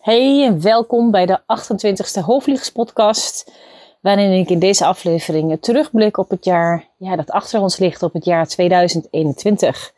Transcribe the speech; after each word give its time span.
Hey 0.00 0.44
en 0.44 0.62
welkom 0.62 1.10
bij 1.10 1.26
de 1.26 1.38
28e 1.40 2.24
Hoofdvliegerspodcast, 2.24 3.52
waarin 4.00 4.32
ik 4.32 4.50
in 4.50 4.58
deze 4.58 4.84
aflevering 4.84 5.58
terugblik 5.60 6.16
op 6.16 6.30
het 6.30 6.44
jaar 6.44 6.88
ja, 6.96 7.16
dat 7.16 7.30
achter 7.30 7.60
ons 7.60 7.78
ligt, 7.78 8.02
op 8.02 8.12
het 8.12 8.24
jaar 8.24 8.46
2021. 8.46 9.92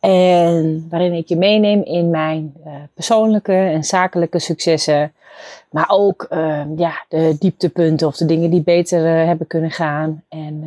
En 0.00 0.86
waarin 0.90 1.12
ik 1.12 1.28
je 1.28 1.36
meeneem 1.36 1.82
in 1.82 2.10
mijn 2.10 2.54
uh, 2.66 2.72
persoonlijke 2.94 3.52
en 3.52 3.84
zakelijke 3.84 4.38
successen, 4.38 5.12
maar 5.70 5.88
ook 5.88 6.26
uh, 6.30 6.62
ja, 6.76 7.04
de 7.08 7.36
dieptepunten 7.38 8.06
of 8.06 8.16
de 8.16 8.26
dingen 8.26 8.50
die 8.50 8.62
beter 8.62 9.20
uh, 9.20 9.26
hebben 9.26 9.46
kunnen 9.46 9.70
gaan. 9.70 10.22
En, 10.28 10.64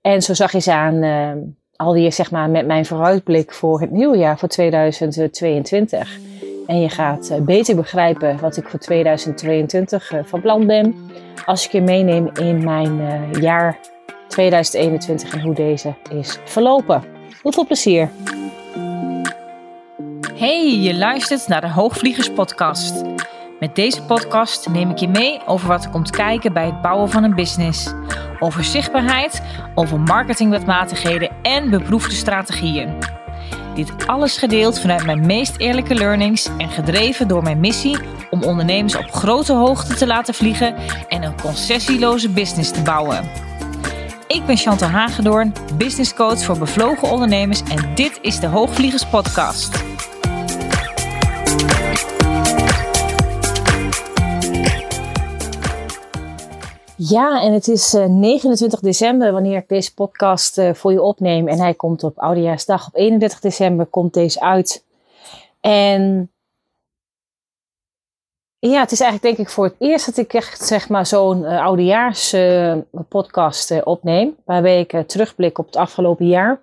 en 0.00 0.22
zo 0.22 0.34
zag 0.34 0.52
je 0.52 0.60
ze 0.60 0.72
aan 0.72 1.54
alweer 1.76 2.12
zeg 2.12 2.30
maar 2.30 2.50
met 2.50 2.66
mijn 2.66 2.86
vooruitblik 2.86 3.52
voor 3.52 3.80
het 3.80 3.90
nieuwe 3.90 4.16
jaar, 4.16 4.38
voor 4.38 4.48
2022. 4.48 6.18
En 6.66 6.80
je 6.80 6.88
gaat 6.88 7.28
eh, 7.28 7.40
beter 7.40 7.76
begrijpen 7.76 8.38
wat 8.40 8.56
ik 8.56 8.68
voor 8.68 8.78
2022 8.78 10.12
eh, 10.12 10.18
van 10.24 10.40
plan 10.40 10.66
ben. 10.66 11.10
Als 11.44 11.64
ik 11.64 11.72
je 11.72 11.80
meeneem 11.80 12.30
in 12.40 12.64
mijn 12.64 13.00
eh, 13.00 13.40
jaar 13.40 13.78
2021 14.28 15.32
en 15.32 15.40
hoe 15.40 15.54
deze 15.54 15.94
is 16.10 16.38
verlopen. 16.44 17.02
Heel 17.42 17.52
veel 17.52 17.66
plezier. 17.66 18.10
Hey, 20.34 20.78
je 20.80 20.94
luistert 20.94 21.48
naar 21.48 21.60
de 21.60 21.70
Hoogvliegers 21.70 22.32
Podcast. 22.32 23.02
Met 23.60 23.74
deze 23.74 24.02
podcast 24.02 24.68
neem 24.68 24.90
ik 24.90 24.98
je 24.98 25.08
mee 25.08 25.40
over 25.46 25.68
wat 25.68 25.84
er 25.84 25.90
komt 25.90 26.10
kijken 26.10 26.52
bij 26.52 26.66
het 26.66 26.82
bouwen 26.82 27.10
van 27.10 27.24
een 27.24 27.34
business. 27.34 27.94
Over 28.38 28.64
zichtbaarheid, 28.64 29.42
over 29.74 30.00
marketingwetmatigheden 30.00 31.30
en 31.42 31.70
beproefde 31.70 32.14
strategieën. 32.14 32.98
Dit 33.74 34.06
alles 34.06 34.36
gedeeld 34.36 34.80
vanuit 34.80 35.04
mijn 35.04 35.26
meest 35.26 35.56
eerlijke 35.56 35.94
learnings 35.94 36.48
en 36.58 36.68
gedreven 36.68 37.28
door 37.28 37.42
mijn 37.42 37.60
missie 37.60 37.98
om 38.30 38.42
ondernemers 38.42 38.96
op 38.96 39.10
grote 39.10 39.52
hoogte 39.52 39.94
te 39.94 40.06
laten 40.06 40.34
vliegen 40.34 40.74
en 41.08 41.22
een 41.22 41.40
concessieloze 41.40 42.28
business 42.28 42.70
te 42.70 42.82
bouwen. 42.82 43.30
Ik 44.26 44.46
ben 44.46 44.56
Chantal 44.56 44.88
Hagedoorn, 44.88 45.52
business 45.76 46.14
coach 46.14 46.44
voor 46.44 46.58
bevlogen 46.58 47.10
ondernemers 47.10 47.62
en 47.62 47.94
dit 47.94 48.18
is 48.22 48.40
de 48.40 48.46
Hoogvliegers 48.46 49.06
Podcast. 49.06 49.82
Ja, 56.96 57.42
en 57.42 57.52
het 57.52 57.68
is 57.68 57.92
29 57.92 58.78
eh, 58.78 58.84
december 58.84 59.32
wanneer 59.32 59.56
ik 59.56 59.68
deze 59.68 59.94
podcast 59.94 60.58
uh, 60.58 60.74
voor 60.74 60.92
je 60.92 61.02
opneem. 61.02 61.48
En 61.48 61.58
hij 61.58 61.74
komt 61.74 62.04
op 62.04 62.18
Oudejaarsdag. 62.18 62.86
Op 62.86 62.94
31 62.94 63.40
december 63.40 63.86
komt 63.86 64.14
deze 64.14 64.40
uit. 64.40 64.84
En 65.60 66.30
ja, 68.58 68.80
het 68.80 68.92
is 68.92 69.00
eigenlijk 69.00 69.36
denk 69.36 69.48
ik 69.48 69.54
voor 69.54 69.64
het 69.64 69.74
eerst 69.78 70.06
dat 70.06 70.16
ik 70.16 70.34
echt 70.34 70.66
zeg 70.66 70.88
maar 70.88 71.06
zo'n 71.06 71.42
uh, 71.42 71.64
Oudejaars 71.64 72.36
podcast 73.08 73.82
opneem. 73.84 74.36
Waarbij 74.44 74.80
ik 74.80 75.02
terugblik 75.06 75.58
op 75.58 75.66
het 75.66 75.76
afgelopen 75.76 76.26
jaar. 76.26 76.60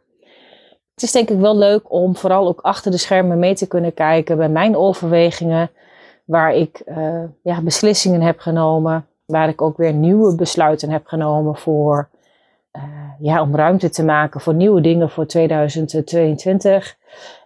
Het 0.93 1.03
is 1.03 1.11
denk 1.11 1.29
ik 1.29 1.39
wel 1.39 1.57
leuk 1.57 1.91
om 1.91 2.15
vooral 2.15 2.47
ook 2.47 2.61
achter 2.61 2.91
de 2.91 2.97
schermen 2.97 3.39
mee 3.39 3.55
te 3.55 3.67
kunnen 3.67 3.93
kijken 3.93 4.37
bij 4.37 4.49
mijn 4.49 4.75
overwegingen. 4.75 5.71
Waar 6.25 6.53
ik 6.53 6.83
ja, 7.43 7.61
beslissingen 7.61 8.21
heb 8.21 8.39
genomen 8.39 9.05
waar 9.31 9.49
ik 9.49 9.61
ook 9.61 9.77
weer 9.77 9.93
nieuwe 9.93 10.35
besluiten 10.35 10.89
heb 10.89 11.05
genomen 11.05 11.55
voor, 11.55 12.09
uh, 12.75 12.83
ja, 13.19 13.41
om 13.41 13.55
ruimte 13.55 13.89
te 13.89 14.03
maken 14.03 14.41
voor 14.41 14.53
nieuwe 14.53 14.81
dingen 14.81 15.09
voor 15.09 15.25
2022. 15.25 16.97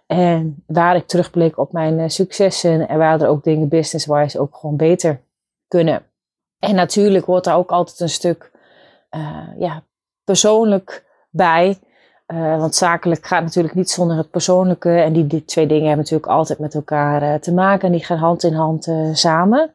En 0.06 0.62
waar 0.66 0.96
ik 0.96 1.06
terugblik 1.06 1.58
op 1.58 1.72
mijn 1.72 1.98
uh, 1.98 2.08
successen 2.08 2.88
en 2.88 2.98
waar 2.98 3.20
er 3.20 3.28
ook 3.28 3.44
dingen 3.44 3.68
business-wise 3.68 4.40
ook 4.40 4.56
gewoon 4.56 4.76
beter 4.76 5.20
kunnen. 5.68 6.02
En 6.58 6.74
natuurlijk 6.74 7.24
hoort 7.24 7.44
daar 7.44 7.56
ook 7.56 7.70
altijd 7.70 8.00
een 8.00 8.08
stuk 8.08 8.50
uh, 9.10 9.48
ja, 9.58 9.82
persoonlijk 10.24 11.04
bij. 11.30 11.78
want 12.58 12.74
zakelijk 12.74 13.26
gaat 13.26 13.42
natuurlijk 13.42 13.74
niet 13.74 13.90
zonder 13.90 14.16
het 14.16 14.30
persoonlijke. 14.30 14.90
En 14.90 15.12
die, 15.12 15.26
die 15.26 15.44
twee 15.44 15.66
dingen 15.66 15.86
hebben 15.86 16.04
natuurlijk 16.04 16.32
altijd 16.32 16.58
met 16.58 16.74
elkaar 16.74 17.40
te 17.40 17.54
maken. 17.54 17.86
En 17.86 17.92
die 17.92 18.04
gaan 18.04 18.18
hand 18.18 18.42
in 18.42 18.54
hand 18.54 18.92
samen. 19.12 19.74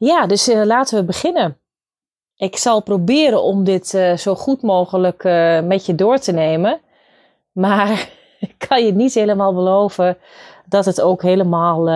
Ja, 0.00 0.26
dus 0.26 0.48
uh, 0.48 0.64
laten 0.64 0.98
we 0.98 1.04
beginnen. 1.04 1.58
Ik 2.36 2.56
zal 2.56 2.82
proberen 2.82 3.42
om 3.42 3.64
dit 3.64 3.94
uh, 3.94 4.16
zo 4.16 4.34
goed 4.34 4.62
mogelijk 4.62 5.24
uh, 5.24 5.60
met 5.60 5.86
je 5.86 5.94
door 5.94 6.18
te 6.18 6.32
nemen. 6.32 6.80
Maar 7.52 8.10
ik 8.48 8.54
kan 8.68 8.84
je 8.84 8.92
niet 8.92 9.14
helemaal 9.14 9.54
beloven 9.54 10.18
dat 10.66 10.84
het 10.84 11.00
ook 11.00 11.22
helemaal 11.22 11.88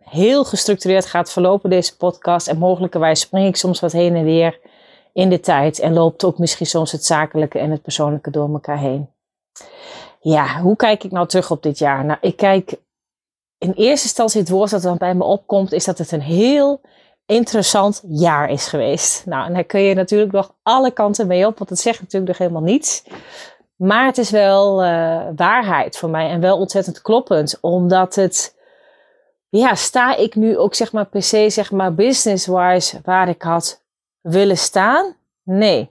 heel 0.00 0.44
gestructureerd 0.44 1.06
gaat 1.06 1.32
verlopen, 1.32 1.70
deze 1.70 1.96
podcast. 1.96 2.48
En 2.48 2.58
mogelijkerwijs 2.58 3.20
spring 3.20 3.46
ik 3.46 3.56
soms 3.56 3.80
wat 3.80 3.92
heen 3.92 4.16
en 4.16 4.24
weer 4.24 4.58
in 5.12 5.28
de 5.28 5.40
tijd. 5.40 5.78
En 5.78 5.92
loopt 5.92 6.24
ook 6.24 6.38
misschien 6.38 6.66
soms 6.66 6.92
het 6.92 7.04
zakelijke 7.04 7.58
en 7.58 7.70
het 7.70 7.82
persoonlijke 7.82 8.30
door 8.30 8.52
elkaar 8.52 8.78
heen. 8.78 9.08
Ja, 10.20 10.60
hoe 10.60 10.76
kijk 10.76 11.04
ik 11.04 11.10
nou 11.10 11.26
terug 11.26 11.50
op 11.50 11.62
dit 11.62 11.78
jaar? 11.78 12.04
Nou, 12.04 12.18
ik 12.20 12.36
kijk 12.36 12.74
in 13.58 13.72
eerste 13.72 14.06
instantie 14.06 14.40
het 14.40 14.50
woord 14.50 14.70
dat 14.70 14.82
dan 14.82 14.96
bij 14.96 15.14
me 15.14 15.24
opkomt, 15.24 15.72
is 15.72 15.84
dat 15.84 15.98
het 15.98 16.12
een 16.12 16.22
heel 16.22 16.80
interessant 17.26 18.02
jaar 18.08 18.50
is 18.50 18.66
geweest. 18.66 19.26
Nou, 19.26 19.46
en 19.46 19.54
daar 19.54 19.64
kun 19.64 19.80
je 19.80 19.94
natuurlijk 19.94 20.32
nog 20.32 20.54
alle 20.62 20.90
kanten 20.90 21.26
mee 21.26 21.46
op, 21.46 21.58
want 21.58 21.70
het 21.70 21.78
zegt 21.78 22.00
natuurlijk 22.00 22.28
nog 22.28 22.38
helemaal 22.38 22.72
niets. 22.72 23.04
Maar 23.76 24.06
het 24.06 24.18
is 24.18 24.30
wel 24.30 24.84
uh, 24.84 25.22
waarheid 25.36 25.96
voor 25.96 26.10
mij 26.10 26.28
en 26.28 26.40
wel 26.40 26.58
ontzettend 26.58 27.02
kloppend, 27.02 27.58
omdat 27.60 28.14
het, 28.14 28.56
ja, 29.48 29.74
sta 29.74 30.16
ik 30.16 30.34
nu 30.34 30.58
ook 30.58 30.74
zeg 30.74 30.92
maar 30.92 31.06
per 31.06 31.22
se, 31.22 31.50
zeg 31.50 31.70
maar 31.70 31.94
business-wise 31.94 33.00
waar 33.04 33.28
ik 33.28 33.42
had 33.42 33.82
willen 34.20 34.58
staan? 34.58 35.16
Nee, 35.42 35.90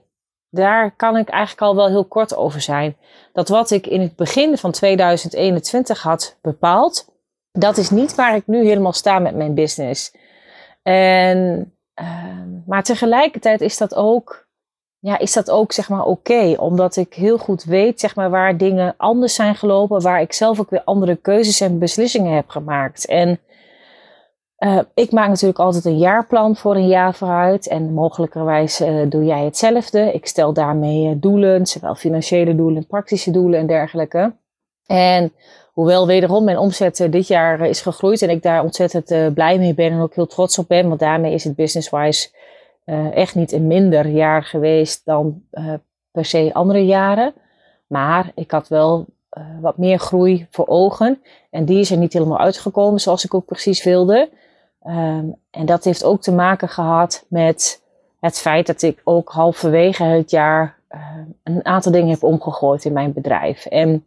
daar 0.50 0.96
kan 0.96 1.16
ik 1.16 1.28
eigenlijk 1.28 1.62
al 1.62 1.76
wel 1.76 1.88
heel 1.88 2.04
kort 2.04 2.36
over 2.36 2.60
zijn. 2.60 2.96
Dat 3.32 3.48
wat 3.48 3.70
ik 3.70 3.86
in 3.86 4.00
het 4.00 4.16
begin 4.16 4.58
van 4.58 4.72
2021 4.72 6.02
had 6.02 6.36
bepaald, 6.42 7.08
dat 7.52 7.76
is 7.76 7.90
niet 7.90 8.14
waar 8.14 8.36
ik 8.36 8.46
nu 8.46 8.64
helemaal 8.64 8.92
sta 8.92 9.18
met 9.18 9.34
mijn 9.34 9.54
business. 9.54 10.12
En, 10.82 11.72
uh, 12.00 12.42
maar 12.66 12.82
tegelijkertijd 12.82 13.60
is 13.60 13.78
dat 13.78 13.94
ook, 13.94 14.48
ja, 14.98 15.18
is 15.18 15.32
dat 15.32 15.50
ook 15.50 15.72
zeg 15.72 15.88
maar 15.88 16.04
oké. 16.04 16.54
omdat 16.58 16.96
ik 16.96 17.14
heel 17.14 17.38
goed 17.38 17.64
weet 17.64 18.00
zeg 18.00 18.16
maar, 18.16 18.30
waar 18.30 18.56
dingen 18.56 18.94
anders 18.96 19.34
zijn 19.34 19.54
gelopen. 19.54 20.02
Waar 20.02 20.20
ik 20.20 20.32
zelf 20.32 20.60
ook 20.60 20.70
weer 20.70 20.84
andere 20.84 21.16
keuzes 21.16 21.60
en 21.60 21.78
beslissingen 21.78 22.34
heb 22.34 22.48
gemaakt. 22.48 23.06
En 23.06 23.40
uh, 24.58 24.78
ik 24.94 25.12
maak 25.12 25.28
natuurlijk 25.28 25.58
altijd 25.58 25.84
een 25.84 25.98
jaarplan 25.98 26.56
voor 26.56 26.76
een 26.76 26.88
jaar 26.88 27.14
vooruit. 27.14 27.68
En 27.68 27.92
mogelijkerwijs 27.92 28.80
uh, 28.80 29.10
doe 29.10 29.24
jij 29.24 29.44
hetzelfde. 29.44 30.12
Ik 30.12 30.26
stel 30.26 30.52
daarmee 30.52 31.08
uh, 31.08 31.14
doelen, 31.16 31.66
zowel 31.66 31.94
financiële 31.94 32.54
doelen, 32.54 32.86
praktische 32.86 33.30
doelen 33.30 33.60
en 33.60 33.66
dergelijke. 33.66 34.32
En 34.86 35.32
Hoewel 35.72 36.06
wederom 36.06 36.44
mijn 36.44 36.58
omzet 36.58 37.00
eh, 37.00 37.10
dit 37.10 37.26
jaar 37.26 37.60
eh, 37.60 37.68
is 37.68 37.80
gegroeid 37.80 38.22
en 38.22 38.30
ik 38.30 38.42
daar 38.42 38.62
ontzettend 38.62 39.10
eh, 39.10 39.26
blij 39.34 39.58
mee 39.58 39.74
ben 39.74 39.92
en 39.92 40.00
ook 40.00 40.14
heel 40.14 40.26
trots 40.26 40.58
op 40.58 40.68
ben. 40.68 40.88
Want 40.88 41.00
daarmee 41.00 41.34
is 41.34 41.44
het 41.44 41.54
business-wise 41.54 42.28
echt 43.14 43.34
niet 43.34 43.52
een 43.52 43.66
minder 43.66 44.06
jaar 44.06 44.44
geweest 44.44 45.04
dan 45.04 45.42
per 46.10 46.24
se 46.24 46.50
andere 46.52 46.84
jaren. 46.84 47.34
Maar 47.86 48.32
ik 48.34 48.50
had 48.50 48.68
wel 48.68 49.06
wat 49.60 49.78
meer 49.78 49.98
groei 49.98 50.46
voor 50.50 50.66
ogen. 50.66 51.22
En 51.50 51.64
die 51.64 51.78
is 51.78 51.90
er 51.90 51.96
niet 51.96 52.12
helemaal 52.12 52.38
uitgekomen 52.38 53.00
zoals 53.00 53.24
ik 53.24 53.34
ook 53.34 53.44
precies 53.44 53.84
wilde. 53.84 54.28
Ehm, 54.82 55.24
en 55.50 55.66
dat 55.66 55.84
heeft 55.84 56.04
ook 56.04 56.22
te 56.22 56.32
maken 56.32 56.68
gehad 56.68 57.24
met 57.28 57.82
het 58.20 58.38
feit 58.38 58.66
dat 58.66 58.82
ik 58.82 59.00
ook 59.04 59.30
halverwege 59.30 60.04
het 60.04 60.30
jaar 60.30 60.78
een 61.42 61.64
aantal 61.64 61.92
dingen 61.92 62.10
heb 62.10 62.22
omgegooid 62.22 62.84
in 62.84 62.92
mijn 62.92 63.12
bedrijf. 63.12 63.66
En 63.66 64.06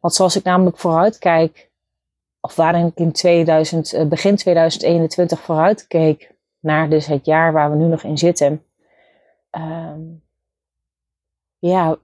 want 0.00 0.14
zoals 0.14 0.36
ik 0.36 0.44
namelijk 0.44 0.78
vooruit 0.78 1.18
kijk, 1.18 1.68
of 2.40 2.54
waarin 2.54 2.86
ik 2.86 2.96
in 2.96 3.12
2000, 3.12 3.92
eh, 3.92 4.04
begin 4.04 4.36
2021 4.36 5.40
vooruit 5.40 5.86
keek 5.86 6.34
naar 6.60 6.90
dus 6.90 7.06
het 7.06 7.26
jaar 7.26 7.52
waar 7.52 7.70
we 7.70 7.76
nu 7.76 7.84
nog 7.84 8.02
in 8.02 8.18
zitten. 8.18 8.64
Um, 9.50 10.22
ja, 11.58 11.98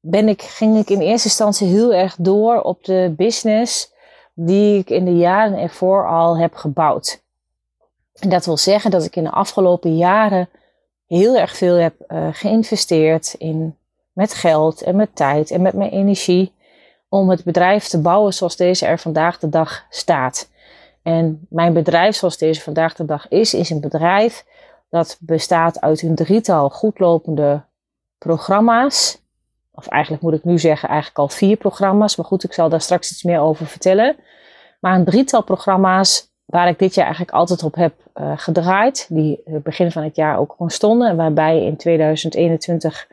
ben 0.00 0.28
ik, 0.28 0.42
ging 0.42 0.76
ik 0.76 0.90
in 0.90 1.00
eerste 1.00 1.28
instantie 1.28 1.66
heel 1.66 1.94
erg 1.94 2.16
door 2.18 2.60
op 2.60 2.84
de 2.84 3.14
business 3.16 3.92
die 4.34 4.78
ik 4.78 4.90
in 4.90 5.04
de 5.04 5.16
jaren 5.16 5.58
ervoor 5.58 6.08
al 6.08 6.38
heb 6.38 6.54
gebouwd. 6.54 7.22
Dat 8.12 8.46
wil 8.46 8.56
zeggen 8.56 8.90
dat 8.90 9.04
ik 9.04 9.16
in 9.16 9.24
de 9.24 9.30
afgelopen 9.30 9.96
jaren 9.96 10.48
heel 11.06 11.36
erg 11.36 11.56
veel 11.56 11.74
heb 11.74 11.94
uh, 12.08 12.28
geïnvesteerd 12.32 13.34
in 13.38 13.76
met 14.12 14.34
geld 14.34 14.82
en 14.82 14.96
met 14.96 15.16
tijd 15.16 15.50
en 15.50 15.62
met 15.62 15.74
mijn 15.74 15.90
energie 15.90 16.52
om 17.08 17.30
het 17.30 17.44
bedrijf 17.44 17.86
te 17.86 18.00
bouwen 18.00 18.34
zoals 18.34 18.56
deze 18.56 18.86
er 18.86 18.98
vandaag 18.98 19.38
de 19.38 19.48
dag 19.48 19.86
staat. 19.90 20.50
En 21.02 21.46
mijn 21.48 21.72
bedrijf 21.72 22.16
zoals 22.16 22.38
deze 22.38 22.60
vandaag 22.60 22.94
de 22.94 23.04
dag 23.04 23.28
is, 23.28 23.54
is 23.54 23.70
een 23.70 23.80
bedrijf 23.80 24.44
dat 24.90 25.16
bestaat 25.20 25.80
uit 25.80 26.02
een 26.02 26.14
drietal 26.14 26.70
goedlopende 26.70 27.62
programma's. 28.18 29.22
Of 29.72 29.86
eigenlijk 29.86 30.22
moet 30.22 30.34
ik 30.34 30.44
nu 30.44 30.58
zeggen, 30.58 30.88
eigenlijk 30.88 31.18
al 31.18 31.28
vier 31.28 31.56
programma's. 31.56 32.16
Maar 32.16 32.26
goed, 32.26 32.44
ik 32.44 32.52
zal 32.52 32.68
daar 32.68 32.80
straks 32.80 33.10
iets 33.10 33.22
meer 33.22 33.40
over 33.40 33.66
vertellen. 33.66 34.16
Maar 34.80 34.94
een 34.94 35.04
drietal 35.04 35.42
programma's 35.42 36.30
waar 36.44 36.68
ik 36.68 36.78
dit 36.78 36.94
jaar 36.94 37.04
eigenlijk 37.04 37.36
altijd 37.36 37.62
op 37.62 37.74
heb 37.74 37.94
uh, 38.14 38.32
gedraaid. 38.36 39.06
Die 39.08 39.40
uh, 39.44 39.56
begin 39.62 39.92
van 39.92 40.02
het 40.02 40.16
jaar 40.16 40.38
ook 40.38 40.50
gewoon 40.50 40.70
stonden. 40.70 41.08
En 41.08 41.16
waarbij 41.16 41.64
in 41.64 41.76
2021 41.76 43.08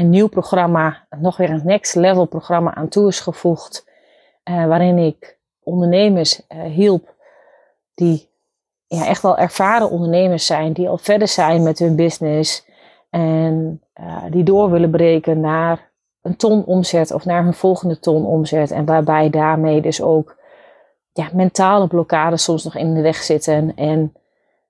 een 0.00 0.10
nieuw 0.10 0.28
programma, 0.28 1.06
nog 1.18 1.36
weer 1.36 1.50
een 1.50 1.60
next 1.64 1.94
level 1.94 2.24
programma 2.24 2.74
aan 2.74 2.88
toe 2.88 3.08
is 3.08 3.20
gevoegd. 3.20 3.88
Uh, 4.44 4.66
waarin 4.66 4.98
ik 4.98 5.38
ondernemers 5.62 6.42
hielp 6.48 7.14
die 7.94 8.28
ja, 8.86 9.06
echt 9.06 9.22
wel 9.22 9.38
ervaren 9.38 9.90
ondernemers 9.90 10.46
zijn. 10.46 10.72
Die 10.72 10.88
al 10.88 10.98
verder 10.98 11.28
zijn 11.28 11.62
met 11.62 11.78
hun 11.78 11.96
business. 11.96 12.68
En 13.10 13.82
die 14.30 14.42
door 14.42 14.70
willen 14.70 14.90
breken 14.90 15.40
naar 15.40 15.90
een 16.22 16.36
ton 16.36 16.64
omzet 16.64 17.12
of 17.12 17.24
naar 17.24 17.42
hun 17.42 17.54
volgende 17.54 17.98
ton 17.98 18.24
omzet. 18.24 18.70
En 18.70 18.84
waarbij 18.84 19.30
daarmee 19.30 19.80
dus 19.80 20.02
ook 20.02 20.36
ja, 21.12 21.28
mentale 21.32 21.86
blokkades 21.86 22.42
soms 22.42 22.64
nog 22.64 22.76
in 22.76 22.94
de 22.94 23.00
weg 23.00 23.16
zitten. 23.16 23.72
En 23.76 24.14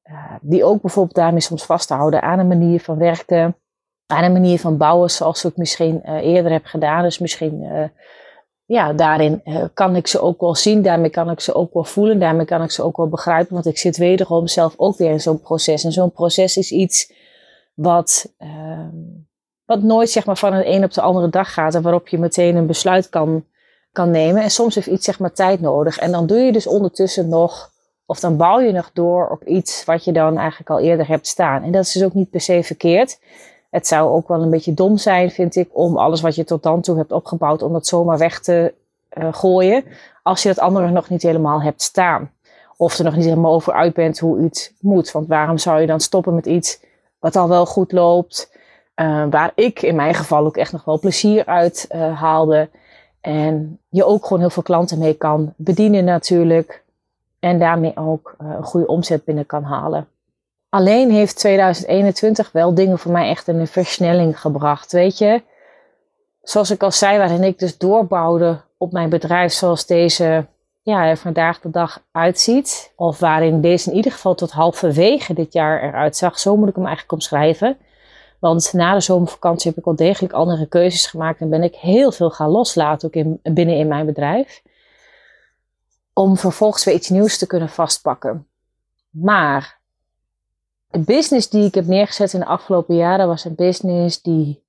uh, 0.04 0.32
die 0.40 0.64
ook 0.64 0.80
bijvoorbeeld 0.80 1.16
daarmee 1.16 1.40
soms 1.40 1.64
vasthouden 1.64 2.22
aan 2.22 2.38
een 2.38 2.48
manier 2.48 2.80
van 2.80 2.98
werken, 2.98 3.56
aan 4.10 4.24
een 4.24 4.32
manier 4.32 4.58
van 4.58 4.76
bouwen 4.76 5.10
zoals 5.10 5.44
ik 5.44 5.56
misschien 5.56 6.02
uh, 6.04 6.14
eerder 6.14 6.52
heb 6.52 6.64
gedaan. 6.64 7.02
Dus 7.02 7.18
misschien, 7.18 7.62
uh, 7.62 7.84
ja, 8.64 8.92
daarin 8.92 9.42
kan 9.74 9.96
ik 9.96 10.06
ze 10.06 10.20
ook 10.20 10.40
wel 10.40 10.54
zien, 10.54 10.82
daarmee 10.82 11.10
kan 11.10 11.30
ik 11.30 11.40
ze 11.40 11.54
ook 11.54 11.72
wel 11.72 11.84
voelen, 11.84 12.18
daarmee 12.18 12.46
kan 12.46 12.62
ik 12.62 12.70
ze 12.70 12.82
ook 12.82 12.96
wel 12.96 13.08
begrijpen. 13.08 13.54
Want 13.54 13.66
ik 13.66 13.78
zit 13.78 13.96
wederom 13.96 14.46
zelf 14.46 14.74
ook 14.76 14.96
weer 14.96 15.10
in 15.10 15.20
zo'n 15.20 15.40
proces. 15.40 15.84
En 15.84 15.92
zo'n 15.92 16.12
proces 16.12 16.56
is 16.56 16.70
iets 16.70 17.12
wat, 17.74 18.32
ehm, 18.38 18.96
wat 19.64 19.82
nooit 19.82 20.10
zeg 20.10 20.26
maar, 20.26 20.36
van 20.36 20.52
een 20.52 20.72
een 20.72 20.84
op 20.84 20.92
de 20.92 21.00
andere 21.00 21.28
dag 21.28 21.52
gaat 21.52 21.74
en 21.74 21.82
waarop 21.82 22.08
je 22.08 22.18
meteen 22.18 22.56
een 22.56 22.66
besluit 22.66 23.08
kan 23.08 23.44
kan 23.92 24.10
nemen. 24.10 24.42
En 24.42 24.50
soms 24.50 24.74
heeft 24.74 24.86
iets 24.86 25.04
zeg 25.04 25.18
maar 25.18 25.32
tijd 25.32 25.60
nodig. 25.60 25.98
En 25.98 26.10
dan 26.12 26.26
doe 26.26 26.38
je 26.38 26.52
dus 26.52 26.66
ondertussen 26.66 27.28
nog, 27.28 27.70
of 28.06 28.20
dan 28.20 28.36
bouw 28.36 28.60
je 28.60 28.72
nog 28.72 28.90
door 28.92 29.28
op 29.28 29.44
iets 29.44 29.84
wat 29.84 30.04
je 30.04 30.12
dan 30.12 30.38
eigenlijk 30.38 30.70
al 30.70 30.80
eerder 30.80 31.08
hebt 31.08 31.26
staan. 31.26 31.62
En 31.62 31.72
dat 31.72 31.84
is 31.84 31.92
dus 31.92 32.04
ook 32.04 32.14
niet 32.14 32.30
per 32.30 32.40
se 32.40 32.62
verkeerd. 32.62 33.18
Het 33.70 33.86
zou 33.86 34.10
ook 34.10 34.28
wel 34.28 34.42
een 34.42 34.50
beetje 34.50 34.74
dom 34.74 34.98
zijn, 34.98 35.30
vind 35.30 35.56
ik, 35.56 35.68
om 35.72 35.96
alles 35.96 36.20
wat 36.20 36.34
je 36.34 36.44
tot 36.44 36.62
dan 36.62 36.80
toe 36.80 36.96
hebt 36.96 37.12
opgebouwd, 37.12 37.62
om 37.62 37.72
dat 37.72 37.86
zomaar 37.86 38.18
weg 38.18 38.40
te 38.40 38.74
uh, 39.18 39.28
gooien. 39.30 39.84
Als 40.22 40.42
je 40.42 40.48
dat 40.48 40.58
andere 40.58 40.90
nog 40.90 41.08
niet 41.08 41.22
helemaal 41.22 41.62
hebt 41.62 41.82
staan. 41.82 42.30
Of 42.76 42.98
er 42.98 43.04
nog 43.04 43.16
niet 43.16 43.24
helemaal 43.24 43.54
over 43.54 43.72
uit 43.72 43.94
bent 43.94 44.18
hoe 44.18 44.40
iets 44.40 44.72
moet. 44.80 45.12
Want 45.12 45.26
waarom 45.26 45.58
zou 45.58 45.80
je 45.80 45.86
dan 45.86 46.00
stoppen 46.00 46.34
met 46.34 46.46
iets 46.46 46.80
wat 47.18 47.36
al 47.36 47.48
wel 47.48 47.66
goed 47.66 47.92
loopt? 47.92 48.58
Uh, 48.96 49.24
waar 49.30 49.52
ik 49.54 49.82
in 49.82 49.96
mijn 49.96 50.14
geval 50.14 50.44
ook 50.44 50.56
echt 50.56 50.72
nog 50.72 50.84
wel 50.84 50.98
plezier 50.98 51.46
uit 51.46 51.88
uh, 51.94 52.20
haalde. 52.20 52.68
En 53.20 53.78
je 53.88 54.04
ook 54.04 54.22
gewoon 54.22 54.40
heel 54.40 54.50
veel 54.50 54.62
klanten 54.62 54.98
mee 54.98 55.14
kan 55.14 55.52
bedienen 55.56 56.04
natuurlijk. 56.04 56.82
En 57.38 57.58
daarmee 57.58 57.96
ook 57.96 58.34
een 58.38 58.62
goede 58.62 58.86
omzet 58.86 59.24
binnen 59.24 59.46
kan 59.46 59.62
halen. 59.62 60.08
Alleen 60.70 61.10
heeft 61.10 61.36
2021 61.36 62.52
wel 62.52 62.74
dingen 62.74 62.98
voor 62.98 63.12
mij 63.12 63.28
echt 63.28 63.48
in 63.48 63.58
een 63.58 63.66
versnelling 63.66 64.40
gebracht. 64.40 64.92
Weet 64.92 65.18
je, 65.18 65.42
zoals 66.42 66.70
ik 66.70 66.82
al 66.82 66.92
zei, 66.92 67.18
waarin 67.18 67.42
ik 67.42 67.58
dus 67.58 67.78
doorbouwde 67.78 68.60
op 68.76 68.92
mijn 68.92 69.08
bedrijf 69.08 69.52
zoals 69.52 69.86
deze 69.86 70.46
ja, 70.82 71.16
vandaag 71.16 71.60
de 71.60 71.70
dag 71.70 72.02
uitziet. 72.12 72.92
Of 72.96 73.18
waarin 73.18 73.60
deze 73.60 73.90
in 73.90 73.96
ieder 73.96 74.12
geval 74.12 74.34
tot 74.34 74.50
halverwege 74.50 75.34
dit 75.34 75.52
jaar 75.52 75.82
eruit 75.82 76.16
zag. 76.16 76.38
Zo 76.38 76.56
moet 76.56 76.68
ik 76.68 76.74
hem 76.74 76.84
eigenlijk 76.86 77.14
omschrijven. 77.14 77.76
Want 78.38 78.72
na 78.72 78.94
de 78.94 79.00
zomervakantie 79.00 79.68
heb 79.68 79.78
ik 79.78 79.84
wel 79.84 79.96
degelijk 79.96 80.32
andere 80.32 80.66
keuzes 80.66 81.06
gemaakt 81.06 81.40
en 81.40 81.50
ben 81.50 81.62
ik 81.62 81.74
heel 81.74 82.12
veel 82.12 82.30
gaan 82.30 82.50
loslaten, 82.50 83.08
ook 83.08 83.14
in, 83.14 83.40
binnen 83.42 83.76
in 83.76 83.88
mijn 83.88 84.06
bedrijf. 84.06 84.62
Om 86.12 86.36
vervolgens 86.36 86.84
weer 86.84 86.94
iets 86.94 87.08
nieuws 87.08 87.38
te 87.38 87.46
kunnen 87.46 87.68
vastpakken. 87.68 88.46
Maar 89.10 89.79
de 90.90 90.98
business 90.98 91.48
die 91.48 91.64
ik 91.64 91.74
heb 91.74 91.86
neergezet 91.86 92.32
in 92.32 92.40
de 92.40 92.46
afgelopen 92.46 92.96
jaren 92.96 93.26
was 93.26 93.44
een 93.44 93.54
business 93.54 94.22
die 94.22 94.62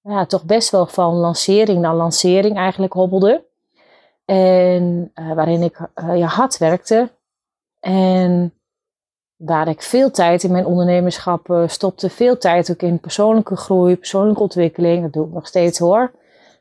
ja, 0.00 0.26
toch 0.26 0.44
best 0.44 0.70
wel 0.70 0.86
van 0.86 1.14
lancering 1.14 1.80
naar 1.80 1.94
lancering 1.94 2.56
eigenlijk 2.56 2.92
hobbelde. 2.92 3.44
En 4.24 5.12
uh, 5.14 5.34
waarin 5.34 5.62
ik 5.62 5.88
ja, 5.94 6.26
hard 6.26 6.58
werkte. 6.58 7.10
En 7.80 8.54
waar 9.36 9.68
ik 9.68 9.82
veel 9.82 10.10
tijd 10.10 10.42
in 10.42 10.52
mijn 10.52 10.66
ondernemerschap 10.66 11.48
uh, 11.48 11.68
stopte. 11.68 12.10
Veel 12.10 12.38
tijd 12.38 12.70
ook 12.70 12.82
in 12.82 13.00
persoonlijke 13.00 13.56
groei, 13.56 13.96
persoonlijke 13.96 14.42
ontwikkeling. 14.42 15.02
Dat 15.02 15.12
doe 15.12 15.26
ik 15.26 15.32
nog 15.32 15.46
steeds 15.46 15.78
hoor. 15.78 16.12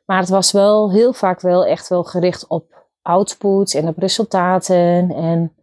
Maar 0.06 0.20
het 0.20 0.30
was 0.30 0.52
wel 0.52 0.92
heel 0.92 1.14
vaak 1.14 1.42
wel 1.42 1.66
echt 1.66 1.88
wel 1.88 2.04
gericht 2.04 2.48
op 2.48 2.86
output 3.02 3.74
en 3.74 3.88
op 3.88 3.98
resultaten. 3.98 5.12
En 5.12 5.56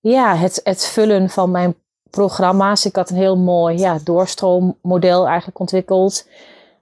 ja, 0.00 0.36
het, 0.36 0.60
het 0.64 0.86
vullen 0.86 1.28
van 1.28 1.50
mijn 1.50 1.74
programma's. 2.10 2.84
Ik 2.84 2.96
had 2.96 3.10
een 3.10 3.16
heel 3.16 3.36
mooi 3.36 3.78
ja, 3.78 3.98
doorstroommodel 4.04 5.26
eigenlijk 5.26 5.60
ontwikkeld. 5.60 6.28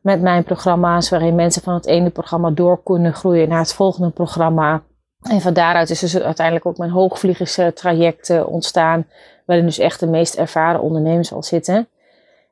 Met 0.00 0.20
mijn 0.20 0.44
programma's, 0.44 1.08
waarin 1.08 1.34
mensen 1.34 1.62
van 1.62 1.74
het 1.74 1.86
ene 1.86 2.10
programma 2.10 2.50
door 2.50 2.82
kunnen 2.82 3.14
groeien 3.14 3.48
naar 3.48 3.58
het 3.58 3.72
volgende 3.72 4.10
programma. 4.10 4.82
En 5.20 5.40
van 5.40 5.52
daaruit 5.52 5.90
is 5.90 6.00
dus 6.00 6.18
uiteindelijk 6.18 6.66
ook 6.66 6.76
mijn 6.76 6.90
hoogvliegerstraject 6.90 8.44
ontstaan 8.44 9.06
waarin 9.46 9.66
dus 9.66 9.78
echt 9.78 10.00
de 10.00 10.06
meest 10.06 10.34
ervaren 10.34 10.80
ondernemers 10.80 11.32
al 11.32 11.42
zitten. 11.42 11.88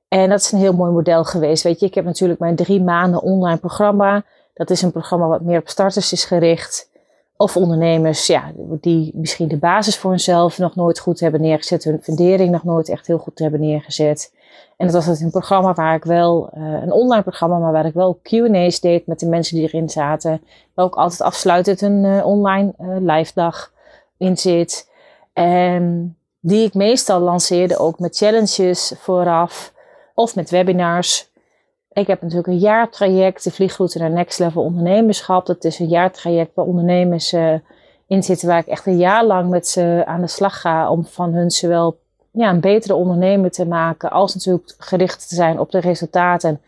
En 0.08 0.28
dat 0.28 0.40
is 0.40 0.52
een 0.52 0.58
heel 0.58 0.72
mooi 0.72 0.92
model 0.92 1.24
geweest. 1.24 1.62
Weet 1.62 1.80
je, 1.80 1.86
ik 1.86 1.94
heb 1.94 2.04
natuurlijk 2.04 2.40
mijn 2.40 2.56
drie 2.56 2.82
maanden 2.82 3.22
online 3.22 3.58
programma. 3.58 4.24
Dat 4.54 4.70
is 4.70 4.82
een 4.82 4.92
programma 4.92 5.26
wat 5.26 5.40
meer 5.40 5.58
op 5.58 5.68
starters 5.68 6.12
is 6.12 6.24
gericht. 6.24 6.90
Of 7.36 7.56
ondernemers 7.56 8.26
ja, 8.26 8.52
die 8.80 9.10
misschien 9.14 9.48
de 9.48 9.56
basis 9.56 9.96
voor 9.96 10.10
hunzelf 10.10 10.58
nog 10.58 10.74
nooit 10.74 10.98
goed 10.98 11.20
hebben 11.20 11.40
neergezet. 11.40 11.84
Hun 11.84 12.02
fundering 12.02 12.50
nog 12.50 12.64
nooit 12.64 12.88
echt 12.88 13.06
heel 13.06 13.18
goed 13.18 13.38
hebben 13.38 13.60
neergezet. 13.60 14.32
En 14.76 14.88
dat 14.88 15.04
was 15.04 15.20
een 15.20 15.30
programma 15.30 15.74
waar 15.74 15.94
ik 15.94 16.04
wel, 16.04 16.50
uh, 16.56 16.62
een 16.82 16.92
online 16.92 17.22
programma, 17.22 17.58
maar 17.58 17.72
waar 17.72 17.86
ik 17.86 17.94
wel 17.94 18.18
Q&A's 18.22 18.80
deed 18.80 19.06
met 19.06 19.20
de 19.20 19.26
mensen 19.26 19.56
die 19.56 19.66
erin 19.66 19.88
zaten. 19.88 20.42
Waar 20.74 20.84
ook 20.84 20.94
altijd 20.94 21.20
afsluitend 21.20 21.80
een 21.80 22.04
uh, 22.04 22.26
online 22.26 22.72
uh, 22.80 22.96
live 23.00 23.32
dag 23.34 23.72
in 24.16 24.36
zit. 24.36 24.90
En 25.32 26.16
die 26.40 26.66
ik 26.66 26.74
meestal 26.74 27.20
lanceerde 27.20 27.78
ook 27.78 27.98
met 27.98 28.16
challenges 28.16 28.92
vooraf 28.96 29.72
of 30.14 30.34
met 30.34 30.50
webinars. 30.50 31.32
Ik 31.94 32.06
heb 32.06 32.20
natuurlijk 32.20 32.48
een 32.48 32.58
jaartraject, 32.58 33.44
de 33.44 33.50
vliegroute 33.50 33.98
naar 33.98 34.10
Next 34.10 34.38
Level 34.38 34.62
Ondernemerschap. 34.62 35.46
Dat 35.46 35.64
is 35.64 35.78
een 35.78 35.88
jaartraject 35.88 36.54
waar 36.54 36.64
ondernemers 36.64 37.32
uh, 37.32 37.54
in 38.06 38.22
zitten 38.22 38.48
waar 38.48 38.58
ik 38.58 38.66
echt 38.66 38.86
een 38.86 38.98
jaar 38.98 39.24
lang 39.24 39.50
met 39.50 39.68
ze 39.68 40.02
aan 40.06 40.20
de 40.20 40.26
slag 40.26 40.60
ga 40.60 40.90
om 40.90 41.04
van 41.04 41.32
hun 41.32 41.50
zowel 41.50 41.98
ja, 42.30 42.50
een 42.50 42.60
betere 42.60 42.94
ondernemer 42.94 43.50
te 43.50 43.66
maken, 43.66 44.10
als 44.10 44.34
natuurlijk 44.34 44.74
gericht 44.78 45.28
te 45.28 45.34
zijn 45.34 45.58
op 45.58 45.70
de 45.70 45.78
resultaten. 45.78 46.60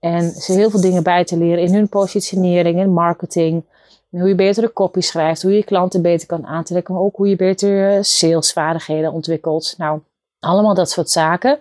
En 0.00 0.30
ze 0.30 0.52
heel 0.52 0.70
veel 0.70 0.80
dingen 0.80 1.02
bij 1.02 1.24
te 1.24 1.36
leren 1.36 1.64
in 1.64 1.74
hun 1.74 1.88
positionering, 1.88 2.78
in 2.78 2.92
marketing, 2.92 3.64
hoe 4.10 4.28
je 4.28 4.34
beter 4.34 4.62
de 4.62 4.72
copy 4.72 5.00
schrijft, 5.00 5.42
hoe 5.42 5.52
je 5.52 5.64
klanten 5.64 6.02
beter 6.02 6.26
kan 6.26 6.46
aantrekken, 6.46 6.94
maar 6.94 7.02
ook 7.02 7.16
hoe 7.16 7.28
je 7.28 7.36
beter 7.36 7.96
eh, 7.96 8.02
salesvaardigheden 8.02 9.12
ontwikkelt. 9.12 9.74
Nou, 9.78 10.00
allemaal 10.40 10.74
dat 10.74 10.90
soort 10.90 11.10
zaken. 11.10 11.58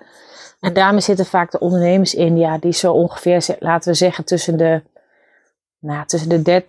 En 0.60 0.74
daarmee 0.74 1.02
zitten 1.02 1.26
vaak 1.26 1.52
de 1.52 1.60
ondernemers 1.60 2.16
in, 2.16 2.38
ja, 2.38 2.58
die 2.58 2.74
zo 2.74 2.94
ongeveer, 2.94 3.56
laten 3.60 3.92
we 3.92 3.98
zeggen, 3.98 4.24
tussen 4.24 4.58
de, 4.58 4.82
nou, 5.80 6.06
tussen 6.06 6.44
de 6.44 6.64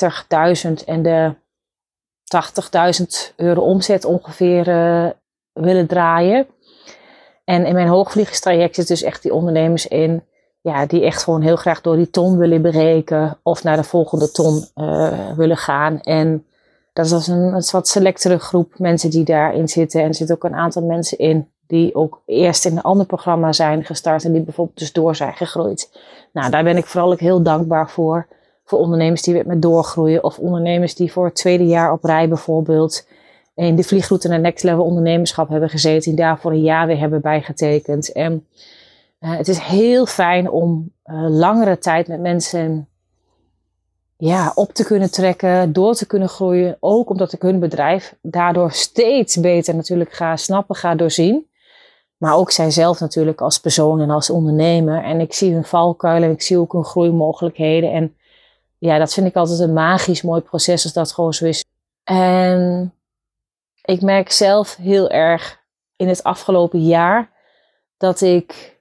30.000 0.81 0.85
en 0.85 1.03
de 1.03 1.35
80.000 3.31 3.35
euro 3.37 3.61
omzet 3.61 4.05
ongeveer 4.05 4.69
uh, 4.69 5.11
willen 5.53 5.87
draaien. 5.87 6.47
En 7.45 7.67
in 7.67 7.75
mijn 7.75 7.89
hoogvliegerstraject 7.89 8.75
zitten 8.75 8.95
dus 8.95 9.05
echt 9.05 9.23
die 9.23 9.35
ondernemers 9.35 9.87
in 9.87 10.23
ja, 10.61 10.87
die 10.87 11.05
echt 11.05 11.23
gewoon 11.23 11.43
heel 11.43 11.57
graag 11.57 11.81
door 11.81 11.97
die 11.97 12.11
ton 12.11 12.39
willen 12.39 12.63
bereiken 12.63 13.39
of 13.43 13.63
naar 13.63 13.77
de 13.77 13.85
volgende 13.85 14.31
ton 14.31 14.65
uh, 14.75 15.33
willen 15.37 15.57
gaan. 15.57 16.01
En 16.01 16.47
dat 16.93 17.07
is 17.07 17.27
een, 17.27 17.39
een 17.39 17.65
wat 17.71 17.89
selectere 17.89 18.39
groep 18.39 18.79
mensen 18.79 19.11
die 19.11 19.25
daarin 19.25 19.69
zitten. 19.69 20.01
En 20.01 20.09
er 20.09 20.15
zitten 20.15 20.37
ook 20.37 20.45
een 20.45 20.55
aantal 20.55 20.83
mensen 20.83 21.19
in 21.19 21.51
die 21.69 21.95
ook 21.95 22.23
eerst 22.27 22.65
in 22.65 22.77
een 22.77 22.83
ander 22.83 23.07
programma 23.07 23.53
zijn 23.53 23.85
gestart 23.85 24.25
en 24.25 24.33
die 24.33 24.43
bijvoorbeeld 24.43 24.79
dus 24.79 24.93
door 24.93 25.17
zijn 25.17 25.35
gegroeid. 25.35 25.91
Nou, 26.33 26.51
daar 26.51 26.65
ben 26.65 26.77
ik 26.77 26.87
vooral 26.87 27.13
ook 27.13 27.21
heel 27.21 27.43
dankbaar 27.43 27.91
voor. 27.91 28.27
Voor 28.65 28.79
ondernemers 28.79 29.23
die 29.23 29.47
met 29.47 29.63
doorgroeien 29.63 30.25
of 30.25 30.39
ondernemers 30.39 30.95
die 30.95 31.13
voor 31.13 31.25
het 31.25 31.35
tweede 31.35 31.67
jaar 31.67 31.93
op 31.93 32.05
rij 32.05 32.29
bijvoorbeeld 32.29 33.07
in 33.55 33.77
de 33.77 33.83
vliegroute 33.83 34.29
naar 34.29 34.41
Next 34.41 34.65
Level 34.65 34.85
ondernemerschap 34.85 35.49
hebben 35.49 35.69
gezeten, 35.69 36.11
die 36.11 36.21
daar 36.21 36.39
voor 36.39 36.51
een 36.51 36.63
jaar 36.63 36.87
weer 36.87 36.99
hebben 36.99 37.21
bijgetekend. 37.21 38.13
En 38.13 38.47
uh, 39.21 39.37
het 39.37 39.49
is 39.49 39.59
heel 39.59 40.07
fijn 40.07 40.51
om 40.51 40.93
uh, 41.05 41.27
langere 41.29 41.79
tijd 41.79 42.09
met 42.09 42.21
mensen 42.21 42.89
ja, 44.17 44.53
op 44.55 44.73
te 44.73 44.85
kunnen 44.85 45.11
trekken, 45.11 45.73
door 45.73 45.95
te 45.95 46.07
kunnen 46.07 46.29
groeien. 46.29 46.77
Ook 46.81 47.11
omdat 47.11 47.33
ik 47.33 47.43
hun 47.43 47.59
bedrijf 47.59 48.15
daardoor 48.23 48.73
steeds 48.73 49.41
beter 49.41 49.75
natuurlijk 49.75 50.13
ga 50.13 50.37
snappen, 50.37 50.77
ga 50.77 50.95
doorzien. 50.95 51.48
Maar 52.19 52.35
ook 52.35 52.51
zijzelf 52.51 53.01
natuurlijk 53.01 53.41
als 53.41 53.59
persoon 53.59 54.01
en 54.01 54.11
als 54.11 54.31
ondernemer. 54.31 55.05
En 55.05 55.21
ik 55.21 55.33
zie 55.33 55.53
hun 55.53 55.65
valkuilen 55.65 56.29
en 56.29 56.35
ik 56.35 56.43
zie 56.43 56.59
ook 56.59 56.73
hun 56.73 56.85
groeimogelijkheden. 56.85 57.93
En 57.93 58.17
ja, 58.79 58.99
dat 58.99 59.13
vind 59.13 59.27
ik 59.27 59.37
altijd 59.37 59.59
een 59.59 59.73
magisch 59.73 60.23
mooi 60.23 60.41
proces 60.41 60.85
als 60.85 60.93
dat 60.93 61.13
gewoon 61.13 61.35
zo 61.35 61.45
is. 61.45 61.65
En 62.05 62.93
ik 63.83 64.03
merk 64.03 64.31
zelf 64.31 64.77
heel 64.77 65.11
erg 65.11 65.61
in 65.97 66.09
het 66.09 66.23
afgelopen 66.23 66.85
jaar 66.85 67.31
dat 67.97 68.21
ik 68.21 68.77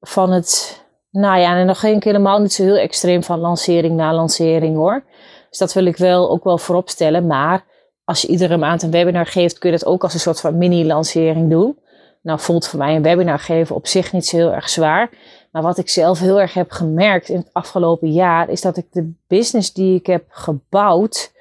van 0.00 0.32
het, 0.32 0.82
nou 1.10 1.38
ja, 1.38 1.56
en 1.56 1.66
dan 1.66 1.76
ging 1.76 1.96
ik 1.96 2.04
helemaal 2.04 2.38
niet 2.38 2.52
zo 2.52 2.62
heel 2.62 2.76
extreem 2.76 3.22
van 3.22 3.38
lancering 3.38 3.96
naar 3.96 4.14
lancering 4.14 4.76
hoor. 4.76 5.04
Dus 5.48 5.58
dat 5.58 5.72
wil 5.72 5.84
ik 5.84 5.96
wel 5.96 6.30
ook 6.30 6.44
wel 6.44 6.58
voorop 6.58 6.88
stellen. 6.88 7.26
Maar 7.26 7.64
als 8.04 8.22
je 8.22 8.28
iedere 8.28 8.56
maand 8.56 8.82
een 8.82 8.90
webinar 8.90 9.26
geeft, 9.26 9.58
kun 9.58 9.70
je 9.70 9.76
dat 9.78 9.86
ook 9.86 10.02
als 10.02 10.14
een 10.14 10.20
soort 10.20 10.40
van 10.40 10.58
mini-lancering 10.58 11.50
doen. 11.50 11.78
Nou 12.24 12.40
voelt 12.40 12.66
voor 12.66 12.78
mij 12.78 12.96
een 12.96 13.02
webinar 13.02 13.38
geven 13.38 13.76
op 13.76 13.86
zich 13.86 14.12
niet 14.12 14.26
zo 14.26 14.36
heel 14.36 14.52
erg 14.52 14.68
zwaar. 14.68 15.10
Maar 15.50 15.62
wat 15.62 15.78
ik 15.78 15.88
zelf 15.88 16.18
heel 16.18 16.40
erg 16.40 16.54
heb 16.54 16.70
gemerkt 16.70 17.28
in 17.28 17.36
het 17.36 17.48
afgelopen 17.52 18.12
jaar, 18.12 18.48
is 18.48 18.60
dat 18.60 18.76
ik 18.76 18.86
de 18.90 19.12
business 19.26 19.72
die 19.72 19.94
ik 19.98 20.06
heb 20.06 20.24
gebouwd, 20.28 21.32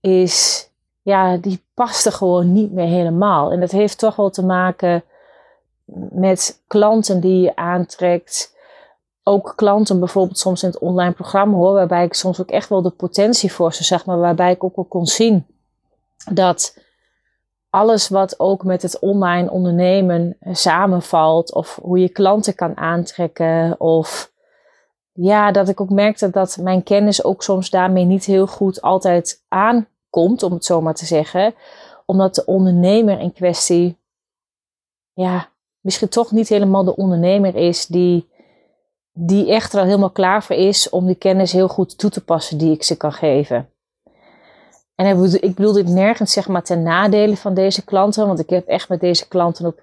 is, 0.00 0.68
ja, 1.02 1.36
die 1.36 1.62
paste 1.74 2.10
gewoon 2.10 2.52
niet 2.52 2.72
meer 2.72 2.86
helemaal. 2.86 3.52
En 3.52 3.60
dat 3.60 3.70
heeft 3.70 3.98
toch 3.98 4.16
wel 4.16 4.30
te 4.30 4.44
maken 4.44 5.02
met 6.12 6.60
klanten 6.66 7.20
die 7.20 7.40
je 7.40 7.56
aantrekt. 7.56 8.56
Ook 9.22 9.52
klanten 9.56 9.98
bijvoorbeeld 9.98 10.38
soms 10.38 10.62
in 10.62 10.68
het 10.68 10.78
online 10.78 11.12
programma 11.12 11.56
hoor, 11.56 11.72
waarbij 11.72 12.04
ik 12.04 12.14
soms 12.14 12.40
ook 12.40 12.50
echt 12.50 12.68
wel 12.68 12.82
de 12.82 12.90
potentie 12.90 13.52
voor 13.52 13.74
ze 13.74 13.84
zeg 13.84 14.04
maar, 14.04 14.18
waarbij 14.18 14.52
ik 14.52 14.64
ook 14.64 14.76
wel 14.76 14.84
kon 14.84 15.06
zien 15.06 15.46
dat 16.32 16.78
alles 17.72 18.08
wat 18.08 18.40
ook 18.40 18.64
met 18.64 18.82
het 18.82 18.98
online 18.98 19.50
ondernemen 19.50 20.36
samenvalt, 20.50 21.52
of 21.54 21.78
hoe 21.82 21.98
je 21.98 22.08
klanten 22.08 22.54
kan 22.54 22.76
aantrekken, 22.76 23.80
of 23.80 24.32
ja, 25.12 25.52
dat 25.52 25.68
ik 25.68 25.80
ook 25.80 25.90
merkte 25.90 26.30
dat 26.30 26.58
mijn 26.60 26.82
kennis 26.82 27.24
ook 27.24 27.42
soms 27.42 27.70
daarmee 27.70 28.04
niet 28.04 28.24
heel 28.24 28.46
goed 28.46 28.82
altijd 28.82 29.44
aankomt, 29.48 30.42
om 30.42 30.52
het 30.52 30.64
zo 30.64 30.80
maar 30.80 30.94
te 30.94 31.06
zeggen, 31.06 31.54
omdat 32.06 32.34
de 32.34 32.44
ondernemer 32.44 33.20
in 33.20 33.32
kwestie, 33.32 33.98
ja, 35.12 35.48
misschien 35.80 36.08
toch 36.08 36.30
niet 36.30 36.48
helemaal 36.48 36.84
de 36.84 36.96
ondernemer 36.96 37.54
is 37.54 37.86
die, 37.86 38.28
die 39.12 39.50
echt 39.50 39.72
er 39.72 39.78
al 39.78 39.84
helemaal 39.84 40.10
klaar 40.10 40.42
voor 40.42 40.56
is 40.56 40.90
om 40.90 41.06
die 41.06 41.14
kennis 41.14 41.52
heel 41.52 41.68
goed 41.68 41.98
toe 41.98 42.10
te 42.10 42.24
passen 42.24 42.58
die 42.58 42.72
ik 42.72 42.82
ze 42.82 42.96
kan 42.96 43.12
geven. 43.12 43.71
En 45.02 45.24
ik 45.40 45.54
bedoel 45.54 45.72
dit 45.72 45.88
nergens 45.88 46.32
zeg 46.32 46.48
maar 46.48 46.62
ten 46.62 46.82
nadele 46.82 47.36
van 47.36 47.54
deze 47.54 47.84
klanten, 47.84 48.26
want 48.26 48.38
ik 48.38 48.50
heb 48.50 48.66
echt 48.66 48.88
met 48.88 49.00
deze 49.00 49.28
klanten 49.28 49.66
ook 49.66 49.78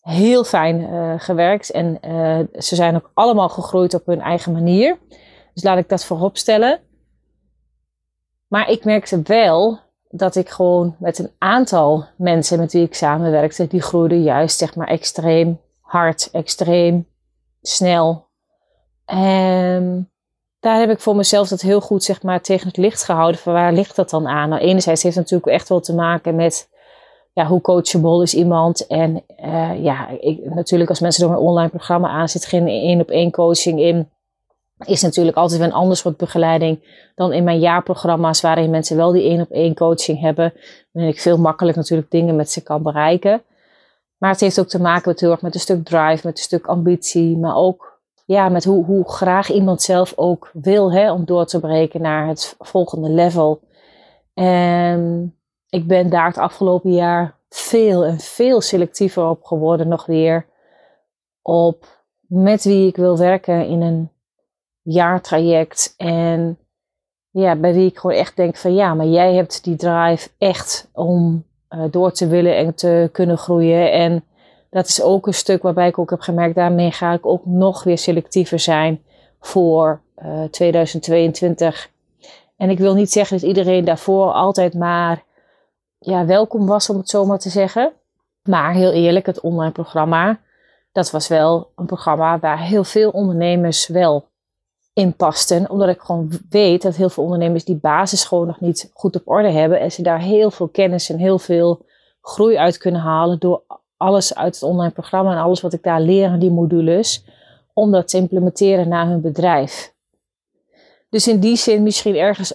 heel 0.00 0.44
fijn 0.44 0.80
uh, 0.80 1.14
gewerkt. 1.16 1.70
En 1.70 1.98
uh, 2.04 2.38
ze 2.62 2.74
zijn 2.74 2.96
ook 2.96 3.10
allemaal 3.14 3.48
gegroeid 3.48 3.94
op 3.94 4.06
hun 4.06 4.20
eigen 4.20 4.52
manier. 4.52 4.98
Dus 5.54 5.62
laat 5.62 5.78
ik 5.78 5.88
dat 5.88 6.04
voorop 6.04 6.36
stellen. 6.36 6.80
Maar 8.46 8.70
ik 8.70 8.84
merkte 8.84 9.22
wel 9.22 9.78
dat 10.08 10.36
ik 10.36 10.48
gewoon 10.48 10.96
met 10.98 11.18
een 11.18 11.30
aantal 11.38 12.04
mensen 12.16 12.58
met 12.58 12.72
wie 12.72 12.82
ik 12.82 12.94
samenwerkte, 12.94 13.66
die 13.66 13.82
groeiden 13.82 14.22
juist 14.22 14.58
zeg 14.58 14.74
maar 14.74 14.88
extreem 14.88 15.60
hard, 15.80 16.28
extreem 16.32 17.06
snel. 17.62 18.28
En 19.04 20.09
daar 20.60 20.80
heb 20.80 20.90
ik 20.90 21.00
voor 21.00 21.16
mezelf 21.16 21.48
dat 21.48 21.60
heel 21.60 21.80
goed 21.80 22.04
zeg 22.04 22.22
maar, 22.22 22.40
tegen 22.40 22.66
het 22.68 22.76
licht 22.76 23.04
gehouden. 23.04 23.40
Van 23.40 23.52
waar 23.52 23.72
ligt 23.72 23.96
dat 23.96 24.10
dan 24.10 24.28
aan? 24.28 24.48
Nou, 24.48 24.62
enerzijds 24.62 25.02
heeft 25.02 25.16
het 25.16 25.24
natuurlijk 25.24 25.52
echt 25.52 25.68
wel 25.68 25.80
te 25.80 25.94
maken 25.94 26.34
met 26.34 26.68
ja, 27.32 27.46
hoe 27.46 27.60
coachable 27.60 28.22
is 28.22 28.34
iemand. 28.34 28.86
En 28.86 29.22
uh, 29.44 29.82
ja, 29.82 30.08
ik, 30.08 30.54
natuurlijk 30.54 30.90
als 30.90 31.00
mensen 31.00 31.22
door 31.22 31.32
een 31.32 31.42
online 31.42 31.68
programma 31.68 32.08
aan 32.08 32.28
zitten, 32.28 32.50
geen 32.50 32.68
één 32.68 33.00
op 33.00 33.10
één 33.10 33.30
coaching 33.30 33.80
in. 33.80 34.10
Is 34.84 35.02
natuurlijk 35.02 35.36
altijd 35.36 35.60
wel 35.60 35.68
een 35.68 35.74
ander 35.74 35.96
soort 35.96 36.16
begeleiding 36.16 36.78
dan 37.14 37.32
in 37.32 37.44
mijn 37.44 37.58
jaarprogramma's, 37.58 38.40
waarin 38.40 38.70
mensen 38.70 38.96
wel 38.96 39.12
die 39.12 39.22
één 39.22 39.40
op 39.40 39.50
één 39.50 39.74
coaching 39.74 40.20
hebben. 40.20 40.52
Waarin 40.92 41.12
ik 41.12 41.20
veel 41.20 41.38
makkelijk 41.38 41.76
natuurlijk 41.76 42.10
dingen 42.10 42.36
met 42.36 42.50
ze 42.50 42.62
kan 42.62 42.82
bereiken. 42.82 43.42
Maar 44.18 44.30
het 44.30 44.40
heeft 44.40 44.60
ook 44.60 44.68
te 44.68 44.80
maken 44.80 45.14
met 45.20 45.40
met 45.42 45.54
een 45.54 45.60
stuk 45.60 45.84
drive, 45.84 46.26
met 46.26 46.38
een 46.38 46.44
stuk 46.44 46.66
ambitie, 46.66 47.36
maar 47.36 47.56
ook 47.56 47.89
ja, 48.30 48.48
met 48.48 48.64
hoe, 48.64 48.84
hoe 48.84 49.10
graag 49.10 49.50
iemand 49.50 49.82
zelf 49.82 50.12
ook 50.16 50.50
wil 50.52 50.92
hè, 50.92 51.12
om 51.12 51.24
door 51.24 51.46
te 51.46 51.60
breken 51.60 52.02
naar 52.02 52.26
het 52.26 52.56
volgende 52.58 53.08
level. 53.08 53.60
En 54.34 55.34
ik 55.68 55.86
ben 55.86 56.10
daar 56.10 56.26
het 56.26 56.38
afgelopen 56.38 56.92
jaar 56.92 57.38
veel 57.48 58.04
en 58.04 58.18
veel 58.18 58.60
selectiever 58.60 59.28
op 59.28 59.44
geworden, 59.44 59.88
nog 59.88 60.06
weer. 60.06 60.46
Op 61.42 61.86
met 62.26 62.64
wie 62.64 62.88
ik 62.88 62.96
wil 62.96 63.18
werken 63.18 63.66
in 63.66 63.80
een 63.80 64.10
jaartraject. 64.82 65.94
En 65.96 66.58
ja, 67.30 67.56
bij 67.56 67.74
wie 67.74 67.88
ik 67.88 67.98
gewoon 67.98 68.16
echt 68.16 68.36
denk 68.36 68.56
van 68.56 68.74
ja, 68.74 68.94
maar 68.94 69.06
jij 69.06 69.34
hebt 69.34 69.64
die 69.64 69.76
drive 69.76 70.28
echt 70.38 70.90
om 70.92 71.44
uh, 71.70 71.84
door 71.90 72.12
te 72.12 72.26
willen 72.26 72.56
en 72.56 72.74
te 72.74 73.08
kunnen 73.12 73.38
groeien. 73.38 73.92
En 73.92 74.24
dat 74.70 74.86
is 74.86 75.02
ook 75.02 75.26
een 75.26 75.34
stuk 75.34 75.62
waarbij 75.62 75.88
ik 75.88 75.98
ook 75.98 76.10
heb 76.10 76.20
gemerkt, 76.20 76.54
daarmee 76.54 76.90
ga 76.90 77.12
ik 77.12 77.26
ook 77.26 77.46
nog 77.46 77.84
weer 77.84 77.98
selectiever 77.98 78.58
zijn 78.58 79.02
voor 79.40 80.00
uh, 80.22 80.44
eh, 80.44 80.50
2022. 80.50 81.90
En 82.56 82.70
ik 82.70 82.78
wil 82.78 82.94
niet 82.94 83.12
zeggen 83.12 83.38
dat 83.38 83.48
iedereen 83.48 83.84
daarvoor 83.84 84.32
altijd 84.32 84.74
maar 84.74 85.22
ja, 85.98 86.26
welkom 86.26 86.66
was, 86.66 86.90
om 86.90 86.96
het 86.96 87.08
zo 87.08 87.24
maar 87.24 87.38
te 87.38 87.48
zeggen. 87.48 87.92
Maar 88.42 88.72
heel 88.72 88.92
eerlijk, 88.92 89.26
het 89.26 89.40
online 89.40 89.72
programma, 89.72 90.40
dat 90.92 91.10
was 91.10 91.28
wel 91.28 91.70
een 91.76 91.86
programma 91.86 92.38
waar 92.38 92.60
heel 92.60 92.84
veel 92.84 93.10
ondernemers 93.10 93.86
wel 93.86 94.28
in 94.92 95.14
pasten. 95.14 95.70
Omdat 95.70 95.88
ik 95.88 96.00
gewoon 96.00 96.32
weet 96.50 96.82
dat 96.82 96.96
heel 96.96 97.10
veel 97.10 97.24
ondernemers 97.24 97.64
die 97.64 97.76
basis 97.76 98.24
gewoon 98.24 98.46
nog 98.46 98.60
niet 98.60 98.90
goed 98.94 99.16
op 99.16 99.22
orde 99.28 99.50
hebben. 99.50 99.80
En 99.80 99.92
ze 99.92 100.02
daar 100.02 100.20
heel 100.20 100.50
veel 100.50 100.68
kennis 100.68 101.10
en 101.10 101.18
heel 101.18 101.38
veel 101.38 101.84
groei 102.20 102.56
uit 102.56 102.78
kunnen 102.78 103.00
halen 103.00 103.38
door 103.38 103.62
alles 104.00 104.34
uit 104.34 104.54
het 104.54 104.62
online 104.62 104.92
programma 104.92 105.32
en 105.32 105.42
alles 105.42 105.60
wat 105.60 105.72
ik 105.72 105.82
daar 105.82 106.00
leer 106.00 106.38
die 106.38 106.50
modules, 106.50 107.24
om 107.72 107.90
dat 107.90 108.08
te 108.08 108.16
implementeren 108.16 108.88
naar 108.88 109.06
hun 109.06 109.20
bedrijf. 109.20 109.92
Dus 111.08 111.28
in 111.28 111.40
die 111.40 111.56
zin 111.56 111.82
misschien 111.82 112.16
ergens, 112.16 112.54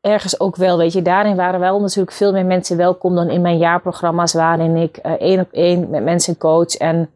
ergens 0.00 0.40
ook 0.40 0.56
wel, 0.56 0.78
weet 0.78 0.92
je, 0.92 1.02
daarin 1.02 1.36
waren 1.36 1.60
wel 1.60 1.80
natuurlijk 1.80 2.16
veel 2.16 2.32
meer 2.32 2.46
mensen 2.46 2.76
welkom 2.76 3.14
dan 3.14 3.30
in 3.30 3.40
mijn 3.40 3.58
jaarprogramma's, 3.58 4.32
waarin 4.32 4.76
ik 4.76 4.98
uh, 5.02 5.12
één 5.12 5.40
op 5.40 5.52
één 5.52 5.90
met 5.90 6.02
mensen 6.02 6.38
coach 6.38 6.76
en 6.76 7.10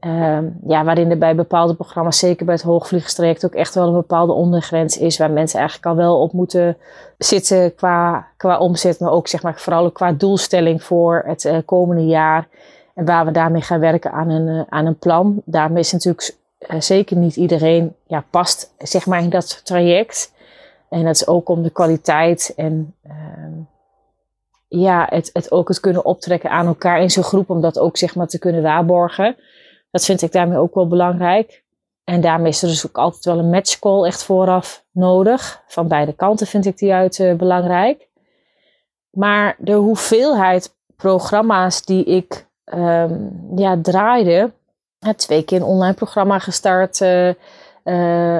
uh, 0.00 0.38
ja, 0.66 0.84
waarin 0.84 1.10
er 1.10 1.18
bij 1.18 1.34
bepaalde 1.34 1.74
programma's, 1.74 2.18
zeker 2.18 2.46
bij 2.46 2.54
het 2.54 2.64
hoogvliegstraject, 2.64 3.44
ook 3.44 3.54
echt 3.54 3.74
wel 3.74 3.86
een 3.86 3.92
bepaalde 3.92 4.32
ondergrens 4.32 4.98
is 4.98 5.18
waar 5.18 5.30
mensen 5.30 5.58
eigenlijk 5.58 5.88
al 5.88 5.96
wel 5.96 6.20
op 6.20 6.32
moeten 6.32 6.76
zitten 7.18 7.74
qua, 7.74 8.26
qua 8.36 8.58
omzet, 8.58 9.00
maar 9.00 9.12
ook 9.12 9.28
zeg 9.28 9.42
maar 9.42 9.60
vooral 9.60 9.90
qua 9.90 10.12
doelstelling 10.12 10.82
voor 10.82 11.22
het 11.26 11.44
uh, 11.44 11.56
komende 11.64 12.06
jaar. 12.06 12.48
En 12.94 13.04
waar 13.04 13.24
we 13.24 13.30
daarmee 13.30 13.62
gaan 13.62 13.80
werken 13.80 14.12
aan 14.12 14.30
een, 14.30 14.46
uh, 14.46 14.62
aan 14.68 14.86
een 14.86 14.98
plan. 14.98 15.42
Daarmee 15.44 15.80
is 15.80 15.92
natuurlijk 15.92 16.34
uh, 16.58 16.80
zeker 16.80 17.16
niet 17.16 17.36
iedereen 17.36 17.94
ja, 18.06 18.24
past 18.30 18.74
zeg 18.78 19.06
maar 19.06 19.22
in 19.22 19.30
dat 19.30 19.60
traject. 19.64 20.32
En 20.88 21.04
dat 21.04 21.14
is 21.14 21.26
ook 21.26 21.48
om 21.48 21.62
de 21.62 21.70
kwaliteit 21.70 22.52
en 22.56 22.94
uh, 23.06 23.12
ja, 24.68 25.06
het, 25.10 25.30
het 25.32 25.52
ook 25.52 25.68
het 25.68 25.80
kunnen 25.80 26.04
optrekken 26.04 26.50
aan 26.50 26.66
elkaar 26.66 27.00
in 27.00 27.10
zo'n 27.10 27.22
groep. 27.22 27.50
Om 27.50 27.60
dat 27.60 27.78
ook 27.78 27.96
zeg 27.96 28.14
maar 28.14 28.26
te 28.26 28.38
kunnen 28.38 28.62
waarborgen. 28.62 29.36
Dat 29.90 30.04
vind 30.04 30.22
ik 30.22 30.32
daarmee 30.32 30.58
ook 30.58 30.74
wel 30.74 30.88
belangrijk. 30.88 31.62
En 32.04 32.20
daarmee 32.20 32.48
is 32.48 32.62
er 32.62 32.68
dus 32.68 32.86
ook 32.86 32.98
altijd 32.98 33.24
wel 33.24 33.38
een 33.38 33.50
matchcall 33.50 34.04
echt 34.04 34.22
vooraf 34.22 34.84
nodig. 34.90 35.62
Van 35.66 35.88
beide 35.88 36.12
kanten 36.12 36.46
vind 36.46 36.66
ik 36.66 36.78
die 36.78 36.92
uit 36.92 37.18
uh, 37.18 37.34
belangrijk. 37.34 38.08
Maar 39.10 39.56
de 39.58 39.72
hoeveelheid 39.72 40.74
programma's 40.96 41.84
die 41.84 42.04
ik 42.04 42.46
um, 42.64 43.50
ja, 43.56 43.78
draaide. 43.82 44.50
Twee 45.16 45.42
keer 45.42 45.60
een 45.60 45.66
online 45.66 45.94
programma 45.94 46.38
gestart 46.38 47.00
uh, 47.00 47.28
uh, 47.28 47.34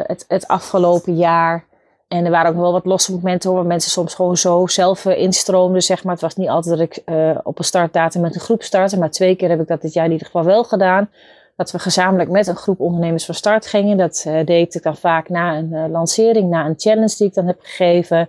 het, 0.03 0.25
het 0.29 0.49
afgelopen 0.49 1.17
jaar. 1.17 1.65
En 2.09 2.25
er 2.25 2.31
waren 2.31 2.51
ook 2.51 2.57
wel 2.57 2.73
wat 2.73 2.85
losse 2.85 3.13
momenten 3.13 3.53
waar 3.53 3.67
mensen 3.67 3.91
soms 3.91 4.15
gewoon 4.15 4.37
zo 4.37 4.67
zelf 4.67 5.05
uh, 5.05 5.19
instroomden, 5.19 5.83
zeg 5.83 6.05
maar. 6.05 6.13
Het 6.13 6.23
was 6.23 6.37
niet 6.37 6.49
altijd 6.49 6.79
dat 6.79 6.89
ik 6.89 7.03
op 7.43 7.59
een 7.59 7.65
startdatum 7.65 8.21
met 8.21 8.35
een 8.35 8.41
groep 8.41 8.63
startte, 8.63 8.99
maar 8.99 9.11
twee 9.11 9.37
keer 9.37 9.49
heb 9.49 9.61
ik 9.61 9.67
dat 9.67 9.83
dit 9.83 9.93
jaar 9.93 10.05
in 10.05 10.13
ieder 10.13 10.27
geval 10.27 10.45
wel 10.45 10.65
gedaan. 10.65 11.11
Dat 11.57 11.71
we 11.71 11.79
gezamenlijk 11.79 12.31
met 12.31 12.47
een 12.47 12.57
groep 12.57 12.81
ondernemers 12.81 13.25
van 13.25 13.35
start 13.35 13.67
gingen. 13.67 13.97
Dat 13.97 14.27
deed 14.45 14.75
ik 14.75 14.83
dan 14.83 14.97
vaak 14.97 15.29
na 15.29 15.57
een 15.57 15.91
lancering, 15.91 16.51
na 16.51 16.67
een 16.67 16.75
challenge 16.77 17.15
die 17.17 17.27
ik 17.27 17.35
dan 17.35 17.47
heb 17.47 17.59
gegeven. 17.61 18.29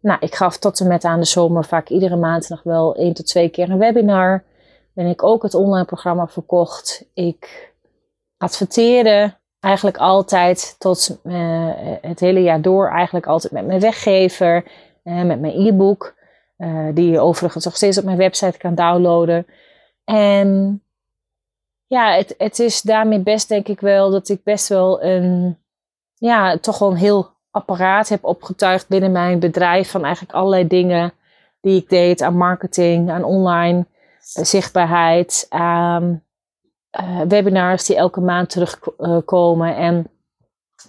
Nou, 0.00 0.18
ik 0.20 0.34
gaf 0.34 0.56
tot 0.56 0.80
en 0.80 0.86
met 0.86 1.04
aan 1.04 1.18
de 1.18 1.26
zomer 1.26 1.64
vaak 1.64 1.88
iedere 1.88 2.16
maand 2.16 2.48
nog 2.48 2.62
wel 2.62 2.96
één 2.96 3.14
tot 3.14 3.26
twee 3.26 3.48
keer 3.48 3.70
een 3.70 3.78
webinar 3.78 4.42
ben 4.98 5.06
ik 5.06 5.22
ook 5.22 5.42
het 5.42 5.54
online 5.54 5.84
programma 5.84 6.28
verkocht. 6.28 7.04
Ik 7.14 7.72
adverteerde 8.36 9.34
eigenlijk 9.60 9.96
altijd 9.96 10.76
tot 10.78 11.18
uh, 11.24 11.70
het 12.00 12.20
hele 12.20 12.42
jaar 12.42 12.60
door, 12.60 12.90
eigenlijk 12.90 13.26
altijd 13.26 13.52
met 13.52 13.66
mijn 13.66 13.80
weggever, 13.80 14.64
uh, 15.04 15.22
met 15.22 15.40
mijn 15.40 15.66
e-book, 15.66 16.14
uh, 16.58 16.88
die 16.94 17.10
je 17.10 17.20
overigens 17.20 17.64
nog 17.64 17.76
steeds 17.76 17.98
op 17.98 18.04
mijn 18.04 18.16
website 18.16 18.58
kan 18.58 18.74
downloaden. 18.74 19.46
En 20.04 20.82
ja, 21.86 22.14
het, 22.14 22.34
het 22.38 22.58
is 22.58 22.82
daarmee 22.82 23.20
best 23.20 23.48
denk 23.48 23.68
ik 23.68 23.80
wel 23.80 24.10
dat 24.10 24.28
ik 24.28 24.42
best 24.42 24.68
wel 24.68 25.02
een, 25.02 25.58
ja, 26.14 26.58
toch 26.58 26.78
wel 26.78 26.90
een 26.90 26.96
heel 26.96 27.30
apparaat 27.50 28.08
heb 28.08 28.24
opgetuigd 28.24 28.88
binnen 28.88 29.12
mijn 29.12 29.38
bedrijf 29.38 29.90
van 29.90 30.04
eigenlijk 30.04 30.34
allerlei 30.34 30.66
dingen 30.66 31.12
die 31.60 31.80
ik 31.80 31.88
deed 31.88 32.22
aan 32.22 32.36
marketing, 32.36 33.10
aan 33.10 33.24
online 33.24 33.86
zichtbaarheid, 34.32 35.46
aan 35.48 36.22
webinars 37.28 37.86
die 37.86 37.96
elke 37.96 38.20
maand 38.20 38.50
terugkomen. 38.50 39.76
en, 39.76 40.10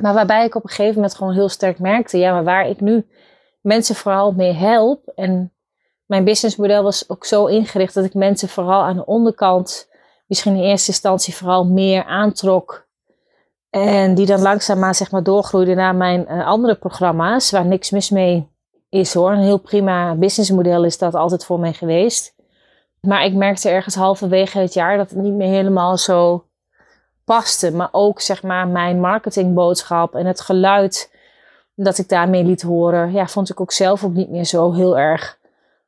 maar 0.02 0.14
waarbij 0.14 0.46
ik 0.46 0.56
op 0.56 0.64
een 0.64 0.70
gegeven 0.70 0.96
moment 0.96 1.16
gewoon 1.16 1.34
heel 1.34 1.50
sterk 1.50 1.80
merkte, 1.80 2.18
ja, 2.18 2.34
maar 2.34 2.44
waar 2.44 2.68
ik 2.68 2.82
nu 2.82 3.08
mensen 3.62 3.96
vooral 3.96 4.32
mee 4.32 4.54
help. 4.54 5.12
En 5.16 5.54
mijn 6.06 6.24
businessmodel 6.24 6.84
was 6.84 7.10
ook 7.10 7.26
zo 7.26 7.46
ingericht 7.46 7.94
dat 7.94 8.06
ik 8.06 8.14
mensen 8.14 8.50
vooral 8.50 8.82
aan 8.82 8.96
de 8.96 9.06
onderkant, 9.06 9.90
misschien 10.28 10.56
in 10.56 10.64
eerste 10.64 10.92
instantie 10.92 11.36
vooral 11.36 11.66
meer 11.66 12.04
aantrok. 12.04 12.88
En 13.70 14.16
die 14.16 14.26
dan 14.26 14.42
langzaamaan 14.42 14.96
zeg 14.96 15.12
maar 15.12 15.24
doorgroeiden 15.24 15.76
naar 15.76 15.96
mijn 15.96 16.26
uh, 16.30 16.48
andere 16.48 16.76
programma's, 16.76 17.52
waar 17.52 17.66
niks 17.66 17.90
mis 17.90 18.10
mee 18.10 18.50
is 18.90 19.14
hoor. 19.14 19.32
Een 19.32 19.42
heel 19.42 19.60
prima 19.60 20.16
businessmodel 20.16 20.84
is 20.84 20.98
dat 20.98 21.16
altijd 21.16 21.46
voor 21.46 21.60
mij 21.60 21.74
geweest. 21.74 22.36
Maar 23.02 23.26
ik 23.26 23.34
merkte 23.34 23.70
ergens 23.70 23.96
halverwege 23.96 24.60
het 24.60 24.74
jaar 24.74 24.98
dat 24.98 25.10
het 25.10 25.20
niet 25.20 25.34
meer 25.34 25.48
helemaal 25.48 25.98
zo 25.98 26.44
paste. 27.24 27.72
Maar 27.72 27.90
ook 27.92 28.22
zeg 28.22 28.44
maar 28.44 28.68
mijn 28.68 29.00
marketingboodschap 29.00 30.16
en 30.16 30.26
het 30.26 30.42
geluid 30.42 31.12
dat 31.76 31.98
ik 31.98 32.10
daarmee 32.10 32.44
liet 32.44 32.62
horen, 32.62 33.12
ja, 33.12 33.28
vond 33.28 33.50
ik 33.50 33.62
ook 33.62 33.72
zelf 33.72 34.04
ook 34.04 34.14
niet 34.14 34.30
meer 34.30 34.46
zo 34.46 34.74
heel 34.74 34.98
erg 34.98 35.38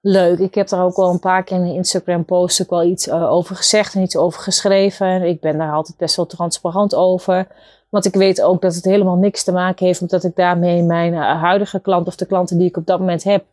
leuk. 0.01 0.39
Ik 0.39 0.55
heb 0.55 0.69
er 0.69 0.81
ook 0.81 0.95
al 0.95 1.09
een 1.09 1.19
paar 1.19 1.43
keer 1.43 1.57
in 1.57 1.63
de 1.63 1.73
Instagram 1.73 2.25
post 2.25 2.61
ook 2.61 2.69
wel 2.69 2.83
iets 2.83 3.07
uh, 3.07 3.31
over 3.31 3.55
gezegd 3.55 3.95
en 3.95 4.01
iets 4.01 4.17
over 4.17 4.41
geschreven. 4.41 5.21
Ik 5.21 5.41
ben 5.41 5.57
daar 5.57 5.71
altijd 5.71 5.97
best 5.97 6.15
wel 6.15 6.25
transparant 6.25 6.95
over. 6.95 7.47
Want 7.89 8.05
ik 8.05 8.13
weet 8.13 8.41
ook 8.41 8.61
dat 8.61 8.75
het 8.75 8.85
helemaal 8.85 9.15
niks 9.15 9.43
te 9.43 9.51
maken 9.51 9.85
heeft 9.85 10.01
met 10.01 10.09
dat 10.09 10.23
ik 10.23 10.35
daarmee 10.35 10.83
mijn 10.83 11.13
uh, 11.13 11.41
huidige 11.41 11.79
klant 11.79 12.07
of 12.07 12.15
de 12.15 12.25
klanten 12.25 12.57
die 12.57 12.67
ik 12.67 12.77
op 12.77 12.85
dat 12.85 12.99
moment 12.99 13.23
heb, 13.23 13.45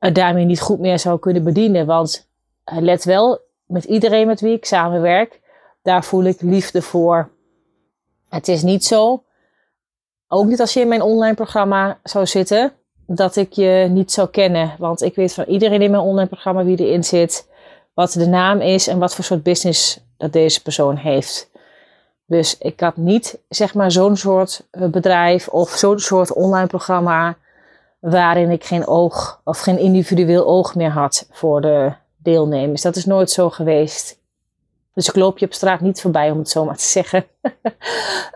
uh, 0.00 0.14
daarmee 0.14 0.44
niet 0.44 0.60
goed 0.60 0.78
meer 0.78 0.98
zou 0.98 1.18
kunnen 1.18 1.44
bedienen. 1.44 1.86
Want 1.86 2.28
let 2.78 3.04
wel, 3.04 3.40
met 3.66 3.84
iedereen 3.84 4.26
met 4.26 4.40
wie 4.40 4.56
ik 4.56 4.64
samenwerk, 4.64 5.40
daar 5.82 6.04
voel 6.04 6.24
ik 6.24 6.40
liefde 6.40 6.82
voor. 6.82 7.30
Het 8.28 8.48
is 8.48 8.62
niet 8.62 8.84
zo 8.84 9.22
ook 10.32 10.46
niet 10.46 10.60
als 10.60 10.72
je 10.72 10.80
in 10.80 10.88
mijn 10.88 11.02
online 11.02 11.34
programma 11.34 11.98
zou 12.02 12.26
zitten, 12.26 12.72
dat 13.06 13.36
ik 13.36 13.52
je 13.52 13.86
niet 13.90 14.12
zou 14.12 14.28
kennen. 14.28 14.74
Want 14.78 15.02
ik 15.02 15.14
weet 15.14 15.34
van 15.34 15.44
iedereen 15.44 15.82
in 15.82 15.90
mijn 15.90 16.02
online 16.02 16.28
programma 16.28 16.64
wie 16.64 16.78
erin 16.78 17.04
zit, 17.04 17.48
wat 17.94 18.12
de 18.12 18.26
naam 18.26 18.60
is 18.60 18.86
en 18.86 18.98
wat 18.98 19.14
voor 19.14 19.24
soort 19.24 19.42
business 19.42 20.00
dat 20.16 20.32
deze 20.32 20.62
persoon 20.62 20.96
heeft. 20.96 21.50
Dus 22.26 22.58
ik 22.58 22.80
had 22.80 22.96
niet 22.96 23.38
zeg 23.48 23.74
maar 23.74 23.90
zo'n 23.90 24.16
soort 24.16 24.66
eh, 24.70 24.86
bedrijf 24.86 25.48
of 25.48 25.70
zo'n 25.70 25.98
soort 25.98 26.32
online 26.32 26.66
programma 26.66 27.36
waarin 27.98 28.50
ik 28.50 28.64
geen 28.64 28.86
oog 28.86 29.40
of 29.44 29.60
geen 29.60 29.78
individueel 29.78 30.46
oog 30.46 30.74
meer 30.74 30.90
had 30.90 31.26
voor 31.30 31.60
de 31.60 31.92
deelnemers. 32.22 32.82
Dat 32.82 32.96
is 32.96 33.04
nooit 33.04 33.30
zo 33.30 33.50
geweest. 33.50 34.18
Dus 34.94 35.08
ik 35.08 35.16
loop 35.16 35.38
je 35.38 35.46
op 35.46 35.52
straat 35.52 35.80
niet 35.80 36.00
voorbij 36.00 36.30
om 36.30 36.38
het 36.38 36.48
zo 36.48 36.64
maar 36.64 36.76
te 36.76 36.84
zeggen. 36.84 37.24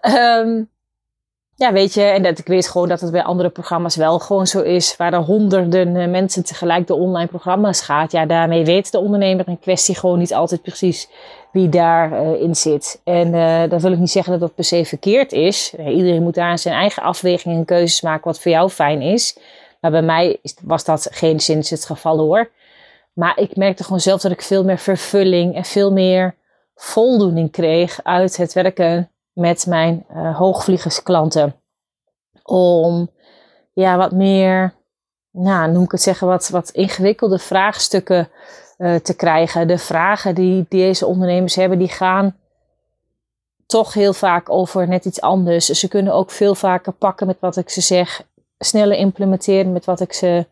um, 0.02 0.68
ja, 1.64 1.72
weet 1.72 1.94
je, 1.94 2.02
en 2.02 2.22
dat 2.22 2.38
ik 2.38 2.46
weet 2.46 2.68
gewoon 2.68 2.88
dat 2.88 3.00
het 3.00 3.10
bij 3.10 3.22
andere 3.22 3.48
programma's 3.48 3.96
wel 3.96 4.18
gewoon 4.18 4.46
zo 4.46 4.60
is, 4.60 4.96
waar 4.96 5.12
er 5.12 5.18
honderden 5.18 5.96
eh, 5.96 6.08
mensen 6.08 6.44
tegelijk 6.44 6.86
de 6.86 6.94
online 6.94 7.28
programma's 7.28 7.80
gaat. 7.80 8.12
Ja, 8.12 8.26
daarmee 8.26 8.64
weet 8.64 8.92
de 8.92 8.98
ondernemer 8.98 9.48
in 9.48 9.58
kwestie 9.58 9.94
gewoon 9.94 10.18
niet 10.18 10.34
altijd 10.34 10.62
precies 10.62 11.08
wie 11.52 11.68
daarin 11.68 12.34
uh, 12.34 12.42
in 12.42 12.54
zit. 12.54 13.00
En 13.04 13.34
uh, 13.34 13.62
dat 13.68 13.82
wil 13.82 13.92
ik 13.92 13.98
niet 13.98 14.10
zeggen 14.10 14.32
dat 14.32 14.40
dat 14.40 14.54
per 14.54 14.64
se 14.64 14.84
verkeerd 14.84 15.32
is. 15.32 15.74
iedereen 15.74 16.22
moet 16.22 16.34
daar 16.34 16.58
zijn 16.58 16.74
eigen 16.74 17.02
afwegingen 17.02 17.58
en 17.58 17.64
keuzes 17.64 18.00
maken 18.00 18.24
wat 18.24 18.40
voor 18.40 18.50
jou 18.50 18.70
fijn 18.70 19.02
is. 19.02 19.38
Maar 19.80 19.90
bij 19.90 20.02
mij 20.02 20.38
was 20.62 20.84
dat 20.84 21.08
geen 21.10 21.40
sinds 21.40 21.70
het 21.70 21.86
geval 21.86 22.18
hoor. 22.18 22.50
Maar 23.14 23.38
ik 23.38 23.56
merkte 23.56 23.84
gewoon 23.84 24.00
zelf 24.00 24.20
dat 24.20 24.32
ik 24.32 24.42
veel 24.42 24.64
meer 24.64 24.78
vervulling 24.78 25.54
en 25.54 25.64
veel 25.64 25.92
meer 25.92 26.34
voldoening 26.74 27.50
kreeg 27.50 28.00
uit 28.02 28.36
het 28.36 28.52
werken 28.52 29.10
met 29.32 29.66
mijn 29.66 30.06
uh, 30.10 30.36
hoogvliegersklanten. 30.36 31.54
Om 32.42 33.10
ja, 33.72 33.96
wat 33.96 34.12
meer, 34.12 34.74
nou, 35.30 35.72
noem 35.72 35.84
ik 35.84 35.90
het 35.90 36.02
zeggen, 36.02 36.26
wat, 36.26 36.48
wat 36.48 36.70
ingewikkelde 36.70 37.38
vraagstukken 37.38 38.28
uh, 38.78 38.94
te 38.94 39.16
krijgen. 39.16 39.68
De 39.68 39.78
vragen 39.78 40.34
die 40.34 40.66
deze 40.68 41.06
ondernemers 41.06 41.54
hebben, 41.54 41.78
die 41.78 41.88
gaan 41.88 42.36
toch 43.66 43.94
heel 43.94 44.12
vaak 44.12 44.50
over 44.50 44.88
net 44.88 45.04
iets 45.04 45.20
anders. 45.20 45.66
Ze 45.66 45.88
kunnen 45.88 46.12
ook 46.12 46.30
veel 46.30 46.54
vaker 46.54 46.92
pakken 46.92 47.26
met 47.26 47.36
wat 47.40 47.56
ik 47.56 47.70
ze 47.70 47.80
zeg, 47.80 48.22
sneller 48.58 48.96
implementeren 48.96 49.72
met 49.72 49.84
wat 49.84 50.00
ik 50.00 50.12
ze 50.12 50.46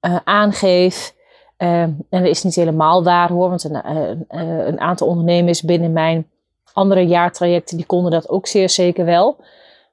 uh, 0.00 0.16
aangeef. 0.24 1.14
Uh, 1.62 1.82
en 1.82 2.06
dat 2.08 2.22
is 2.22 2.42
niet 2.42 2.54
helemaal 2.54 3.04
waar 3.04 3.28
hoor, 3.28 3.48
want 3.48 3.64
een, 3.64 3.86
een 4.68 4.80
aantal 4.80 5.06
ondernemers 5.08 5.62
binnen 5.62 5.92
mijn 5.92 6.30
andere 6.72 7.06
jaartrajecten 7.06 7.76
die 7.76 7.86
konden 7.86 8.10
dat 8.10 8.28
ook 8.28 8.46
zeer 8.46 8.70
zeker 8.70 9.04
wel. 9.04 9.36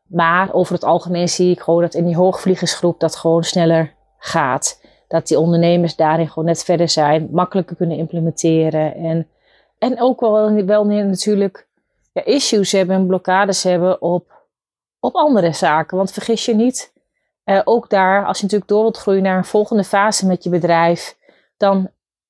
Maar 0.07 0.53
over 0.53 0.73
het 0.73 0.83
algemeen 0.83 1.29
zie 1.29 1.51
ik 1.51 1.59
gewoon 1.59 1.81
dat 1.81 1.93
in 1.93 2.05
die 2.05 2.15
hoogvliegersgroep 2.15 2.99
dat 2.99 3.15
gewoon 3.15 3.43
sneller 3.43 3.93
gaat. 4.17 4.81
Dat 5.07 5.27
die 5.27 5.39
ondernemers 5.39 5.95
daarin 5.95 6.27
gewoon 6.27 6.45
net 6.45 6.63
verder 6.63 6.89
zijn, 6.89 7.27
makkelijker 7.31 7.75
kunnen 7.75 7.97
implementeren. 7.97 8.95
En, 8.95 9.27
en 9.79 10.01
ook 10.01 10.19
wel, 10.19 10.65
wel 10.65 10.85
natuurlijk 10.85 11.67
ja, 12.11 12.23
issues 12.25 12.71
hebben 12.71 12.95
en 12.95 13.07
blokkades 13.07 13.63
hebben 13.63 14.01
op, 14.01 14.31
op 14.99 15.15
andere 15.15 15.53
zaken. 15.53 15.97
Want 15.97 16.11
vergis 16.11 16.45
je 16.45 16.55
niet, 16.55 16.93
eh, 17.43 17.61
ook 17.63 17.89
daar, 17.89 18.25
als 18.25 18.37
je 18.37 18.43
natuurlijk 18.43 18.71
door 18.71 18.81
wilt 18.81 18.97
groeien 18.97 19.23
naar 19.23 19.37
een 19.37 19.45
volgende 19.45 19.83
fase 19.83 20.27
met 20.27 20.43
je 20.43 20.49
bedrijf, 20.49 21.17
dan, 21.59 21.89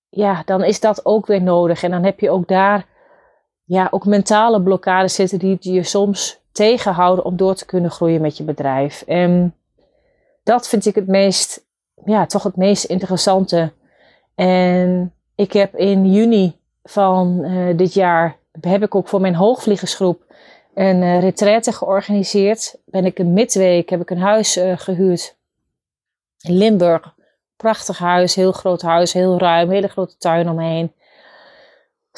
ja, 0.10 0.42
dan 0.46 0.63
is 0.63 0.80
dat 0.80 1.06
ook 1.06 1.26
weer 1.26 1.42
nodig. 1.42 1.84
En 1.84 1.92
dan 1.92 2.04
heb 2.04 2.20
je 2.20 2.30
ook 2.30 2.48
daar 2.48 2.86
ja, 3.63 3.88
ook 3.92 4.06
mentale 4.06 4.62
blokkades 4.62 5.15
zitten 5.15 5.39
die 5.39 5.58
je 5.60 5.84
soms 5.84 6.39
tegenhouden 6.52 7.26
om 7.26 7.38
door 7.38 7.56
te 7.56 7.65
kunnen 7.65 7.92
groeien 7.92 8.22
met 8.22 8.38
je 8.38 8.44
bedrijf. 8.44 9.02
En 9.02 9.56
dat 10.44 10.68
vind 10.68 10.86
ik 10.86 10.96
het 10.96 11.08
meest, 11.08 11.65
ja, 12.06 12.26
toch 12.26 12.44
het 12.44 12.56
meest 12.56 12.84
interessante. 12.84 13.72
En 14.36 15.13
ik 15.36 15.54
heb 15.54 15.76
in 15.76 16.12
juni 16.12 16.60
van 16.84 17.46
uh, 17.46 17.78
dit 17.78 17.94
jaar, 17.94 18.38
heb 18.62 18.84
ik 18.84 18.96
ook 18.96 19.08
voor 19.08 19.22
mijn 19.22 19.36
hoogvliegersgroep 19.36 20.24
een 20.74 21.02
uh, 21.02 21.20
retraite 21.20 21.72
georganiseerd. 21.72 22.78
Ben 22.86 23.06
ik 23.06 23.20
een 23.20 23.34
midweek, 23.34 23.89
heb 23.89 24.02
ik 24.02 24.10
een 24.10 24.22
huis 24.22 24.58
uh, 24.58 24.78
gehuurd 24.78 25.38
in 26.42 26.58
Limburg. 26.58 27.18
Prachtig 27.60 27.98
huis, 27.98 28.36
heel 28.36 28.52
groot 28.52 28.82
huis, 28.82 29.13
heel 29.13 29.38
ruim, 29.38 29.69
hele 29.69 29.88
grote 29.88 30.17
tuin 30.17 30.50
omheen 30.50 30.91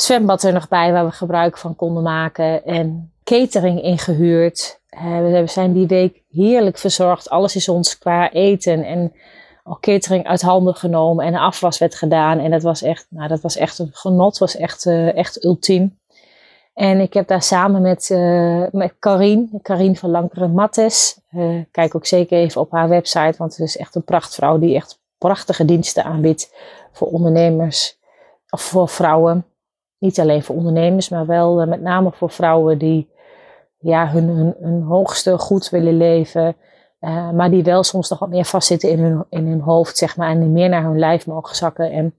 zwembad 0.01 0.43
er 0.43 0.53
nog 0.53 0.67
bij 0.67 0.91
waar 0.91 1.05
we 1.05 1.11
gebruik 1.11 1.57
van 1.57 1.75
konden 1.75 2.03
maken. 2.03 2.65
En 2.65 3.11
catering 3.23 3.81
ingehuurd. 3.81 4.79
Uh, 4.89 5.17
we 5.17 5.43
zijn 5.47 5.73
die 5.73 5.87
week 5.87 6.23
heerlijk 6.29 6.77
verzorgd. 6.77 7.29
Alles 7.29 7.55
is 7.55 7.69
ons 7.69 7.97
qua 7.97 8.31
eten 8.31 8.83
en 8.83 9.13
ook 9.63 9.81
catering 9.81 10.27
uit 10.27 10.41
handen 10.41 10.75
genomen. 10.75 11.25
En 11.25 11.35
afwas 11.35 11.77
werd 11.77 11.95
gedaan. 11.95 12.39
En 12.39 12.51
dat 12.51 12.61
was 12.61 12.81
echt, 12.81 13.05
nou, 13.09 13.27
dat 13.27 13.41
was 13.41 13.57
echt 13.57 13.79
een 13.79 13.89
genot. 13.91 14.37
was 14.37 14.55
echt, 14.55 14.85
uh, 14.85 15.17
echt 15.17 15.43
ultiem. 15.43 15.99
En 16.73 16.99
ik 16.99 17.13
heb 17.13 17.27
daar 17.27 17.43
samen 17.43 17.81
met, 17.81 18.09
uh, 18.09 18.63
met 18.71 18.93
Karine, 18.99 19.47
Karine 19.61 19.95
van 19.95 20.09
Lankeren 20.09 20.51
Mattes. 20.51 21.19
kijk 21.71 21.95
ook 21.95 22.05
zeker 22.05 22.37
even 22.37 22.61
op 22.61 22.71
haar 22.71 22.89
website, 22.89 23.33
want 23.37 23.57
het 23.57 23.67
is 23.67 23.77
echt 23.77 23.95
een 23.95 24.03
prachtvrouw 24.03 24.59
die 24.59 24.75
echt 24.75 25.00
prachtige 25.21 25.65
diensten 25.65 26.03
aanbiedt 26.03 26.53
voor 26.91 27.07
ondernemers 27.07 27.99
of 28.49 28.61
voor 28.61 28.89
vrouwen. 28.89 29.45
Niet 29.97 30.19
alleen 30.19 30.43
voor 30.43 30.55
ondernemers, 30.55 31.09
maar 31.09 31.25
wel 31.25 31.61
eh, 31.61 31.67
met 31.67 31.81
name 31.81 32.11
voor 32.11 32.29
vrouwen 32.29 32.77
die 32.77 33.09
ja, 33.77 34.07
hun, 34.07 34.55
hun, 34.59 34.81
hoogste 34.81 35.37
goed 35.37 35.69
willen 35.69 35.97
leven. 35.97 36.55
Uh, 37.01 37.31
maar 37.31 37.49
die 37.49 37.63
wel 37.63 37.83
soms 37.83 38.09
nog 38.09 38.19
wat 38.19 38.29
meer 38.29 38.45
vastzitten 38.45 38.89
in 38.89 38.99
hun, 38.99 39.25
in 39.29 39.47
hun 39.47 39.61
hoofd, 39.61 39.97
zeg 39.97 40.17
maar. 40.17 40.29
En 40.29 40.51
meer 40.51 40.69
naar 40.69 40.83
hun 40.83 40.99
lijf 40.99 41.27
mogen 41.27 41.55
zakken. 41.55 41.91
En, 41.91 42.15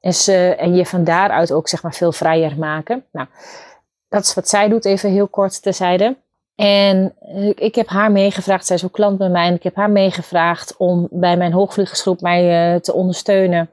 en, 0.00 0.14
ze, 0.14 0.54
en 0.58 0.74
je 0.74 0.86
van 0.86 1.04
daaruit 1.04 1.52
ook, 1.52 1.68
zeg 1.68 1.82
maar, 1.82 1.94
veel 1.94 2.12
vrijer 2.12 2.58
maken. 2.58 3.04
Nou, 3.12 3.26
dat 4.08 4.22
is 4.22 4.34
wat 4.34 4.48
zij 4.48 4.68
doet, 4.68 4.84
even 4.84 5.10
heel 5.10 5.28
kort 5.28 5.62
terzijde. 5.62 6.16
En 6.58 7.14
ik, 7.20 7.60
ik 7.60 7.74
heb 7.74 7.88
haar 7.88 8.12
meegevraagd, 8.12 8.66
zij 8.66 8.76
is 8.76 8.84
ook 8.84 8.92
klant 8.92 9.18
bij 9.18 9.28
mij. 9.28 9.46
En 9.46 9.54
ik 9.54 9.62
heb 9.62 9.74
haar 9.74 9.90
meegevraagd 9.90 10.76
om 10.76 11.08
bij 11.10 11.36
mijn 11.36 11.52
hoogvliegersgroep 11.52 12.20
mij 12.20 12.72
uh, 12.74 12.80
te 12.80 12.92
ondersteunen. 12.92 13.70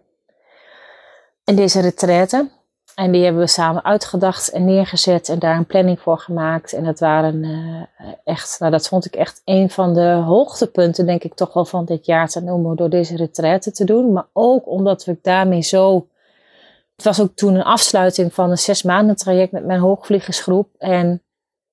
In 1.44 1.56
deze 1.56 1.82
retraite. 1.82 2.50
En 2.96 3.12
die 3.12 3.24
hebben 3.24 3.42
we 3.42 3.48
samen 3.48 3.84
uitgedacht 3.84 4.50
en 4.50 4.66
neergezet 4.66 5.30
en 5.30 5.40
daar 5.40 5.58
een 5.58 5.66
planning 5.66 6.00
voor 6.00 6.20
gemaakt. 6.20 6.74
En 6.74 6.84
dat 6.84 7.00
waren 7.00 7.44
uh, 7.44 8.08
echt, 8.24 8.60
nou 8.60 8.72
dat 8.72 8.88
vond 8.88 9.06
ik 9.06 9.16
echt 9.16 9.42
een 9.46 9.70
van 9.70 9.94
de 9.94 10.12
hoogtepunten, 10.26 11.06
denk 11.06 11.24
ik 11.24 11.34
toch 11.34 11.54
wel 11.54 11.66
van 11.66 11.86
dit 11.86 12.06
jaar 12.06 12.28
te 12.28 12.42
noemen, 12.42 12.76
door 12.76 12.90
deze 12.90 13.16
retraite 13.16 13.72
te 13.72 13.86
doen. 13.86 14.14
Maar 14.14 14.28
ook 14.34 14.68
omdat 14.68 15.06
we 15.06 15.18
daarmee 15.22 15.62
zo. 15.62 16.08
Het 16.96 17.06
was 17.06 17.22
ook 17.22 17.36
toen 17.36 17.56
een 17.56 17.64
afsluiting 17.64 18.34
van 18.34 18.52
een 18.52 18.58
zes 18.58 18.84
maanden 18.84 19.16
traject 19.16 19.52
met 19.52 19.66
mijn 19.66 19.80
hoogvliegersgroep. 19.80 20.70
En 20.78 21.22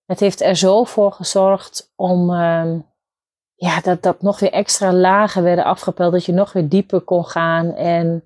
het 0.06 0.20
heeft 0.20 0.40
er 0.40 0.56
zo 0.56 0.84
voor 0.84 1.12
gezorgd 1.12 1.92
om. 1.96 2.30
Uh, 2.30 2.72
ja, 3.54 3.80
dat, 3.80 4.02
dat 4.02 4.22
nog 4.22 4.40
weer 4.40 4.52
extra 4.52 4.92
lagen 4.92 5.42
werden 5.42 5.64
afgepeld, 5.64 6.12
dat 6.12 6.24
je 6.24 6.32
nog 6.32 6.52
weer 6.52 6.68
dieper 6.68 7.00
kon 7.00 7.24
gaan. 7.24 7.74
En 7.74 8.24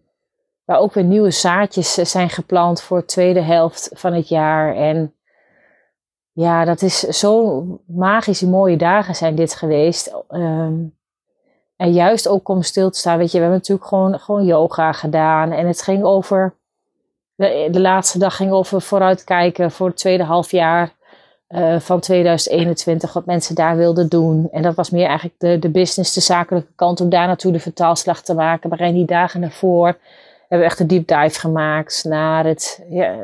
waar 0.64 0.78
ook 0.78 0.94
weer 0.94 1.04
nieuwe 1.04 1.30
zaadjes 1.30 1.94
zijn 1.94 2.30
geplant 2.30 2.82
voor 2.82 2.98
de 2.98 3.04
tweede 3.04 3.40
helft 3.40 3.90
van 3.92 4.12
het 4.12 4.28
jaar. 4.28 4.74
En 4.74 5.14
ja, 6.32 6.64
dat 6.64 6.82
is 6.82 7.00
zo 7.00 7.64
magisch 7.86 8.40
mooie 8.40 8.76
dagen 8.76 9.14
zijn 9.14 9.34
dit 9.34 9.54
geweest. 9.54 10.14
Ehm, 10.28 10.74
en 11.76 11.92
juist 11.92 12.28
ook 12.28 12.48
om 12.48 12.62
stil 12.62 12.90
te 12.90 12.98
staan. 12.98 13.18
Weet 13.18 13.30
je, 13.30 13.36
we 13.36 13.42
hebben 13.42 13.58
natuurlijk 13.58 13.88
gewoon, 13.88 14.18
gewoon 14.18 14.44
yoga 14.44 14.92
gedaan. 14.92 15.52
En 15.52 15.66
het 15.66 15.82
ging 15.82 16.04
over. 16.04 16.54
De, 17.34 17.68
de 17.70 17.80
laatste 17.80 18.18
dag 18.18 18.36
ging 18.36 18.50
over 18.50 18.80
vooruitkijken 18.80 19.70
voor 19.70 19.86
het 19.86 19.96
tweede 19.96 20.24
halfjaar 20.24 20.94
uh, 21.48 21.80
van 21.80 22.00
2021. 22.00 23.12
Wat 23.12 23.26
mensen 23.26 23.54
daar 23.54 23.76
wilden 23.76 24.08
doen. 24.08 24.48
En 24.52 24.62
dat 24.62 24.74
was 24.74 24.90
meer 24.90 25.06
eigenlijk 25.06 25.40
de, 25.40 25.58
de 25.58 25.68
business, 25.68 26.14
de 26.14 26.20
zakelijke 26.20 26.72
kant. 26.74 27.00
Om 27.00 27.08
daar 27.08 27.26
naartoe 27.26 27.52
de 27.52 27.60
vertaalslag 27.60 28.22
te 28.22 28.34
maken. 28.34 28.70
Maar 28.70 28.80
in 28.80 28.94
die 28.94 29.06
dagen 29.06 29.40
daarvoor 29.40 29.98
hebben 30.48 30.58
we 30.58 30.64
echt 30.64 30.80
een 30.80 30.86
deep 30.86 31.06
dive 31.06 31.40
gemaakt 31.40 32.04
naar 32.04 32.44
het 32.44 32.84
ja, 32.90 33.16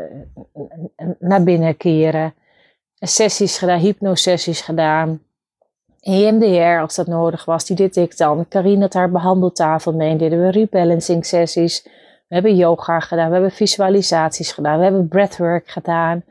naar 1.19 1.43
binnen 1.43 1.77
keren. 1.77 2.35
Sessies 2.99 3.59
gedaan, 3.59 3.79
hypnosessies 3.79 4.61
gedaan. 4.61 5.23
EMDR 6.01 6.81
als 6.81 6.95
dat 6.95 7.07
nodig 7.07 7.45
was, 7.45 7.65
die 7.65 7.77
deed 7.77 7.97
ik 7.97 8.17
dan. 8.17 8.49
Karine 8.49 8.81
had 8.81 8.93
haar 8.93 9.11
behandeltafel 9.11 9.93
mee, 9.93 10.17
deden 10.17 10.43
we 10.43 10.51
rebalancing 10.51 11.27
sessies. 11.27 11.83
We 12.29 12.35
hebben 12.35 12.57
yoga 12.57 13.01
gedaan, 13.01 13.27
we 13.27 13.33
hebben 13.33 13.51
visualisaties 13.51 14.53
gedaan, 14.53 14.79
we 14.79 14.85
hebben 14.85 15.09
breathwork 15.09 15.69
gedaan. 15.69 16.25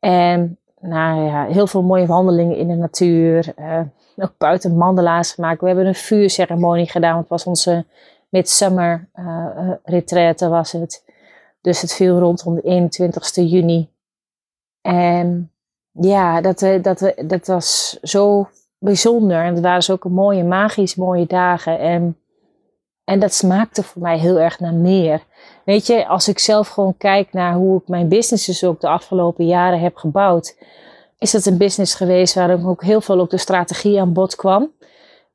En 0.00 0.58
nou 0.80 1.24
ja, 1.24 1.46
heel 1.46 1.66
veel 1.66 1.82
mooie 1.82 2.06
wandelingen 2.06 2.56
in 2.56 2.68
de 2.68 2.74
natuur. 2.74 3.54
Uh, 3.58 3.80
ook 4.16 4.34
buiten 4.38 4.76
mandala's 4.76 5.32
gemaakt. 5.32 5.60
We 5.60 5.66
hebben 5.66 5.86
een 5.86 5.94
vuurceremonie 5.94 6.88
gedaan, 6.88 7.10
want 7.12 7.28
het 7.28 7.30
was 7.30 7.44
onze 7.44 7.84
midsummer 8.28 9.08
uh, 9.14 9.70
retraite 9.84 10.48
was 10.48 10.72
het. 10.72 11.04
Dus 11.60 11.80
het 11.80 11.94
viel 11.94 12.18
rondom 12.18 12.54
de 12.54 12.88
21ste 12.90 13.42
juni. 13.42 13.90
En 14.80 15.52
ja, 15.92 16.40
dat, 16.40 16.58
dat, 16.82 17.14
dat 17.26 17.46
was 17.46 17.98
zo 18.02 18.48
bijzonder. 18.78 19.44
En 19.44 19.54
het 19.54 19.62
waren 19.62 19.86
dus 19.86 19.98
mooie, 20.02 20.44
magisch 20.44 20.94
mooie 20.94 21.26
dagen. 21.26 21.78
En, 21.78 22.18
en 23.04 23.20
dat 23.20 23.34
smaakte 23.34 23.82
voor 23.82 24.02
mij 24.02 24.18
heel 24.18 24.40
erg 24.40 24.60
naar 24.60 24.74
meer. 24.74 25.22
Weet 25.64 25.86
je, 25.86 26.06
als 26.06 26.28
ik 26.28 26.38
zelf 26.38 26.68
gewoon 26.68 26.96
kijk 26.96 27.32
naar 27.32 27.54
hoe 27.54 27.80
ik 27.80 27.88
mijn 27.88 28.08
business 28.08 28.46
dus 28.46 28.64
ook 28.64 28.80
de 28.80 28.88
afgelopen 28.88 29.46
jaren 29.46 29.80
heb 29.80 29.96
gebouwd, 29.96 30.56
is 31.18 31.30
dat 31.30 31.46
een 31.46 31.56
business 31.56 31.94
geweest 31.94 32.34
waar 32.34 32.66
ook 32.66 32.82
heel 32.82 33.00
veel 33.00 33.20
op 33.20 33.30
de 33.30 33.38
strategie 33.38 34.00
aan 34.00 34.12
bod 34.12 34.36
kwam. 34.36 34.70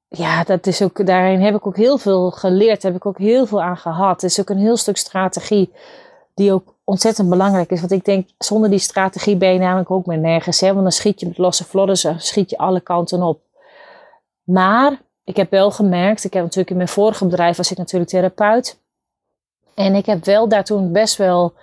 Ja, 0.10 0.44
dat 0.44 0.68
is 0.68 0.82
ook, 0.82 1.06
daarin 1.06 1.42
heb 1.42 1.56
ik 1.56 1.68
ook 1.68 1.78
heel 1.78 1.98
veel 1.98 2.32
geleerd, 2.32 2.84
heb 2.84 2.96
ik 2.96 3.06
ook 3.06 3.18
heel 3.18 3.46
veel 3.46 3.62
aan 3.62 3.78
gehad. 3.78 4.22
Het 4.22 4.32
is 4.32 4.40
ook 4.40 4.50
een 4.50 4.58
heel 4.58 4.78
stuk 4.78 4.98
strategie 4.98 5.74
die 6.34 6.54
ook 6.54 6.76
ontzettend 6.84 7.30
belangrijk 7.30 7.72
is. 7.72 7.80
Want 7.80 7.92
ik 7.92 8.06
denk, 8.06 8.30
zonder 8.38 8.70
die 8.70 8.80
strategie 8.80 9.36
ben 9.36 9.54
je 9.54 9.60
namelijk 9.60 9.92
ook 9.92 10.06
meer 10.06 10.18
nergens. 10.18 10.60
Hè? 10.60 10.68
Want 10.68 10.82
dan 10.82 10.92
schiet 10.92 11.20
je 11.20 11.28
met 11.28 11.38
losse 11.38 11.64
vlodden, 11.64 11.98
schiet 12.22 12.50
je 12.50 12.58
alle 12.58 12.80
kanten 12.80 13.22
op. 13.22 13.40
Maar 14.44 15.02
ik 15.24 15.36
heb 15.36 15.50
wel 15.50 15.72
gemerkt, 15.72 16.24
ik 16.24 16.34
heb 16.34 16.44
natuurlijk 16.44 16.70
in 16.70 16.78
mijn 16.78 16.88
vorige 16.88 17.26
bedrijf 17.26 17.58
was 17.58 17.72
ik 17.72 17.78
natuurlijk 17.78 18.12
therapeut. 18.12 18.80
En 19.76 19.96
ik 19.96 20.06
heb 20.06 20.26
wel 20.26 20.48
daar 20.48 20.64
toen 20.64 20.92
best 20.92 21.18
wel, 21.18 21.54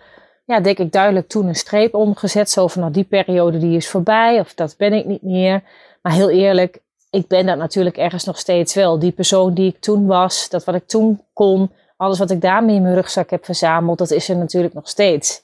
ja, 0.44 0.60
denk 0.60 0.78
ik 0.78 0.92
duidelijk 0.92 1.28
toen 1.28 1.46
een 1.46 1.54
streep 1.54 1.94
omgezet. 1.94 2.50
Zo 2.50 2.66
van, 2.66 2.80
nou 2.80 2.92
die 2.92 3.04
periode 3.04 3.58
die 3.58 3.76
is 3.76 3.88
voorbij 3.88 4.40
of 4.40 4.54
dat 4.54 4.74
ben 4.78 4.92
ik 4.92 5.06
niet 5.06 5.22
meer. 5.22 5.62
Maar 6.02 6.12
heel 6.12 6.30
eerlijk, 6.30 6.78
ik 7.10 7.28
ben 7.28 7.46
dat 7.46 7.56
natuurlijk 7.58 7.96
ergens 7.96 8.24
nog 8.24 8.38
steeds 8.38 8.74
wel. 8.74 8.98
Die 8.98 9.12
persoon 9.12 9.54
die 9.54 9.68
ik 9.68 9.80
toen 9.80 10.06
was, 10.06 10.48
dat 10.48 10.64
wat 10.64 10.74
ik 10.74 10.86
toen 10.86 11.22
kon, 11.32 11.70
alles 11.96 12.18
wat 12.18 12.30
ik 12.30 12.40
daarmee 12.40 12.76
in 12.76 12.82
mijn 12.82 12.94
rugzak 12.94 13.30
heb 13.30 13.44
verzameld, 13.44 13.98
dat 13.98 14.10
is 14.10 14.28
er 14.28 14.36
natuurlijk 14.36 14.74
nog 14.74 14.88
steeds. 14.88 15.42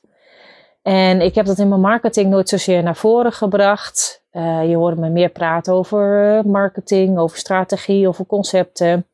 En 0.83 1.21
ik 1.21 1.35
heb 1.35 1.47
dat 1.47 1.59
in 1.59 1.69
mijn 1.69 1.81
marketing 1.81 2.31
nooit 2.31 2.49
zozeer 2.49 2.83
naar 2.83 2.97
voren 2.97 3.33
gebracht. 3.33 4.23
Uh, 4.33 4.69
je 4.69 4.77
hoorde 4.77 5.01
me 5.01 5.09
meer 5.09 5.29
praten 5.29 5.73
over 5.73 6.37
eh, 6.37 6.45
marketing, 6.45 7.19
over 7.19 7.39
strategie, 7.39 8.09
over 8.09 8.27
concepten. 8.27 9.07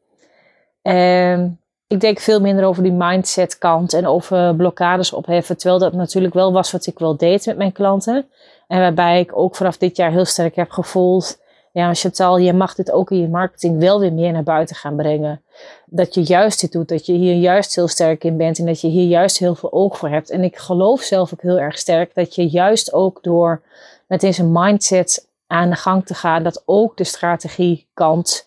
En 0.82 1.60
ik 1.87 2.01
denk 2.01 2.18
veel 2.18 2.40
minder 2.40 2.64
over 2.64 2.83
die 2.83 2.92
mindset 2.92 3.59
kant 3.59 3.92
en 3.92 4.07
over 4.07 4.55
blokkades 4.57 5.12
opheffen. 5.12 5.57
Terwijl 5.57 5.81
dat 5.81 5.92
natuurlijk 5.92 6.35
wel 6.35 6.53
was 6.53 6.73
wat 6.73 6.87
ik 6.87 6.99
wel 6.99 7.16
deed 7.16 7.47
met 7.47 7.57
mijn 7.57 7.73
klanten. 7.73 8.27
En 8.66 8.81
waarbij 8.81 9.20
ik 9.20 9.37
ook 9.37 9.57
vanaf 9.57 9.77
dit 9.77 9.97
jaar 9.97 10.11
heel 10.11 10.25
sterk 10.25 10.57
heb 10.57 10.70
gevoeld 10.70 11.42
ja, 11.75 11.94
Chantal, 11.94 12.38
je 12.38 12.53
mag 12.53 12.75
dit 12.75 12.90
ook 12.90 13.11
in 13.11 13.20
je 13.20 13.29
marketing 13.29 13.79
wel 13.79 14.01
weer 14.01 14.12
meer 14.12 14.33
naar 14.33 14.42
buiten 14.42 14.77
gaan 14.77 14.97
brengen. 14.97 15.42
Dat 15.87 16.14
je 16.14 16.23
juist 16.23 16.61
dit 16.61 16.73
doet, 16.73 16.88
dat 16.88 17.07
je 17.07 17.12
hier 17.12 17.35
juist 17.35 17.75
heel 17.75 17.88
sterk 17.88 18.25
in 18.25 18.37
bent 18.37 18.59
en 18.59 18.66
dat 18.66 18.81
je 18.81 18.88
hier 18.88 19.07
juist 19.09 19.38
heel 19.38 19.55
veel 19.55 19.73
oog 19.73 19.99
voor 19.99 20.09
hebt. 20.09 20.31
En 20.31 20.44
ik 20.44 20.57
geloof 20.57 21.03
zelf 21.03 21.33
ook 21.33 21.42
heel 21.42 21.59
erg 21.59 21.79
sterk 21.79 22.14
dat 22.14 22.35
je 22.35 22.49
juist 22.49 22.92
ook 22.92 23.23
door 23.23 23.62
met 24.07 24.20
deze 24.20 24.44
mindset 24.44 25.29
aan 25.47 25.70
de 25.70 25.77
gang 25.77 26.07
te 26.07 26.14
gaan, 26.14 26.42
dat 26.42 26.62
ook 26.64 26.97
de 26.97 27.05
strategiekant 27.05 28.47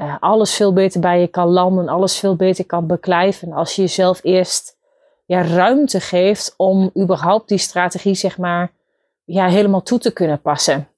uh, 0.00 0.16
alles 0.20 0.54
veel 0.54 0.72
beter 0.72 1.00
bij 1.00 1.20
je 1.20 1.26
kan 1.26 1.48
landen, 1.48 1.88
alles 1.88 2.18
veel 2.18 2.36
beter 2.36 2.66
kan 2.66 2.86
beklijven. 2.86 3.52
Als 3.52 3.76
je 3.76 3.82
jezelf 3.82 4.20
eerst 4.22 4.76
ja, 5.26 5.42
ruimte 5.42 6.00
geeft 6.00 6.54
om 6.56 6.90
überhaupt 6.98 7.48
die 7.48 7.58
strategie, 7.58 8.14
zeg 8.14 8.38
maar, 8.38 8.72
ja, 9.24 9.48
helemaal 9.48 9.82
toe 9.82 9.98
te 9.98 10.12
kunnen 10.12 10.40
passen. 10.40 10.88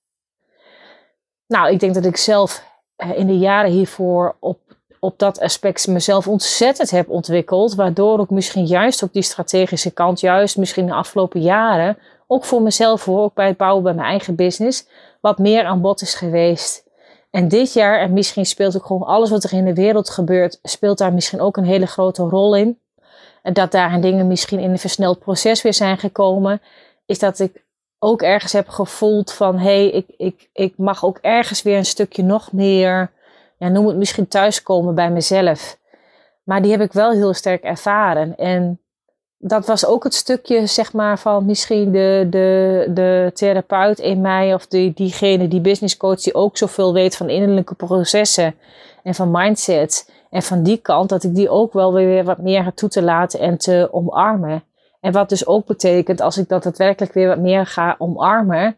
Nou, 1.46 1.72
ik 1.72 1.80
denk 1.80 1.94
dat 1.94 2.04
ik 2.04 2.16
zelf 2.16 2.64
eh, 2.96 3.18
in 3.18 3.26
de 3.26 3.38
jaren 3.38 3.70
hiervoor 3.70 4.36
op, 4.40 4.58
op 5.00 5.18
dat 5.18 5.40
aspect 5.40 5.86
mezelf 5.86 6.28
ontzettend 6.28 6.90
heb 6.90 7.10
ontwikkeld. 7.10 7.74
Waardoor 7.74 8.18
ook 8.18 8.30
misschien 8.30 8.66
juist 8.66 9.02
op 9.02 9.12
die 9.12 9.22
strategische 9.22 9.90
kant, 9.90 10.20
juist 10.20 10.56
misschien 10.56 10.86
de 10.86 10.94
afgelopen 10.94 11.40
jaren, 11.40 11.98
ook 12.26 12.44
voor 12.44 12.62
mezelf 12.62 13.04
hoor, 13.04 13.22
ook 13.22 13.34
bij 13.34 13.46
het 13.46 13.56
bouwen 13.56 13.82
bij 13.82 13.94
mijn 13.94 14.08
eigen 14.08 14.34
business, 14.34 14.86
wat 15.20 15.38
meer 15.38 15.64
aan 15.64 15.80
bod 15.80 16.00
is 16.00 16.14
geweest. 16.14 16.90
En 17.32 17.48
dit 17.48 17.72
jaar, 17.72 18.00
en 18.00 18.12
misschien 18.12 18.46
speelt 18.46 18.76
ook 18.76 18.86
gewoon 18.86 19.06
alles 19.06 19.30
wat 19.30 19.44
er 19.44 19.52
in 19.52 19.64
de 19.64 19.74
wereld 19.74 20.10
gebeurt, 20.10 20.58
speelt 20.62 20.98
daar 20.98 21.12
misschien 21.12 21.40
ook 21.40 21.56
een 21.56 21.64
hele 21.64 21.86
grote 21.86 22.22
rol 22.22 22.56
in. 22.56 22.78
En 23.42 23.52
dat 23.52 23.70
daar 23.70 24.00
dingen 24.00 24.26
misschien 24.26 24.58
in 24.58 24.70
een 24.70 24.78
versneld 24.78 25.18
proces 25.18 25.62
weer 25.62 25.74
zijn 25.74 25.98
gekomen, 25.98 26.60
is 27.06 27.18
dat 27.18 27.38
ik 27.38 27.64
ook 27.98 28.22
ergens 28.22 28.52
heb 28.52 28.68
gevoeld 28.68 29.32
van 29.32 29.58
hé, 29.58 29.64
hey, 29.64 29.88
ik, 29.90 30.06
ik, 30.16 30.48
ik 30.52 30.74
mag 30.76 31.04
ook 31.04 31.18
ergens 31.20 31.62
weer 31.62 31.76
een 31.76 31.84
stukje 31.84 32.22
nog 32.22 32.52
meer, 32.52 33.10
ja, 33.58 33.68
noem 33.68 33.86
het 33.86 33.96
misschien 33.96 34.28
thuiskomen 34.28 34.94
bij 34.94 35.10
mezelf. 35.10 35.78
Maar 36.42 36.62
die 36.62 36.70
heb 36.70 36.80
ik 36.80 36.92
wel 36.92 37.10
heel 37.10 37.34
sterk 37.34 37.62
ervaren. 37.62 38.36
En 38.36 38.80
dat 39.44 39.66
was 39.66 39.86
ook 39.86 40.04
het 40.04 40.14
stukje, 40.14 40.66
zeg 40.66 40.92
maar, 40.92 41.18
van 41.18 41.46
misschien 41.46 41.92
de, 41.92 42.26
de, 42.30 42.86
de 42.94 43.30
therapeut 43.34 43.98
in 43.98 44.20
mij 44.20 44.54
of 44.54 44.66
die, 44.66 44.92
diegene, 44.94 45.48
die 45.48 45.60
business 45.60 45.96
coach, 45.96 46.20
die 46.20 46.34
ook 46.34 46.56
zoveel 46.56 46.92
weet 46.92 47.16
van 47.16 47.28
innerlijke 47.28 47.74
processen 47.74 48.54
en 49.02 49.14
van 49.14 49.30
mindset. 49.30 50.10
En 50.30 50.42
van 50.42 50.62
die 50.62 50.76
kant 50.76 51.08
dat 51.08 51.24
ik 51.24 51.34
die 51.34 51.48
ook 51.48 51.72
wel 51.72 51.92
weer 51.92 52.24
wat 52.24 52.38
meer 52.38 52.62
ga 52.62 52.72
toe 52.74 52.88
te 52.88 53.02
laten 53.02 53.40
en 53.40 53.58
te 53.58 53.88
omarmen. 53.90 54.62
En 55.00 55.12
wat 55.12 55.28
dus 55.28 55.46
ook 55.46 55.66
betekent, 55.66 56.20
als 56.20 56.38
ik 56.38 56.48
dat 56.48 56.62
daadwerkelijk 56.62 57.12
weer 57.12 57.28
wat 57.28 57.38
meer 57.38 57.66
ga 57.66 57.94
omarmen 57.98 58.76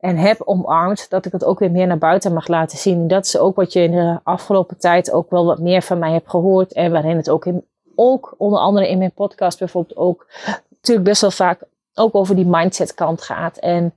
en 0.00 0.16
heb 0.16 0.42
omarmd, 0.44 1.10
dat 1.10 1.26
ik 1.26 1.32
het 1.32 1.44
ook 1.44 1.58
weer 1.58 1.70
meer 1.70 1.86
naar 1.86 1.98
buiten 1.98 2.32
mag 2.32 2.48
laten 2.48 2.78
zien. 2.78 3.00
En 3.00 3.08
dat 3.08 3.24
is 3.24 3.38
ook 3.38 3.56
wat 3.56 3.72
je 3.72 3.82
in 3.82 3.90
de 3.90 4.20
afgelopen 4.22 4.78
tijd 4.78 5.12
ook 5.12 5.30
wel 5.30 5.44
wat 5.44 5.58
meer 5.58 5.82
van 5.82 5.98
mij 5.98 6.12
hebt 6.12 6.30
gehoord. 6.30 6.72
En 6.72 6.92
waarin 6.92 7.16
het 7.16 7.30
ook, 7.30 7.46
in, 7.46 7.64
ook 7.96 8.34
onder 8.38 8.58
andere 8.58 8.88
in 8.88 8.98
mijn 8.98 9.12
podcast 9.12 9.58
bijvoorbeeld 9.58 9.98
ook 9.98 10.26
natuurlijk 10.70 11.08
best 11.08 11.20
wel 11.20 11.30
vaak 11.30 11.62
ook 11.94 12.14
over 12.14 12.36
die 12.36 12.46
mindset 12.46 12.94
kant 12.94 13.22
gaat. 13.22 13.56
En 13.56 13.94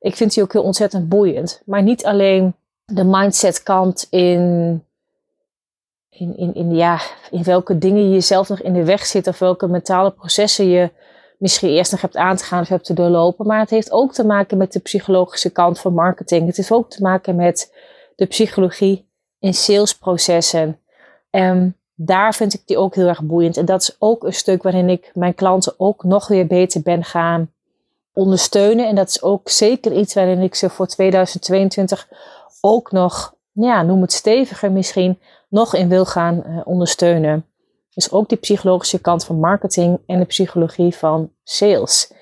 ik 0.00 0.16
vind 0.16 0.34
die 0.34 0.42
ook 0.42 0.52
heel 0.52 0.62
ontzettend 0.62 1.08
boeiend. 1.08 1.62
Maar 1.64 1.82
niet 1.82 2.04
alleen 2.04 2.54
de 2.84 3.04
mindset 3.04 3.62
kant 3.62 4.06
in 4.10 4.84
in, 6.10 6.36
in, 6.36 6.54
in, 6.54 6.74
ja, 6.74 7.00
in 7.30 7.42
welke 7.42 7.78
dingen 7.78 8.02
je 8.02 8.10
jezelf 8.10 8.48
nog 8.48 8.60
in 8.60 8.72
de 8.72 8.84
weg 8.84 9.06
zit 9.06 9.26
of 9.26 9.38
welke 9.38 9.66
mentale 9.66 10.10
processen 10.10 10.68
je 10.68 10.90
misschien 11.38 11.70
eerst 11.70 11.90
nog 11.90 12.00
hebt 12.00 12.16
aan 12.16 12.36
te 12.36 12.44
gaan 12.44 12.60
of 12.60 12.68
hebt 12.68 12.84
te 12.84 12.94
doorlopen. 12.94 13.46
Maar 13.46 13.60
het 13.60 13.70
heeft 13.70 13.90
ook 13.90 14.12
te 14.12 14.24
maken 14.24 14.58
met 14.58 14.72
de 14.72 14.78
psychologische 14.78 15.50
kant 15.50 15.80
van 15.80 15.94
marketing. 15.94 16.46
Het 16.46 16.56
heeft 16.56 16.72
ook 16.72 16.90
te 16.90 17.02
maken 17.02 17.36
met 17.36 17.74
de 18.16 18.26
psychologie 18.26 19.08
in 19.38 19.54
salesprocessen. 19.54 20.80
En 21.30 21.76
daar 22.02 22.34
vind 22.34 22.54
ik 22.54 22.62
die 22.64 22.78
ook 22.78 22.94
heel 22.94 23.06
erg 23.06 23.22
boeiend. 23.22 23.56
En 23.56 23.64
dat 23.64 23.82
is 23.82 23.96
ook 23.98 24.24
een 24.24 24.34
stuk 24.34 24.62
waarin 24.62 24.88
ik 24.88 25.10
mijn 25.14 25.34
klanten 25.34 25.74
ook 25.76 26.04
nog 26.04 26.28
weer 26.28 26.46
beter 26.46 26.82
ben 26.82 27.04
gaan 27.04 27.50
ondersteunen. 28.12 28.88
En 28.88 28.94
dat 28.94 29.08
is 29.08 29.22
ook 29.22 29.48
zeker 29.48 29.92
iets 29.92 30.14
waarin 30.14 30.40
ik 30.40 30.54
ze 30.54 30.70
voor 30.70 30.86
2022 30.86 32.08
ook 32.60 32.92
nog, 32.92 33.34
ja, 33.52 33.82
noem 33.82 34.00
het 34.00 34.12
steviger 34.12 34.72
misschien, 34.72 35.18
nog 35.48 35.74
in 35.74 35.88
wil 35.88 36.04
gaan 36.04 36.42
uh, 36.46 36.60
ondersteunen. 36.64 37.46
Dus 37.94 38.12
ook 38.12 38.28
die 38.28 38.38
psychologische 38.38 39.00
kant 39.00 39.24
van 39.24 39.40
marketing 39.40 39.98
en 40.06 40.18
de 40.18 40.24
psychologie 40.24 40.96
van 40.96 41.30
sales. 41.44 42.12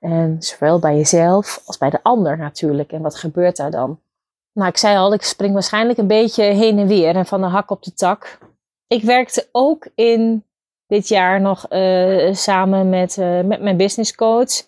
En 0.00 0.36
zowel 0.38 0.78
bij 0.78 0.96
jezelf 0.96 1.62
als 1.64 1.78
bij 1.78 1.90
de 1.90 2.02
ander 2.02 2.38
natuurlijk. 2.38 2.92
En 2.92 3.02
wat 3.02 3.16
gebeurt 3.16 3.56
daar 3.56 3.70
dan? 3.70 3.98
Nou, 4.52 4.68
ik 4.68 4.76
zei 4.76 4.96
al, 4.96 5.12
ik 5.12 5.22
spring 5.22 5.52
waarschijnlijk 5.52 5.98
een 5.98 6.06
beetje 6.06 6.42
heen 6.42 6.78
en 6.78 6.86
weer 6.86 7.16
en 7.16 7.26
van 7.26 7.40
de 7.40 7.46
hak 7.46 7.70
op 7.70 7.82
de 7.82 7.94
tak. 7.94 8.38
Ik 8.86 9.02
werkte 9.02 9.48
ook 9.52 9.88
in 9.94 10.44
dit 10.86 11.08
jaar 11.08 11.40
nog 11.40 11.66
samen 12.32 12.88
met, 12.88 13.16
met 13.44 13.60
mijn 13.60 13.76
business 13.76 14.14
coach. 14.14 14.62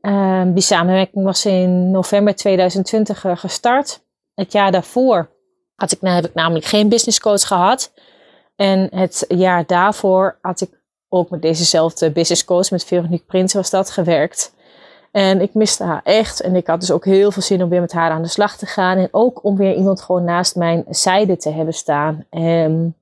Ehm, 0.00 0.52
die 0.52 0.62
samenwerking 0.62 1.24
was 1.24 1.46
in 1.46 1.90
november 1.90 2.34
2020 2.34 3.24
gestart. 3.34 4.00
Het 4.34 4.52
jaar 4.52 4.72
daarvoor 4.72 5.30
had 5.74 5.92
ik, 5.92 6.00
nou, 6.00 6.14
heb 6.14 6.24
ik 6.24 6.34
namelijk 6.34 6.64
geen 6.64 6.88
business 6.88 7.20
coach 7.20 7.46
gehad. 7.46 7.92
En 8.56 8.88
het 8.94 9.24
jaar 9.28 9.66
daarvoor 9.66 10.38
had 10.40 10.60
ik 10.60 10.70
ook 11.08 11.30
met 11.30 11.42
dezezelfde 11.42 12.10
business 12.10 12.44
coach, 12.44 12.70
met 12.70 12.84
Veronique 12.84 13.26
Prins 13.26 13.54
was 13.54 13.70
dat, 13.70 13.90
gewerkt. 13.90 14.54
En 15.12 15.40
ik 15.40 15.54
miste 15.54 15.84
haar 15.84 16.00
echt. 16.04 16.40
En 16.40 16.56
ik 16.56 16.66
had 16.66 16.80
dus 16.80 16.90
ook 16.90 17.04
heel 17.04 17.30
veel 17.30 17.42
zin 17.42 17.62
om 17.62 17.68
weer 17.68 17.80
met 17.80 17.92
haar 17.92 18.10
aan 18.10 18.22
de 18.22 18.28
slag 18.28 18.56
te 18.56 18.66
gaan. 18.66 18.98
En 18.98 19.08
ook 19.10 19.44
om 19.44 19.56
weer 19.56 19.74
iemand 19.74 20.00
gewoon 20.00 20.24
naast 20.24 20.56
mijn 20.56 20.84
zijde 20.88 21.36
te 21.36 21.50
hebben 21.50 21.74
staan. 21.74 22.26
En, 22.30 22.96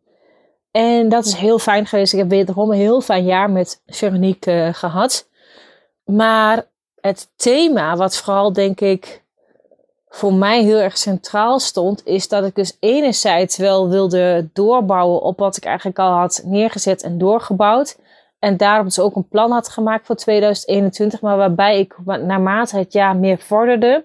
en 0.76 1.08
dat 1.08 1.24
is 1.24 1.34
heel 1.34 1.58
fijn 1.58 1.86
geweest. 1.86 2.12
Ik 2.12 2.18
heb 2.18 2.28
wederom 2.28 2.70
een 2.70 2.78
heel 2.78 3.00
fijn 3.00 3.24
jaar 3.24 3.50
met 3.50 3.82
Veronique 3.86 4.52
uh, 4.52 4.74
gehad. 4.74 5.28
Maar 6.04 6.66
het 7.00 7.28
thema, 7.36 7.96
wat 7.96 8.16
vooral 8.16 8.52
denk 8.52 8.80
ik 8.80 9.22
voor 10.08 10.32
mij 10.32 10.62
heel 10.62 10.78
erg 10.78 10.98
centraal 10.98 11.58
stond, 11.58 12.06
is 12.06 12.28
dat 12.28 12.44
ik 12.44 12.54
dus 12.54 12.76
enerzijds 12.80 13.56
wel 13.56 13.88
wilde 13.88 14.48
doorbouwen 14.52 15.20
op 15.20 15.38
wat 15.38 15.56
ik 15.56 15.64
eigenlijk 15.64 15.98
al 15.98 16.12
had 16.12 16.42
neergezet 16.44 17.02
en 17.02 17.18
doorgebouwd. 17.18 17.98
En 18.38 18.56
daarom 18.56 18.84
dus 18.84 18.98
ook 18.98 19.16
een 19.16 19.28
plan 19.28 19.50
had 19.50 19.68
gemaakt 19.68 20.06
voor 20.06 20.16
2021, 20.16 21.20
maar 21.20 21.36
waarbij 21.36 21.78
ik 21.78 21.94
naarmate 22.04 22.78
het 22.78 22.92
jaar 22.92 23.16
meer 23.16 23.38
vorderde. 23.38 24.04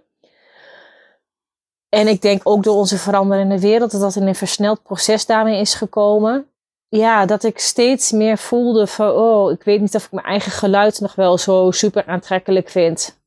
En 1.90 2.08
ik 2.08 2.22
denk 2.22 2.42
ook 2.44 2.64
door 2.64 2.76
onze 2.76 2.98
veranderende 2.98 3.60
wereld 3.60 3.92
dat 3.92 4.02
dat 4.02 4.16
in 4.16 4.28
een 4.28 4.36
versneld 4.36 4.84
proces 4.84 5.26
daarmee 5.26 5.60
is 5.60 5.74
gekomen. 5.74 6.51
Ja, 6.92 7.26
dat 7.26 7.44
ik 7.44 7.60
steeds 7.60 8.12
meer 8.12 8.38
voelde 8.38 8.88
van, 8.88 9.10
oh, 9.10 9.52
ik 9.52 9.64
weet 9.64 9.82
niet 9.82 9.96
of 9.96 10.06
ik 10.06 10.12
mijn 10.12 10.26
eigen 10.26 10.52
geluid 10.52 11.00
nog 11.00 11.16
wel 11.16 11.38
zo 11.38 11.72
super 11.72 12.06
aantrekkelijk 12.06 12.70
vind 12.70 13.20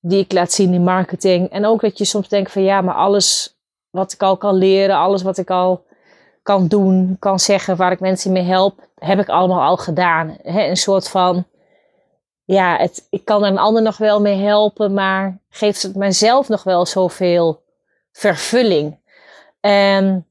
die 0.00 0.18
ik 0.18 0.32
laat 0.32 0.52
zien 0.52 0.74
in 0.74 0.82
marketing. 0.82 1.50
En 1.50 1.66
ook 1.66 1.80
dat 1.80 1.98
je 1.98 2.04
soms 2.04 2.28
denkt 2.28 2.52
van 2.52 2.62
ja, 2.62 2.80
maar 2.80 2.94
alles 2.94 3.56
wat 3.90 4.12
ik 4.12 4.22
al 4.22 4.36
kan 4.36 4.54
leren, 4.54 4.96
alles 4.96 5.22
wat 5.22 5.38
ik 5.38 5.50
al 5.50 5.84
kan 6.42 6.66
doen, 6.66 7.16
kan 7.18 7.38
zeggen, 7.40 7.76
waar 7.76 7.92
ik 7.92 8.00
mensen 8.00 8.32
mee 8.32 8.42
help, 8.42 8.88
heb 8.94 9.18
ik 9.18 9.28
allemaal 9.28 9.62
al 9.62 9.76
gedaan. 9.76 10.36
een 10.42 10.76
soort 10.76 11.08
van, 11.08 11.44
ja, 12.44 12.76
het, 12.76 13.06
ik 13.10 13.24
kan 13.24 13.44
er 13.44 13.50
een 13.50 13.58
ander 13.58 13.82
nog 13.82 13.96
wel 13.96 14.20
mee 14.20 14.42
helpen, 14.42 14.94
maar 14.94 15.38
geeft 15.48 15.82
het 15.82 15.96
mijzelf 15.96 16.48
nog 16.48 16.62
wel 16.62 16.86
zoveel 16.86 17.62
vervulling? 18.12 18.98
En 19.60 20.26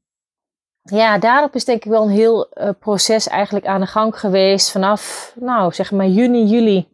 ja, 0.84 1.18
daarop 1.18 1.56
is 1.56 1.66
denk 1.66 1.86
ik 1.86 1.92
wel 1.92 2.04
een 2.04 2.10
heel 2.10 2.48
uh, 2.54 2.70
proces 2.80 3.28
eigenlijk 3.28 3.66
aan 3.66 3.82
de 3.82 3.88
gang 3.88 4.20
geweest 4.20 4.72
vanaf, 4.72 5.34
nou 5.36 5.74
zeg 5.74 5.92
maar 5.92 6.08
juni, 6.08 6.46
juli, 6.46 6.88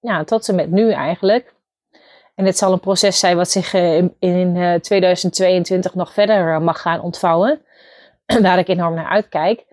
ja, 0.00 0.24
tot 0.24 0.48
en 0.48 0.54
met 0.54 0.70
nu 0.70 0.90
eigenlijk. 0.90 1.54
En 2.34 2.44
dit 2.44 2.58
zal 2.58 2.72
een 2.72 2.80
proces 2.80 3.18
zijn 3.18 3.36
wat 3.36 3.50
zich 3.50 3.74
eh, 3.74 3.96
in, 3.96 4.14
in 4.18 4.78
2022 4.80 5.90
eh, 5.90 5.96
nog 5.96 6.12
verder 6.12 6.54
eh, 6.54 6.60
mag 6.60 6.80
gaan 6.80 7.00
ontvouwen. 7.00 7.62
Waar 8.42 8.58
ik 8.58 8.68
enorm 8.68 8.94
naar 8.94 9.08
uitkijk. 9.08 9.64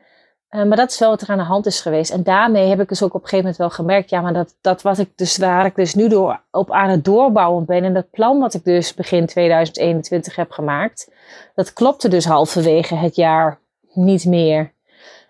Maar 0.51 0.77
dat 0.77 0.91
is 0.91 0.99
wel 0.99 1.09
wat 1.09 1.21
er 1.21 1.29
aan 1.29 1.37
de 1.37 1.43
hand 1.43 1.65
is 1.65 1.81
geweest. 1.81 2.11
En 2.11 2.23
daarmee 2.23 2.67
heb 2.67 2.81
ik 2.81 2.89
dus 2.89 3.03
ook 3.03 3.13
op 3.13 3.21
een 3.21 3.27
gegeven 3.27 3.37
moment 3.37 3.57
wel 3.57 3.69
gemerkt. 3.69 4.09
Ja, 4.09 4.21
maar 4.21 4.33
dat, 4.33 4.55
dat 4.61 4.81
wat 4.81 4.97
ik 4.97 5.09
dus, 5.15 5.37
waar 5.37 5.65
ik 5.65 5.75
dus 5.75 5.95
nu 5.95 6.07
door, 6.07 6.41
op 6.51 6.71
aan 6.71 6.89
het 6.89 7.05
doorbouwen 7.05 7.65
ben. 7.65 7.83
En 7.83 7.93
dat 7.93 8.09
plan 8.09 8.39
wat 8.39 8.53
ik 8.53 8.63
dus 8.63 8.93
begin 8.93 9.25
2021 9.25 10.35
heb 10.35 10.51
gemaakt. 10.51 11.11
Dat 11.55 11.73
klopte 11.73 12.07
dus 12.07 12.25
halverwege 12.25 12.95
het 12.95 13.15
jaar 13.15 13.59
niet 13.93 14.25
meer. 14.25 14.71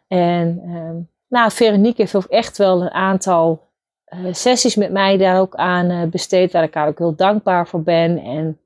En 0.07 0.61
ehm, 0.65 0.95
nou, 1.27 1.51
Veronique 1.51 2.01
heeft 2.01 2.15
ook 2.15 2.25
echt 2.25 2.57
wel 2.57 2.81
een 2.81 2.91
aantal 2.91 3.67
eh, 4.05 4.19
sessies 4.31 4.75
met 4.75 4.91
mij 4.91 5.17
daar 5.17 5.39
ook 5.39 5.55
aan 5.55 5.91
uh, 5.91 6.03
besteed, 6.03 6.51
waar 6.51 6.63
ik 6.63 6.73
haar 6.73 6.87
ook 6.87 6.97
heel 6.97 7.15
dankbaar 7.15 7.67
voor 7.67 7.83
ben. 7.83 8.17
En 8.17 8.59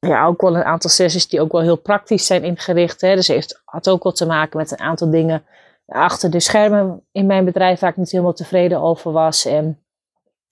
ja, 0.00 0.26
ook 0.26 0.40
wel 0.40 0.56
een 0.56 0.64
aantal 0.64 0.90
sessies 0.90 1.28
die 1.28 1.40
ook 1.40 1.52
wel 1.52 1.60
heel 1.60 1.76
praktisch 1.76 2.26
zijn 2.26 2.44
ingericht. 2.44 3.00
Hè. 3.00 3.14
Dus 3.14 3.28
heeft, 3.28 3.62
had 3.64 3.88
ook 3.88 4.02
wel 4.02 4.12
te 4.12 4.26
maken 4.26 4.58
met 4.58 4.70
een 4.70 4.80
aantal 4.80 5.10
dingen 5.10 5.42
achter 5.88 6.30
de 6.30 6.40
schermen 6.40 7.06
in 7.12 7.26
mijn 7.26 7.44
bedrijf 7.44 7.80
waar 7.80 7.90
ik 7.90 7.96
niet 7.96 8.10
helemaal 8.10 8.32
tevreden 8.32 8.80
over 8.80 9.12
was. 9.12 9.44
En 9.44 9.82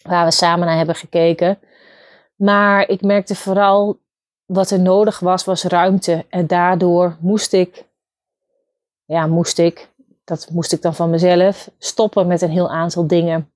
waar 0.03 0.25
we 0.25 0.31
samen 0.31 0.67
naar 0.67 0.77
hebben 0.77 0.95
gekeken. 0.95 1.59
Maar 2.37 2.89
ik 2.89 3.03
merkte 3.03 3.35
vooral 3.35 3.99
wat 4.45 4.71
er 4.71 4.81
nodig 4.81 5.19
was, 5.19 5.45
was 5.45 5.65
ruimte. 5.65 6.25
En 6.29 6.47
daardoor 6.47 7.17
moest 7.21 7.53
ik, 7.53 7.85
ja, 9.05 9.27
moest 9.27 9.59
ik, 9.59 9.89
dat 10.25 10.49
moest 10.51 10.73
ik 10.73 10.83
dan 10.83 10.95
van 10.95 11.11
mezelf, 11.11 11.71
stoppen 11.79 12.27
met 12.27 12.43
een 12.43 12.51
heel 12.51 12.71
aantal 12.71 13.07
dingen. 13.07 13.51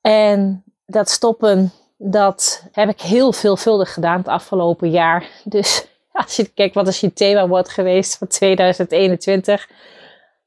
En 0.00 0.64
dat 0.86 1.08
stoppen, 1.08 1.72
dat 1.96 2.66
heb 2.72 2.88
ik 2.88 3.00
heel 3.00 3.32
veelvuldig 3.32 3.92
gedaan 3.92 4.18
het 4.18 4.28
afgelopen 4.28 4.90
jaar. 4.90 5.28
Dus 5.44 5.86
als 6.12 6.36
je 6.36 6.44
kijkt, 6.44 6.74
wat 6.74 6.88
is 6.88 7.00
je 7.00 7.12
thema 7.12 7.48
wordt 7.48 7.68
geweest 7.68 8.18
van 8.18 8.26
2021? 8.26 9.68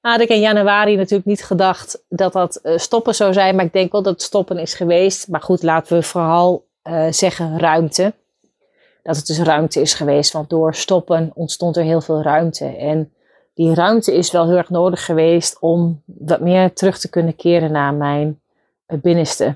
Had 0.04 0.20
ik 0.22 0.30
in 0.30 0.40
januari 0.40 0.96
natuurlijk 0.96 1.26
niet 1.26 1.44
gedacht 1.44 2.04
dat 2.10 2.34
dat 2.34 2.56
eh, 2.56 2.78
stoppen 2.78 3.16
zou 3.16 3.34
zijn. 3.34 3.56
Maar 3.56 3.66
ik 3.66 3.74
denk 3.74 3.92
wel 3.92 4.02
dat 4.02 4.14
het 4.14 4.22
stoppen 4.22 4.58
is 4.58 4.74
geweest. 4.74 5.28
Maar 5.28 5.42
goed, 5.42 5.64
laten 5.64 5.98
we 5.98 6.04
vooral 6.04 6.66
uh, 6.84 7.06
zeggen 7.10 7.60
ruimte. 7.60 8.14
Dat 9.04 9.16
het 9.16 9.26
dus 9.26 9.40
ruimte 9.40 9.82
is 9.82 9.94
geweest. 9.94 10.32
Want 10.32 10.50
door 10.50 10.76
stoppen 10.76 11.32
ontstond 11.34 11.78
er 11.78 11.84
heel 11.84 12.02
veel 12.02 12.22
ruimte. 12.22 12.66
En 12.66 13.14
die 13.54 13.74
ruimte 13.74 14.16
is 14.16 14.32
wel 14.32 14.48
heel 14.48 14.58
erg 14.58 14.70
nodig 14.70 15.06
geweest 15.06 15.58
om 15.60 16.02
wat 16.06 16.40
meer 16.40 16.74
terug 16.74 17.00
te 17.00 17.10
kunnen 17.10 17.36
keren 17.36 17.72
naar 17.72 17.94
mijn 17.94 18.40
binnenste. 18.86 19.56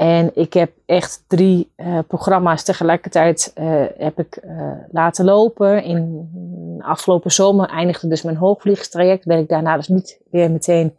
En 0.00 0.30
ik 0.34 0.52
heb 0.52 0.72
echt 0.86 1.24
drie 1.26 1.72
uh, 1.76 1.98
programma's 2.08 2.62
tegelijkertijd 2.62 3.52
uh, 3.58 3.84
heb 3.98 4.18
ik 4.18 4.40
uh, 4.44 4.72
laten 4.90 5.24
lopen. 5.24 5.82
In 5.82 6.80
afgelopen 6.82 7.30
zomer 7.30 7.68
eindigde 7.68 8.08
dus 8.08 8.22
mijn 8.22 8.36
hoogvliegerstraject. 8.36 9.26
Ben 9.26 9.38
ik 9.38 9.48
daarna 9.48 9.76
dus 9.76 9.88
niet 9.88 10.20
weer 10.30 10.50
meteen 10.50 10.96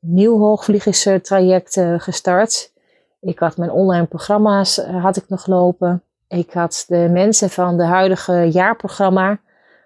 een 0.00 0.14
nieuw 0.14 0.38
hoogvliegerstraject 0.38 1.80
gestart. 1.96 2.72
Ik 3.20 3.38
had 3.38 3.56
mijn 3.56 3.70
online 3.70 4.06
programma's 4.06 4.76
had 4.76 5.16
ik 5.16 5.28
nog 5.28 5.46
lopen. 5.46 6.02
Ik 6.28 6.52
had 6.52 6.84
de 6.88 7.08
mensen 7.10 7.50
van 7.50 7.76
de 7.76 7.84
huidige 7.84 8.50
jaarprogramma 8.50 9.38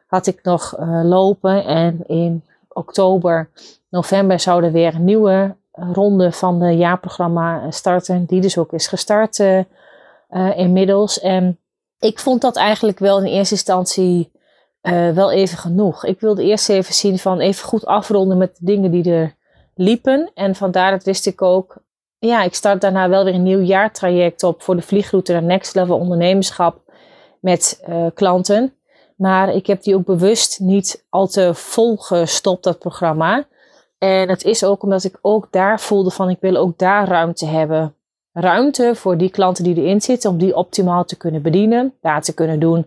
had 0.07 0.27
ik 0.27 0.43
nog 0.43 0.75
lopen. 1.03 1.65
En 1.65 2.07
in 2.07 2.45
oktober, 2.69 3.49
november 3.89 4.41
zouden 4.41 4.73
weer 4.73 4.99
nieuwe 4.99 5.55
ronde 5.77 6.33
van 6.33 6.59
de 6.59 6.77
jaarprogramma 6.77 7.71
starten, 7.71 8.25
die 8.25 8.41
dus 8.41 8.59
ook 8.59 8.73
is 8.73 8.87
gestart 8.87 9.39
uh, 9.39 9.65
inmiddels. 10.57 11.21
En 11.21 11.59
ik 11.99 12.19
vond 12.19 12.41
dat 12.41 12.57
eigenlijk 12.57 12.99
wel 12.99 13.19
in 13.19 13.25
eerste 13.25 13.55
instantie 13.55 14.31
wel 15.15 15.33
even 15.33 15.59
genoeg. 15.59 16.05
Ik 16.05 16.21
wilde 16.21 16.45
eerst 16.45 16.69
even 16.69 16.95
zien 16.95 17.19
van 17.19 17.41
even 17.41 17.65
goed 17.65 17.87
afronden 17.87 18.39
met 18.39 18.57
de 18.57 18.65
dingen 18.65 18.91
die 18.91 19.13
er 19.13 19.35
liepen. 19.75 20.31
En 20.35 20.55
vandaar 20.55 20.91
dat 20.91 21.05
wist 21.05 21.27
ik 21.27 21.43
ook, 21.43 21.77
ja, 22.19 22.43
ik 22.43 22.55
start 22.55 22.81
daarna 22.81 23.09
wel 23.09 23.25
weer 23.25 23.35
een 23.35 23.43
nieuw 23.43 23.61
jaartraject 23.61 24.43
op 24.43 24.63
voor 24.63 24.77
de 24.77 24.83
vliegroute 24.83 25.33
naar 25.33 25.43
Next 25.43 25.75
Level 25.75 25.99
Ondernemerschap 25.99 26.81
met 27.41 27.85
klanten. 28.15 28.75
Maar 29.17 29.55
ik 29.55 29.67
heb 29.67 29.83
die 29.83 29.95
ook 29.95 30.05
bewust 30.05 30.61
niet 30.61 31.05
al 31.09 31.27
te 31.27 31.55
vol 31.55 31.97
gestopt, 31.97 32.65
dat 32.65 32.79
programma. 32.79 33.47
En 34.07 34.29
het 34.29 34.45
is 34.45 34.65
ook 34.65 34.83
omdat 34.83 35.05
ik 35.05 35.19
ook 35.21 35.49
daar 35.51 35.81
voelde 35.81 36.11
van 36.11 36.31
ik 36.31 36.41
wil 36.41 36.57
ook 36.57 36.79
daar 36.79 37.09
ruimte 37.09 37.47
hebben. 37.47 37.95
Ruimte 38.33 38.95
voor 38.95 39.17
die 39.17 39.31
klanten 39.31 39.65
die 39.65 39.77
erin 39.77 40.01
zitten, 40.01 40.31
om 40.31 40.39
die 40.39 40.57
optimaal 40.57 41.05
te 41.05 41.17
kunnen 41.17 41.43
bedienen, 41.43 41.95
daar 42.01 42.23
te 42.23 42.35
kunnen 42.35 42.61
doen 42.61 42.87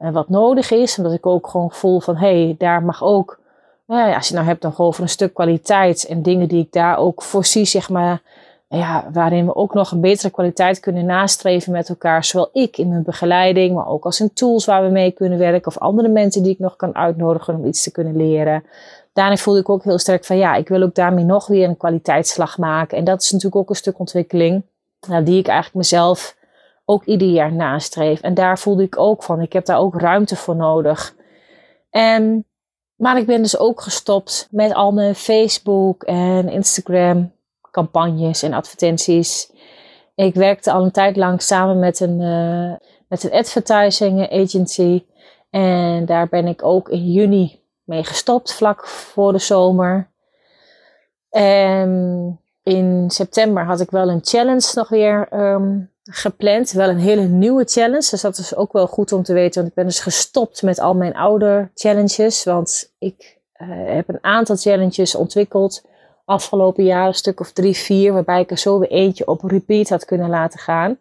uh, 0.00 0.10
wat 0.10 0.28
nodig 0.28 0.70
is. 0.70 0.98
Omdat 0.98 1.12
ik 1.12 1.26
ook 1.26 1.48
gewoon 1.48 1.70
voel 1.70 2.00
van 2.00 2.16
hé, 2.16 2.44
hey, 2.44 2.54
daar 2.58 2.82
mag 2.82 3.02
ook, 3.02 3.40
nou 3.86 4.08
ja, 4.08 4.16
als 4.16 4.28
je 4.28 4.34
nou 4.34 4.46
hebt 4.46 4.62
dan 4.62 4.74
over 4.76 5.02
een 5.02 5.08
stuk 5.08 5.34
kwaliteit 5.34 6.06
en 6.06 6.22
dingen 6.22 6.48
die 6.48 6.62
ik 6.62 6.72
daar 6.72 6.98
ook 6.98 7.22
voorzie, 7.22 7.64
zeg 7.64 7.88
maar, 7.88 8.22
ja, 8.68 9.10
waarin 9.12 9.46
we 9.46 9.54
ook 9.54 9.74
nog 9.74 9.90
een 9.90 10.00
betere 10.00 10.30
kwaliteit 10.30 10.80
kunnen 10.80 11.04
nastreven 11.04 11.72
met 11.72 11.88
elkaar. 11.88 12.24
Zowel 12.24 12.50
ik 12.52 12.78
in 12.78 12.88
mijn 12.88 13.02
begeleiding, 13.02 13.74
maar 13.74 13.88
ook 13.88 14.04
als 14.04 14.20
in 14.20 14.32
tools 14.32 14.64
waar 14.64 14.82
we 14.82 14.90
mee 14.90 15.10
kunnen 15.10 15.38
werken. 15.38 15.66
Of 15.66 15.78
andere 15.78 16.08
mensen 16.08 16.42
die 16.42 16.52
ik 16.52 16.58
nog 16.58 16.76
kan 16.76 16.94
uitnodigen 16.94 17.54
om 17.54 17.64
iets 17.64 17.82
te 17.82 17.92
kunnen 17.92 18.16
leren 18.16 18.62
daarin 19.16 19.38
voelde 19.38 19.60
ik 19.60 19.68
ook 19.68 19.84
heel 19.84 19.98
sterk 19.98 20.24
van 20.24 20.36
ja, 20.36 20.54
ik 20.54 20.68
wil 20.68 20.82
ook 20.82 20.94
daarmee 20.94 21.24
nog 21.24 21.46
weer 21.46 21.68
een 21.68 21.76
kwaliteitsslag 21.76 22.58
maken. 22.58 22.98
En 22.98 23.04
dat 23.04 23.22
is 23.22 23.30
natuurlijk 23.30 23.62
ook 23.62 23.70
een 23.70 23.76
stuk 23.76 23.98
ontwikkeling 23.98 24.62
nou, 25.08 25.22
die 25.22 25.38
ik 25.38 25.46
eigenlijk 25.46 25.76
mezelf 25.76 26.36
ook 26.84 27.04
ieder 27.04 27.28
jaar 27.28 27.52
nastreef. 27.52 28.20
En 28.20 28.34
daar 28.34 28.58
voelde 28.58 28.82
ik 28.82 28.98
ook 28.98 29.22
van, 29.22 29.40
ik 29.40 29.52
heb 29.52 29.64
daar 29.64 29.78
ook 29.78 30.00
ruimte 30.00 30.36
voor 30.36 30.56
nodig. 30.56 31.14
En, 31.90 32.44
maar 32.96 33.18
ik 33.18 33.26
ben 33.26 33.42
dus 33.42 33.58
ook 33.58 33.80
gestopt 33.80 34.48
met 34.50 34.74
al 34.74 34.92
mijn 34.92 35.14
Facebook 35.14 36.02
en 36.02 36.48
Instagram 36.48 37.32
campagnes 37.76 38.42
en 38.42 38.52
advertenties. 38.52 39.52
Ik 40.14 40.34
werkte 40.34 40.72
al 40.72 40.84
een 40.84 40.90
tijd 40.90 41.16
lang 41.16 41.42
samen 41.42 41.78
met 41.78 42.00
een, 42.00 42.20
uh, 42.20 42.74
met 43.08 43.24
een 43.24 43.32
advertising 43.32 44.30
agency. 44.30 45.04
En 45.50 46.04
daar 46.04 46.28
ben 46.28 46.46
ik 46.46 46.64
ook 46.64 46.88
in 46.88 47.12
juni 47.12 47.60
mee 47.84 48.04
gestopt 48.04 48.54
vlak 48.54 48.86
voor 48.86 49.32
de 49.32 49.38
zomer. 49.38 50.10
En 51.30 52.40
in 52.62 53.10
september 53.10 53.64
had 53.64 53.80
ik 53.80 53.90
wel 53.90 54.08
een 54.08 54.24
challenge 54.24 54.70
nog 54.74 54.88
weer 54.88 55.26
ehm, 55.30 55.80
gepland. 56.02 56.70
Wel 56.72 56.88
een 56.88 56.98
hele 56.98 57.26
nieuwe 57.28 57.64
challenge. 57.64 58.10
Dus 58.10 58.20
dat 58.20 58.38
is 58.38 58.56
ook 58.56 58.72
wel 58.72 58.86
goed 58.86 59.12
om 59.12 59.22
te 59.22 59.32
weten. 59.32 59.54
Want 59.54 59.68
ik 59.68 59.74
ben 59.74 59.84
dus 59.84 60.00
gestopt 60.00 60.62
met 60.62 60.78
al 60.78 60.94
mijn 60.94 61.16
oude 61.16 61.70
challenges. 61.74 62.44
Want 62.44 62.94
ik 62.98 63.38
uh, 63.56 63.68
heb 63.94 64.08
een 64.08 64.24
aantal 64.24 64.56
challenges 64.56 65.14
ontwikkeld. 65.14 65.82
Afgelopen 66.26 66.84
jaar 66.84 67.06
een 67.06 67.14
stuk 67.14 67.40
of 67.40 67.52
drie, 67.52 67.76
vier. 67.76 68.12
Waarbij 68.12 68.40
ik 68.40 68.50
er 68.50 68.58
zo 68.58 68.78
weer 68.78 68.90
eentje 68.90 69.26
op 69.26 69.42
repeat 69.42 69.88
had 69.88 70.04
kunnen 70.04 70.28
laten 70.28 70.58
gaan. 70.58 70.98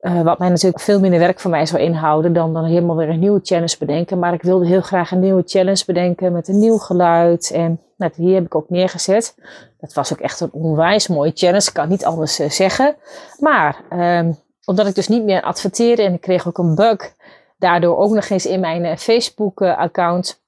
Uh, 0.00 0.22
wat 0.22 0.38
mij 0.38 0.48
natuurlijk 0.48 0.82
veel 0.82 1.00
minder 1.00 1.18
werk 1.18 1.40
voor 1.40 1.50
mij 1.50 1.66
zou 1.66 1.82
inhouden 1.82 2.32
dan 2.32 2.52
dan 2.52 2.64
helemaal 2.64 2.96
weer 2.96 3.08
een 3.08 3.18
nieuwe 3.18 3.40
challenge 3.42 3.76
bedenken. 3.78 4.18
Maar 4.18 4.32
ik 4.32 4.42
wilde 4.42 4.66
heel 4.66 4.80
graag 4.80 5.10
een 5.10 5.20
nieuwe 5.20 5.42
challenge 5.46 5.82
bedenken 5.86 6.32
met 6.32 6.48
een 6.48 6.58
nieuw 6.58 6.76
geluid. 6.76 7.50
En 7.50 7.80
nou, 7.96 8.12
die 8.16 8.34
heb 8.34 8.44
ik 8.44 8.54
ook 8.54 8.70
neergezet. 8.70 9.34
Dat 9.80 9.92
was 9.92 10.12
ook 10.12 10.20
echt 10.20 10.40
een 10.40 10.52
onwijs 10.52 11.08
mooie 11.08 11.32
challenge, 11.34 11.66
ik 11.66 11.72
kan 11.72 11.88
niet 11.88 12.04
anders 12.04 12.40
uh, 12.40 12.50
zeggen. 12.50 12.96
Maar 13.38 13.76
um, 13.92 14.38
omdat 14.64 14.86
ik 14.86 14.94
dus 14.94 15.08
niet 15.08 15.24
meer 15.24 15.42
adverteerde 15.42 16.02
en 16.02 16.12
ik 16.12 16.20
kreeg 16.20 16.48
ook 16.48 16.58
een 16.58 16.74
bug, 16.74 17.14
daardoor 17.58 17.96
ook 17.96 18.12
nog 18.12 18.28
eens 18.28 18.46
in 18.46 18.60
mijn 18.60 18.84
uh, 18.84 18.96
Facebook-account, 18.96 20.40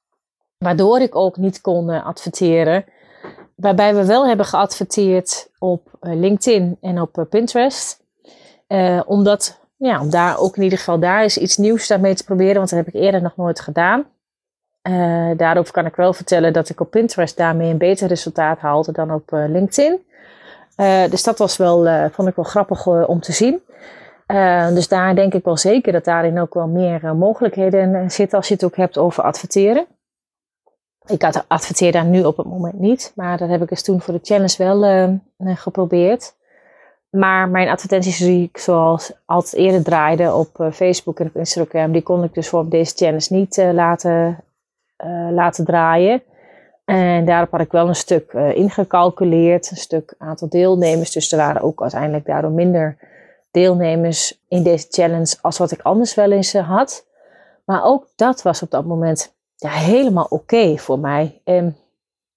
waardoor 0.59 1.01
ik 1.01 1.15
ook 1.17 1.37
niet 1.37 1.61
kon 1.61 1.89
adverteren. 1.89 2.85
Waarbij 3.57 3.95
we 3.95 4.07
wel 4.07 4.27
hebben 4.27 4.47
geadverteerd 4.47 5.49
op 5.59 5.89
LinkedIn 6.01 6.77
en 6.81 7.01
op 7.01 7.27
Pinterest. 7.31 8.03
Uh, 8.69 9.01
omdat, 9.07 9.61
ja, 9.77 10.01
om 10.01 10.11
daar 10.11 10.39
ook 10.39 10.57
in 10.57 10.63
ieder 10.63 10.79
geval 10.79 10.99
daar 10.99 11.25
is 11.25 11.39
iets 11.39 11.57
nieuws 11.57 11.87
daarmee 11.87 12.15
te 12.15 12.25
proberen, 12.25 12.57
want 12.57 12.71
dat 12.71 12.79
heb 12.79 12.95
ik 12.95 13.01
eerder 13.01 13.23
nog 13.23 13.37
nooit 13.37 13.61
gedaan. 13.61 14.05
Daarover 15.37 15.73
kan 15.73 15.87
ik 15.87 15.97
wel 15.97 16.13
vertellen 16.13 16.53
dat 16.53 16.69
ik 16.69 16.81
op 16.81 16.91
Pinterest 16.91 17.37
daarmee 17.37 17.71
een 17.71 17.79
beter 17.79 18.09
resultaat 18.09 18.59
haalde 18.59 18.93
dan 18.93 19.13
op 19.13 19.31
LinkedIn. 19.31 20.05
dus 21.11 21.23
dat 21.23 21.39
was 21.39 21.57
wel, 21.57 22.09
vond 22.11 22.29
ik 22.29 22.35
wel 22.35 22.45
grappig 22.45 22.87
om 22.87 23.21
te 23.21 23.33
zien. 23.33 23.63
dus 24.75 24.89
daar 24.89 25.15
denk 25.15 25.35
ik 25.35 25.45
wel 25.45 25.57
zeker 25.57 25.93
dat 25.93 26.05
daarin 26.05 26.41
ook 26.41 26.55
wel 26.55 26.67
meer 26.67 27.17
mogelijkheden 27.17 28.11
zitten 28.11 28.39
als 28.39 28.49
je 28.49 28.55
het 28.55 28.65
ook 28.65 28.77
hebt 28.77 28.99
over 28.99 29.23
adverteren. 29.23 29.87
Ik 31.07 31.25
adverteer 31.49 31.93
daar 31.93 32.05
nu 32.05 32.25
op 32.25 32.37
het 32.37 32.47
moment 32.47 32.79
niet, 32.79 33.13
maar 33.15 33.39
dat 33.39 33.49
heb 33.49 33.63
ik 33.63 33.71
eens 33.71 33.83
toen 33.83 34.01
voor 34.01 34.15
de 34.15 34.21
challenge 34.23 34.57
wel 34.59 35.21
geprobeerd. 35.57 36.35
Maar 37.11 37.49
mijn 37.49 37.69
advertenties 37.69 38.19
die 38.19 38.45
ik 38.45 38.59
zoals 38.59 39.13
altijd 39.25 39.55
eerder 39.55 39.83
draaide 39.83 40.35
op 40.35 40.59
uh, 40.61 40.73
Facebook 40.73 41.21
en 41.21 41.27
op 41.27 41.37
Instagram, 41.37 41.93
die 41.93 42.03
kon 42.03 42.25
ik 42.25 42.35
dus 42.35 42.49
voor 42.49 42.69
deze 42.69 42.95
challenge 42.97 43.27
niet 43.29 43.57
laten, 43.57 44.45
laten 45.31 45.65
draaien. 45.65 46.23
En 46.85 47.25
daarop 47.25 47.51
had 47.51 47.61
ik 47.61 47.73
wel 47.73 47.89
een 47.89 47.95
stuk 47.95 48.33
ingecalculeerd, 48.33 49.71
een 49.71 49.77
stuk 49.77 50.15
aantal 50.19 50.49
deelnemers. 50.49 51.13
Dus 51.13 51.33
er 51.33 51.39
waren 51.39 51.63
ook 51.63 51.83
uiteindelijk 51.83 52.27
daardoor 52.27 52.51
minder 52.51 52.97
deelnemers 53.51 54.41
in 54.49 54.63
deze 54.63 54.87
challenge 54.91 55.37
als 55.41 55.59
wat 55.59 55.71
ik 55.71 55.81
anders 55.83 56.15
wel 56.15 56.33
eens 56.33 56.53
had. 56.53 57.07
Maar 57.65 57.85
ook 57.85 58.07
dat 58.17 58.43
was 58.43 58.63
op 58.63 58.71
dat 58.71 58.85
moment 58.85 59.33
ja, 59.65 59.71
helemaal 59.71 60.27
oké 60.29 60.79
voor 60.79 60.99
mij. 60.99 61.41
En 61.45 61.77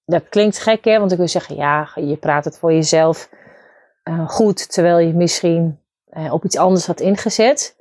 dat 0.04 0.28
klinkt 0.28 0.58
gek 0.58 0.84
hè, 0.84 0.98
want 0.98 1.12
ik 1.12 1.18
wil 1.18 1.28
zeggen, 1.28 1.56
ja, 1.56 1.90
je 1.94 2.16
praat 2.16 2.44
het 2.44 2.58
voor 2.58 2.72
jezelf 2.72 3.28
uh, 4.04 4.28
goed, 4.28 4.72
terwijl 4.72 4.98
je 4.98 5.12
misschien 5.12 5.80
uh, 6.10 6.32
op 6.32 6.44
iets 6.44 6.56
anders 6.56 6.86
had 6.86 7.00
ingezet. 7.00 7.76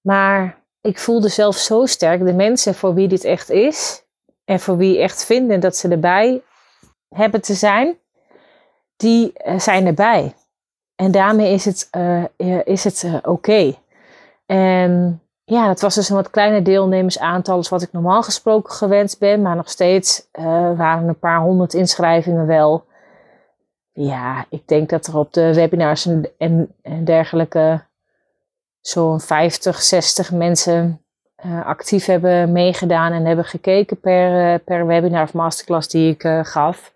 Maar 0.00 0.62
ik 0.80 0.98
voelde 0.98 1.28
zelf 1.28 1.56
zo 1.56 1.86
sterk 1.86 2.24
de 2.24 2.32
mensen 2.32 2.74
voor 2.74 2.94
wie 2.94 3.08
dit 3.08 3.24
echt 3.24 3.50
is 3.50 4.04
en 4.44 4.60
voor 4.60 4.76
wie 4.76 4.98
echt 4.98 5.24
vinden 5.24 5.60
dat 5.60 5.76
ze 5.76 5.88
erbij 5.88 6.42
hebben 7.08 7.40
te 7.40 7.54
zijn, 7.54 7.98
die 8.96 9.32
uh, 9.46 9.58
zijn 9.58 9.86
erbij. 9.86 10.34
En 10.94 11.10
daarmee 11.10 11.52
is 11.52 11.64
het, 11.64 11.90
is 12.64 12.84
het 12.84 13.06
oké. 13.22 13.74
En 14.46 15.22
ja, 15.50 15.68
het 15.68 15.80
was 15.80 15.94
dus 15.94 16.08
een 16.08 16.16
wat 16.16 16.30
kleiner 16.30 16.64
deelnemersaantal 16.64 17.56
als 17.56 17.68
wat 17.68 17.82
ik 17.82 17.92
normaal 17.92 18.22
gesproken 18.22 18.74
gewend 18.74 19.16
ben. 19.18 19.42
Maar 19.42 19.56
nog 19.56 19.70
steeds 19.70 20.26
waren 20.76 21.08
een 21.08 21.18
paar 21.18 21.40
honderd 21.40 21.74
inschrijvingen 21.74 22.46
wel. 22.46 22.84
Ja, 23.92 24.44
ik 24.48 24.68
denk 24.68 24.88
dat 24.88 25.06
er 25.06 25.16
op 25.16 25.32
de 25.32 25.54
webinars 25.54 26.06
en, 26.06 26.28
en, 26.82 27.04
dergelijke 27.04 27.82
zo'n 28.80 29.20
50, 29.20 29.82
60 29.82 30.32
mensen 30.32 31.04
uh, 31.44 31.66
actief 31.66 32.06
hebben 32.06 32.52
meegedaan 32.52 33.12
en 33.12 33.24
hebben 33.24 33.44
gekeken 33.44 34.00
per, 34.00 34.52
uh, 34.52 34.58
per 34.64 34.86
webinar 34.86 35.22
of 35.22 35.32
masterclass 35.32 35.88
die 35.88 36.10
ik 36.10 36.46
gaf. 36.46 36.92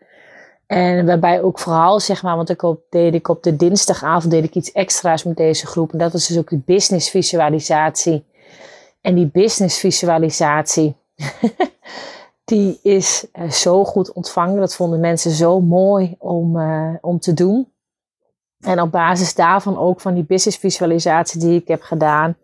En 0.67 1.07
waarbij 1.07 1.43
ook 1.43 1.59
vooral, 1.59 2.01
zeg 2.01 2.23
maar, 2.23 2.37
want 2.37 2.51
ik 2.51 2.63
op, 2.63 2.81
deed 2.91 3.15
ik 3.15 3.29
op 3.29 3.43
de 3.43 3.57
dinsdagavond 3.57 4.33
deed 4.33 4.45
ik 4.45 4.55
iets 4.55 4.73
extra's 4.73 5.25
met 5.25 5.37
deze 5.37 5.67
groep. 5.67 5.93
En 5.93 5.99
dat 5.99 6.13
was 6.13 6.27
dus 6.27 6.39
ook 6.39 6.49
die 6.49 6.63
business 6.67 7.11
visualisatie. 7.11 8.25
En 9.05 9.15
die 9.15 9.31
business 9.33 9.79
visualisatie, 9.79 10.97
die 12.45 12.79
is 12.83 13.27
uh, 13.39 13.51
zo 13.51 13.85
goed 13.85 14.13
ontvangen. 14.13 14.61
Dat 14.61 14.75
vonden 14.75 15.01
mensen 15.01 15.31
zo 15.31 15.61
mooi 15.61 16.15
om, 16.19 16.57
uh, 16.57 16.95
om 17.01 17.19
te 17.19 17.35
doen. 17.35 17.73
En 18.61 18.81
op 18.81 18.91
basis 18.91 19.35
daarvan 19.35 19.79
ook 19.79 20.01
van 20.01 20.15
die 20.15 20.25
business 20.25 20.59
visualisatie 20.59 21.41
die 21.41 21.61
ik 21.61 21.69
heb 21.69 21.83
gedaan, 21.83 22.37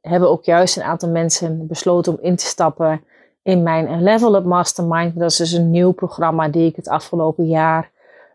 hebben 0.00 0.30
ook 0.30 0.44
juist 0.44 0.76
een 0.76 0.82
aantal 0.82 1.08
mensen 1.08 1.66
besloten 1.66 2.12
om 2.12 2.18
in 2.22 2.36
te 2.36 2.44
stappen 2.44 3.02
in 3.42 3.62
mijn 3.62 4.02
Level 4.02 4.36
Up 4.36 4.44
Mastermind. 4.44 5.18
Dat 5.18 5.30
is 5.30 5.36
dus 5.36 5.52
een 5.52 5.70
nieuw 5.70 5.92
programma 5.92 6.48
die 6.48 6.66
ik 6.66 6.76
het 6.76 6.88
afgelopen 6.88 7.46
jaar 7.46 7.90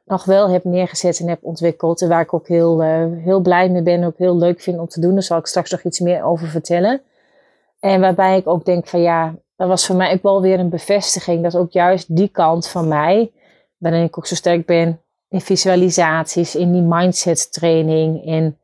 nog 0.05 0.25
wel 0.25 0.49
heb 0.49 0.63
neergezet 0.63 1.19
en 1.19 1.27
heb 1.27 1.39
ontwikkeld. 1.41 2.01
En 2.01 2.09
waar 2.09 2.21
ik 2.21 2.33
ook 2.33 2.47
heel, 2.47 2.83
uh, 2.83 3.05
heel 3.23 3.39
blij 3.39 3.69
mee 3.69 3.83
ben 3.83 3.93
en 3.93 4.05
ook 4.05 4.17
heel 4.17 4.37
leuk 4.37 4.61
vind 4.61 4.79
om 4.79 4.87
te 4.87 4.99
doen. 4.99 5.13
Daar 5.13 5.23
zal 5.23 5.37
ik 5.37 5.45
straks 5.45 5.71
nog 5.71 5.81
iets 5.81 5.99
meer 5.99 6.23
over 6.23 6.47
vertellen. 6.47 7.01
En 7.83 8.01
waarbij 8.01 8.37
ik 8.37 8.47
ook 8.47 8.65
denk 8.65 8.87
van 8.87 9.01
ja, 9.01 9.35
dat 9.55 9.67
was 9.67 9.85
voor 9.85 9.95
mij 9.95 10.13
ook 10.13 10.21
wel 10.21 10.41
weer 10.41 10.59
een 10.59 10.69
bevestiging 10.69 11.43
dat 11.43 11.55
ook 11.55 11.71
juist 11.71 12.15
die 12.15 12.27
kant 12.27 12.67
van 12.67 12.87
mij, 12.87 13.31
waarin 13.77 14.03
ik 14.03 14.17
ook 14.17 14.27
zo 14.27 14.35
sterk 14.35 14.65
ben 14.65 15.01
in 15.29 15.41
visualisaties, 15.41 16.55
in 16.55 16.71
die 16.71 16.81
mindset 16.81 17.53
training, 17.53 18.25
in 18.25 18.57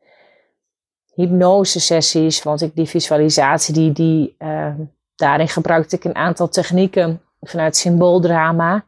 hypnose 1.14 1.80
sessies, 1.80 2.44
want 2.44 2.62
ik 2.62 2.76
die 2.76 2.86
visualisatie, 2.86 3.74
die, 3.74 3.92
die, 3.92 4.36
uh, 4.40 4.74
daarin 5.16 5.48
gebruikte 5.48 5.96
ik 5.96 6.04
een 6.04 6.16
aantal 6.16 6.50
technieken 6.50 7.22
vanuit 7.42 7.76
symbooldrama, 7.76 8.86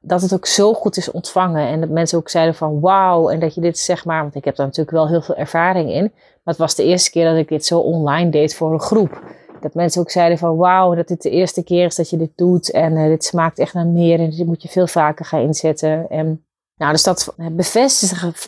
dat 0.00 0.22
het 0.22 0.34
ook 0.34 0.46
zo 0.46 0.74
goed 0.74 0.96
is 0.96 1.10
ontvangen 1.10 1.66
en 1.66 1.80
dat 1.80 1.90
mensen 1.90 2.18
ook 2.18 2.28
zeiden 2.28 2.54
van 2.54 2.80
wauw 2.80 3.28
en 3.28 3.40
dat 3.40 3.54
je 3.54 3.60
dit 3.60 3.78
zeg 3.78 4.04
maar, 4.04 4.22
want 4.22 4.34
ik 4.34 4.44
heb 4.44 4.56
daar 4.56 4.66
natuurlijk 4.66 4.96
wel 4.96 5.08
heel 5.08 5.22
veel 5.22 5.36
ervaring 5.36 5.90
in, 5.90 6.12
maar 6.12 6.54
het 6.54 6.56
was 6.56 6.74
de 6.74 6.84
eerste 6.84 7.10
keer 7.10 7.24
dat 7.24 7.36
ik 7.36 7.48
dit 7.48 7.66
zo 7.66 7.78
online 7.78 8.30
deed 8.30 8.54
voor 8.54 8.72
een 8.72 8.80
groep 8.80 9.20
dat 9.62 9.74
mensen 9.74 10.00
ook 10.00 10.10
zeiden 10.10 10.38
van 10.38 10.56
wauw, 10.56 10.94
dat 10.94 11.08
dit 11.08 11.22
de 11.22 11.30
eerste 11.30 11.64
keer 11.64 11.84
is 11.86 11.96
dat 11.96 12.10
je 12.10 12.16
dit 12.16 12.32
doet. 12.34 12.70
En 12.70 12.96
uh, 12.96 13.06
dit 13.06 13.24
smaakt 13.24 13.58
echt 13.58 13.74
naar 13.74 13.86
meer 13.86 14.20
en 14.20 14.30
dit 14.30 14.46
moet 14.46 14.62
je 14.62 14.68
veel 14.68 14.86
vaker 14.86 15.24
gaan 15.24 15.40
inzetten. 15.40 16.06
En 16.10 16.44
nou, 16.76 16.92
dus 16.92 17.02
dat 17.02 17.34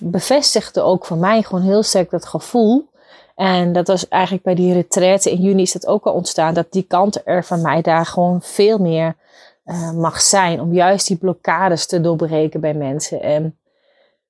bevestigde, 0.00 0.80
ook 0.80 1.06
voor 1.06 1.16
mij 1.16 1.42
gewoon 1.42 1.64
heel 1.64 1.82
sterk 1.82 2.10
dat 2.10 2.26
gevoel. 2.26 2.88
En 3.34 3.72
dat 3.72 3.86
was 3.86 4.08
eigenlijk 4.08 4.44
bij 4.44 4.54
die 4.54 4.72
retraite 4.72 5.30
in 5.30 5.40
juni 5.40 5.62
is 5.62 5.72
dat 5.72 5.86
ook 5.86 6.04
al 6.04 6.12
ontstaan. 6.12 6.54
Dat 6.54 6.72
die 6.72 6.82
kant 6.82 7.20
er 7.24 7.44
van 7.44 7.62
mij 7.62 7.82
daar 7.82 8.06
gewoon 8.06 8.42
veel 8.42 8.78
meer 8.78 9.16
uh, 9.64 9.92
mag 9.92 10.20
zijn. 10.20 10.60
Om 10.60 10.72
juist 10.72 11.06
die 11.06 11.16
blokkades 11.16 11.86
te 11.86 12.00
doorbreken 12.00 12.60
bij 12.60 12.74
mensen. 12.74 13.22
En 13.22 13.58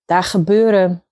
daar 0.04 0.22
gebeuren 0.22 1.02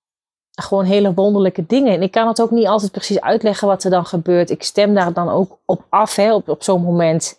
gewoon 0.62 0.84
hele 0.84 1.14
wonderlijke 1.14 1.64
dingen. 1.66 1.92
En 1.92 2.02
ik 2.02 2.10
kan 2.10 2.28
het 2.28 2.40
ook 2.40 2.50
niet 2.50 2.66
altijd 2.66 2.92
precies 2.92 3.20
uitleggen 3.20 3.68
wat 3.68 3.84
er 3.84 3.90
dan 3.90 4.06
gebeurt. 4.06 4.50
Ik 4.50 4.62
stem 4.62 4.94
daar 4.94 5.12
dan 5.12 5.28
ook 5.28 5.58
op 5.64 5.84
af, 5.88 6.16
hè, 6.16 6.34
op, 6.34 6.48
op 6.48 6.62
zo'n 6.62 6.82
moment. 6.82 7.38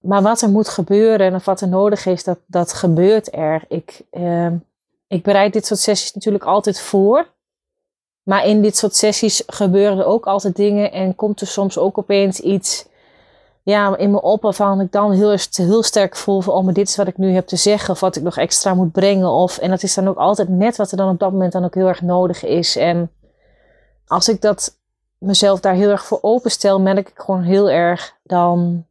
Maar 0.00 0.22
wat 0.22 0.42
er 0.42 0.48
moet 0.48 0.68
gebeuren 0.68 1.34
of 1.34 1.44
wat 1.44 1.60
er 1.60 1.68
nodig 1.68 2.06
is, 2.06 2.24
dat, 2.24 2.38
dat 2.46 2.72
gebeurt 2.72 3.34
er. 3.34 3.64
Ik, 3.68 4.02
uh, 4.12 4.52
ik 5.08 5.22
bereid 5.22 5.52
dit 5.52 5.66
soort 5.66 5.80
sessies 5.80 6.12
natuurlijk 6.12 6.44
altijd 6.44 6.80
voor. 6.80 7.26
Maar 8.22 8.46
in 8.46 8.62
dit 8.62 8.76
soort 8.76 8.96
sessies 8.96 9.42
gebeuren 9.46 9.98
er 9.98 10.04
ook 10.04 10.26
altijd 10.26 10.56
dingen 10.56 10.92
en 10.92 11.14
komt 11.14 11.40
er 11.40 11.46
soms 11.46 11.78
ook 11.78 11.98
opeens 11.98 12.40
iets 12.40 12.86
ja, 13.66 13.96
in 13.96 14.10
me 14.10 14.22
op 14.22 14.42
waarvan 14.42 14.80
ik 14.80 14.92
dan 14.92 15.12
heel, 15.12 15.36
heel 15.52 15.82
sterk 15.82 16.16
voel 16.16 16.40
van, 16.40 16.54
oh, 16.54 16.64
maar 16.64 16.72
dit 16.72 16.88
is 16.88 16.96
wat 16.96 17.06
ik 17.06 17.16
nu 17.16 17.32
heb 17.32 17.46
te 17.46 17.56
zeggen 17.56 17.90
of 17.90 18.00
wat 18.00 18.16
ik 18.16 18.22
nog 18.22 18.36
extra 18.36 18.74
moet 18.74 18.92
brengen. 18.92 19.28
Of, 19.28 19.58
en 19.58 19.70
dat 19.70 19.82
is 19.82 19.94
dan 19.94 20.08
ook 20.08 20.16
altijd 20.16 20.48
net 20.48 20.76
wat 20.76 20.90
er 20.90 20.96
dan 20.96 21.10
op 21.10 21.18
dat 21.18 21.32
moment 21.32 21.52
dan 21.52 21.64
ook 21.64 21.74
heel 21.74 21.86
erg 21.86 22.02
nodig 22.02 22.44
is. 22.44 22.76
En 22.76 23.10
als 24.06 24.28
ik 24.28 24.40
dat 24.40 24.78
mezelf 25.18 25.60
daar 25.60 25.74
heel 25.74 25.90
erg 25.90 26.04
voor 26.04 26.18
openstel, 26.20 26.80
merk 26.80 27.08
ik 27.08 27.12
gewoon 27.14 27.42
heel 27.42 27.70
erg, 27.70 28.14
dan, 28.22 28.84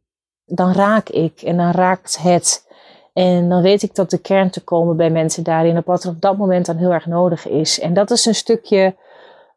dan 0.44 0.72
raak 0.72 1.08
ik 1.08 1.42
en 1.42 1.56
dan 1.56 1.70
raakt 1.70 2.18
het. 2.18 2.66
En 3.12 3.48
dan 3.48 3.62
weet 3.62 3.82
ik 3.82 3.92
tot 3.92 4.10
de 4.10 4.18
kern 4.18 4.50
te 4.50 4.64
komen 4.64 4.96
bij 4.96 5.10
mensen 5.10 5.42
daarin, 5.42 5.76
op 5.76 5.86
wat 5.86 6.04
er 6.04 6.10
op 6.10 6.20
dat 6.20 6.36
moment 6.36 6.66
dan 6.66 6.76
heel 6.76 6.92
erg 6.92 7.06
nodig 7.06 7.48
is. 7.48 7.80
En 7.80 7.94
dat 7.94 8.10
is 8.10 8.26
een 8.26 8.34
stukje 8.34 8.94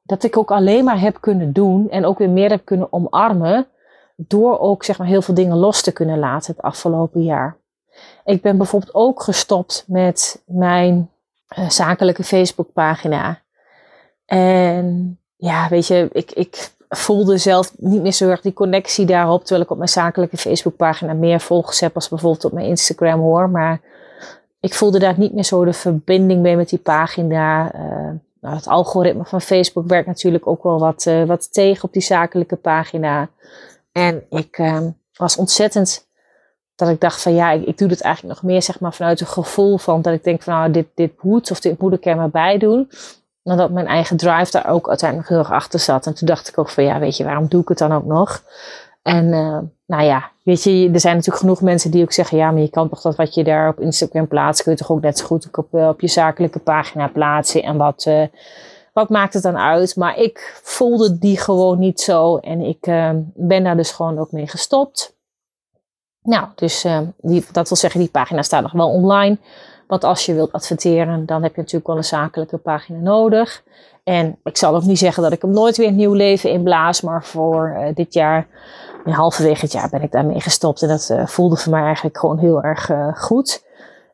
dat 0.03 0.23
ik 0.23 0.37
ook 0.37 0.51
alleen 0.51 0.83
maar 0.83 0.99
heb 0.99 1.17
kunnen 1.21 1.53
doen 1.53 1.89
en 1.89 2.05
ook 2.05 2.17
weer 2.17 2.29
meer 2.29 2.49
heb 2.49 2.65
kunnen 2.65 2.93
omarmen 2.93 3.67
door 4.27 4.59
ook 4.59 4.83
zeg 4.83 4.97
maar 4.97 5.07
heel 5.07 5.21
veel 5.21 5.33
dingen 5.33 5.57
los 5.57 5.81
te 5.81 5.91
kunnen 5.91 6.19
laten 6.19 6.53
het 6.53 6.61
afgelopen 6.61 7.23
jaar. 7.23 7.57
Ik 8.25 8.41
ben 8.41 8.57
bijvoorbeeld 8.57 8.93
ook 8.93 9.23
gestopt 9.23 9.83
met 9.87 10.43
mijn 10.45 11.09
uh, 11.57 11.69
zakelijke 11.69 12.23
Facebookpagina. 12.23 13.41
En 14.25 15.17
ja, 15.35 15.67
weet 15.69 15.87
je, 15.87 16.09
ik, 16.11 16.31
ik 16.31 16.71
voelde 16.89 17.37
zelf 17.37 17.73
niet 17.77 18.01
meer 18.01 18.11
zo 18.11 18.29
erg 18.29 18.41
die 18.41 18.53
connectie 18.53 19.05
daarop. 19.05 19.39
Terwijl 19.39 19.61
ik 19.61 19.71
op 19.71 19.77
mijn 19.77 19.89
zakelijke 19.89 20.37
Facebookpagina 20.37 21.13
meer 21.13 21.39
volgers 21.39 21.79
heb 21.79 21.95
als 21.95 22.09
bijvoorbeeld 22.09 22.45
op 22.45 22.51
mijn 22.51 22.65
Instagram 22.65 23.19
hoor. 23.19 23.49
Maar 23.49 23.81
ik 24.59 24.73
voelde 24.73 24.99
daar 24.99 25.19
niet 25.19 25.33
meer 25.33 25.43
zo 25.43 25.65
de 25.65 25.73
verbinding 25.73 26.41
mee 26.41 26.55
met 26.55 26.69
die 26.69 26.79
pagina. 26.79 27.75
Uh, 27.75 27.81
nou, 28.41 28.55
het 28.55 28.67
algoritme 28.67 29.25
van 29.25 29.41
Facebook 29.41 29.87
werkt 29.87 30.07
natuurlijk 30.07 30.47
ook 30.47 30.63
wel 30.63 30.79
wat, 30.79 31.05
uh, 31.05 31.23
wat 31.23 31.53
tegen 31.53 31.83
op 31.83 31.93
die 31.93 32.01
zakelijke 32.01 32.55
pagina. 32.55 33.29
En 33.99 34.23
ik 34.29 34.57
uh, 34.57 34.81
was 35.13 35.37
ontzettend 35.37 36.07
dat 36.75 36.89
ik 36.89 37.01
dacht 37.01 37.21
van 37.21 37.33
ja, 37.33 37.51
ik, 37.51 37.77
doe 37.77 37.87
dit 37.87 38.01
eigenlijk 38.01 38.35
nog 38.35 38.51
meer 38.51 38.61
zeg 38.61 38.79
maar 38.79 38.93
vanuit 38.93 39.21
een 39.21 39.27
gevoel 39.27 39.77
van 39.77 40.01
dat 40.01 40.13
ik 40.13 40.23
denk 40.23 40.41
van 40.41 40.53
nou 40.53 40.71
dit, 40.71 40.87
dit 40.95 41.23
moet 41.23 41.51
of 41.51 41.59
dit 41.59 41.79
moet 41.79 41.93
ik 41.93 42.05
er 42.05 42.15
maar 42.15 42.29
bij 42.29 42.57
doen. 42.57 42.89
En 43.43 43.57
dat 43.57 43.71
mijn 43.71 43.87
eigen 43.87 44.17
drive 44.17 44.51
daar 44.51 44.69
ook 44.69 44.87
uiteindelijk 44.87 45.29
heel 45.29 45.37
erg 45.37 45.51
achter 45.51 45.79
zat. 45.79 46.05
En 46.05 46.13
toen 46.13 46.27
dacht 46.27 46.47
ik 46.47 46.57
ook 46.57 46.69
van 46.69 46.83
ja, 46.83 46.99
weet 46.99 47.17
je, 47.17 47.23
waarom 47.23 47.47
doe 47.47 47.61
ik 47.61 47.67
het 47.67 47.77
dan 47.77 47.91
ook 47.91 48.05
nog? 48.05 48.43
En 49.01 49.25
uh, 49.25 49.57
nou 49.85 50.03
ja, 50.03 50.31
weet 50.43 50.63
je, 50.63 50.89
er 50.93 50.99
zijn 50.99 51.15
natuurlijk 51.15 51.41
genoeg 51.41 51.61
mensen 51.61 51.91
die 51.91 52.03
ook 52.03 52.11
zeggen, 52.11 52.37
ja, 52.37 52.51
maar 52.51 52.61
je 52.61 52.69
kan 52.69 52.89
toch 52.89 53.01
dat 53.01 53.15
wat 53.15 53.33
je 53.33 53.43
daar 53.43 53.69
op 53.69 53.79
Instagram 53.79 54.27
plaatst, 54.27 54.63
kun 54.63 54.71
je 54.71 54.77
toch 54.77 54.91
ook 54.91 55.01
net 55.01 55.17
zo 55.17 55.25
goed 55.25 55.47
op, 55.51 55.73
eh, 55.73 55.89
je 55.97 56.07
zakelijke 56.07 56.59
pagina 56.59 57.07
plaatsen. 57.07 57.63
En 57.63 57.77
wat, 57.77 58.05
uh, 58.07 58.23
wat 58.99 59.09
maakt 59.09 59.33
het 59.33 59.43
dan 59.43 59.57
uit? 59.57 59.95
Maar 59.95 60.17
ik 60.17 60.59
voelde 60.63 61.17
die 61.17 61.37
gewoon 61.37 61.79
niet 61.79 62.01
zo 62.01 62.37
en 62.37 62.61
ik 62.61 62.87
uh, 62.87 63.09
ben 63.33 63.63
daar 63.63 63.77
dus 63.77 63.91
gewoon 63.91 64.19
ook 64.19 64.31
mee 64.31 64.47
gestopt. 64.47 65.17
Nou, 66.21 66.47
dus 66.55 66.85
die, 67.17 67.45
dat 67.51 67.67
wil 67.67 67.77
zeggen, 67.77 67.99
die 67.99 68.09
pagina 68.09 68.41
staat 68.41 68.61
nog 68.61 68.71
wel 68.71 68.89
online. 68.89 69.37
Want 69.87 70.03
als 70.03 70.25
je 70.25 70.33
wilt 70.33 70.51
adverteren, 70.51 71.25
dan 71.25 71.43
heb 71.43 71.55
je 71.55 71.61
natuurlijk 71.61 71.87
wel 71.87 71.97
een 71.97 72.03
zakelijke 72.03 72.57
pagina 72.57 72.99
nodig. 72.99 73.63
En 74.03 74.39
ik 74.43 74.57
zal 74.57 74.75
ook 74.75 74.83
niet 74.83 74.97
zeggen 74.97 75.23
dat 75.23 75.31
ik 75.31 75.41
hem 75.41 75.51
nooit 75.51 75.77
weer 75.77 75.87
een 75.87 75.95
nieuw 75.95 76.13
leven 76.13 76.49
inblaas, 76.49 77.01
maar 77.01 77.25
voor 77.25 77.75
uh, 77.77 77.95
dit 77.95 78.13
jaar, 78.13 78.47
halverwege 79.03 79.61
het 79.61 79.71
jaar, 79.71 79.89
ben 79.89 80.01
ik 80.01 80.11
daarmee 80.11 80.41
gestopt. 80.41 80.81
En 80.81 80.87
dat 80.87 81.09
uh, 81.11 81.27
voelde 81.27 81.55
voor 81.55 81.71
mij 81.71 81.83
eigenlijk 81.83 82.17
gewoon 82.17 82.37
heel 82.37 82.63
erg 82.63 82.89
uh, 82.89 83.15
goed. 83.15 83.67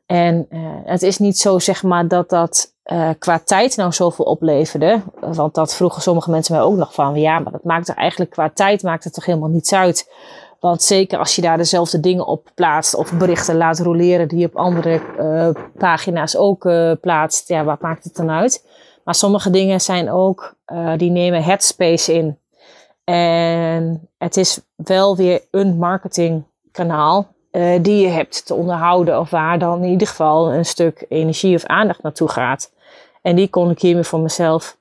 En 0.06 0.48
het 0.86 1.02
is 1.02 1.18
niet 1.18 1.38
zo, 1.38 1.60
zeg 1.60 1.84
maar, 1.84 2.08
dat 2.08 2.30
dat 2.30 2.75
qua 3.20 3.40
tijd 3.40 3.76
nou 3.76 3.92
zoveel 3.92 4.26
opleverde. 4.26 5.02
Want 5.20 5.54
dat 5.54 5.76
vroegen 5.76 6.02
sommige 6.02 6.30
mensen 6.32 6.56
mij 6.56 6.64
ook 6.64 6.76
nog 6.76 6.94
van, 6.94 7.16
ja, 7.16 7.40
maar 7.40 7.52
dat 7.52 7.64
maakt 7.64 7.88
er 7.88 7.96
eigenlijk 7.96 8.32
qua 8.32 8.50
tijd 8.54 8.84
maakt 8.84 9.04
het 9.04 9.14
toch 9.14 9.26
helemaal 9.26 9.50
niets 9.50 9.74
uit. 9.74 10.14
Want 10.60 10.84
zeker 10.84 11.20
als 11.20 11.36
je 11.36 11.42
daar 11.42 11.58
dezelfde 11.58 12.00
dingen 12.00 12.26
op 12.26 12.52
plaatst 12.56 12.96
of 12.96 13.14
berichten 13.14 13.58
laat 13.58 13.80
roleren 13.80 14.28
die 14.28 14.40
je 14.40 14.46
op 14.46 14.56
andere 14.56 15.02
uh, 15.20 15.50
pagina's 15.78 16.36
ook 16.36 16.66
uh, 16.66 16.92
plaatst, 17.02 17.48
ja, 17.48 17.64
wat 17.64 17.82
maakt 17.82 18.04
het 18.04 18.16
dan 18.16 18.30
uit? 18.30 18.66
Maar 19.04 19.16
sommige 19.16 19.50
dingen 19.50 19.82
zijn 19.82 20.12
ook, 20.12 20.56
die 20.98 21.12
nemen 21.12 21.44
headspace 21.44 22.14
in. 22.14 22.40
En 23.04 24.10
het 24.18 24.38
is 24.38 24.60
wel 24.76 25.16
weer 25.16 25.42
een 25.52 25.78
marketingkanaal 25.78 27.28
die 27.82 28.02
je 28.02 28.08
hebt 28.08 28.46
te 28.46 28.54
onderhouden 28.54 29.20
of 29.20 29.30
waar 29.30 29.60
dan 29.60 29.84
in 29.84 29.90
ieder 29.90 30.08
geval 30.08 30.54
een 30.54 30.66
stuk 30.66 31.06
energie 31.10 31.56
of 31.56 31.66
aandacht 31.66 32.04
naartoe 32.04 32.30
gaat. 32.30 32.72
En 33.26 33.36
die 33.36 33.50
kon 33.50 33.70
ik 33.70 33.82
hiermee 33.82 34.04
voor 34.04 34.20
mezelf 34.20 34.78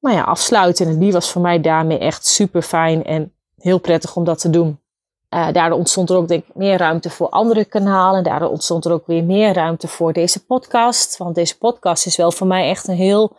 nou 0.00 0.16
ja, 0.16 0.22
afsluiten. 0.22 0.86
En 0.86 0.98
die 0.98 1.12
was 1.12 1.30
voor 1.30 1.42
mij 1.42 1.60
daarmee 1.60 1.98
echt 1.98 2.26
super 2.26 2.62
fijn 2.62 3.04
en 3.04 3.32
heel 3.56 3.78
prettig 3.78 4.16
om 4.16 4.24
dat 4.24 4.40
te 4.40 4.50
doen. 4.50 4.80
Uh, 5.34 5.52
daardoor 5.52 5.78
ontstond 5.78 6.10
er 6.10 6.16
ook 6.16 6.28
denk 6.28 6.44
ik 6.46 6.54
meer 6.54 6.76
ruimte 6.76 7.10
voor 7.10 7.28
andere 7.28 7.64
kanalen. 7.64 8.24
Daardoor 8.24 8.48
ontstond 8.48 8.84
er 8.84 8.92
ook 8.92 9.06
weer 9.06 9.24
meer 9.24 9.52
ruimte 9.52 9.88
voor 9.88 10.12
deze 10.12 10.44
podcast. 10.44 11.16
Want 11.16 11.34
deze 11.34 11.58
podcast 11.58 12.06
is 12.06 12.16
wel 12.16 12.32
voor 12.32 12.46
mij 12.46 12.68
echt 12.68 12.88
een 12.88 12.96
heel 12.96 13.36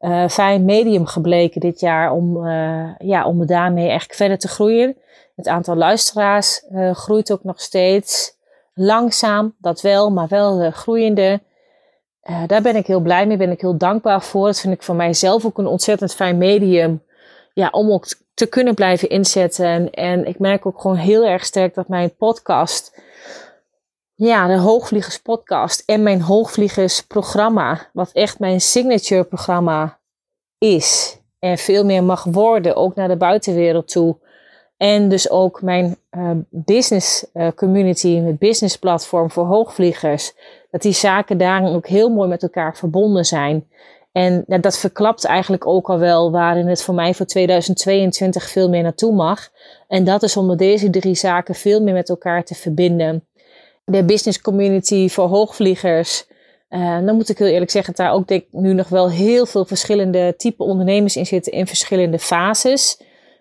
uh, 0.00 0.28
fijn 0.28 0.64
medium 0.64 1.06
gebleken 1.06 1.60
dit 1.60 1.80
jaar. 1.80 2.12
Om, 2.12 2.46
uh, 2.46 2.98
ja, 2.98 3.26
om 3.26 3.46
daarmee 3.46 3.88
echt 3.88 4.16
verder 4.16 4.38
te 4.38 4.48
groeien. 4.48 4.96
Het 5.36 5.48
aantal 5.48 5.76
luisteraars 5.76 6.64
groeit 6.92 7.32
ook 7.32 7.44
nog 7.44 7.60
steeds. 7.60 8.36
Langzaam, 8.74 9.54
dat 9.58 9.80
wel, 9.80 10.10
maar 10.10 10.28
wel 10.28 10.70
groeiende. 10.70 11.40
Daar 12.46 12.62
ben 12.62 12.76
ik 12.76 12.86
heel 12.86 13.00
blij 13.00 13.26
mee, 13.26 13.36
ben 13.36 13.50
ik 13.50 13.60
heel 13.60 13.76
dankbaar 13.76 14.22
voor. 14.22 14.46
Dat 14.46 14.60
vind 14.60 14.74
ik 14.74 14.82
voor 14.82 14.94
mijzelf 14.94 15.44
ook 15.44 15.58
een 15.58 15.66
ontzettend 15.66 16.14
fijn 16.14 16.38
medium. 16.38 17.02
Ja, 17.52 17.68
om 17.70 17.90
ook 17.90 18.06
te 18.34 18.46
kunnen 18.46 18.74
blijven 18.74 19.08
inzetten. 19.08 19.90
En 19.90 20.26
ik 20.26 20.38
merk 20.38 20.66
ook 20.66 20.80
gewoon 20.80 20.96
heel 20.96 21.24
erg 21.24 21.44
sterk 21.44 21.74
dat 21.74 21.88
mijn 21.88 22.16
podcast, 22.16 23.02
ja, 24.14 24.46
de 24.46 24.58
Hoogvliegers 24.58 25.18
podcast 25.18 25.82
en 25.86 26.02
mijn 26.02 26.20
Hoogvliegers 26.20 27.00
programma, 27.00 27.88
wat 27.92 28.10
echt 28.12 28.38
mijn 28.38 28.60
signature 28.60 29.24
programma 29.24 29.98
is 30.58 31.18
en 31.38 31.58
veel 31.58 31.84
meer 31.84 32.04
mag 32.04 32.24
worden, 32.24 32.76
ook 32.76 32.94
naar 32.94 33.08
de 33.08 33.16
buitenwereld 33.16 33.88
toe. 33.88 34.16
En 34.76 35.08
dus 35.08 35.30
ook 35.30 35.62
mijn 35.62 35.96
uh, 36.10 36.30
business 36.48 37.26
uh, 37.34 37.48
community, 37.56 38.18
mijn 38.18 38.38
business 38.38 38.78
platform 38.78 39.30
voor 39.30 39.44
hoogvliegers. 39.44 40.34
Dat 40.74 40.82
die 40.82 40.92
zaken 40.92 41.38
daarin 41.38 41.74
ook 41.74 41.86
heel 41.86 42.08
mooi 42.08 42.28
met 42.28 42.42
elkaar 42.42 42.76
verbonden 42.76 43.24
zijn. 43.24 43.68
En 44.12 44.44
ja, 44.46 44.58
dat 44.58 44.78
verklapt 44.78 45.24
eigenlijk 45.24 45.66
ook 45.66 45.88
al 45.88 45.98
wel 45.98 46.30
waarin 46.30 46.66
het 46.66 46.82
voor 46.82 46.94
mij 46.94 47.14
voor 47.14 47.26
2022 47.26 48.50
veel 48.50 48.68
meer 48.68 48.82
naartoe 48.82 49.12
mag. 49.12 49.48
En 49.88 50.04
dat 50.04 50.22
is 50.22 50.36
om 50.36 50.56
deze 50.56 50.90
drie 50.90 51.14
zaken 51.14 51.54
veel 51.54 51.82
meer 51.82 51.94
met 51.94 52.08
elkaar 52.08 52.44
te 52.44 52.54
verbinden. 52.54 53.26
De 53.84 54.04
business 54.04 54.40
community 54.40 55.08
voor 55.08 55.26
hoogvliegers. 55.26 56.26
Uh, 56.70 57.06
dan 57.06 57.16
moet 57.16 57.28
ik 57.28 57.38
heel 57.38 57.48
eerlijk 57.48 57.70
zeggen, 57.70 57.94
dat 57.94 58.06
daar 58.06 58.14
ook 58.14 58.42
nu 58.50 58.72
nog 58.72 58.88
wel 58.88 59.10
heel 59.10 59.46
veel 59.46 59.64
verschillende 59.64 60.34
type 60.36 60.62
ondernemers 60.62 61.16
in 61.16 61.26
zitten 61.26 61.52
in 61.52 61.66
verschillende 61.66 62.18
fases. 62.18 63.00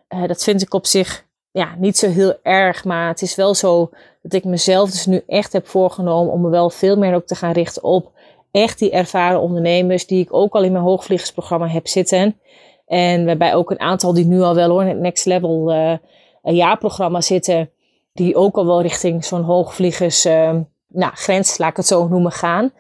Uh, 0.10 0.28
dat 0.28 0.44
vind 0.44 0.62
ik 0.62 0.74
op 0.74 0.86
zich 0.86 1.26
ja, 1.52 1.76
niet 1.78 1.98
zo 1.98 2.10
heel 2.10 2.36
erg, 2.44 2.84
maar 2.84 3.08
het 3.08 3.22
is 3.22 3.36
wel 3.36 3.56
zo 3.56 3.90
dat 4.24 4.34
ik 4.34 4.44
mezelf 4.44 4.92
dus 4.92 5.06
nu 5.06 5.24
echt 5.28 5.54
heb 5.54 5.68
voorgenomen 5.68 6.34
om 6.34 6.42
me 6.42 6.50
wel 6.50 6.70
veel 6.70 6.98
meer 6.98 7.16
ook 7.16 7.26
te 7.26 7.36
gaan 7.36 7.52
richten 7.52 7.84
op 7.84 8.12
echt 8.52 8.80
die 8.80 8.92
ervaren 8.92 9.42
ondernemers 9.42 10.08
die 10.08 10.24
ik 10.24 10.34
ook 10.34 10.54
al 10.54 10.64
in 10.64 10.72
mijn 10.72 10.84
hoogvliegersprogramma 10.84 11.68
heb 11.68 11.88
zitten. 11.88 12.40
En 12.88 13.26
waarbij 13.26 13.56
ook 13.56 13.72
een 13.72 13.80
aantal 13.80 14.14
die 14.14 14.26
nu 14.26 14.42
al 14.42 14.56
wel 14.56 14.70
hoor, 14.70 14.82
in 14.82 14.88
het 14.88 15.00
Next 15.00 15.26
Level 15.26 15.74
uh, 15.74 15.98
jaarprogramma 16.42 17.22
zitten. 17.22 17.70
Die 18.14 18.36
ook 18.36 18.56
al 18.56 18.66
wel 18.66 18.82
richting 18.82 19.26
zo'n 19.26 19.44
hoogvliegers 19.44 20.26
uh, 20.26 20.56
nou, 20.88 21.12
grens, 21.14 21.58
laat 21.58 21.70
ik 21.70 21.78
het 21.78 21.86
zo 21.86 22.08
noemen, 22.08 22.32
gaan. 22.32 22.72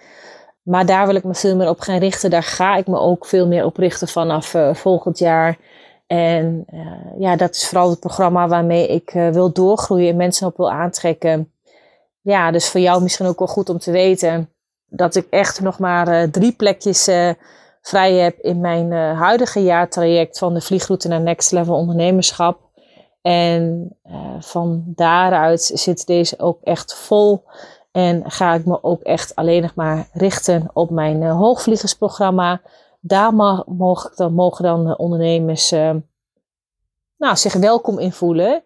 Maar 0.61 0.85
daar 0.85 1.05
wil 1.05 1.15
ik 1.15 1.23
me 1.23 1.35
veel 1.35 1.55
meer 1.55 1.69
op 1.69 1.79
gaan 1.79 1.99
richten. 1.99 2.29
Daar 2.29 2.43
ga 2.43 2.75
ik 2.75 2.87
me 2.87 2.99
ook 2.99 3.25
veel 3.25 3.47
meer 3.47 3.65
op 3.65 3.77
richten 3.77 4.07
vanaf 4.07 4.53
uh, 4.53 4.73
volgend 4.73 5.17
jaar. 5.17 5.57
En 6.07 6.65
ja, 7.17 7.35
dat 7.35 7.55
is 7.55 7.67
vooral 7.67 7.89
het 7.89 7.99
programma 7.99 8.47
waarmee 8.47 8.87
ik 8.87 9.11
wil 9.11 9.51
doorgroeien 9.51 10.09
en 10.09 10.15
mensen 10.15 10.47
op 10.47 10.57
wil 10.57 10.71
aantrekken. 10.71 11.51
Ja, 12.21 12.51
dus 12.51 12.69
voor 12.69 12.81
jou 12.81 13.01
misschien 13.01 13.25
ook 13.25 13.39
wel 13.39 13.47
goed 13.47 13.69
om 13.69 13.77
te 13.77 13.91
weten 13.91 14.49
dat 14.85 15.15
ik 15.15 15.27
echt 15.29 15.61
nog 15.61 15.79
maar 15.79 16.07
uh, 16.07 16.23
drie 16.23 16.51
plekjes 16.51 17.09
vrij 17.81 18.13
heb 18.13 18.39
in 18.39 18.59
mijn 18.59 18.91
huidige 19.15 19.63
jaartraject 19.63 20.37
van 20.37 20.53
de 20.53 20.61
vliegroute 20.61 21.07
naar 21.07 21.21
Next 21.21 21.51
Level 21.51 21.75
Ondernemerschap. 21.75 22.59
En 23.21 23.95
van 24.39 24.83
daaruit 24.85 25.61
zit 25.73 26.07
deze 26.07 26.39
ook 26.39 26.59
echt 26.63 26.95
vol. 26.95 27.43
En 27.91 28.31
ga 28.31 28.53
ik 28.53 28.65
me 28.65 28.83
ook 28.83 29.01
echt 29.01 29.35
alleen 29.35 29.61
nog 29.61 29.75
maar 29.75 30.07
richten 30.13 30.69
op 30.73 30.89
mijn 30.89 31.23
hoogvliegersprogramma. 31.23 32.61
Daar 33.05 33.33
mogen, 33.65 34.11
dan, 34.15 34.33
mogen 34.33 34.63
dan 34.63 34.97
ondernemers 34.97 35.69
nou, 37.17 37.35
zich 37.35 37.53
welkom 37.53 37.99
in 37.99 38.11
voelen. 38.11 38.63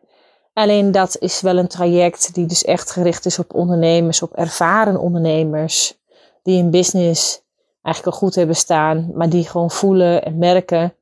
Alleen 0.54 0.92
dat 0.92 1.18
is 1.20 1.42
wel 1.42 1.58
een 1.58 1.68
traject 1.68 2.34
die 2.34 2.46
dus 2.46 2.64
echt 2.64 2.92
gericht 2.92 3.26
is 3.26 3.40
op 3.40 3.54
ondernemers, 3.54 4.22
op 4.22 4.34
ervaren 4.34 5.00
ondernemers 5.00 5.98
die 6.44 6.64
een 6.64 6.72
business 6.72 7.42
eigenlijk 7.82 8.16
al 8.16 8.22
goed 8.22 8.36
hebben 8.36 8.56
staan, 8.56 9.12
maar 9.14 9.30
die 9.30 9.48
gewoon 9.48 9.72
voelen 9.72 10.24
en 10.24 10.38
merken 10.38 10.94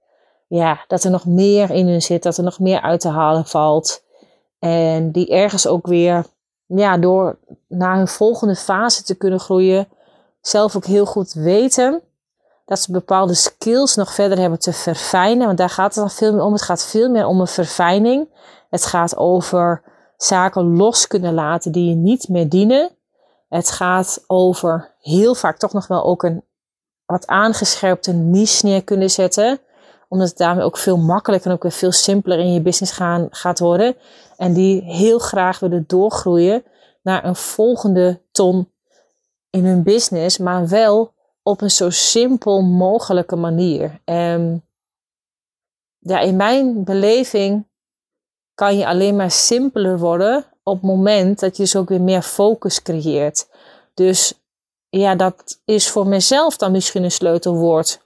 ja, 0.48 0.84
dat 0.88 1.04
er 1.04 1.12
nog 1.12 1.26
meer 1.26 1.72
in 1.72 1.88
hun 1.88 2.02
zit, 2.02 2.24
dat 2.24 2.38
er 2.38 2.44
nog 2.44 2.60
meer 2.60 2.82
uit 2.82 3.00
te 3.00 3.10
halen 3.10 3.46
valt. 3.46 4.04
En 4.60 5.12
die 5.12 5.30
ergens 5.30 5.68
ook 5.68 5.88
weer, 5.88 6.26
ja, 6.66 6.98
door 6.98 7.38
naar 7.68 7.98
hun 7.98 8.08
volgende 8.08 8.56
fase 8.56 9.04
te 9.04 9.16
kunnen 9.16 9.40
groeien, 9.40 9.88
zelf 10.42 10.76
ook 10.76 10.86
heel 10.86 11.06
goed 11.06 11.34
weten 11.34 12.02
dat 12.66 12.80
ze 12.80 12.92
bepaalde 12.92 13.34
skills 13.34 13.96
nog 13.96 14.14
verder 14.14 14.38
hebben 14.38 14.60
te 14.60 14.74
verfijnen. 14.74 15.46
Want 15.46 15.58
daar 15.58 15.70
gaat 15.70 15.96
het 15.96 16.04
dan 16.04 16.12
veel 16.12 16.34
meer 16.34 16.44
om. 16.44 16.54
Het 16.54 16.62
gaat 16.62 16.86
veel 16.86 17.10
meer 17.10 17.26
om 17.26 17.40
een 17.40 17.48
verfijning. 17.48 18.30
Het 18.70 18.86
gaat 18.86 19.18
over 19.18 19.82
zaken 20.18 20.76
los 20.76 21.08
kunnen 21.08 21.34
laten 21.34 21.72
die 21.72 21.90
je 21.90 21.96
niet 21.96 22.30
meer 22.30 22.50
dienen. 22.50 22.90
Het 23.50 23.72
gaat 23.72 24.24
over 24.28 24.94
heel 25.00 25.36
vaak 25.36 25.58
toch 25.58 25.74
nog 25.74 25.88
wel 25.88 26.04
ook 26.04 26.24
een 26.24 26.44
wat 27.06 27.28
aangescherpte 27.28 28.12
niche 28.12 28.66
neer 28.66 28.84
kunnen 28.84 29.10
zetten. 29.10 29.60
Omdat 30.08 30.28
het 30.28 30.38
daarmee 30.38 30.66
ook 30.66 30.78
veel 30.78 30.98
makkelijker 30.98 31.50
en 31.50 31.56
ook 31.56 31.64
weer 31.64 31.72
veel 31.72 31.92
simpeler 31.92 32.40
in 32.40 32.54
je 32.54 32.62
business 32.62 32.94
gaan, 32.94 33.28
gaat 33.30 33.60
worden. 33.60 33.96
En 34.38 34.54
die 34.54 34.82
heel 34.82 35.20
graag 35.20 35.60
willen 35.60 35.84
doorgroeien 35.88 36.64
naar 37.02 37.26
een 37.26 37.36
volgende 37.36 38.22
ton 38.32 38.72
in 39.50 39.66
hun 39.66 39.84
business, 39.84 40.38
maar 40.38 40.68
wel 40.68 41.14
op 41.48 41.62
een 41.62 41.72
zo 41.72 41.90
simpel 41.90 42.62
mogelijke 42.62 43.36
manier. 43.36 44.00
En 44.04 44.66
ja, 46.00 46.20
in 46.20 46.36
mijn 46.36 46.84
beleving 46.84 47.68
kan 48.54 48.78
je 48.78 48.88
alleen 48.88 49.16
maar 49.16 49.32
simpeler 49.32 50.00
worden 50.00 50.46
op 50.64 50.74
het 50.74 50.84
moment 50.84 51.40
dat 51.40 51.58
je 51.58 51.64
dus 51.64 51.76
ook 51.76 51.90
weer 51.90 52.02
meer 52.02 52.22
focus 52.22 52.82
creëert. 52.82 53.50
Dus 53.94 54.34
ja, 54.90 55.16
dat 55.16 55.62
is 55.66 55.90
voor 55.90 56.08
mezelf 56.08 56.58
dan 56.58 56.72
misschien 56.72 57.04
een 57.04 57.12
sleutelwoord 57.12 58.02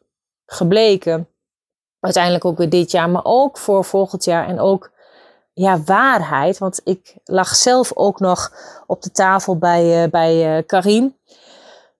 gebleken. 0.45 1.27
Uiteindelijk 1.99 2.45
ook 2.45 2.57
weer 2.57 2.69
dit 2.69 2.91
jaar, 2.91 3.09
maar 3.09 3.25
ook 3.25 3.57
voor 3.57 3.85
volgend 3.85 4.23
jaar 4.23 4.47
en 4.47 4.59
ook 4.59 4.91
ja, 5.53 5.83
waarheid. 5.83 6.57
Want 6.57 6.81
ik 6.83 7.15
lag 7.23 7.55
zelf 7.55 7.91
ook 7.95 8.19
nog 8.19 8.51
op 8.87 9.01
de 9.01 9.11
tafel 9.11 9.57
bij, 9.57 10.03
uh, 10.03 10.09
bij 10.11 10.57
uh, 10.57 10.65
Karim 10.65 11.17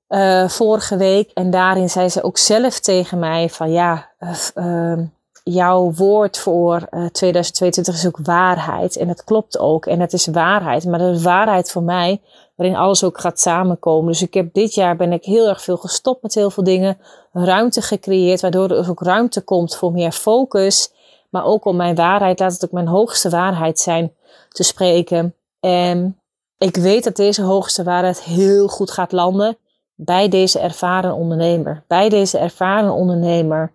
uh, 0.10 0.47
vorige 0.47 0.97
week. 0.97 1.32
En 1.34 1.49
daarin 1.49 1.89
zei 1.89 2.10
ze 2.10 2.24
ook 2.24 2.38
zelf 2.38 2.80
tegen 2.80 3.20
mij 3.20 3.49
van 3.49 3.72
ja, 3.72 4.10
ehm, 4.53 5.03
jouw 5.43 5.91
woord 5.91 6.38
voor 6.38 6.89
2022 7.12 7.93
is 7.95 8.07
ook 8.07 8.20
waarheid. 8.24 8.97
En 8.97 9.07
dat 9.07 9.24
klopt 9.24 9.60
ook. 9.60 9.86
En 9.86 9.99
het 9.99 10.14
is 10.14 10.26
waarheid. 10.26 10.86
Maar 10.86 10.99
dat 10.99 11.16
is 11.16 11.24
waarheid 11.24 11.72
voor 11.72 11.84
mij 11.84 12.22
waarin 12.55 12.78
alles 12.78 13.03
ook 13.03 13.20
gaat 13.20 13.39
samenkomen. 13.39 14.12
Dus 14.12 14.22
ik 14.22 14.34
heb 14.34 14.53
dit 14.53 14.74
jaar 14.74 14.95
ben 14.95 15.14
ik 15.14 15.24
heel 15.24 15.47
erg 15.47 15.62
veel 15.62 15.78
gestopt 15.78 16.22
met 16.22 16.34
heel 16.34 16.51
veel 16.51 16.64
dingen. 16.64 16.97
Ruimte 17.34 17.82
gecreëerd, 17.82 18.41
waardoor 18.41 18.72
er 18.72 18.89
ook 18.89 19.01
ruimte 19.01 19.41
komt 19.41 19.76
voor 19.76 19.91
meer 19.91 20.12
focus. 20.12 20.91
Maar 21.30 21.45
ook 21.45 21.66
om 21.66 21.76
mijn 21.76 21.95
waarheid, 21.95 22.39
laat 22.39 22.53
het 22.53 22.66
ook 22.66 22.72
mijn 22.72 22.88
hoogste 22.88 23.30
waarheid 23.30 23.80
zijn, 23.80 24.14
te 24.49 24.64
spreken. 24.64 25.36
En 25.60 26.20
ik 26.57 26.76
weet 26.76 27.03
dat 27.03 27.16
deze 27.16 27.41
hoogste 27.41 27.84
waarheid 27.84 28.22
heel 28.22 28.68
goed 28.68 28.91
gaat 28.91 29.12
landen 29.12 29.57
bij 30.02 30.30
deze 30.30 30.60
ervaren 30.60 31.14
ondernemer. 31.14 31.84
Bij 31.88 32.10
deze 32.10 32.38
ervaren 32.38 32.91
ondernemer 32.91 33.72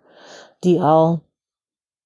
die 0.58 0.82
al 0.82 1.22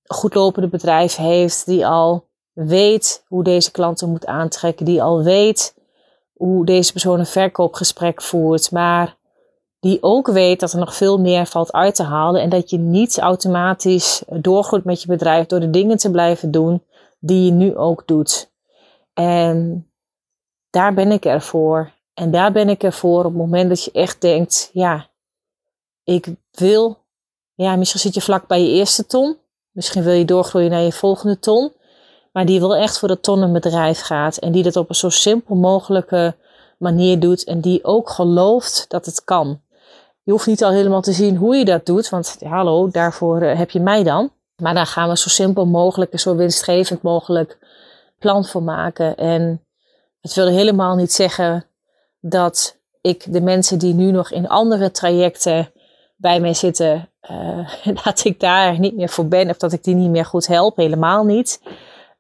een 0.03 0.31
lopende 0.33 0.69
bedrijf 0.69 1.17
heeft, 1.17 1.67
die 1.67 1.87
al 1.87 2.25
weet 2.53 3.25
hoe 3.27 3.45
deze 3.45 3.71
klanten 3.71 4.09
moet 4.09 4.27
aantrekken, 4.27 4.85
die 4.85 5.03
al 5.03 5.23
weet 5.23 5.75
hoe 6.33 6.65
deze 6.65 6.93
persoon 6.93 7.19
een 7.19 7.27
verkoopgesprek 7.27 8.23
voert, 8.23 8.71
maar 8.71 9.17
die 9.81 9.99
ook 10.01 10.27
weet 10.27 10.61
dat 10.61 10.73
er 10.73 10.79
nog 10.79 10.95
veel 10.95 11.21
meer 11.21 11.47
valt 11.47 11.73
uit 11.73 11.95
te 11.95 12.03
halen 12.03 12.43
en 12.43 12.49
dat 12.49 12.71
je 12.71 12.79
niet 12.79 13.19
automatisch 13.19 14.23
doorgroeit 14.27 14.85
met 14.85 15.03
je 15.03 15.09
bedrijf 15.09 15.47
door 15.47 15.61
de 15.61 15.71
dingen 15.71 15.97
te 15.97 16.11
blijven 16.11 16.51
doen 16.51 16.83
die 17.19 17.45
je 17.45 17.53
nu 17.53 17.77
ook 17.77 18.07
doet. 18.07 18.51
En 19.15 19.87
daar 20.71 20.95
ben 20.95 21.13
ik 21.13 21.25
er 21.25 21.41
voor. 21.41 21.97
En 22.19 22.31
daar 22.31 22.53
ben 22.53 22.69
ik 22.69 22.83
er 22.83 22.93
voor 22.93 23.19
op 23.19 23.25
het 23.25 23.35
moment 23.35 23.69
dat 23.69 23.85
je 23.85 23.91
echt 23.93 24.21
denkt, 24.21 24.71
ja, 24.73 25.09
ik 26.05 26.27
wil, 26.51 26.99
ja, 27.55 27.77
misschien 27.77 28.01
zit 28.01 28.15
je 28.15 28.21
vlak 28.21 28.47
bij 28.47 28.63
je 28.63 28.69
eerste 28.69 29.07
ton. 29.07 29.37
Misschien 29.71 30.03
wil 30.03 30.13
je 30.13 30.25
doorgroeien 30.25 30.71
naar 30.71 30.83
je 30.83 30.93
volgende 30.93 31.39
ton 31.39 31.73
maar 32.39 32.47
die 32.47 32.61
wel 32.61 32.77
echt 32.77 32.99
voor 32.99 33.09
het 33.09 33.23
tonnenbedrijf 33.23 34.01
gaat 34.01 34.37
en 34.37 34.53
die 34.53 34.63
dat 34.63 34.77
op 34.77 34.89
een 34.89 34.95
zo 34.95 35.09
simpel 35.09 35.55
mogelijke 35.55 36.35
manier 36.79 37.21
doet 37.21 37.45
en 37.45 37.61
die 37.61 37.85
ook 37.85 38.11
gelooft 38.11 38.85
dat 38.89 39.07
het 39.07 39.25
kan. 39.25 39.61
Je 40.23 40.31
hoeft 40.31 40.47
niet 40.47 40.65
al 40.65 40.71
helemaal 40.71 41.01
te 41.01 41.13
zien 41.13 41.37
hoe 41.37 41.57
je 41.57 41.65
dat 41.65 41.87
doet, 41.87 42.09
want 42.09 42.37
hallo, 42.45 42.91
daarvoor 42.91 43.41
eh, 43.41 43.59
heb 43.59 43.71
je 43.71 43.81
mij 43.81 44.03
dan. 44.03 44.31
Maar 44.63 44.75
daar 44.75 44.87
gaan 44.87 45.09
we 45.09 45.17
zo 45.17 45.29
simpel 45.29 45.67
mogelijk 45.67 46.13
en 46.13 46.19
zo 46.19 46.37
winstgevend 46.37 47.03
mogelijk 47.03 47.59
plan 48.19 48.45
voor 48.45 48.63
maken. 48.63 49.17
En 49.17 49.65
het 50.21 50.35
wil 50.35 50.47
helemaal 50.47 50.97
niet 50.97 51.13
zeggen 51.13 51.65
dat 52.21 52.77
ik 53.01 53.33
de 53.33 53.41
mensen 53.41 53.79
die 53.79 53.95
nu 53.95 54.11
nog 54.11 54.31
in 54.31 54.49
andere 54.49 54.91
trajecten 54.91 55.73
bij 56.17 56.41
mij 56.41 56.55
zitten, 56.55 57.11
uh, 57.31 57.69
dat 58.05 58.25
ik 58.25 58.41
daar 58.41 58.79
niet 58.79 58.97
meer 58.97 59.09
voor 59.09 59.27
ben 59.27 59.51
of 59.51 59.57
dat 59.57 59.73
ik 59.73 59.85
die 59.85 59.95
niet 59.95 60.11
meer 60.11 60.25
goed 60.25 60.47
help. 60.47 60.77
Helemaal 60.77 61.25
niet. 61.25 61.61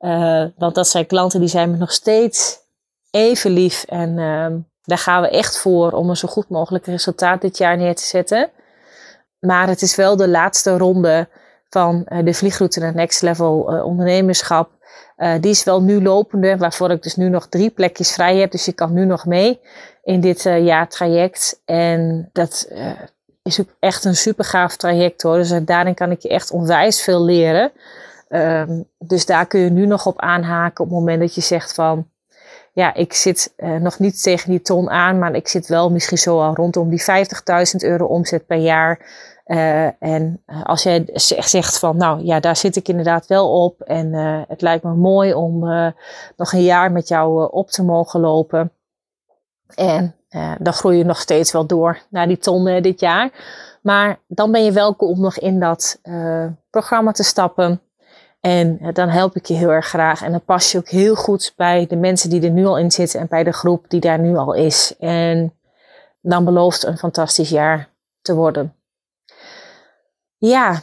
Uh, 0.00 0.44
want 0.56 0.74
dat 0.74 0.88
zijn 0.88 1.06
klanten 1.06 1.40
die 1.40 1.48
zijn 1.48 1.70
me 1.70 1.76
nog 1.76 1.92
steeds 1.92 2.58
even 3.10 3.50
lief. 3.50 3.84
En 3.84 4.08
uh, 4.16 4.46
daar 4.82 4.98
gaan 4.98 5.22
we 5.22 5.28
echt 5.28 5.58
voor 5.58 5.92
om 5.92 6.08
een 6.08 6.16
zo 6.16 6.28
goed 6.28 6.48
mogelijk 6.48 6.86
resultaat 6.86 7.40
dit 7.40 7.58
jaar 7.58 7.76
neer 7.76 7.94
te 7.94 8.04
zetten. 8.04 8.50
Maar 9.38 9.68
het 9.68 9.82
is 9.82 9.96
wel 9.96 10.16
de 10.16 10.28
laatste 10.28 10.76
ronde 10.76 11.28
van 11.68 12.06
uh, 12.08 12.24
de 12.24 12.34
vliegroute 12.34 12.80
naar 12.80 12.94
Next 12.94 13.22
Level 13.22 13.82
uh, 15.16 15.24
ondernemerschap. 15.24 15.42
die 15.42 15.50
is 15.50 15.64
wel 15.64 15.82
nu 15.82 16.02
lopende, 16.02 16.56
waarvoor 16.56 16.90
ik 16.90 17.02
dus 17.02 17.16
nu 17.16 17.28
nog 17.28 17.48
drie 17.48 17.70
plekjes 17.70 18.12
vrij 18.12 18.36
heb. 18.36 18.50
Dus 18.50 18.64
je 18.64 18.72
kan 18.72 18.92
nu 18.92 19.04
nog 19.04 19.26
mee 19.26 19.60
in 20.02 20.20
dit 20.20 20.42
jaartraject. 20.42 21.60
En 21.64 22.28
dat 22.32 22.68
is 23.42 23.60
ook 23.60 23.74
echt 23.80 24.04
een 24.04 24.16
super 24.16 24.44
gaaf 24.44 24.76
traject 24.76 25.22
hoor. 25.22 25.36
Dus 25.36 25.52
daarin 25.62 25.94
kan 25.94 26.10
ik 26.10 26.20
je 26.20 26.28
echt 26.28 26.50
onwijs 26.50 27.02
veel 27.02 27.24
leren. 27.24 27.72
Um, 28.28 28.84
dus 28.98 29.26
daar 29.26 29.46
kun 29.46 29.60
je 29.60 29.70
nu 29.70 29.86
nog 29.86 30.06
op 30.06 30.20
aanhaken 30.20 30.84
op 30.84 30.90
het 30.90 30.98
moment 30.98 31.20
dat 31.20 31.34
je 31.34 31.40
zegt 31.40 31.74
van, 31.74 32.08
ja, 32.72 32.94
ik 32.94 33.12
zit 33.12 33.52
uh, 33.56 33.76
nog 33.76 33.98
niet 33.98 34.22
tegen 34.22 34.50
die 34.50 34.62
ton 34.62 34.90
aan, 34.90 35.18
maar 35.18 35.34
ik 35.34 35.48
zit 35.48 35.66
wel 35.66 35.90
misschien 35.90 36.18
zo 36.18 36.40
al 36.40 36.54
rondom 36.54 36.88
die 36.88 37.02
50.000 37.02 37.06
euro 37.78 38.06
omzet 38.06 38.46
per 38.46 38.56
jaar. 38.56 39.06
Uh, 39.48 40.02
en 40.02 40.42
uh, 40.46 40.64
als 40.64 40.82
jij 40.82 41.08
zegt 41.14 41.78
van, 41.78 41.96
nou 41.96 42.24
ja, 42.24 42.40
daar 42.40 42.56
zit 42.56 42.76
ik 42.76 42.88
inderdaad 42.88 43.26
wel 43.26 43.64
op 43.64 43.80
en 43.80 44.12
het 44.48 44.60
lijkt 44.60 44.84
me 44.84 44.94
mooi 44.94 45.34
om 45.34 45.58
nog 46.36 46.52
een 46.52 46.62
jaar 46.62 46.92
met 46.92 47.08
jou 47.08 47.50
op 47.52 47.70
te 47.70 47.84
mogen 47.84 48.20
lopen. 48.20 48.72
En 49.74 50.14
dan 50.58 50.72
groei 50.72 50.98
je 50.98 51.04
nog 51.04 51.20
steeds 51.20 51.52
wel 51.52 51.66
door 51.66 51.98
naar 52.08 52.28
die 52.28 52.38
ton 52.38 52.82
dit 52.82 53.00
jaar. 53.00 53.30
Maar 53.82 54.18
dan 54.26 54.52
ben 54.52 54.64
je 54.64 54.72
welkom 54.72 55.08
om 55.08 55.20
nog 55.20 55.38
in 55.38 55.60
dat 55.60 56.00
programma 56.70 57.12
te 57.12 57.22
stappen. 57.22 57.80
En 58.40 58.78
eh, 58.80 58.88
dan 58.92 59.08
help 59.08 59.36
ik 59.36 59.46
je 59.46 59.54
heel 59.54 59.70
erg 59.70 59.86
graag. 59.86 60.22
En 60.22 60.30
dan 60.30 60.44
pas 60.44 60.72
je 60.72 60.78
ook 60.78 60.88
heel 60.88 61.14
goed 61.14 61.52
bij 61.56 61.86
de 61.86 61.96
mensen 61.96 62.30
die 62.30 62.42
er 62.42 62.50
nu 62.50 62.66
al 62.66 62.78
in 62.78 62.90
zitten 62.90 63.20
en 63.20 63.26
bij 63.28 63.44
de 63.44 63.52
groep 63.52 63.84
die 63.88 64.00
daar 64.00 64.18
nu 64.18 64.36
al 64.36 64.54
is. 64.54 64.94
En 64.98 65.54
dan 66.20 66.44
belooft 66.44 66.84
een 66.84 66.98
fantastisch 66.98 67.48
jaar 67.48 67.88
te 68.20 68.34
worden. 68.34 68.77
Ja. 70.38 70.82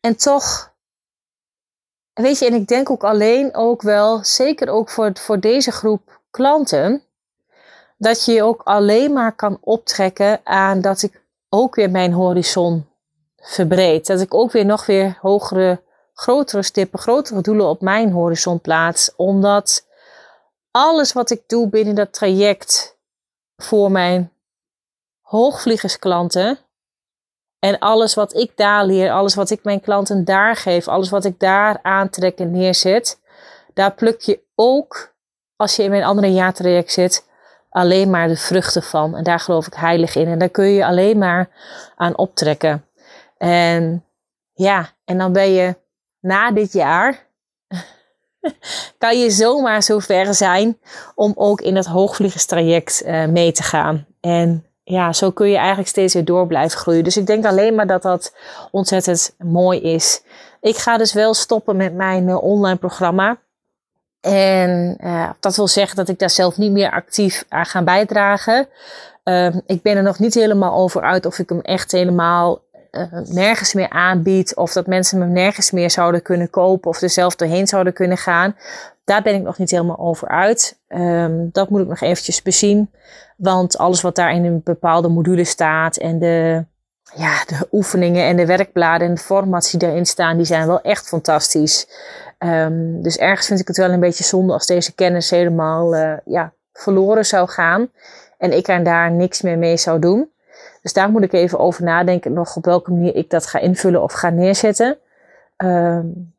En 0.00 0.16
toch, 0.16 0.74
weet 2.12 2.38
je, 2.38 2.46
en 2.46 2.54
ik 2.54 2.68
denk 2.68 2.90
ook 2.90 3.04
alleen 3.04 3.54
ook 3.54 3.82
wel, 3.82 4.24
zeker 4.24 4.68
ook 4.68 4.90
voor, 4.90 5.10
voor 5.14 5.40
deze 5.40 5.70
groep 5.70 6.20
klanten, 6.30 7.02
dat 7.98 8.24
je 8.24 8.32
je 8.32 8.42
ook 8.42 8.62
alleen 8.62 9.12
maar 9.12 9.34
kan 9.34 9.58
optrekken 9.60 10.40
aan 10.44 10.80
dat 10.80 11.02
ik 11.02 11.22
ook 11.48 11.74
weer 11.74 11.90
mijn 11.90 12.12
horizon 12.12 12.88
verbreed. 13.36 14.06
Dat 14.06 14.20
ik 14.20 14.34
ook 14.34 14.52
weer 14.52 14.64
nog 14.64 14.86
weer 14.86 15.18
hogere 15.20 15.82
grotere 16.14 16.62
stippen, 16.62 16.98
grotere 16.98 17.40
doelen 17.40 17.66
op 17.66 17.80
mijn 17.80 18.12
horizon 18.12 18.60
plaats. 18.60 19.14
Omdat 19.16 19.86
alles 20.70 21.12
wat 21.12 21.30
ik 21.30 21.42
doe 21.46 21.68
binnen 21.68 21.94
dat 21.94 22.12
traject 22.12 22.96
voor 23.56 23.90
mijn 23.90 24.32
hoogvliegersklanten 25.20 26.58
en 27.66 27.78
alles 27.78 28.14
wat 28.14 28.34
ik 28.34 28.52
daar 28.54 28.84
leer, 28.84 29.10
alles 29.10 29.34
wat 29.34 29.50
ik 29.50 29.64
mijn 29.64 29.80
klanten 29.80 30.24
daar 30.24 30.56
geef, 30.56 30.88
alles 30.88 31.10
wat 31.10 31.24
ik 31.24 31.40
daar 31.40 31.78
aantrek 31.82 32.38
en 32.38 32.50
neerzet, 32.50 33.20
daar 33.74 33.94
pluk 33.94 34.20
je 34.20 34.40
ook, 34.54 35.14
als 35.56 35.76
je 35.76 35.82
in 35.82 35.90
mijn 35.90 36.04
andere 36.04 36.32
jaartraject 36.32 36.92
zit, 36.92 37.24
alleen 37.70 38.10
maar 38.10 38.28
de 38.28 38.36
vruchten 38.36 38.82
van. 38.82 39.16
En 39.16 39.24
daar 39.24 39.40
geloof 39.40 39.66
ik 39.66 39.74
heilig 39.74 40.14
in. 40.14 40.26
En 40.26 40.38
daar 40.38 40.48
kun 40.48 40.66
je 40.66 40.86
alleen 40.86 41.18
maar 41.18 41.48
aan 41.96 42.18
optrekken. 42.18 42.84
En 43.38 44.04
ja, 44.52 44.88
en 45.04 45.18
dan 45.18 45.32
ben 45.32 45.50
je 45.50 45.76
na 46.20 46.50
dit 46.50 46.72
jaar 46.72 47.26
kan 48.98 49.18
je 49.18 49.30
zomaar 49.30 49.82
zover 49.82 50.34
zijn 50.34 50.78
om 51.14 51.32
ook 51.36 51.60
in 51.60 51.74
dat 51.74 51.86
hoogvliegerstraject 51.86 53.02
uh, 53.06 53.26
mee 53.26 53.52
te 53.52 53.62
gaan. 53.62 54.06
En 54.20 54.66
ja, 54.88 55.12
zo 55.12 55.30
kun 55.30 55.48
je 55.48 55.56
eigenlijk 55.56 55.88
steeds 55.88 56.14
weer 56.14 56.24
door 56.24 56.46
blijven 56.46 56.78
groeien. 56.78 57.04
Dus 57.04 57.16
ik 57.16 57.26
denk 57.26 57.44
alleen 57.44 57.74
maar 57.74 57.86
dat 57.86 58.02
dat 58.02 58.34
ontzettend 58.70 59.34
mooi 59.38 59.80
is. 59.80 60.22
Ik 60.60 60.76
ga 60.76 60.96
dus 60.96 61.12
wel 61.12 61.34
stoppen 61.34 61.76
met 61.76 61.94
mijn 61.94 62.28
uh, 62.28 62.42
online 62.42 62.76
programma. 62.78 63.38
En 64.20 64.98
uh, 65.00 65.30
dat 65.40 65.56
wil 65.56 65.68
zeggen 65.68 65.96
dat 65.96 66.08
ik 66.08 66.18
daar 66.18 66.30
zelf 66.30 66.56
niet 66.56 66.72
meer 66.72 66.90
actief 66.90 67.44
aan 67.48 67.66
ga 67.66 67.82
bijdragen. 67.82 68.68
Uh, 69.24 69.54
ik 69.66 69.82
ben 69.82 69.96
er 69.96 70.02
nog 70.02 70.18
niet 70.18 70.34
helemaal 70.34 70.74
over 70.74 71.02
uit 71.02 71.26
of 71.26 71.38
ik 71.38 71.48
hem 71.48 71.60
echt 71.60 71.92
helemaal 71.92 72.60
uh, 72.96 73.20
nergens 73.28 73.74
meer 73.74 73.90
aanbiedt. 73.90 74.54
Of 74.56 74.72
dat 74.72 74.86
mensen 74.86 75.18
me 75.18 75.26
nergens 75.26 75.70
meer 75.70 75.90
zouden 75.90 76.22
kunnen 76.22 76.50
kopen. 76.50 76.90
Of 76.90 77.00
er 77.00 77.10
zelf 77.10 77.36
doorheen 77.36 77.66
zouden 77.66 77.92
kunnen 77.92 78.18
gaan. 78.18 78.56
Daar 79.04 79.22
ben 79.22 79.34
ik 79.34 79.42
nog 79.42 79.58
niet 79.58 79.70
helemaal 79.70 79.98
over 79.98 80.28
uit. 80.28 80.78
Um, 80.88 81.48
dat 81.52 81.70
moet 81.70 81.80
ik 81.80 81.88
nog 81.88 82.00
eventjes 82.00 82.42
bezien. 82.42 82.90
Want 83.36 83.78
alles 83.78 84.00
wat 84.00 84.16
daar 84.16 84.34
in 84.34 84.44
een 84.44 84.60
bepaalde 84.64 85.08
module 85.08 85.44
staat. 85.44 85.96
En 85.96 86.18
de, 86.18 86.64
ja, 87.14 87.44
de 87.46 87.68
oefeningen 87.72 88.24
en 88.24 88.36
de 88.36 88.46
werkbladen 88.46 89.08
en 89.08 89.14
de 89.14 89.20
formats 89.20 89.70
die 89.70 89.80
daarin 89.80 90.06
staan. 90.06 90.36
Die 90.36 90.46
zijn 90.46 90.66
wel 90.66 90.80
echt 90.80 91.08
fantastisch. 91.08 91.88
Um, 92.38 93.02
dus 93.02 93.16
ergens 93.16 93.46
vind 93.46 93.60
ik 93.60 93.68
het 93.68 93.76
wel 93.76 93.90
een 93.90 94.00
beetje 94.00 94.24
zonde 94.24 94.52
als 94.52 94.66
deze 94.66 94.94
kennis 94.94 95.30
helemaal 95.30 95.94
uh, 95.94 96.12
ja, 96.24 96.52
verloren 96.72 97.26
zou 97.26 97.48
gaan 97.48 97.90
en 98.38 98.56
ik 98.56 98.84
daar 98.84 99.10
niks 99.10 99.42
meer 99.42 99.58
mee 99.58 99.76
zou 99.76 99.98
doen. 99.98 100.30
Dus 100.86 100.94
daar 100.94 101.10
moet 101.10 101.22
ik 101.22 101.32
even 101.32 101.58
over 101.58 101.84
nadenken 101.84 102.32
nog 102.32 102.56
op 102.56 102.64
welke 102.64 102.90
manier 102.90 103.14
ik 103.14 103.30
dat 103.30 103.46
ga 103.46 103.58
invullen 103.58 104.02
of 104.02 104.12
ga 104.12 104.30
neerzetten. 104.30 104.98
Um, 105.56 106.34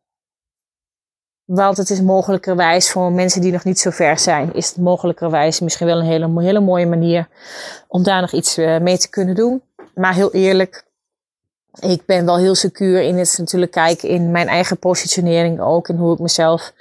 want 1.46 1.78
het 1.78 1.90
is 1.90 2.02
mogelijkerwijs 2.02 2.92
voor 2.92 3.12
mensen 3.12 3.42
die 3.42 3.52
nog 3.52 3.64
niet 3.64 3.80
zo 3.80 3.90
ver 3.90 4.20
zijn, 4.20 4.54
is 4.54 4.68
het 4.68 4.78
mogelijkerwijs 4.78 5.60
misschien 5.60 5.88
wel 5.88 6.00
een 6.00 6.06
hele, 6.06 6.42
hele 6.42 6.60
mooie 6.60 6.86
manier 6.86 7.28
om 7.88 8.04
daar 8.04 8.22
nog 8.22 8.32
iets 8.32 8.58
eh, 8.58 8.78
mee 8.78 8.98
te 8.98 9.10
kunnen 9.10 9.36
doen. 9.36 9.62
Maar 9.94 10.14
heel 10.14 10.34
eerlijk, 10.34 10.86
ik 11.80 12.06
ben 12.06 12.26
wel 12.26 12.38
heel 12.38 12.56
secuur 12.56 13.02
in 13.02 13.18
het 13.18 13.36
natuurlijk 13.38 13.72
kijken 13.72 14.10
in 14.10 14.32
mijn 14.32 14.48
eigen 14.48 14.78
positionering 14.78 15.60
ook. 15.62 15.88
En 15.88 15.98
hoe 15.98 16.14
ik 16.14 16.20
mezelf 16.20 16.74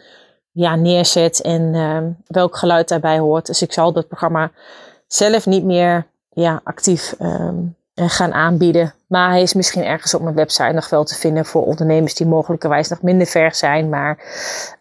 ja, 0.53 0.77
neerzet 0.77 1.41
en 1.41 1.75
uh, 1.75 1.99
welk 2.27 2.57
geluid 2.57 2.89
daarbij 2.89 3.19
hoort. 3.19 3.47
Dus 3.47 3.63
ik 3.63 3.73
zal 3.73 3.93
dat 3.93 4.09
programma 4.09 4.51
zelf 5.07 5.47
niet 5.47 5.65
meer 5.65 6.07
ja, 6.43 6.61
actief 6.65 7.15
um, 7.21 7.77
gaan 7.95 8.33
aanbieden. 8.33 8.95
Maar 9.07 9.31
hij 9.31 9.43
is 9.43 9.55
misschien 9.55 9.85
ergens 9.85 10.15
op 10.15 10.23
mijn 10.23 10.35
website 10.35 10.73
nog 10.73 10.89
wel 10.89 11.05
te 11.05 11.15
vinden 11.15 11.45
voor 11.45 11.65
ondernemers 11.65 12.15
die 12.15 12.27
mogelijkerwijs 12.27 12.89
nog 12.89 13.03
minder 13.03 13.27
ver 13.27 13.55
zijn. 13.55 13.89
Maar 13.89 14.19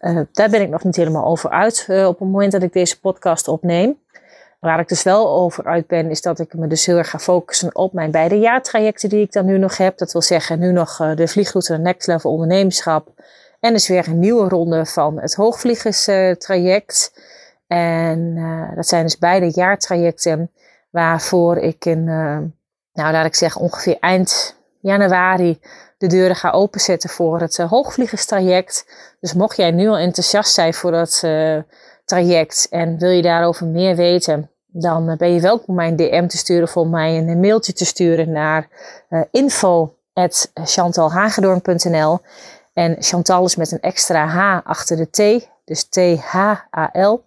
uh, 0.00 0.20
daar 0.32 0.50
ben 0.50 0.60
ik 0.60 0.68
nog 0.68 0.84
niet 0.84 0.96
helemaal 0.96 1.24
over 1.24 1.50
uit 1.50 1.86
uh, 1.88 2.06
op 2.06 2.18
het 2.18 2.28
moment 2.28 2.52
dat 2.52 2.62
ik 2.62 2.72
deze 2.72 3.00
podcast 3.00 3.48
opneem. 3.48 3.98
Waar 4.60 4.80
ik 4.80 4.88
dus 4.88 5.02
wel 5.02 5.30
over 5.30 5.64
uit 5.64 5.86
ben, 5.86 6.10
is 6.10 6.22
dat 6.22 6.38
ik 6.38 6.54
me 6.54 6.66
dus 6.66 6.86
heel 6.86 6.96
erg 6.96 7.10
ga 7.10 7.18
focussen 7.18 7.74
op 7.74 7.92
mijn 7.92 8.10
beide 8.10 8.38
jaartrajecten 8.38 9.08
die 9.08 9.22
ik 9.22 9.32
dan 9.32 9.44
nu 9.44 9.58
nog 9.58 9.76
heb. 9.76 9.98
Dat 9.98 10.12
wil 10.12 10.22
zeggen, 10.22 10.58
nu 10.58 10.72
nog 10.72 10.98
uh, 11.00 11.16
de 11.16 11.28
vliegroute 11.28 11.76
Next 11.76 12.06
Level 12.06 12.30
Ondernemerschap. 12.30 13.08
En 13.60 13.72
dus 13.72 13.88
weer 13.88 14.08
een 14.08 14.18
nieuwe 14.18 14.48
ronde 14.48 14.86
van 14.86 15.20
het 15.20 15.34
hoogvliegerstraject. 15.34 17.12
En 17.66 18.34
dat 18.74 18.86
zijn 18.86 19.02
dus 19.02 19.18
beide 19.18 19.50
jaartrajecten 19.50 20.50
waarvoor 20.96 21.56
ik 21.56 21.84
in 21.84 22.04
nou 22.92 23.12
laat 23.12 23.26
ik 23.26 23.34
zeggen 23.34 23.60
ongeveer 23.60 23.96
eind 24.00 24.56
januari 24.80 25.60
de 25.98 26.06
deuren 26.06 26.36
ga 26.36 26.50
openzetten 26.50 27.10
voor 27.10 27.40
het 27.40 27.58
uh, 27.58 27.70
hoogvliegerstraject. 27.70 28.86
Dus 29.20 29.34
mocht 29.34 29.56
jij 29.56 29.70
nu 29.70 29.88
al 29.88 29.98
enthousiast 29.98 30.54
zijn 30.54 30.74
voor 30.74 30.90
dat 30.90 31.22
uh, 31.24 31.58
traject 32.04 32.66
en 32.70 32.98
wil 32.98 33.10
je 33.10 33.22
daarover 33.22 33.66
meer 33.66 33.96
weten, 33.96 34.50
dan 34.66 35.10
uh, 35.10 35.16
ben 35.16 35.34
je 35.34 35.40
welkom 35.40 35.74
mij 35.74 35.88
een 35.88 35.96
DM 35.96 36.26
te 36.26 36.36
sturen 36.36 36.68
of 36.74 36.88
mij 36.88 37.18
een 37.18 37.40
mailtje 37.40 37.72
te 37.72 37.84
sturen 37.84 38.32
naar 38.32 38.68
info.chantalhagedorn.nl 39.30 42.18
En 42.72 42.96
Chantal 42.98 43.44
is 43.44 43.56
met 43.56 43.72
een 43.72 43.80
extra 43.80 44.26
H 44.26 44.60
achter 44.64 44.96
de 44.96 45.10
T, 45.10 45.16
dus 45.64 45.84
T-H-A-L. 45.84 47.24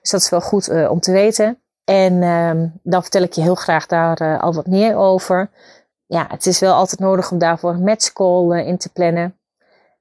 Dus 0.00 0.10
dat 0.10 0.20
is 0.20 0.30
wel 0.30 0.40
goed 0.40 0.88
om 0.88 1.00
te 1.00 1.12
weten. 1.12 1.58
En 1.90 2.22
um, 2.22 2.80
dan 2.82 3.02
vertel 3.02 3.22
ik 3.22 3.32
je 3.32 3.40
heel 3.40 3.54
graag 3.54 3.86
daar 3.86 4.22
uh, 4.22 4.42
al 4.42 4.54
wat 4.54 4.66
meer 4.66 4.96
over. 4.96 5.50
Ja, 6.06 6.26
het 6.28 6.46
is 6.46 6.58
wel 6.58 6.74
altijd 6.74 7.00
nodig 7.00 7.30
om 7.30 7.38
daarvoor 7.38 7.70
een 7.70 7.82
matchcall 7.82 8.58
uh, 8.58 8.66
in 8.66 8.78
te 8.78 8.92
plannen. 8.92 9.38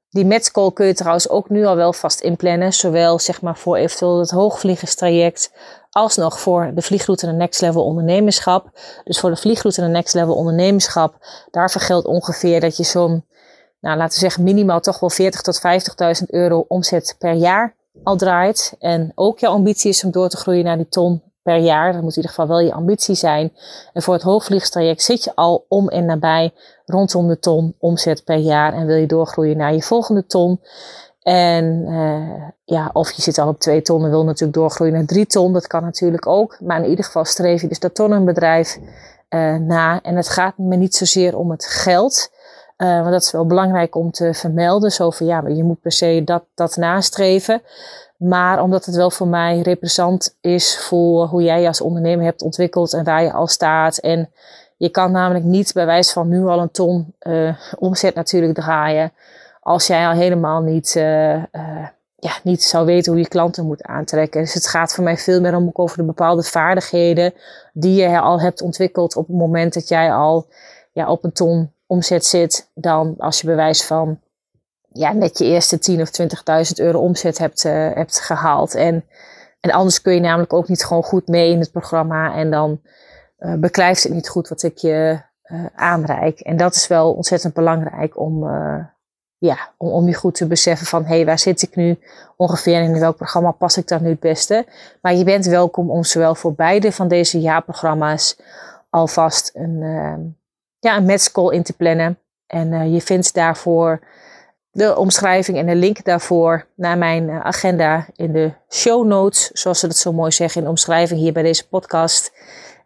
Die 0.10 0.26
matchcall 0.26 0.72
kun 0.72 0.86
je 0.86 0.94
trouwens 0.94 1.30
ook 1.30 1.50
nu 1.50 1.66
al 1.66 1.76
wel 1.76 1.94
vast 1.94 2.20
inplannen. 2.20 2.74
Zowel 2.74 3.20
zeg 3.20 3.42
maar 3.42 3.58
voor 3.58 3.76
eventueel 3.76 4.20
het 4.20 4.30
hoogvliegerstraject 4.30 5.54
als 5.90 6.16
nog 6.16 6.40
voor 6.40 6.72
de 6.76 6.82
vliegroute 6.82 7.26
naar 7.26 7.36
Next 7.36 7.62
Level 7.62 7.86
ondernemerschap. 7.86 8.70
Dus 9.04 9.20
voor 9.20 9.30
de 9.30 9.36
vliegroute 9.36 9.82
naar 9.82 9.90
Next 9.90 10.14
Level 10.14 10.36
ondernemerschap, 10.36 11.16
daarvoor 11.52 11.82
geldt 11.82 12.08
ongeveer 12.08 12.60
dat 12.60 12.78
je 12.78 12.84
zo'n, 12.84 13.26
nou 13.80 13.98
laten 13.98 14.14
we 14.14 14.20
zeggen 14.20 14.44
minimaal 14.44 14.80
toch 14.80 15.00
wel 15.00 15.10
40 15.10 15.42
tot 15.42 15.62
50.000 16.22 16.26
euro 16.28 16.66
omzet 16.68 17.16
per 17.20 17.34
jaar 17.34 17.76
al 18.04 18.16
draait. 18.16 18.76
En 18.80 19.12
ook 19.16 19.40
jouw 19.40 19.52
ambitie 19.52 19.90
is 19.90 20.04
om 20.04 20.12
door 20.12 20.30
te 20.30 20.38
groeien 20.38 20.64
naar 20.64 20.78
die 20.78 20.90
ton 20.90 21.29
per 21.50 21.58
jaar. 21.58 21.94
Dat 21.94 22.02
moet 22.02 22.16
in 22.16 22.22
ieder 22.22 22.32
geval 22.32 22.48
wel 22.48 22.60
je 22.60 22.74
ambitie 22.74 23.16
zijn. 23.16 23.54
En 23.94 24.02
voor 24.02 24.14
het 24.14 24.24
hoogvliegstraject 24.24 25.02
zit 25.02 25.24
je 25.24 25.32
al 25.36 25.66
om 25.68 25.88
en 25.88 26.06
nabij 26.06 26.54
rondom 26.86 27.28
de 27.28 27.40
ton 27.40 27.76
omzet 27.80 28.24
per 28.24 28.38
jaar. 28.38 28.74
En 28.74 28.86
wil 28.86 28.96
je 28.96 29.06
doorgroeien 29.06 29.58
naar 29.58 29.74
je 29.74 29.82
volgende 29.82 30.26
ton. 30.26 30.60
En 31.22 31.66
uh, 31.88 32.48
ja, 32.66 32.90
of 32.94 33.12
je 33.12 33.22
zit 33.22 33.38
al 33.38 33.48
op 33.48 33.60
twee 33.60 33.82
ton 33.82 34.04
en 34.04 34.10
wil 34.10 34.24
natuurlijk 34.24 34.58
doorgroeien 34.58 34.94
naar 34.94 35.06
drie 35.06 35.26
ton. 35.26 35.54
Dat 35.54 35.68
kan 35.68 35.84
natuurlijk 35.84 36.28
ook. 36.28 36.58
Maar 36.60 36.84
in 36.84 36.90
ieder 36.90 37.06
geval 37.06 37.26
streef 37.26 37.62
je 37.62 37.68
dus 37.68 37.80
dat 37.80 37.96
tonnenbedrijf 37.96 38.78
uh, 39.30 39.56
na. 39.56 40.02
En 40.02 40.16
het 40.16 40.30
gaat 40.30 40.58
me 40.58 40.76
niet 40.76 40.96
zozeer 40.96 41.38
om 41.38 41.52
het 41.52 41.66
geld. 41.66 42.32
Uh, 42.78 43.00
want 43.00 43.12
dat 43.12 43.22
is 43.22 43.32
wel 43.32 43.46
belangrijk 43.46 43.96
om 43.96 44.12
te 44.12 44.34
vermelden. 44.34 44.92
Zo 44.92 45.10
van 45.10 45.26
ja, 45.26 45.42
maar 45.42 45.52
je 45.52 45.64
moet 45.64 45.82
per 45.82 45.92
se 45.92 46.22
dat, 46.26 46.44
dat 46.56 46.76
nastreven. 46.76 47.62
Maar 48.20 48.62
omdat 48.62 48.86
het 48.86 48.96
wel 48.96 49.12
voor 49.12 49.28
mij 49.28 49.60
represent 49.60 50.38
is 50.42 50.78
voor 50.78 51.26
hoe 51.26 51.44
jij 51.44 51.62
je 51.62 51.68
als 51.68 51.82
ondernemer 51.82 52.26
hebt 52.26 52.42
ontwikkeld 52.42 52.94
en 52.94 53.04
waar 53.04 53.24
je 53.24 53.34
al 53.34 53.48
staat. 53.48 53.98
En 53.98 54.30
je 54.78 54.90
kan 54.90 55.12
namelijk 55.12 55.46
niet 55.46 55.74
bij 55.74 55.86
wijze 55.86 56.14
van 56.14 56.28
nu 56.28 56.46
al 56.46 56.60
een 56.60 56.72
ton 56.72 57.14
uh, 57.22 57.56
omzet 57.78 58.16
natuurlijk 58.16 58.54
draaien. 58.54 59.12
Als 59.62 59.88
jij 59.88 60.08
al 60.08 60.14
helemaal 60.14 60.62
niet, 60.62 60.96
uh, 60.98 61.34
uh, 61.34 61.44
ja, 62.16 62.32
niet 62.44 62.64
zou 62.64 62.86
weten 62.86 63.12
hoe 63.12 63.22
je 63.22 63.28
klanten 63.28 63.66
moet 63.66 63.84
aantrekken. 63.84 64.42
Dus 64.42 64.54
het 64.54 64.68
gaat 64.68 64.94
voor 64.94 65.04
mij 65.04 65.18
veel 65.18 65.42
meer 65.42 65.56
om 65.56 65.70
over 65.74 65.98
de 65.98 66.04
bepaalde 66.04 66.44
vaardigheden 66.44 67.34
die 67.74 68.02
je 68.02 68.20
al 68.20 68.42
hebt 68.42 68.62
ontwikkeld 68.62 69.16
op 69.16 69.28
het 69.28 69.36
moment 69.36 69.74
dat 69.74 69.88
jij 69.88 70.14
al 70.14 70.48
ja, 70.92 71.12
op 71.12 71.24
een 71.24 71.34
ton 71.34 71.74
omzet 71.86 72.26
zit. 72.26 72.70
Dan 72.74 73.16
als 73.18 73.42
je 73.42 73.48
bewijs 73.48 73.86
van 73.86 74.20
ja, 74.92 75.14
net 75.14 75.38
je 75.38 75.46
eerste 75.46 75.80
10 75.80 76.02
of 76.02 76.10
20.000 76.22 76.74
euro 76.76 77.00
omzet 77.00 77.38
hebt, 77.38 77.64
uh, 77.64 77.94
hebt 77.94 78.20
gehaald. 78.20 78.76
En, 78.76 79.06
en 79.60 79.72
anders 79.72 80.02
kun 80.02 80.14
je 80.14 80.20
namelijk 80.20 80.54
ook 80.54 80.68
niet 80.68 80.86
gewoon 80.86 81.04
goed 81.04 81.28
mee 81.28 81.52
in 81.52 81.60
het 81.60 81.72
programma. 81.72 82.36
En 82.36 82.52
dan 82.52 82.82
uh, 83.40 83.54
beklijft 83.54 84.04
het 84.04 84.14
niet 84.14 84.30
goed 84.30 84.48
wat 84.48 84.64
ik 84.64 84.78
je 84.78 85.20
uh, 85.44 85.66
aanreik. 85.76 86.40
En 86.40 86.58
dat 86.58 86.76
is 86.76 86.88
wel 86.88 87.14
ontzettend 87.14 87.54
belangrijk 87.54 88.20
om, 88.20 88.44
ja, 89.38 89.58
om, 89.78 89.90
om 89.90 90.08
je 90.08 90.14
goed 90.14 90.36
te 90.36 90.48
beseffen 90.48 90.88
van... 90.88 91.06
hé, 91.06 91.16
hey, 91.16 91.26
waar 91.26 91.40
zit 91.40 91.62
ik 91.62 91.76
nu 91.76 92.00
ongeveer 92.36 92.76
en 92.76 92.94
in 92.94 93.00
welk 93.00 93.16
programma 93.16 93.52
pas 93.52 93.78
ik 93.78 93.88
dan 93.88 94.04
nu 94.04 94.10
het 94.10 94.20
beste? 94.20 94.66
Maar 95.02 95.14
je 95.14 95.24
bent 95.24 95.46
welkom 95.46 95.92
om 95.92 96.04
zowel 96.04 96.36
voor 96.36 96.54
beide 96.54 96.92
van 96.92 97.08
deze 97.08 97.40
jaarprogramma's... 97.40 98.38
alvast 98.90 99.52
een, 99.54 99.80
ja, 100.80 100.98
een 100.98 101.06
matchcall 101.06 101.54
in 101.54 101.64
te 101.64 101.74
plannen. 101.74 102.20
En 102.48 102.92
je 102.92 103.02
vindt 103.02 103.34
daarvoor 103.34 104.00
de 104.80 104.98
omschrijving 104.98 105.58
en 105.58 105.66
de 105.66 105.76
link 105.76 106.04
daarvoor 106.04 106.68
naar 106.76 106.98
mijn 106.98 107.30
eh, 107.30 107.40
agenda 107.40 108.08
in 108.16 108.32
de 108.32 108.52
show 108.70 109.06
notes, 109.06 109.52
zoals 109.52 109.80
ze 109.80 109.88
dat 109.88 109.98
zo 109.98 110.14
mooi 110.14 110.32
zeggen 110.32 110.58
in 110.58 110.64
de 110.64 110.70
omschrijving 110.70 111.20
hier 111.20 111.34
bij 111.34 111.44
deze 111.44 111.68
podcast. 111.68 112.32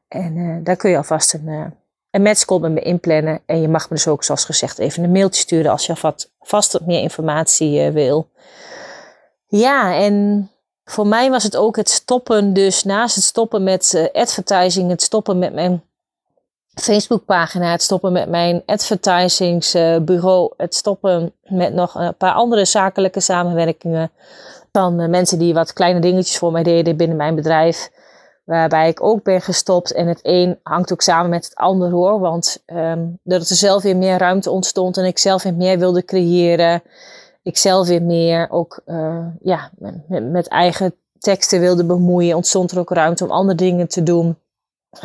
En 0.08 0.36
uh, 0.36 0.58
daar 0.64 0.76
kun 0.76 0.90
je 0.90 0.98
alvast 0.98 1.34
een, 1.34 1.48
uh, 1.48 1.66
een 2.12 2.22
met 2.22 2.72
me 2.72 2.80
inplannen. 2.80 3.42
En 3.46 3.62
je 3.62 3.68
mag 3.68 3.90
me 3.90 3.96
dus 3.96 4.08
ook, 4.08 4.24
zoals 4.24 4.46
gezegd, 4.46 4.80
even 4.80 5.04
een 5.04 5.12
mailtje 5.12 5.42
sturen 5.42 5.72
als 5.72 5.86
je 5.86 5.92
alvast 5.92 6.32
vast 6.40 6.74
wat 6.74 6.86
meer 6.86 7.02
informatie 7.02 7.92
wil. 7.92 8.30
Ja, 9.48 9.96
en 9.96 10.50
voor 10.84 11.08
mij 11.08 11.30
was 11.30 11.44
het 11.44 11.56
ook 11.56 11.76
het 11.76 11.90
stoppen, 11.90 12.54
dus 12.54 12.84
naast 12.84 13.16
het 13.16 13.24
stoppen 13.24 13.64
met 13.64 14.10
advertising, 14.14 14.90
het 14.90 15.02
stoppen 15.02 15.40
met 15.40 15.54
mijn 15.54 15.84
Facebookpagina, 16.74 17.72
het 17.72 17.82
stoppen 17.82 18.12
met 18.12 18.30
mijn 18.30 18.64
advertisingsbureau, 18.66 20.54
het 20.58 20.76
stoppen 20.76 21.34
met 21.44 21.74
nog 21.74 21.96
een 21.96 22.16
paar 22.16 22.34
andere 22.34 22.66
zakelijke 22.66 23.20
samenwerkingen 23.20 24.12
van 24.72 25.00
eh, 25.00 25.10
mensen 25.10 25.40
die 25.40 25.54
wat 25.54 25.74
kleine 25.74 26.00
dingetjes 26.00 26.38
voor 26.38 26.52
mij 26.52 26.64
deden 26.64 26.98
binnen 26.98 27.18
mijn 27.18 27.36
bedrijf. 27.36 27.92
Waarbij 28.44 28.90
ik 28.90 29.04
ook 29.04 29.24
ben 29.24 29.42
gestopt. 29.42 29.94
En 29.94 30.08
het 30.08 30.20
een 30.22 30.60
hangt 30.64 30.92
ook 30.92 31.02
samen 31.02 31.30
met 31.30 31.46
het 31.46 31.56
ander 31.56 31.92
hoor. 31.92 32.20
Want 32.20 32.64
um, 32.66 33.20
dat 33.24 33.50
er 33.50 33.56
zelf 33.56 33.84
weer 33.84 33.98
meer 33.98 34.18
ruimte 34.18 34.50
ontstond 34.50 34.98
en 34.98 35.06
ik 35.06 35.18
zelf 35.18 35.44
weer 35.44 35.54
meer 35.54 35.80
wilde 35.80 36.06
creëren. 36.06 36.84
Ik 37.44 37.58
zelf 37.58 37.88
weer 37.88 38.02
meer 38.02 38.48
ook 38.50 38.82
uh, 38.86 39.26
ja, 39.42 39.70
met 40.08 40.48
eigen 40.48 40.96
teksten 41.20 41.60
wilde 41.60 41.86
bemoeien. 41.86 42.36
Ontstond 42.36 42.72
er 42.72 42.80
ook 42.80 42.90
ruimte 42.90 43.24
om 43.24 43.32
andere 43.32 43.58
dingen 43.58 43.88
te 43.88 44.04
doen. 44.04 44.38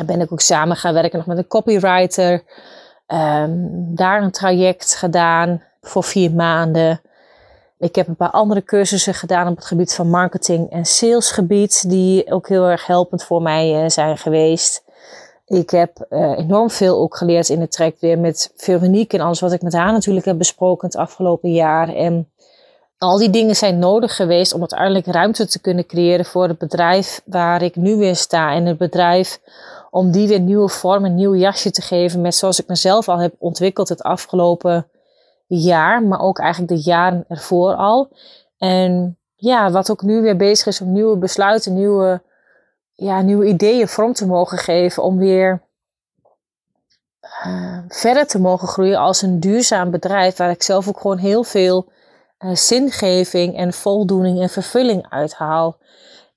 Ben 0.05 0.21
ik 0.21 0.31
ook 0.31 0.41
samen 0.41 0.75
gaan 0.75 0.93
werken 0.93 1.17
nog 1.17 1.27
met 1.27 1.37
een 1.37 1.47
copywriter. 1.47 2.43
Um, 3.07 3.95
daar 3.95 4.21
een 4.21 4.31
traject 4.31 4.95
gedaan 4.95 5.63
voor 5.81 6.03
vier 6.03 6.31
maanden. 6.31 7.01
Ik 7.79 7.95
heb 7.95 8.07
een 8.07 8.15
paar 8.15 8.29
andere 8.29 8.63
cursussen 8.63 9.13
gedaan 9.13 9.47
op 9.47 9.55
het 9.55 9.65
gebied 9.65 9.93
van 9.93 10.09
marketing 10.09 10.71
en 10.71 10.85
salesgebied, 10.85 11.89
die 11.89 12.31
ook 12.31 12.47
heel 12.47 12.67
erg 12.67 12.85
helpend 12.85 13.23
voor 13.23 13.41
mij 13.41 13.83
uh, 13.83 13.89
zijn 13.89 14.17
geweest. 14.17 14.83
Ik 15.45 15.69
heb 15.69 16.05
uh, 16.09 16.37
enorm 16.37 16.69
veel 16.69 16.97
ook 16.97 17.17
geleerd 17.17 17.49
in 17.49 17.61
het 17.61 17.71
traject 17.71 17.99
weer 17.99 18.19
met 18.19 18.51
Veronique 18.55 19.17
en 19.17 19.23
alles 19.23 19.39
wat 19.39 19.51
ik 19.51 19.61
met 19.61 19.73
haar 19.73 19.91
natuurlijk 19.91 20.25
heb 20.25 20.37
besproken 20.37 20.87
het 20.87 20.97
afgelopen 20.97 21.51
jaar. 21.51 21.95
En 21.95 22.31
al 22.97 23.17
die 23.17 23.29
dingen 23.29 23.55
zijn 23.55 23.79
nodig 23.79 24.15
geweest 24.15 24.53
om 24.53 24.59
uiteindelijk 24.59 25.05
ruimte 25.05 25.47
te 25.47 25.61
kunnen 25.61 25.85
creëren 25.85 26.25
voor 26.25 26.47
het 26.47 26.57
bedrijf 26.57 27.21
waar 27.25 27.61
ik 27.61 27.75
nu 27.75 27.95
weer 27.95 28.15
sta. 28.15 28.53
En 28.53 28.65
het 28.65 28.77
bedrijf 28.77 29.39
om 29.89 30.11
die 30.11 30.27
weer 30.27 30.39
nieuwe 30.39 30.69
vorm, 30.69 31.05
een 31.05 31.15
nieuw 31.15 31.35
jasje 31.35 31.71
te 31.71 31.81
geven 31.81 32.21
met 32.21 32.35
zoals 32.35 32.59
ik 32.59 32.67
mezelf 32.67 33.09
al 33.09 33.17
heb 33.17 33.35
ontwikkeld 33.37 33.89
het 33.89 34.03
afgelopen 34.03 34.87
jaar, 35.47 36.03
maar 36.03 36.19
ook 36.19 36.39
eigenlijk 36.39 36.71
de 36.73 36.89
jaren 36.89 37.25
ervoor 37.27 37.75
al. 37.75 38.11
En 38.57 39.17
ja, 39.35 39.71
wat 39.71 39.91
ook 39.91 40.01
nu 40.01 40.21
weer 40.21 40.37
bezig 40.37 40.67
is 40.67 40.81
om 40.81 40.91
nieuwe 40.91 41.17
besluiten, 41.17 41.73
nieuwe 41.73 42.21
ja, 42.99 43.21
nieuwe 43.21 43.45
ideeën 43.45 43.87
vorm 43.87 44.13
te 44.13 44.27
mogen 44.27 44.57
geven 44.57 45.03
om 45.03 45.17
weer 45.17 45.61
uh, 47.45 47.79
verder 47.87 48.27
te 48.27 48.39
mogen 48.39 48.67
groeien 48.67 48.97
als 48.97 49.21
een 49.21 49.39
duurzaam 49.39 49.91
bedrijf 49.91 50.37
waar 50.37 50.49
ik 50.49 50.63
zelf 50.63 50.87
ook 50.87 50.99
gewoon 50.99 51.17
heel 51.17 51.43
veel 51.43 51.91
uh, 52.39 52.55
zingeving 52.55 53.57
en 53.57 53.73
voldoening 53.73 54.41
en 54.41 54.49
vervulling 54.49 55.09
uithaal. 55.09 55.77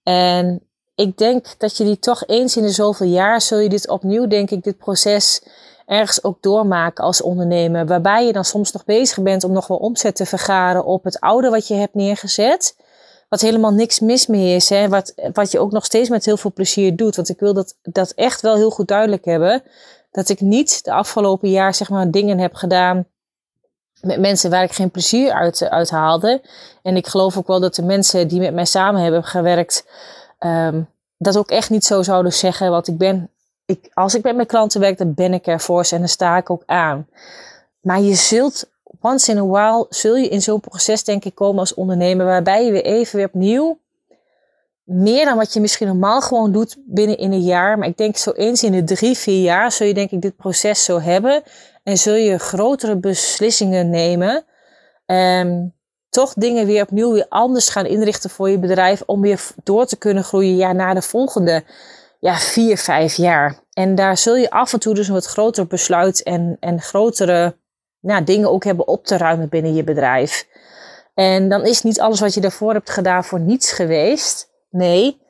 En 0.03 0.67
ik 1.03 1.19
denk 1.19 1.47
dat 1.59 1.77
je 1.77 1.85
die 1.85 1.99
toch 1.99 2.27
eens 2.27 2.57
in 2.57 2.63
de 2.63 2.71
zoveel 2.71 3.07
jaar 3.07 3.41
zul 3.41 3.59
je 3.59 3.69
dit 3.69 3.89
opnieuw, 3.89 4.27
denk 4.27 4.51
ik, 4.51 4.63
dit 4.63 4.79
proces 4.79 5.43
ergens 5.87 6.25
ook 6.25 6.43
doormaken 6.43 7.05
als 7.05 7.23
ondernemer. 7.23 7.87
Waarbij 7.87 8.27
je 8.27 8.33
dan 8.33 8.45
soms 8.45 8.73
nog 8.73 8.85
bezig 8.85 9.23
bent 9.23 9.45
om 9.45 9.53
nog 9.53 9.67
wel 9.67 9.77
omzet 9.77 10.17
te 10.17 10.27
vergaren 10.27 10.85
op 10.85 11.05
het 11.05 11.21
oude 11.21 11.51
wat 11.51 11.69
je 11.69 11.75
hebt 11.75 11.95
neergezet. 11.95 12.77
Wat 13.29 13.41
helemaal 13.41 13.73
niks 13.73 14.01
mis 14.01 14.27
mee 14.27 14.55
is. 14.55 14.69
Hè? 14.69 14.89
Wat, 14.89 15.15
wat 15.33 15.51
je 15.51 15.59
ook 15.59 15.73
nog 15.73 15.85
steeds 15.85 16.09
met 16.09 16.25
heel 16.25 16.37
veel 16.37 16.53
plezier 16.53 16.97
doet. 16.97 17.17
Want 17.17 17.29
ik 17.29 17.41
wil 17.41 17.55
dat, 17.55 17.77
dat 17.83 18.11
echt 18.11 18.41
wel 18.41 18.57
heel 18.57 18.71
goed 18.71 18.89
duidelijk 18.89 19.25
hebben. 19.25 19.63
Dat 20.11 20.29
ik 20.29 20.41
niet 20.41 20.85
de 20.85 20.93
afgelopen 20.93 21.51
jaar 21.51 21.75
zeg 21.75 21.91
maar 21.91 22.11
dingen 22.11 22.39
heb 22.39 22.55
gedaan 22.55 23.07
met 24.03 24.21
mensen 24.21 24.51
waar 24.51 24.63
ik 24.63 24.73
geen 24.73 24.91
plezier 24.91 25.33
uit, 25.33 25.69
uit 25.69 25.91
haalde. 25.91 26.43
En 26.83 26.97
ik 26.97 27.07
geloof 27.07 27.39
ook 27.39 27.47
wel 27.47 27.61
dat 27.61 27.75
de 27.75 27.83
mensen 27.83 28.29
die 28.29 28.41
met 28.41 28.55
mij 28.55 28.65
samen 28.65 29.03
hebben 29.03 29.25
gewerkt, 29.25 29.85
um, 30.47 30.89
dat 31.19 31.37
ook 31.37 31.51
echt 31.51 31.71
niet 31.71 31.85
zo 31.85 32.03
zouden 32.03 32.33
zeggen. 32.33 32.71
Want 32.71 32.89
ik 32.89 32.99
ben, 32.99 33.31
ik, 33.67 33.91
als 33.95 34.15
ik 34.15 34.23
met 34.23 34.35
mijn 34.35 34.47
klanten 34.47 34.81
werk, 34.81 34.99
dan 34.99 35.15
ben 35.15 35.35
ik 35.35 35.47
er 35.47 35.61
voor 35.61 35.87
ze 35.87 35.95
en 35.95 36.01
dan 36.01 36.09
sta 36.09 36.37
ik 36.37 36.51
ook 36.51 36.63
aan. 36.67 37.09
Maar 37.81 38.01
je 38.01 38.15
zult, 38.15 38.71
once 39.01 39.31
in 39.31 39.39
a 39.39 39.47
while, 39.47 39.87
zul 39.89 40.17
je 40.17 40.29
in 40.29 40.43
zo'n 40.43 40.61
proces 40.61 41.05
denk 41.05 41.25
ik 41.25 41.35
komen 41.35 41.59
als 41.59 41.75
ondernemer, 41.75 42.27
waarbij 42.27 42.65
je 42.65 42.71
weer 42.71 42.85
even 42.85 43.17
weer 43.17 43.27
opnieuw 43.27 43.81
meer 44.85 45.25
dan 45.25 45.37
wat 45.37 45.53
je 45.53 45.61
misschien 45.61 45.87
normaal 45.87 46.21
gewoon 46.21 46.53
doet 46.53 46.77
binnen 46.87 47.19
in 47.19 47.33
een 47.33 47.43
jaar. 47.43 47.79
Maar 47.79 47.89
ik 47.89 47.97
denk 47.97 48.17
zo 48.17 48.31
eens 48.31 48.63
in 48.63 48.73
de 48.73 48.85
drie, 48.85 49.17
vier 49.17 49.43
jaar 49.43 49.73
zul 49.73 49.87
je 49.87 49.95
denk 49.95 50.11
ik 50.11 50.21
dit 50.23 50.37
proces 50.37 50.85
zo 50.85 51.01
hebben. 51.01 51.43
En 51.83 51.99
zul 51.99 52.15
je 52.15 52.39
grotere 52.39 52.97
beslissingen 52.97 53.91
nemen. 53.91 54.45
En 55.07 55.75
toch 56.13 56.33
dingen 56.35 56.67
weer 56.67 56.83
opnieuw 56.83 57.13
weer 57.13 57.27
anders 57.29 57.69
gaan 57.69 57.87
inrichten 57.87 58.31
voor 58.31 58.51
je 58.51 58.59
bedrijf. 58.59 59.03
Om 59.07 59.21
weer 59.21 59.47
door 59.63 59.87
te 59.87 59.97
kunnen 59.97 60.25
groeien 60.25 60.57
ja, 60.57 60.73
naar 60.73 60.95
de 60.95 61.03
volgende 61.03 61.65
ja, 62.21 62.37
vier, 62.37 62.79
vijf 62.79 63.15
jaar. 63.15 63.63
En 63.73 63.95
daar 63.95 64.17
zul 64.17 64.35
je 64.37 64.51
af 64.51 64.73
en 64.73 64.79
toe 64.79 64.95
dus 64.95 65.09
een 65.09 65.15
wat 65.15 65.27
groter 65.27 65.67
besluit 65.67 66.23
en, 66.23 66.57
en 66.61 66.81
grotere 66.81 67.57
nou, 68.01 68.25
dingen 68.25 68.51
ook 68.51 68.65
hebben 68.65 68.89
op 68.89 69.05
te 69.05 69.17
ruimen 69.17 69.49
binnen 69.49 69.75
je 69.75 69.85
bedrijf. 69.85 70.47
En 71.15 71.49
dan 71.49 71.65
is 71.65 71.83
niet 71.83 72.01
alles 72.01 72.21
wat 72.21 72.35
je 72.35 72.41
daarvoor 72.41 72.73
hebt 72.73 72.91
gedaan 72.91 73.25
voor 73.25 73.41
niets 73.41 73.73
geweest. 73.73 74.51
Nee, 74.71 75.21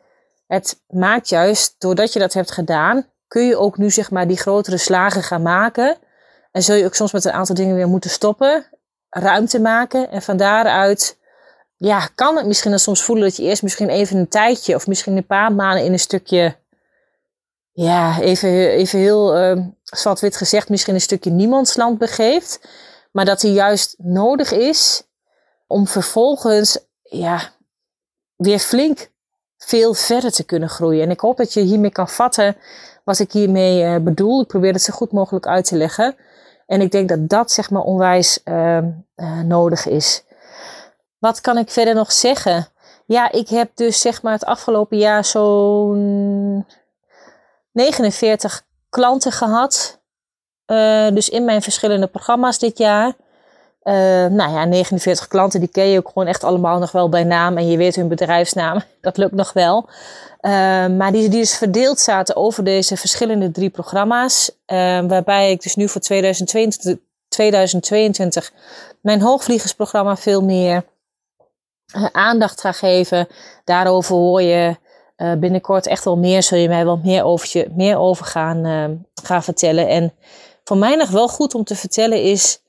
het 0.47 0.83
maakt 0.89 1.29
juist, 1.29 1.75
doordat 1.79 2.13
je 2.13 2.19
dat 2.19 2.33
hebt 2.33 2.51
gedaan, 2.51 3.07
kun 3.29 3.47
je 3.47 3.57
ook 3.57 3.79
nu 3.79 3.91
zeg 3.91 4.11
maar 4.11 4.29
die 4.29 4.39
grotere 4.39 4.77
slagen 4.77 5.23
gaan 5.23 5.43
maken. 5.43 5.97
En 6.53 6.63
zul 6.63 6.77
je 6.77 6.85
ook 6.85 6.95
soms 6.95 7.13
met 7.13 7.25
een 7.25 7.33
aantal 7.33 7.55
dingen 7.55 7.77
weer 7.77 7.89
moeten 7.89 8.11
stoppen, 8.11 8.67
ruimte 9.21 9.61
maken. 9.61 10.11
En 10.11 10.23
van 10.23 10.37
daaruit, 10.37 11.19
ja, 11.77 12.09
kan 12.15 12.37
het 12.37 12.47
misschien 12.47 12.71
dan 12.71 12.81
soms 12.81 13.03
voelen 13.03 13.25
dat 13.25 13.37
je 13.37 13.43
eerst 13.43 13.63
misschien 13.63 13.89
even 13.89 14.17
een 14.17 14.29
tijdje 14.29 14.75
of 14.75 14.87
misschien 14.87 15.17
een 15.17 15.27
paar 15.27 15.53
maanden 15.53 15.85
in 15.85 15.93
een 15.93 15.99
stukje, 15.99 16.57
ja, 17.73 18.21
even, 18.21 18.49
even 18.71 18.99
heel 18.99 19.41
uh, 19.41 19.65
zwart-wit 19.83 20.37
gezegd, 20.37 20.69
misschien 20.69 20.95
een 20.95 21.01
stukje 21.01 21.31
niemandsland 21.31 21.99
begeeft. 21.99 22.69
Maar 23.13 23.25
dat 23.25 23.41
die 23.41 23.53
juist 23.53 23.95
nodig 23.99 24.53
is 24.53 25.03
om 25.67 25.87
vervolgens, 25.87 26.79
ja, 27.03 27.51
weer 28.37 28.59
flink 28.59 29.11
veel 29.57 29.95
verder 29.95 30.33
te 30.33 30.45
kunnen 30.45 30.69
groeien. 30.69 31.03
En 31.03 31.11
ik 31.11 31.21
hoop 31.21 31.37
dat 31.37 31.53
je 31.53 31.61
hiermee 31.61 31.91
kan 31.91 32.09
vatten 32.09 32.57
wat 33.05 33.19
ik 33.19 33.33
hiermee 33.33 33.85
uh, 33.85 33.97
bedoel. 33.97 34.41
Ik 34.41 34.47
probeer 34.49 34.73
het 34.73 34.83
zo 34.83 34.93
goed 34.93 35.13
mogelijk 35.13 35.47
uit 35.47 35.65
te 35.65 35.77
leggen. 35.77 36.17
En 36.73 36.81
ik 36.81 36.91
denk 36.91 37.09
dat 37.09 37.29
dat 37.29 37.51
zeg 37.51 37.71
maar 37.71 37.83
onwijs 37.83 38.41
uh, 38.45 38.77
uh, 38.77 39.41
nodig 39.45 39.87
is. 39.87 40.25
Wat 41.19 41.41
kan 41.41 41.59
ik 41.59 41.71
verder 41.71 41.95
nog 41.95 42.13
zeggen? 42.13 42.67
Ja, 43.07 43.33
ik 43.33 43.49
heb 43.49 43.71
dus 43.75 44.01
zeg 44.01 44.23
maar 44.23 44.33
het 44.33 44.45
afgelopen 44.45 44.99
jaar 44.99 45.25
zo'n 45.25 46.67
49 47.73 48.63
klanten 48.89 49.33
gehad. 49.33 50.01
dus 51.15 51.29
in 51.29 51.45
mijn 51.45 51.63
verschillende 51.63 52.07
programma's 52.07 52.59
dit 52.59 52.79
jaar. 52.79 53.07
Uh, 53.85 53.95
nou 54.27 54.53
ja, 54.53 54.65
49 54.65 55.29
klanten, 55.29 55.61
die 55.61 55.69
ken 55.69 55.87
je 55.87 55.99
ook 55.99 56.07
gewoon 56.07 56.29
echt 56.29 56.45
allemaal 56.45 56.79
nog 56.79 56.93
wel 56.93 57.09
bij 57.09 57.25
naam. 57.25 57.57
En 57.57 57.69
je 57.69 57.77
weet 57.77 57.97
hun 57.97 58.09
bedrijfsnaam. 58.09 58.83
Dat 59.01 59.17
lukt 59.17 59.35
nog 59.35 59.53
wel. 59.53 59.89
Uh, 60.43 60.51
maar 60.87 61.13
die, 61.13 61.29
die 61.29 61.41
dus 61.41 61.57
verdeeld 61.57 62.01
zaten 62.01 62.37
over 62.37 62.65
deze 62.65 62.97
verschillende 62.97 63.51
drie 63.51 63.71
programma's. 63.71 64.51
Uh, 64.51 64.77
waarbij 65.07 65.51
ik 65.51 65.63
dus 65.63 65.77
nu 65.77 65.89
voor 65.89 66.01
2022, 66.01 67.05
2022 67.29 68.53
mijn 69.01 69.21
hoogvliegersprogramma 69.21 70.17
veel 70.17 70.43
meer 70.43 70.85
aandacht 72.13 72.61
ga 72.61 72.73
geven. 72.73 73.29
Daarover 73.65 74.15
hoor 74.15 74.43
je 74.43 74.77
binnenkort 75.39 75.87
echt 75.87 76.05
wel 76.05 76.17
meer. 76.17 76.43
Zul 76.43 76.59
je 76.59 76.69
mij 76.69 76.85
wel 76.85 77.01
meer 77.05 77.25
over, 77.25 77.67
meer 77.75 77.99
over 77.99 78.25
gaan, 78.25 79.07
gaan 79.23 79.43
vertellen. 79.43 79.89
En 79.89 80.13
voor 80.65 80.77
mij 80.77 80.97
nog 80.97 81.11
wel 81.11 81.29
goed 81.29 81.55
om 81.55 81.65
te 81.65 81.77
vertellen 81.77 82.23
is 82.23 82.63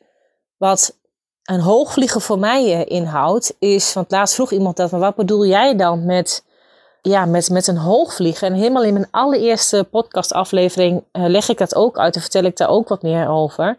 wat 0.58 0.98
een 1.44 1.60
hoogvliegen 1.60 2.22
voor 2.22 2.40
mij 2.40 2.74
eh, 2.74 2.98
inhoudt, 2.98 3.56
is, 3.60 3.94
want 3.94 4.12
laatst 4.12 4.36
vroeg 4.36 4.52
iemand 4.52 4.78
dat, 4.78 4.92
maar 4.92 5.00
wat 5.00 5.16
bedoel 5.16 5.46
jij 5.46 5.76
dan 5.76 6.06
met, 6.06 6.44
ja, 7.12 7.26
met, 7.26 7.50
met 7.50 7.68
een 7.68 7.78
hoogvliegen? 7.78 8.48
En 8.48 8.54
helemaal 8.54 8.84
in 8.84 8.94
mijn 8.94 9.08
allereerste 9.12 9.88
podcastaflevering 9.92 11.04
uh, 11.12 11.26
leg 11.28 11.50
ik 11.50 11.58
dat 11.58 11.76
ook 11.76 11.98
uit 11.98 12.16
en 12.16 12.22
vertel 12.22 12.44
ik 12.44 12.58
daar 12.58 12.70
ook 12.70 12.88
wat 12.88 13.02
meer 13.02 13.30
over. 13.30 13.78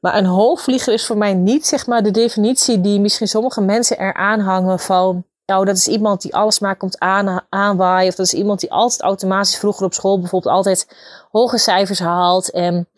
Maar 0.00 0.16
een 0.16 0.26
hoogvlieger 0.26 0.92
is 0.92 1.06
voor 1.06 1.16
mij 1.16 1.34
niet 1.34 1.66
zeg 1.66 1.86
maar 1.86 2.02
de 2.02 2.10
definitie 2.10 2.80
die 2.80 3.00
misschien 3.00 3.28
sommige 3.28 3.60
mensen 3.60 3.98
er 3.98 4.14
aanhangen 4.14 4.78
van, 4.78 5.24
nou 5.46 5.64
dat 5.64 5.76
is 5.76 5.88
iemand 5.88 6.22
die 6.22 6.34
alles 6.34 6.58
maar 6.58 6.76
komt 6.76 6.98
aan, 6.98 7.40
aanwaaien. 7.48 8.08
Of 8.08 8.14
dat 8.14 8.26
is 8.26 8.34
iemand 8.34 8.60
die 8.60 8.72
altijd 8.72 9.00
automatisch 9.00 9.56
vroeger 9.56 9.86
op 9.86 9.94
school 9.94 10.20
bijvoorbeeld 10.20 10.54
altijd 10.54 10.96
hoge 11.30 11.58
cijfers 11.58 11.98
haalt 11.98 12.50
en 12.50 12.88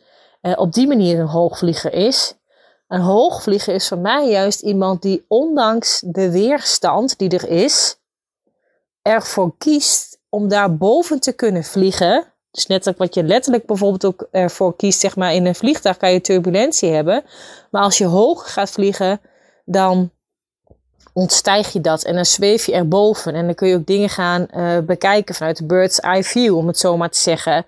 uh, 0.43 0.53
op 0.57 0.73
die 0.73 0.87
manier 0.87 1.19
een 1.19 1.27
hoogvlieger 1.27 1.93
is. 1.93 2.35
Een 2.89 3.01
hoogvlieger 3.01 3.75
is 3.75 3.89
voor 3.89 3.99
mij 3.99 4.31
juist 4.31 4.63
iemand 4.63 5.03
die 5.03 5.25
ondanks 5.29 6.03
de 6.07 6.31
weerstand 6.31 7.19
die 7.19 7.31
er 7.31 7.49
is, 7.49 7.97
ervoor 9.05 9.55
kiest 9.59 10.19
om 10.29 10.49
daar 10.49 10.77
boven 10.77 11.21
te 11.21 11.33
kunnen 11.33 11.65
vliegen. 11.65 12.25
Dus 12.51 12.67
net 12.67 12.87
als 12.87 12.97
wat 12.97 13.15
je 13.15 13.23
letterlijk 13.23 13.67
bijvoorbeeld 13.67 14.05
ook 14.05 14.29
ervoor 14.31 14.77
kiest, 14.77 15.01
zeg 15.01 15.17
maar 15.17 15.35
in 15.35 15.47
een 15.47 15.55
vliegtuig 15.55 15.97
kan 15.97 16.13
je 16.13 16.21
turbulentie 16.21 16.91
hebben. 16.91 17.25
Maar 17.71 17.83
als 17.83 17.99
je 17.99 18.05
hoog 18.05 18.53
gaat 18.53 18.71
vliegen, 18.71 19.21
dan 19.65 20.11
ontstijg 21.13 21.73
je 21.73 21.81
dat 21.81 22.05
en 22.05 22.15
dan 22.15 22.27
zweef 22.27 22.67
je 22.67 22.73
erboven. 22.73 23.35
En 23.35 23.45
dan 23.45 23.55
kun 23.55 23.69
je 23.69 23.77
ook 23.77 23.87
dingen 23.87 24.09
gaan 24.09 24.47
uh, 24.57 24.79
bekijken 24.79 25.35
vanuit 25.35 25.57
de 25.57 25.67
bird's 25.67 26.01
eye 26.01 26.25
view, 26.25 26.57
om 26.57 26.67
het 26.67 26.79
zo 26.79 26.97
maar 26.97 27.11
te 27.11 27.21
zeggen. 27.21 27.67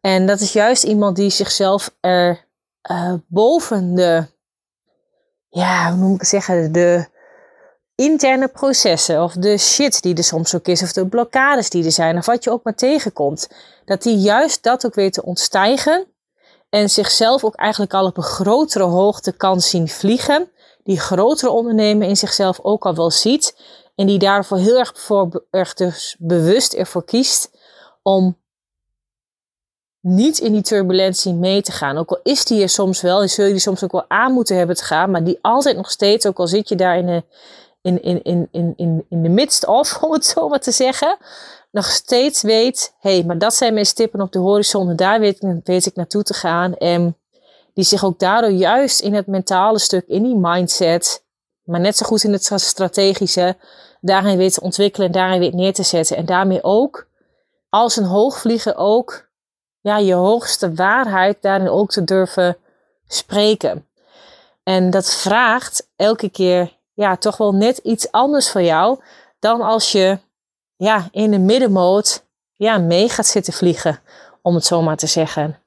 En 0.00 0.26
dat 0.26 0.40
is 0.40 0.52
juist 0.52 0.82
iemand 0.82 1.16
die 1.16 1.30
zichzelf 1.30 1.94
er 2.00 2.44
uh, 2.90 3.14
boven 3.26 3.94
de 3.94 4.26
ja, 5.48 5.90
hoe 5.90 5.98
noem 5.98 6.14
ik 6.14 6.24
zeggen, 6.24 6.72
de 6.72 7.06
interne 8.00 8.48
processen 8.48 9.22
of 9.22 9.32
de 9.32 9.58
shit 9.58 10.02
die 10.02 10.16
er 10.16 10.24
soms 10.24 10.54
ook 10.54 10.66
is 10.66 10.82
of 10.82 10.92
de 10.92 11.06
blokkades 11.06 11.70
die 11.70 11.84
er 11.84 11.92
zijn 11.92 12.16
of 12.16 12.26
wat 12.26 12.44
je 12.44 12.50
ook 12.50 12.64
maar 12.64 12.74
tegenkomt, 12.74 13.48
dat 13.84 14.02
die 14.02 14.16
juist 14.16 14.62
dat 14.62 14.86
ook 14.86 14.94
weten 14.94 15.24
ontstijgen 15.24 16.06
en 16.68 16.90
zichzelf 16.90 17.44
ook 17.44 17.54
eigenlijk 17.54 17.94
al 17.94 18.06
op 18.06 18.16
een 18.16 18.22
grotere 18.22 18.84
hoogte 18.84 19.32
kan 19.32 19.60
zien 19.60 19.88
vliegen, 19.88 20.50
die 20.84 21.00
grotere 21.00 21.50
ondernemer 21.50 22.08
in 22.08 22.16
zichzelf 22.16 22.60
ook 22.62 22.86
al 22.86 22.94
wel 22.94 23.10
ziet 23.10 23.60
en 23.94 24.06
die 24.06 24.18
daarvoor 24.18 24.58
heel 24.58 24.78
erg, 24.78 24.92
voor, 24.94 25.44
erg 25.50 25.74
dus 25.74 26.16
bewust 26.18 26.72
ervoor 26.72 27.04
kiest 27.04 27.50
om 28.02 28.38
niet 30.00 30.38
in 30.38 30.52
die 30.52 30.62
turbulentie 30.62 31.34
mee 31.34 31.62
te 31.62 31.72
gaan. 31.72 31.98
Ook 31.98 32.10
al 32.10 32.20
is 32.22 32.44
die 32.44 32.62
er 32.62 32.68
soms 32.68 33.00
wel, 33.00 33.22
en 33.22 33.28
zul 33.28 33.44
je 33.44 33.50
die 33.50 33.60
soms 33.60 33.84
ook 33.84 33.92
wel 33.92 34.04
aan 34.08 34.32
moeten 34.32 34.56
hebben 34.56 34.76
te 34.76 34.84
gaan, 34.84 35.10
maar 35.10 35.24
die 35.24 35.38
altijd 35.40 35.76
nog 35.76 35.90
steeds, 35.90 36.26
ook 36.26 36.38
al 36.38 36.46
zit 36.46 36.68
je 36.68 36.74
daar 36.74 36.98
in 36.98 37.06
de, 37.06 37.22
in, 37.82 38.02
in, 38.02 38.22
in, 38.22 38.48
in, 38.50 38.72
in, 38.76 39.06
in 39.08 39.22
de 39.22 39.28
midst 39.28 39.66
of, 39.66 39.96
om 40.02 40.12
het 40.12 40.26
zo 40.26 40.48
maar 40.48 40.60
te 40.60 40.70
zeggen, 40.70 41.16
nog 41.70 41.86
steeds 41.86 42.42
weet, 42.42 42.94
hé, 43.00 43.14
hey, 43.14 43.24
maar 43.24 43.38
dat 43.38 43.54
zijn 43.54 43.74
mijn 43.74 43.86
stippen 43.86 44.20
op 44.20 44.32
de 44.32 44.38
horizon 44.38 44.90
en 44.90 44.96
daar 44.96 45.20
weet 45.20 45.42
ik, 45.42 45.60
weet 45.64 45.86
ik 45.86 45.94
naartoe 45.94 46.22
te 46.22 46.34
gaan. 46.34 46.76
En 46.76 47.16
die 47.74 47.84
zich 47.84 48.04
ook 48.04 48.18
daardoor 48.18 48.50
juist 48.50 49.00
in 49.00 49.14
het 49.14 49.26
mentale 49.26 49.78
stuk, 49.78 50.04
in 50.06 50.22
die 50.22 50.36
mindset, 50.36 51.24
maar 51.62 51.80
net 51.80 51.96
zo 51.96 52.06
goed 52.06 52.24
in 52.24 52.32
het 52.32 52.52
strategische, 52.54 53.56
daarin 54.00 54.36
weet 54.36 54.54
te 54.54 54.60
ontwikkelen 54.60 55.06
en 55.06 55.12
daarin 55.12 55.40
weet 55.40 55.54
neer 55.54 55.72
te 55.72 55.82
zetten. 55.82 56.16
En 56.16 56.26
daarmee 56.26 56.62
ook, 56.62 57.06
als 57.68 57.96
een 57.96 58.04
hoogvlieger 58.04 58.76
ook 58.76 59.28
ja, 59.80 59.98
je 59.98 60.14
hoogste 60.14 60.74
waarheid 60.74 61.42
daarin 61.42 61.68
ook 61.68 61.90
te 61.90 62.04
durven 62.04 62.56
spreken. 63.06 63.86
En 64.62 64.90
dat 64.90 65.14
vraagt 65.14 65.88
elke 65.96 66.28
keer 66.28 66.78
ja, 67.00 67.16
toch 67.16 67.36
wel 67.36 67.54
net 67.54 67.78
iets 67.78 68.10
anders 68.10 68.50
van 68.50 68.64
jou 68.64 68.98
dan 69.38 69.60
als 69.60 69.92
je 69.92 70.18
ja, 70.76 71.08
in 71.10 71.30
de 71.30 71.38
middenmoot 71.38 72.24
ja, 72.56 72.78
mee 72.78 73.08
gaat 73.08 73.26
zitten 73.26 73.52
vliegen, 73.52 74.00
om 74.42 74.54
het 74.54 74.64
zo 74.64 74.82
maar 74.82 74.96
te 74.96 75.06
zeggen. 75.06 75.58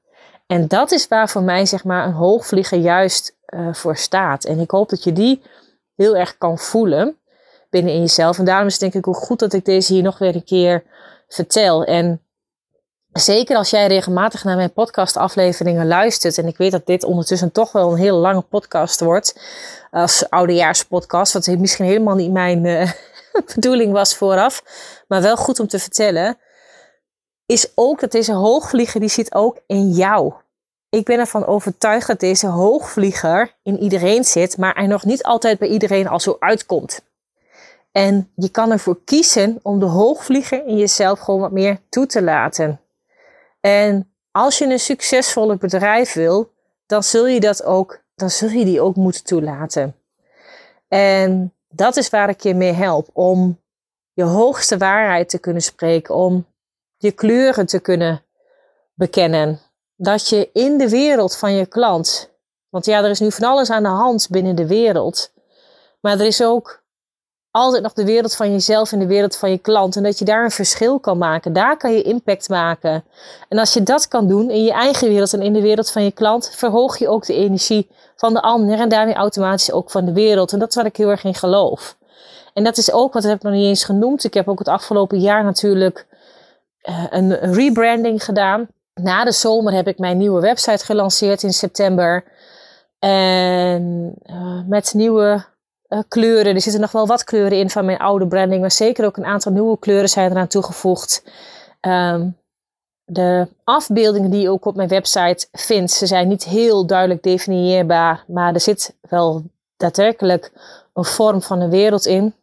En 0.46 0.68
dat 0.68 0.92
is 0.92 1.08
waar 1.08 1.28
voor 1.28 1.42
mij 1.42 1.66
zeg 1.66 1.84
maar 1.84 2.06
een 2.06 2.12
hoogvlieger 2.12 2.78
juist 2.78 3.36
uh, 3.46 3.74
voor 3.74 3.96
staat. 3.96 4.44
En 4.44 4.58
ik 4.58 4.70
hoop 4.70 4.88
dat 4.88 5.04
je 5.04 5.12
die 5.12 5.42
heel 5.94 6.16
erg 6.16 6.38
kan 6.38 6.58
voelen 6.58 7.18
binnen 7.70 7.92
in 7.92 8.00
jezelf. 8.00 8.38
En 8.38 8.44
daarom 8.44 8.66
is 8.66 8.72
het 8.72 8.80
denk 8.80 8.94
ik 8.94 9.08
ook 9.08 9.24
goed 9.24 9.38
dat 9.38 9.52
ik 9.52 9.64
deze 9.64 9.92
hier 9.92 10.02
nog 10.02 10.18
weer 10.18 10.34
een 10.34 10.44
keer 10.44 10.84
vertel. 11.28 11.84
En 11.84 12.22
zeker 13.14 13.56
als 13.56 13.70
jij 13.70 13.86
regelmatig 13.86 14.44
naar 14.44 14.56
mijn 14.56 14.72
podcastafleveringen 14.72 15.86
luistert. 15.86 16.38
En 16.38 16.46
ik 16.46 16.56
weet 16.56 16.72
dat 16.72 16.86
dit 16.86 17.04
ondertussen 17.04 17.52
toch 17.52 17.72
wel 17.72 17.92
een 17.92 17.98
hele 17.98 18.16
lange 18.16 18.40
podcast 18.40 19.00
wordt. 19.00 19.40
Als 19.90 20.30
oudejaarspodcast. 20.30 21.32
Wat 21.32 21.46
misschien 21.46 21.84
helemaal 21.84 22.14
niet 22.14 22.32
mijn 22.32 22.64
uh, 22.64 22.90
bedoeling 23.54 23.92
was 23.92 24.16
vooraf. 24.16 24.62
Maar 25.08 25.22
wel 25.22 25.36
goed 25.36 25.60
om 25.60 25.66
te 25.66 25.78
vertellen. 25.78 26.38
Is 27.46 27.72
ook 27.74 28.00
dat 28.00 28.12
deze 28.12 28.32
hoogvlieger 28.32 29.00
die 29.00 29.08
zit 29.08 29.34
ook 29.34 29.58
in 29.66 29.90
jou. 29.90 30.32
Ik 30.88 31.04
ben 31.04 31.18
ervan 31.18 31.46
overtuigd 31.46 32.06
dat 32.06 32.20
deze 32.20 32.46
hoogvlieger 32.46 33.54
in 33.62 33.78
iedereen 33.78 34.24
zit. 34.24 34.56
Maar 34.58 34.74
hij 34.74 34.86
nog 34.86 35.04
niet 35.04 35.22
altijd 35.22 35.58
bij 35.58 35.68
iedereen 35.68 36.08
al 36.08 36.20
zo 36.20 36.36
uitkomt. 36.38 37.00
En 37.92 38.30
je 38.34 38.48
kan 38.48 38.70
ervoor 38.70 38.98
kiezen 39.04 39.58
om 39.62 39.78
de 39.78 39.86
hoogvlieger 39.86 40.66
in 40.66 40.76
jezelf 40.76 41.18
gewoon 41.20 41.40
wat 41.40 41.52
meer 41.52 41.80
toe 41.88 42.06
te 42.06 42.22
laten. 42.22 42.78
En 43.66 44.14
als 44.30 44.58
je 44.58 44.64
een 44.64 44.78
succesvolle 44.78 45.56
bedrijf 45.56 46.12
wil, 46.12 46.52
dan 46.86 47.02
zul 47.02 47.26
je 47.26 47.40
dat 47.40 47.64
ook, 47.64 48.02
dan 48.14 48.30
zul 48.30 48.48
je 48.48 48.64
die 48.64 48.80
ook 48.80 48.96
moeten 48.96 49.24
toelaten. 49.24 49.96
En 50.88 51.54
dat 51.68 51.96
is 51.96 52.10
waar 52.10 52.28
ik 52.28 52.40
je 52.40 52.54
mee 52.54 52.72
help. 52.72 53.08
Om 53.12 53.60
je 54.12 54.22
hoogste 54.22 54.78
waarheid 54.78 55.28
te 55.28 55.38
kunnen 55.38 55.62
spreken. 55.62 56.14
Om 56.14 56.46
je 56.96 57.12
kleuren 57.12 57.66
te 57.66 57.80
kunnen 57.80 58.22
bekennen. 58.94 59.60
Dat 59.96 60.28
je 60.28 60.50
in 60.52 60.78
de 60.78 60.88
wereld 60.88 61.36
van 61.36 61.52
je 61.52 61.66
klant. 61.66 62.30
Want 62.68 62.84
ja, 62.84 63.02
er 63.02 63.10
is 63.10 63.20
nu 63.20 63.32
van 63.32 63.48
alles 63.48 63.70
aan 63.70 63.82
de 63.82 63.88
hand 63.88 64.28
binnen 64.30 64.56
de 64.56 64.66
wereld. 64.66 65.32
Maar 66.00 66.20
er 66.20 66.26
is 66.26 66.42
ook 66.42 66.82
altijd 67.54 67.82
nog 67.82 67.92
de 67.92 68.04
wereld 68.04 68.34
van 68.34 68.50
jezelf 68.50 68.92
en 68.92 68.98
de 68.98 69.06
wereld 69.06 69.36
van 69.36 69.50
je 69.50 69.58
klant. 69.58 69.96
En 69.96 70.02
dat 70.02 70.18
je 70.18 70.24
daar 70.24 70.44
een 70.44 70.50
verschil 70.50 71.00
kan 71.00 71.18
maken. 71.18 71.52
Daar 71.52 71.76
kan 71.76 71.92
je 71.92 72.02
impact 72.02 72.48
maken. 72.48 73.04
En 73.48 73.58
als 73.58 73.72
je 73.72 73.82
dat 73.82 74.08
kan 74.08 74.28
doen 74.28 74.50
in 74.50 74.64
je 74.64 74.72
eigen 74.72 75.08
wereld 75.08 75.32
en 75.32 75.42
in 75.42 75.52
de 75.52 75.60
wereld 75.60 75.90
van 75.90 76.04
je 76.04 76.12
klant, 76.12 76.50
verhoog 76.54 76.98
je 76.98 77.08
ook 77.08 77.26
de 77.26 77.34
energie 77.34 77.90
van 78.16 78.32
de 78.32 78.42
ander 78.42 78.78
en 78.78 78.88
daarmee 78.88 79.14
automatisch 79.14 79.72
ook 79.72 79.90
van 79.90 80.04
de 80.04 80.12
wereld. 80.12 80.52
En 80.52 80.58
dat 80.58 80.68
is 80.68 80.74
waar 80.74 80.86
ik 80.86 80.96
heel 80.96 81.10
erg 81.10 81.24
in 81.24 81.34
geloof. 81.34 81.96
En 82.54 82.64
dat 82.64 82.76
is 82.76 82.92
ook, 82.92 83.12
wat 83.12 83.22
heb 83.22 83.36
ik 83.36 83.42
nog 83.42 83.52
niet 83.52 83.66
eens 83.66 83.84
genoemd. 83.84 84.24
Ik 84.24 84.34
heb 84.34 84.48
ook 84.48 84.58
het 84.58 84.68
afgelopen 84.68 85.20
jaar 85.20 85.44
natuurlijk 85.44 86.06
uh, 86.82 87.04
een 87.10 87.34
rebranding 87.34 88.24
gedaan. 88.24 88.68
Na 88.94 89.24
de 89.24 89.32
zomer 89.32 89.72
heb 89.72 89.88
ik 89.88 89.98
mijn 89.98 90.18
nieuwe 90.18 90.40
website 90.40 90.84
gelanceerd 90.84 91.42
in 91.42 91.52
september. 91.52 92.24
En 92.98 94.14
uh, 94.26 94.60
met 94.66 94.94
nieuwe 94.94 95.52
uh, 95.94 96.00
kleuren. 96.08 96.54
Er 96.54 96.60
zitten 96.60 96.80
nog 96.80 96.92
wel 96.92 97.06
wat 97.06 97.24
kleuren 97.24 97.58
in 97.58 97.70
van 97.70 97.84
mijn 97.84 97.98
oude 97.98 98.26
branding, 98.26 98.60
maar 98.60 98.72
zeker 98.72 99.04
ook 99.04 99.16
een 99.16 99.24
aantal 99.24 99.52
nieuwe 99.52 99.78
kleuren 99.78 100.08
zijn 100.08 100.30
eraan 100.30 100.46
toegevoegd. 100.46 101.24
Um, 101.80 102.36
de 103.04 103.48
afbeeldingen 103.64 104.30
die 104.30 104.40
je 104.40 104.50
ook 104.50 104.64
op 104.64 104.76
mijn 104.76 104.88
website 104.88 105.46
vindt, 105.52 105.90
ze 105.90 106.06
zijn 106.06 106.28
niet 106.28 106.44
heel 106.44 106.86
duidelijk 106.86 107.22
definieerbaar, 107.22 108.24
maar 108.26 108.54
er 108.54 108.60
zit 108.60 108.94
wel 109.00 109.42
daadwerkelijk 109.76 110.52
een 110.94 111.04
vorm 111.04 111.42
van 111.42 111.60
een 111.60 111.70
wereld 111.70 112.06
in. 112.06 112.34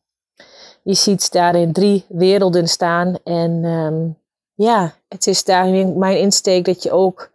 Je 0.84 0.94
ziet 0.94 1.32
daarin 1.32 1.74
drie 1.74 2.06
werelden 2.08 2.68
staan 2.68 3.16
en 3.24 3.64
um, 3.64 4.18
ja, 4.54 4.94
het 5.08 5.28
is 5.28 5.44
daarin 5.44 5.98
mijn 5.98 6.20
insteek 6.20 6.66
dat 6.66 6.84
je 6.84 6.92
ook 6.92 7.32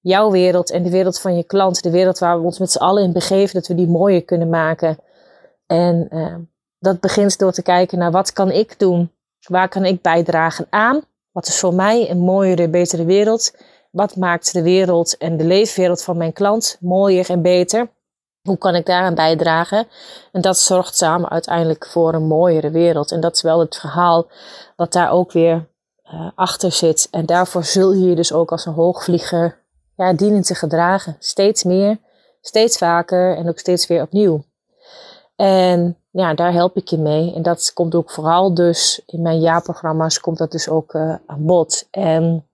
jouw 0.00 0.30
wereld 0.30 0.70
en 0.70 0.82
de 0.82 0.90
wereld 0.90 1.20
van 1.20 1.36
je 1.36 1.44
klant, 1.44 1.82
de 1.82 1.90
wereld 1.90 2.18
waar 2.18 2.38
we 2.38 2.44
ons 2.44 2.58
met 2.58 2.70
z'n 2.70 2.78
allen 2.78 3.02
in 3.02 3.12
begeven, 3.12 3.54
dat 3.54 3.66
we 3.66 3.74
die 3.74 3.88
mooier 3.88 4.22
kunnen 4.22 4.48
maken. 4.48 4.98
En 5.70 6.08
uh, 6.12 6.34
dat 6.78 7.00
begint 7.00 7.38
door 7.38 7.52
te 7.52 7.62
kijken 7.62 7.98
naar 7.98 8.10
wat 8.10 8.32
kan 8.32 8.50
ik 8.50 8.78
doen? 8.78 9.12
Waar 9.46 9.68
kan 9.68 9.84
ik 9.84 10.02
bijdragen 10.02 10.66
aan? 10.70 11.00
Wat 11.32 11.46
is 11.46 11.58
voor 11.58 11.74
mij 11.74 12.10
een 12.10 12.18
mooiere, 12.18 12.68
betere 12.68 13.04
wereld? 13.04 13.56
Wat 13.90 14.16
maakt 14.16 14.52
de 14.52 14.62
wereld 14.62 15.16
en 15.16 15.36
de 15.36 15.44
leefwereld 15.44 16.02
van 16.02 16.16
mijn 16.16 16.32
klant 16.32 16.76
mooier 16.80 17.30
en 17.30 17.42
beter? 17.42 17.88
Hoe 18.42 18.58
kan 18.58 18.74
ik 18.74 18.86
daaraan 18.86 19.14
bijdragen? 19.14 19.86
En 20.32 20.40
dat 20.40 20.58
zorgt 20.58 20.96
samen 20.96 21.30
uiteindelijk 21.30 21.86
voor 21.86 22.14
een 22.14 22.26
mooiere 22.26 22.70
wereld. 22.70 23.12
En 23.12 23.20
dat 23.20 23.34
is 23.34 23.42
wel 23.42 23.60
het 23.60 23.76
verhaal 23.76 24.30
wat 24.76 24.92
daar 24.92 25.10
ook 25.10 25.32
weer 25.32 25.68
uh, 26.04 26.30
achter 26.34 26.72
zit. 26.72 27.08
En 27.10 27.26
daarvoor 27.26 27.64
zul 27.64 27.92
je 27.92 28.08
je 28.08 28.14
dus 28.14 28.32
ook 28.32 28.50
als 28.50 28.66
een 28.66 28.72
hoogvlieger 28.72 29.58
ja, 29.96 30.12
dienen 30.12 30.42
te 30.42 30.54
gedragen. 30.54 31.16
Steeds 31.18 31.64
meer, 31.64 31.98
steeds 32.40 32.78
vaker 32.78 33.36
en 33.36 33.48
ook 33.48 33.58
steeds 33.58 33.86
weer 33.86 34.02
opnieuw. 34.02 34.48
En 35.40 35.96
ja, 36.10 36.34
daar 36.34 36.52
help 36.52 36.76
ik 36.76 36.88
je 36.88 36.98
mee. 36.98 37.34
En 37.34 37.42
dat 37.42 37.72
komt 37.74 37.94
ook 37.94 38.10
vooral 38.10 38.54
dus 38.54 39.02
in 39.06 39.22
mijn 39.22 39.40
jaarprogramma's 39.40 40.20
komt 40.20 40.38
dat 40.38 40.50
dus 40.50 40.68
ook 40.68 40.94
uh, 40.94 41.14
aan 41.26 41.44
bod. 41.44 41.88
En 41.90 42.46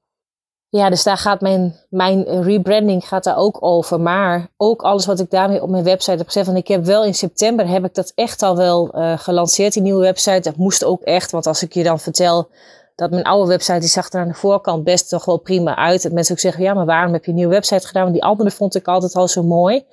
ja, 0.68 0.90
dus 0.90 1.02
daar 1.02 1.16
gaat 1.16 1.40
mijn, 1.40 1.74
mijn 1.88 2.42
rebranding 2.42 3.08
gaat 3.08 3.24
daar 3.24 3.36
ook 3.36 3.56
over. 3.60 4.00
Maar 4.00 4.48
ook 4.56 4.82
alles 4.82 5.06
wat 5.06 5.20
ik 5.20 5.30
daarmee 5.30 5.62
op 5.62 5.68
mijn 5.68 5.84
website 5.84 6.16
heb 6.16 6.26
gezet. 6.26 6.46
Want 6.46 6.58
ik 6.58 6.68
heb 6.68 6.84
wel 6.84 7.04
in 7.04 7.14
september 7.14 7.68
heb 7.68 7.84
ik 7.84 7.94
dat 7.94 8.12
echt 8.14 8.42
al 8.42 8.56
wel 8.56 8.98
uh, 8.98 9.18
gelanceerd, 9.18 9.72
die 9.72 9.82
nieuwe 9.82 10.02
website. 10.02 10.40
Dat 10.40 10.56
moest 10.56 10.84
ook 10.84 11.02
echt. 11.02 11.30
Want 11.30 11.46
als 11.46 11.62
ik 11.62 11.74
je 11.74 11.82
dan 11.82 12.00
vertel 12.00 12.48
dat 12.94 13.10
mijn 13.10 13.24
oude 13.24 13.48
website, 13.48 13.78
die 13.78 13.88
zag 13.88 14.12
er 14.12 14.20
aan 14.20 14.28
de 14.28 14.34
voorkant 14.34 14.84
best 14.84 15.08
toch 15.08 15.24
wel 15.24 15.38
prima 15.38 15.76
uit. 15.76 16.02
Dat 16.02 16.12
mensen 16.12 16.34
ook 16.34 16.40
zeggen, 16.40 16.62
ja, 16.62 16.74
maar 16.74 16.86
waarom 16.86 17.12
heb 17.12 17.24
je 17.24 17.30
een 17.30 17.36
nieuwe 17.36 17.54
website 17.54 17.86
gedaan? 17.86 18.02
Want 18.02 18.14
die 18.14 18.24
andere 18.24 18.50
vond 18.50 18.74
ik 18.74 18.88
altijd 18.88 19.14
al 19.14 19.28
zo 19.28 19.42
mooi. 19.42 19.84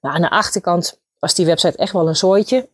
Maar 0.00 0.12
aan 0.12 0.20
de 0.20 0.30
achterkant 0.30 1.00
was 1.20 1.34
die 1.34 1.46
website 1.46 1.76
echt 1.76 1.92
wel 1.92 2.08
een 2.08 2.16
zooitje. 2.16 2.68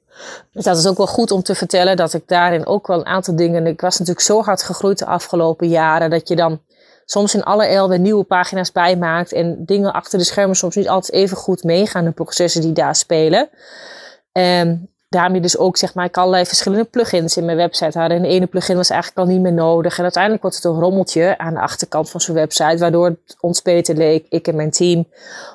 Dus 0.53 0.65
dat 0.65 0.77
is 0.77 0.87
ook 0.87 0.97
wel 0.97 1.07
goed 1.07 1.31
om 1.31 1.43
te 1.43 1.55
vertellen 1.55 1.97
dat 1.97 2.15
ik 2.15 2.29
daarin 2.29 2.67
ook 2.67 2.87
wel 2.87 2.99
een 2.99 3.07
aantal 3.07 3.37
dingen. 3.37 3.67
Ik 3.67 3.81
was 3.81 3.99
natuurlijk 3.99 4.27
zo 4.27 4.43
hard 4.43 4.63
gegroeid 4.63 4.99
de 4.99 5.07
afgelopen 5.07 5.69
jaren 5.69 6.11
dat 6.11 6.29
je 6.29 6.37
dan 6.37 6.61
soms 7.05 7.35
in 7.35 7.43
alle 7.43 7.67
el 7.67 7.89
nieuwe 7.89 8.25
pagina's 8.25 8.73
bijmaakt 8.73 9.33
en 9.33 9.65
dingen 9.65 9.93
achter 9.93 10.19
de 10.19 10.25
schermen 10.25 10.57
soms 10.57 10.77
niet 10.77 10.89
altijd 10.89 11.13
even 11.13 11.37
goed 11.37 11.65
meegaan, 11.65 12.05
de 12.05 12.11
processen 12.11 12.61
die 12.61 12.73
daar 12.73 12.97
spelen. 12.97 13.49
En 14.33 14.91
daarmee 15.09 15.41
dus 15.41 15.59
ook 15.59 15.77
zeg 15.77 15.95
maar, 15.95 16.05
ik 16.05 16.17
allerlei 16.17 16.47
verschillende 16.47 16.85
plugins 16.85 17.37
in 17.37 17.45
mijn 17.45 17.57
website 17.57 17.99
hadden. 17.99 18.17
En 18.17 18.25
ene 18.25 18.47
plugin 18.47 18.77
was 18.77 18.91
eigenlijk 18.91 19.21
al 19.21 19.35
niet 19.35 19.43
meer 19.43 19.53
nodig. 19.53 19.97
En 19.97 20.03
uiteindelijk 20.03 20.43
wordt 20.43 20.57
het 20.57 20.65
een 20.65 20.81
rommeltje 20.81 21.39
aan 21.39 21.55
de 21.55 21.61
achterkant 21.61 22.11
van 22.11 22.21
zo'n 22.21 22.35
website, 22.35 22.79
waardoor 22.79 23.07
het 23.07 23.37
ons 23.41 23.63
beter 23.63 23.95
leek, 23.95 24.27
ik 24.29 24.47
en 24.47 24.57
mijn 24.57 24.71
team, 24.71 25.09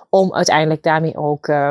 om 0.10 0.34
uiteindelijk 0.34 0.84
daarmee 0.84 1.18
ook 1.18 1.48
uh, 1.48 1.70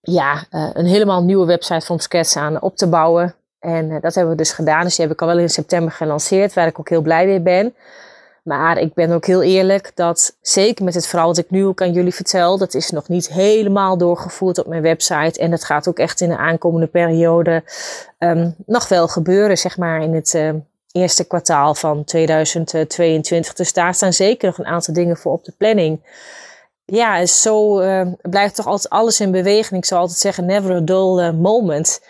ja, 0.00 0.44
uh, 0.50 0.70
een 0.72 0.86
helemaal 0.86 1.22
nieuwe 1.22 1.46
website 1.46 1.86
van 1.86 1.98
scratch 1.98 2.36
aan 2.36 2.62
op 2.62 2.76
te 2.76 2.88
bouwen. 2.88 3.34
En 3.58 3.90
uh, 3.90 4.00
dat 4.00 4.14
hebben 4.14 4.32
we 4.32 4.38
dus 4.38 4.52
gedaan. 4.52 4.82
Dus 4.82 4.96
die 4.96 5.04
heb 5.04 5.14
ik 5.14 5.20
al 5.20 5.26
wel 5.26 5.38
in 5.38 5.48
september 5.48 5.92
gelanceerd, 5.92 6.54
waar 6.54 6.66
ik 6.66 6.78
ook 6.78 6.88
heel 6.88 7.02
blij 7.02 7.26
mee 7.26 7.40
ben. 7.40 7.74
Maar 8.42 8.78
ik 8.78 8.94
ben 8.94 9.10
ook 9.10 9.26
heel 9.26 9.42
eerlijk 9.42 9.92
dat 9.94 10.36
zeker 10.40 10.84
met 10.84 10.94
het 10.94 11.06
verhaal 11.06 11.26
wat 11.26 11.38
ik 11.38 11.50
nu 11.50 11.64
ook 11.64 11.82
aan 11.82 11.92
jullie 11.92 12.14
vertel, 12.14 12.58
dat 12.58 12.74
is 12.74 12.90
nog 12.90 13.08
niet 13.08 13.28
helemaal 13.28 13.96
doorgevoerd 13.96 14.58
op 14.58 14.66
mijn 14.66 14.82
website. 14.82 15.40
En 15.40 15.50
dat 15.50 15.64
gaat 15.64 15.88
ook 15.88 15.98
echt 15.98 16.20
in 16.20 16.28
de 16.28 16.36
aankomende 16.36 16.86
periode 16.86 17.62
um, 18.18 18.54
nog 18.66 18.88
wel 18.88 19.08
gebeuren, 19.08 19.58
zeg 19.58 19.78
maar 19.78 20.02
in 20.02 20.14
het 20.14 20.34
uh, 20.34 20.50
eerste 20.92 21.24
kwartaal 21.24 21.74
van 21.74 22.04
2022. 22.04 23.52
Dus 23.52 23.72
daar 23.72 23.94
staan 23.94 24.12
zeker 24.12 24.46
nog 24.46 24.58
een 24.58 24.72
aantal 24.72 24.94
dingen 24.94 25.16
voor 25.16 25.32
op 25.32 25.44
de 25.44 25.52
planning 25.56 26.00
ja, 26.90 27.26
zo 27.26 27.80
uh, 27.80 28.06
blijft 28.22 28.54
toch 28.54 28.66
altijd 28.66 28.92
alles 28.92 29.20
in 29.20 29.30
beweging. 29.30 29.80
Ik 29.80 29.84
zou 29.84 30.00
altijd 30.00 30.18
zeggen, 30.18 30.46
never 30.46 30.74
a 30.74 30.80
dull 30.80 31.18
uh, 31.18 31.30
moment. 31.32 32.00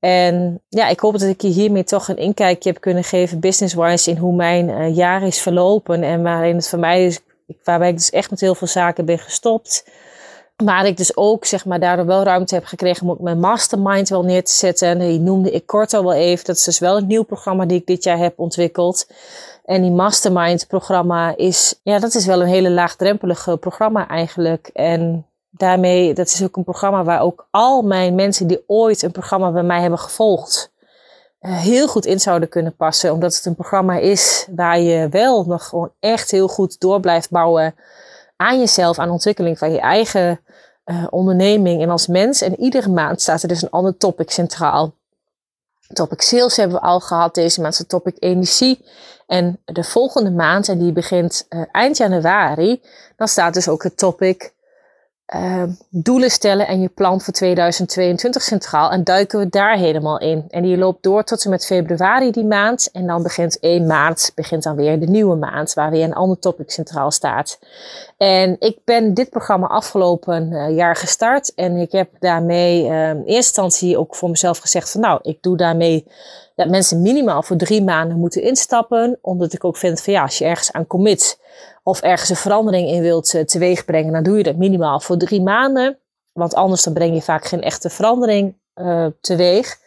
En 0.00 0.60
ja, 0.68 0.88
ik 0.88 1.00
hoop 1.00 1.12
dat 1.12 1.28
ik 1.28 1.40
je 1.40 1.48
hiermee 1.48 1.84
toch 1.84 2.08
een 2.08 2.16
inkijkje 2.16 2.70
heb 2.70 2.80
kunnen 2.80 3.04
geven, 3.04 3.40
business-wise, 3.40 4.10
in 4.10 4.16
hoe 4.16 4.34
mijn 4.34 4.68
uh, 4.68 4.96
jaar 4.96 5.22
is 5.22 5.40
verlopen. 5.40 6.02
En 6.02 6.22
waarin 6.22 6.56
het 6.56 6.68
voor 6.68 6.78
mij 6.78 7.04
is, 7.04 7.20
waarbij 7.64 7.88
ik 7.88 7.96
dus 7.96 8.10
echt 8.10 8.30
met 8.30 8.40
heel 8.40 8.54
veel 8.54 8.66
zaken 8.66 9.04
ben 9.04 9.18
gestopt. 9.18 9.84
Maar 10.64 10.86
ik 10.86 10.96
dus 10.96 11.16
ook, 11.16 11.44
zeg 11.44 11.64
maar, 11.64 11.80
daardoor 11.80 12.06
wel 12.06 12.22
ruimte 12.22 12.54
heb 12.54 12.64
gekregen 12.64 13.02
om 13.02 13.10
ook 13.10 13.20
mijn 13.20 13.40
mastermind 13.40 14.08
wel 14.08 14.24
neer 14.24 14.44
te 14.44 14.52
zetten. 14.52 14.88
En 14.88 14.98
die 14.98 15.20
noemde 15.20 15.50
ik 15.50 15.66
kort 15.66 15.94
al 15.94 16.02
wel 16.02 16.14
even. 16.14 16.44
Dat 16.44 16.56
is 16.56 16.64
dus 16.64 16.78
wel 16.78 16.96
een 16.96 17.06
nieuw 17.06 17.22
programma 17.22 17.64
die 17.64 17.78
ik 17.78 17.86
dit 17.86 18.04
jaar 18.04 18.18
heb 18.18 18.38
ontwikkeld. 18.38 19.06
En 19.66 19.82
die 19.82 19.90
mastermind 19.90 20.66
programma 20.66 21.36
is, 21.36 21.80
ja, 21.82 21.98
dat 21.98 22.14
is 22.14 22.26
wel 22.26 22.40
een 22.40 22.48
hele 22.48 22.70
laagdrempelige 22.70 23.56
programma 23.56 24.08
eigenlijk. 24.08 24.70
En 24.72 25.26
daarmee, 25.50 26.14
dat 26.14 26.26
is 26.26 26.42
ook 26.42 26.56
een 26.56 26.64
programma 26.64 27.04
waar 27.04 27.20
ook 27.20 27.46
al 27.50 27.82
mijn 27.82 28.14
mensen 28.14 28.46
die 28.46 28.64
ooit 28.66 29.02
een 29.02 29.10
programma 29.10 29.50
bij 29.52 29.62
mij 29.62 29.80
hebben 29.80 29.98
gevolgd, 29.98 30.72
uh, 31.40 31.58
heel 31.58 31.88
goed 31.88 32.06
in 32.06 32.20
zouden 32.20 32.48
kunnen 32.48 32.76
passen. 32.76 33.12
Omdat 33.12 33.34
het 33.34 33.44
een 33.44 33.54
programma 33.54 33.96
is 33.96 34.48
waar 34.54 34.80
je 34.80 35.08
wel 35.08 35.44
nog 35.44 35.68
gewoon 35.68 35.92
echt 36.00 36.30
heel 36.30 36.48
goed 36.48 36.80
door 36.80 37.00
blijft 37.00 37.30
bouwen 37.30 37.74
aan 38.36 38.58
jezelf, 38.58 38.98
aan 38.98 39.10
ontwikkeling 39.10 39.58
van 39.58 39.72
je 39.72 39.80
eigen 39.80 40.40
uh, 40.84 41.06
onderneming 41.10 41.82
en 41.82 41.90
als 41.90 42.06
mens. 42.06 42.40
En 42.40 42.60
iedere 42.60 42.88
maand 42.88 43.20
staat 43.20 43.42
er 43.42 43.48
dus 43.48 43.62
een 43.62 43.70
ander 43.70 43.96
topic 43.96 44.30
centraal. 44.30 44.94
Topic 45.92 46.22
sales 46.22 46.56
hebben 46.56 46.76
we 46.76 46.82
al 46.86 47.00
gehad. 47.00 47.34
Deze 47.34 47.60
maand 47.60 47.78
is 47.78 47.86
topic 47.86 48.16
energie. 48.18 48.84
En 49.26 49.60
de 49.64 49.84
volgende 49.84 50.30
maand, 50.30 50.68
en 50.68 50.78
die 50.78 50.92
begint 50.92 51.46
uh, 51.48 51.62
eind 51.72 51.96
januari, 51.96 52.82
dan 53.16 53.28
staat 53.28 53.54
dus 53.54 53.68
ook 53.68 53.82
het 53.82 53.96
topic 53.96 54.54
uh, 55.34 55.62
doelen 55.90 56.30
stellen 56.30 56.66
en 56.66 56.80
je 56.80 56.88
plan 56.88 57.20
voor 57.20 57.32
2022 57.32 58.42
centraal. 58.42 58.90
En 58.90 59.04
duiken 59.04 59.38
we 59.38 59.48
daar 59.48 59.76
helemaal 59.76 60.18
in. 60.20 60.44
En 60.48 60.62
die 60.62 60.76
loopt 60.76 61.02
door 61.02 61.24
tot 61.24 61.44
en 61.44 61.50
met 61.50 61.66
februari 61.66 62.30
die 62.30 62.44
maand. 62.44 62.88
En 62.92 63.06
dan 63.06 63.22
begint 63.22 63.58
1 63.58 63.86
maart, 63.86 64.32
begint 64.34 64.62
dan 64.62 64.76
weer 64.76 65.00
de 65.00 65.06
nieuwe 65.06 65.36
maand, 65.36 65.74
waar 65.74 65.90
weer 65.90 66.04
een 66.04 66.14
ander 66.14 66.38
topic 66.38 66.70
centraal 66.70 67.10
staat. 67.10 67.58
En 68.16 68.56
ik 68.58 68.78
ben 68.84 69.14
dit 69.14 69.30
programma 69.30 69.66
afgelopen 69.66 70.52
uh, 70.52 70.76
jaar 70.76 70.96
gestart. 70.96 71.54
En 71.54 71.76
ik 71.76 71.92
heb 71.92 72.10
daarmee 72.20 72.82
uh, 72.82 73.08
in 73.08 73.16
eerste 73.16 73.34
instantie 73.34 73.98
ook 73.98 74.14
voor 74.14 74.30
mezelf 74.30 74.58
gezegd 74.58 74.90
van 74.90 75.00
nou, 75.00 75.18
ik 75.22 75.38
doe 75.40 75.56
daarmee 75.56 76.06
dat 76.56 76.68
mensen 76.68 77.02
minimaal 77.02 77.42
voor 77.42 77.56
drie 77.56 77.82
maanden 77.82 78.18
moeten 78.18 78.42
instappen. 78.42 79.18
Omdat 79.20 79.52
ik 79.52 79.64
ook 79.64 79.76
vind 79.76 80.00
van 80.00 80.12
ja, 80.12 80.22
als 80.22 80.38
je 80.38 80.44
ergens 80.44 80.72
aan 80.72 80.86
commit 80.86 81.40
of 81.82 82.00
ergens 82.00 82.30
een 82.30 82.36
verandering 82.36 82.88
in 82.88 83.02
wilt 83.02 83.34
uh, 83.34 83.42
teweegbrengen, 83.42 84.12
dan 84.12 84.22
doe 84.22 84.36
je 84.36 84.42
dat 84.42 84.56
minimaal 84.56 85.00
voor 85.00 85.16
drie 85.16 85.42
maanden. 85.42 85.98
Want 86.32 86.54
anders 86.54 86.82
dan 86.82 86.92
breng 86.92 87.14
je 87.14 87.22
vaak 87.22 87.44
geen 87.44 87.62
echte 87.62 87.90
verandering 87.90 88.54
uh, 88.74 89.06
teweeg. 89.20 89.78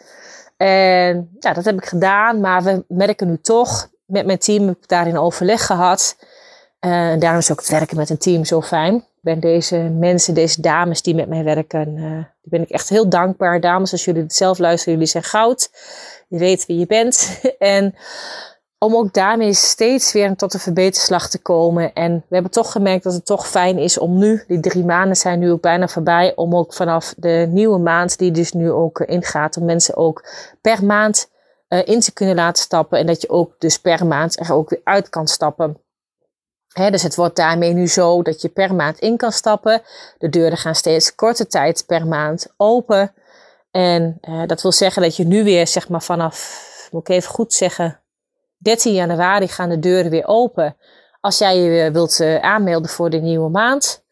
En 0.57 1.29
ja, 1.39 1.53
dat 1.53 1.65
heb 1.65 1.75
ik 1.75 1.85
gedaan. 1.85 2.39
Maar 2.39 2.63
we 2.63 2.83
merken 2.87 3.27
nu 3.27 3.39
toch, 3.41 3.89
met 4.05 4.25
mijn 4.25 4.39
team 4.39 4.67
heb 4.67 4.77
ik 4.77 4.87
daarin 4.87 5.17
overleg 5.17 5.65
gehad. 5.65 6.15
Uh, 6.85 7.09
en 7.09 7.19
daarom 7.19 7.39
is 7.39 7.51
ook 7.51 7.59
het 7.59 7.69
werken 7.69 7.97
met 7.97 8.09
een 8.09 8.17
team 8.17 8.45
zo 8.45 8.61
fijn. 8.61 8.95
Ik 8.95 9.25
ben 9.25 9.39
deze 9.39 9.77
mensen, 9.77 10.33
deze 10.33 10.61
dames 10.61 11.01
die 11.01 11.15
met 11.15 11.27
mij 11.29 11.43
werken, 11.43 11.97
uh, 11.97 12.23
ben 12.41 12.61
ik 12.61 12.69
echt 12.69 12.89
heel 12.89 13.09
dankbaar. 13.09 13.59
Dames, 13.59 13.91
als 13.91 14.05
jullie 14.05 14.21
het 14.21 14.35
zelf 14.35 14.57
luisteren, 14.57 14.93
jullie 14.93 15.09
zijn 15.09 15.23
goud. 15.23 15.69
Je 16.29 16.37
weet 16.37 16.65
wie 16.65 16.79
je 16.79 16.85
bent. 16.85 17.41
en 17.59 17.95
om 18.77 18.95
ook 18.95 19.13
daarmee 19.13 19.53
steeds 19.53 20.11
weer 20.11 20.35
tot 20.35 20.53
een 20.53 20.59
verbeterslag 20.59 21.29
te 21.29 21.41
komen. 21.41 21.93
En 21.93 22.13
we 22.13 22.33
hebben 22.33 22.51
toch 22.51 22.71
gemerkt 22.71 23.03
dat 23.03 23.13
het 23.13 23.25
toch 23.25 23.47
fijn 23.47 23.77
is 23.77 23.97
om 23.97 24.17
nu, 24.17 24.43
die 24.47 24.59
drie 24.59 24.85
maanden 24.85 25.15
zijn 25.15 25.39
nu 25.39 25.51
ook 25.51 25.61
bijna 25.61 25.87
voorbij, 25.87 26.35
om 26.35 26.55
ook 26.55 26.73
vanaf 26.73 27.13
de 27.17 27.47
nieuwe 27.49 27.77
maand, 27.77 28.17
die 28.17 28.31
dus 28.31 28.51
nu 28.51 28.71
ook 28.71 28.99
ingaat, 28.99 29.57
om 29.57 29.65
mensen 29.65 29.97
ook 29.97 30.25
per 30.61 30.85
maand 30.85 31.29
uh, 31.69 31.87
in 31.87 31.99
te 31.99 32.13
kunnen 32.13 32.35
laten 32.35 32.63
stappen. 32.63 32.99
En 32.99 33.05
dat 33.05 33.21
je 33.21 33.29
ook 33.29 33.55
dus 33.57 33.79
per 33.79 34.05
maand 34.05 34.39
er 34.39 34.53
ook 34.53 34.69
weer 34.69 34.81
uit 34.83 35.09
kan 35.09 35.27
stappen. 35.27 35.81
Dus 36.73 37.03
het 37.03 37.15
wordt 37.15 37.35
daarmee 37.35 37.73
nu 37.73 37.87
zo 37.87 38.21
dat 38.21 38.41
je 38.41 38.49
per 38.49 38.75
maand 38.75 38.99
in 38.99 39.17
kan 39.17 39.31
stappen. 39.31 39.81
De 40.17 40.29
deuren 40.29 40.57
gaan 40.57 40.75
steeds 40.75 41.15
korte 41.15 41.47
tijd 41.47 41.83
per 41.87 42.07
maand 42.07 42.53
open. 42.57 43.13
En 43.71 44.17
uh, 44.21 44.45
dat 44.45 44.61
wil 44.61 44.71
zeggen 44.71 45.01
dat 45.01 45.15
je 45.15 45.25
nu 45.25 45.43
weer, 45.43 45.67
zeg 45.67 45.89
maar 45.89 46.01
vanaf, 46.01 46.67
moet 46.91 47.09
ik 47.09 47.15
even 47.15 47.29
goed 47.29 47.53
zeggen, 47.53 48.01
13 48.57 48.93
januari 48.93 49.47
gaan 49.47 49.69
de 49.69 49.79
deuren 49.79 50.11
weer 50.11 50.27
open. 50.27 50.75
Als 51.21 51.37
jij 51.37 51.57
je 51.57 51.91
wilt 51.91 52.19
uh, 52.19 52.39
aanmelden 52.39 52.89
voor 52.89 53.09
de 53.09 53.19
nieuwe 53.19 53.49
maand. 53.49 54.03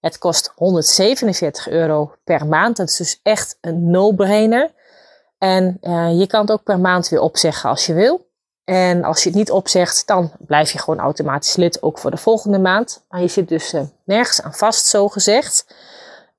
Het 0.00 0.18
kost 0.18 0.52
147 0.54 1.68
euro 1.68 2.12
per 2.24 2.46
maand. 2.46 2.76
Dat 2.76 2.88
is 2.88 2.96
dus 2.96 3.20
echt 3.22 3.58
een 3.60 3.90
no-brainer. 3.90 4.70
En 5.38 5.78
uh, 5.80 6.18
je 6.18 6.26
kan 6.26 6.40
het 6.40 6.50
ook 6.50 6.62
per 6.62 6.80
maand 6.80 7.08
weer 7.08 7.20
opzeggen 7.20 7.70
als 7.70 7.86
je 7.86 7.94
wil. 7.94 8.26
En 8.64 9.04
als 9.04 9.22
je 9.22 9.28
het 9.28 9.38
niet 9.38 9.50
opzegt, 9.50 10.06
dan 10.06 10.32
blijf 10.38 10.72
je 10.72 10.78
gewoon 10.78 11.00
automatisch 11.00 11.56
lid 11.56 11.82
ook 11.82 11.98
voor 11.98 12.10
de 12.10 12.16
volgende 12.16 12.58
maand. 12.58 13.04
Maar 13.08 13.20
je 13.20 13.28
zit 13.28 13.48
dus 13.48 13.74
nergens 14.04 14.42
aan 14.42 14.54
vast, 14.54 14.86
zo 14.86 15.08
gezegd. 15.08 15.66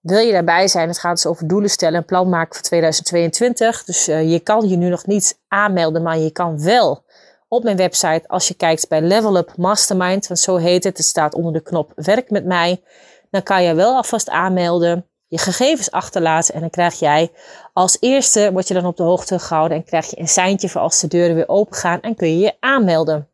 Wil 0.07 0.19
je 0.19 0.31
daarbij 0.31 0.67
zijn? 0.67 0.87
Het 0.87 0.99
gaat 0.99 1.15
dus 1.15 1.25
over 1.25 1.47
doelen 1.47 1.69
stellen 1.69 1.99
en 1.99 2.05
plan 2.05 2.29
maken 2.29 2.53
voor 2.53 2.63
2022. 2.63 3.83
Dus 3.83 4.09
uh, 4.09 4.31
je 4.31 4.39
kan 4.39 4.69
je 4.69 4.75
nu 4.75 4.89
nog 4.89 5.05
niet 5.05 5.39
aanmelden, 5.47 6.01
maar 6.01 6.17
je 6.17 6.31
kan 6.31 6.63
wel 6.63 7.03
op 7.47 7.63
mijn 7.63 7.77
website 7.77 8.23
als 8.27 8.47
je 8.47 8.53
kijkt 8.53 8.87
bij 8.87 9.01
Level 9.01 9.37
Up 9.37 9.53
Mastermind. 9.57 10.27
Want 10.27 10.39
zo 10.39 10.55
heet 10.55 10.83
het. 10.83 10.97
Het 10.97 11.05
staat 11.05 11.33
onder 11.33 11.53
de 11.53 11.61
knop 11.61 11.91
Werk 11.95 12.29
met 12.29 12.45
mij. 12.45 12.81
Dan 13.29 13.43
kan 13.43 13.63
je 13.63 13.73
wel 13.73 13.95
alvast 13.95 14.29
aanmelden, 14.29 15.05
je 15.27 15.37
gegevens 15.37 15.91
achterlaten 15.91 16.53
en 16.53 16.59
dan 16.59 16.69
krijg 16.69 16.99
jij 16.99 17.31
als 17.73 17.97
eerste, 17.99 18.49
word 18.51 18.67
je 18.67 18.73
dan 18.73 18.85
op 18.85 18.97
de 18.97 19.03
hoogte 19.03 19.39
gehouden 19.39 19.77
en 19.77 19.83
krijg 19.83 20.09
je 20.09 20.19
een 20.19 20.27
seintje 20.27 20.69
voor 20.69 20.81
als 20.81 20.99
de 20.99 21.07
deuren 21.07 21.35
weer 21.35 21.49
open 21.49 21.75
gaan 21.75 22.01
en 22.01 22.15
kun 22.15 22.27
je 22.27 22.37
je 22.37 22.53
aanmelden. 22.59 23.27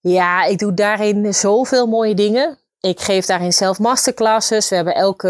Ja, 0.00 0.44
ik 0.44 0.58
doe 0.58 0.74
daarin 0.74 1.34
zoveel 1.34 1.86
mooie 1.86 2.14
dingen. 2.14 2.58
Ik 2.82 3.00
geef 3.00 3.26
daarin 3.26 3.52
zelf 3.52 3.78
masterclasses. 3.78 4.68
We 4.68 4.74
hebben 4.74 4.94
elke 4.94 5.28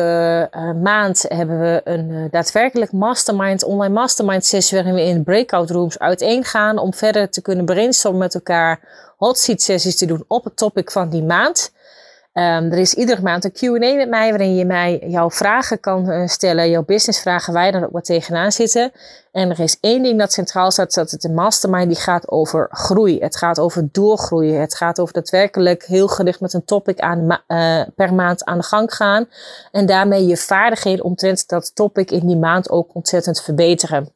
uh, 0.57 0.73
maand 0.83 1.25
hebben 1.29 1.61
we 1.61 1.81
een 1.85 2.11
uh, 2.11 2.25
daadwerkelijk 2.31 2.93
mastermind, 2.93 3.65
online 3.65 3.95
mastermind 3.95 4.45
sessie 4.45 4.77
waarin 4.77 4.95
we 4.95 5.03
in 5.03 5.23
breakout 5.23 5.71
rooms 5.71 5.99
uiteen 5.99 6.45
gaan 6.45 6.79
om 6.79 6.95
verder 6.95 7.31
te 7.31 7.43
kunnen 7.43 7.65
brainstormen 7.65 8.21
met 8.21 8.35
elkaar, 8.35 8.81
hot 9.17 9.39
seat 9.39 9.63
sessies 9.63 9.97
te 9.97 10.07
doen 10.07 10.25
op 10.29 10.45
het 10.45 10.57
topic 10.57 10.91
van 10.91 11.09
die 11.09 11.23
maand. 11.23 11.73
Um, 12.35 12.45
er 12.45 12.79
is 12.79 12.95
iedere 12.95 13.23
maand 13.23 13.45
een 13.45 13.53
Q&A 13.53 13.95
met 13.95 14.09
mij 14.09 14.29
waarin 14.29 14.55
je 14.55 14.65
mij 14.65 15.03
jouw 15.07 15.31
vragen 15.31 15.81
kan 15.81 16.11
uh, 16.11 16.27
stellen, 16.27 16.71
jouw 16.71 16.85
businessvragen 16.85 17.53
waar 17.53 17.67
je 17.67 17.73
dan 17.73 17.85
ook 17.85 17.93
wat 17.93 18.05
tegenaan 18.05 18.53
zitten. 18.53 18.93
En 19.33 19.51
er 19.51 19.61
is 19.61 19.79
één 19.81 20.03
ding 20.03 20.19
dat 20.19 20.33
centraal 20.33 20.71
staat, 20.71 20.95
dat 20.95 21.11
het 21.11 21.25
een 21.25 21.35
mastermind 21.35 21.87
die 21.87 22.01
gaat 22.01 22.31
over 22.31 22.69
groei. 22.71 23.21
Het 23.21 23.37
gaat 23.37 23.59
over 23.59 23.89
doorgroeien. 23.93 24.61
Het 24.61 24.75
gaat 24.75 25.01
over 25.01 25.15
daadwerkelijk 25.15 25.85
heel 25.85 26.09
gericht 26.09 26.41
met 26.41 26.53
een 26.53 26.65
topic 26.65 27.01
aan, 27.01 27.43
uh, 27.49 27.83
per 27.97 28.15
maand 28.15 28.45
aan 28.45 28.59
de 28.59 28.65
gang 28.65 28.95
gaan. 28.95 29.27
En 29.73 29.87
daarmee 29.87 30.27
je 30.27 30.37
vaardigheden 30.37 31.05
omtrent 31.05 31.49
dat 31.49 31.75
topic 31.75 32.11
in 32.11 32.27
die 32.27 32.37
maand 32.37 32.71
ook 32.71 32.95
ontzettend 32.95 33.43
verbeteren. 33.43 34.13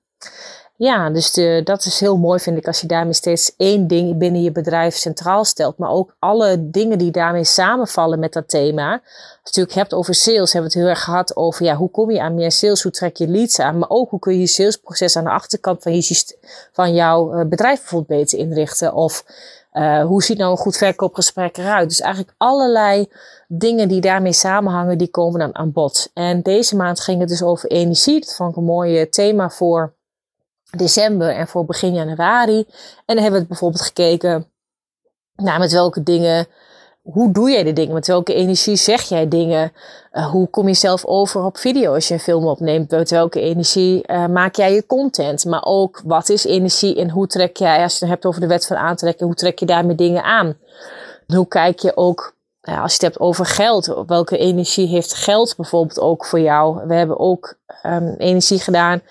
Ja, 0.78 1.10
dus 1.10 1.32
dat 1.64 1.84
is 1.84 2.00
heel 2.00 2.16
mooi, 2.16 2.40
vind 2.40 2.56
ik, 2.56 2.66
als 2.66 2.80
je 2.80 2.86
daarmee 2.86 3.12
steeds 3.12 3.54
één 3.56 3.86
ding 3.86 4.18
binnen 4.18 4.42
je 4.42 4.52
bedrijf 4.52 4.94
centraal 4.94 5.44
stelt. 5.44 5.78
Maar 5.78 5.90
ook 5.90 6.16
alle 6.18 6.70
dingen 6.70 6.98
die 6.98 7.10
daarmee 7.10 7.44
samenvallen 7.44 8.18
met 8.18 8.32
dat 8.32 8.48
thema. 8.48 8.92
Als 8.92 9.02
je 9.02 9.40
natuurlijk 9.44 9.74
hebt 9.74 9.94
over 9.94 10.14
sales, 10.14 10.52
hebben 10.52 10.70
we 10.70 10.78
het 10.78 10.86
heel 10.86 10.94
erg 10.96 11.04
gehad 11.04 11.36
over 11.36 11.64
ja, 11.64 11.74
hoe 11.74 11.90
kom 11.90 12.10
je 12.10 12.20
aan 12.20 12.34
meer 12.34 12.52
sales, 12.52 12.82
hoe 12.82 12.92
trek 12.92 13.16
je 13.16 13.28
leads 13.28 13.58
aan. 13.58 13.78
Maar 13.78 13.90
ook 13.90 14.10
hoe 14.10 14.18
kun 14.18 14.32
je 14.32 14.40
je 14.40 14.46
salesproces 14.46 15.16
aan 15.16 15.24
de 15.24 15.30
achterkant 15.30 15.82
van, 15.82 15.94
je, 15.94 16.36
van 16.72 16.94
jouw 16.94 17.32
eh, 17.32 17.46
bedrijf 17.46 17.78
bijvoorbeeld 17.78 18.20
beter 18.20 18.38
inrichten. 18.38 18.94
Of 18.94 19.24
uh, 19.72 20.04
hoe 20.04 20.22
ziet 20.22 20.38
nou 20.38 20.50
een 20.50 20.56
goed 20.56 20.76
verkoopgesprek 20.76 21.56
eruit? 21.56 21.88
Dus 21.88 22.00
eigenlijk 22.00 22.34
allerlei 22.36 23.12
dingen 23.48 23.88
die 23.88 24.00
daarmee 24.00 24.32
samenhangen, 24.32 24.98
die 24.98 25.10
komen 25.10 25.40
dan 25.40 25.54
aan 25.54 25.72
bod. 25.72 26.10
En 26.14 26.42
deze 26.42 26.76
maand 26.76 27.00
ging 27.00 27.20
het 27.20 27.28
dus 27.28 27.42
over 27.42 27.70
energie. 27.70 28.20
Dat 28.20 28.34
vond 28.34 28.50
ik 28.50 28.56
een 28.56 28.64
mooi 28.64 29.08
thema 29.08 29.50
voor 29.50 29.95
december 30.76 31.30
en 31.30 31.48
voor 31.48 31.64
begin 31.64 31.94
januari. 31.94 32.58
En 33.06 33.14
dan 33.14 33.22
hebben 33.22 33.40
we 33.40 33.46
bijvoorbeeld 33.46 33.82
gekeken 33.82 34.46
naar 35.34 35.58
met 35.58 35.72
welke 35.72 36.02
dingen, 36.02 36.46
hoe 37.02 37.32
doe 37.32 37.50
jij 37.50 37.64
de 37.64 37.72
dingen? 37.72 37.94
Met 37.94 38.06
welke 38.06 38.34
energie 38.34 38.76
zeg 38.76 39.02
jij 39.02 39.28
dingen? 39.28 39.72
Uh, 40.12 40.30
hoe 40.30 40.48
kom 40.48 40.68
je 40.68 40.74
zelf 40.74 41.04
over 41.04 41.44
op 41.44 41.58
video 41.58 41.94
als 41.94 42.08
je 42.08 42.14
een 42.14 42.20
film 42.20 42.46
opneemt? 42.46 42.90
Met 42.90 43.10
welke 43.10 43.40
energie 43.40 44.02
uh, 44.06 44.26
maak 44.26 44.54
jij 44.56 44.74
je 44.74 44.86
content? 44.86 45.44
Maar 45.44 45.64
ook 45.64 46.02
wat 46.04 46.28
is 46.28 46.44
energie 46.44 46.96
en 46.96 47.10
hoe 47.10 47.26
trek 47.26 47.56
jij, 47.56 47.82
als 47.82 47.92
je 47.92 48.04
het 48.04 48.08
hebt 48.08 48.26
over 48.26 48.40
de 48.40 48.46
wet 48.46 48.66
van 48.66 48.76
aantrekken, 48.76 49.26
hoe 49.26 49.34
trek 49.34 49.58
je 49.58 49.66
daarmee 49.66 49.96
dingen 49.96 50.22
aan? 50.22 50.56
hoe 51.26 51.48
kijk 51.48 51.78
je 51.78 51.96
ook 51.96 52.35
als 52.66 52.92
je 52.92 52.98
het 52.98 53.02
hebt 53.02 53.20
over 53.20 53.46
geld, 53.46 54.04
welke 54.06 54.38
energie 54.38 54.88
heeft 54.88 55.14
geld 55.14 55.56
bijvoorbeeld 55.56 56.00
ook 56.00 56.24
voor 56.24 56.40
jou? 56.40 56.86
We 56.86 56.94
hebben 56.94 57.18
ook 57.18 57.58
um, 57.82 58.14
energie 58.18 58.58
gedaan 58.58 59.02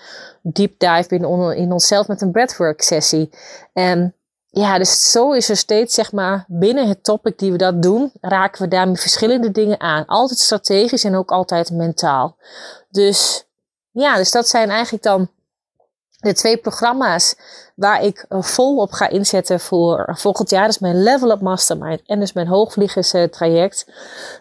deep 0.42 0.78
dive 0.78 1.14
in, 1.14 1.52
in 1.56 1.72
onszelf 1.72 2.08
met 2.08 2.20
een 2.20 2.30
breathwork 2.30 2.82
sessie. 2.82 3.30
En 3.72 4.14
ja, 4.46 4.78
dus 4.78 5.10
zo 5.10 5.32
is 5.32 5.48
er 5.48 5.56
steeds, 5.56 5.94
zeg 5.94 6.12
maar, 6.12 6.44
binnen 6.48 6.88
het 6.88 7.04
topic 7.04 7.38
die 7.38 7.52
we 7.52 7.58
dat 7.58 7.82
doen, 7.82 8.12
raken 8.20 8.62
we 8.62 8.68
daarmee 8.68 8.96
verschillende 8.96 9.50
dingen 9.50 9.80
aan. 9.80 10.06
Altijd 10.06 10.38
strategisch 10.38 11.04
en 11.04 11.16
ook 11.16 11.30
altijd 11.30 11.70
mentaal. 11.70 12.36
Dus 12.90 13.46
ja, 13.90 14.16
dus 14.16 14.30
dat 14.30 14.48
zijn 14.48 14.70
eigenlijk 14.70 15.02
dan 15.02 15.28
de 16.26 16.34
twee 16.34 16.56
programma's 16.56 17.36
waar 17.74 18.02
ik 18.02 18.24
eh, 18.28 18.42
vol 18.42 18.76
op 18.76 18.92
ga 18.92 19.08
inzetten 19.08 19.60
voor 19.60 20.14
volgend 20.18 20.50
jaar. 20.50 20.68
Is 20.68 20.78
mijn 20.78 21.02
Level 21.02 21.30
Up 21.30 21.40
Mastermind 21.40 22.02
en 22.06 22.20
dus 22.20 22.32
mijn 22.32 22.46
hoogvliegers 22.46 23.14
traject. 23.30 23.86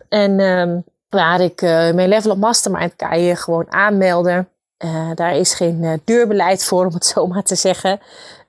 En 0.10 0.40
um, 0.40 0.84
waar 1.10 1.42
ik 1.42 1.62
uh, 1.62 1.70
mijn 1.70 2.10
Level 2.10 2.32
Up 2.32 2.38
Mastermind 2.38 2.96
kan 2.96 3.22
je 3.22 3.36
gewoon 3.36 3.72
aanmelden. 3.72 4.50
Uh, 4.86 5.10
daar 5.16 5.36
is 5.36 5.54
geen 5.54 5.84
uh, 5.84 5.94
duurbeleid 6.04 6.64
voor, 6.64 6.86
om 6.86 6.94
het 6.94 7.06
zo 7.06 7.28
maar 7.28 7.44
te 7.44 7.56
zeggen. 7.56 8.00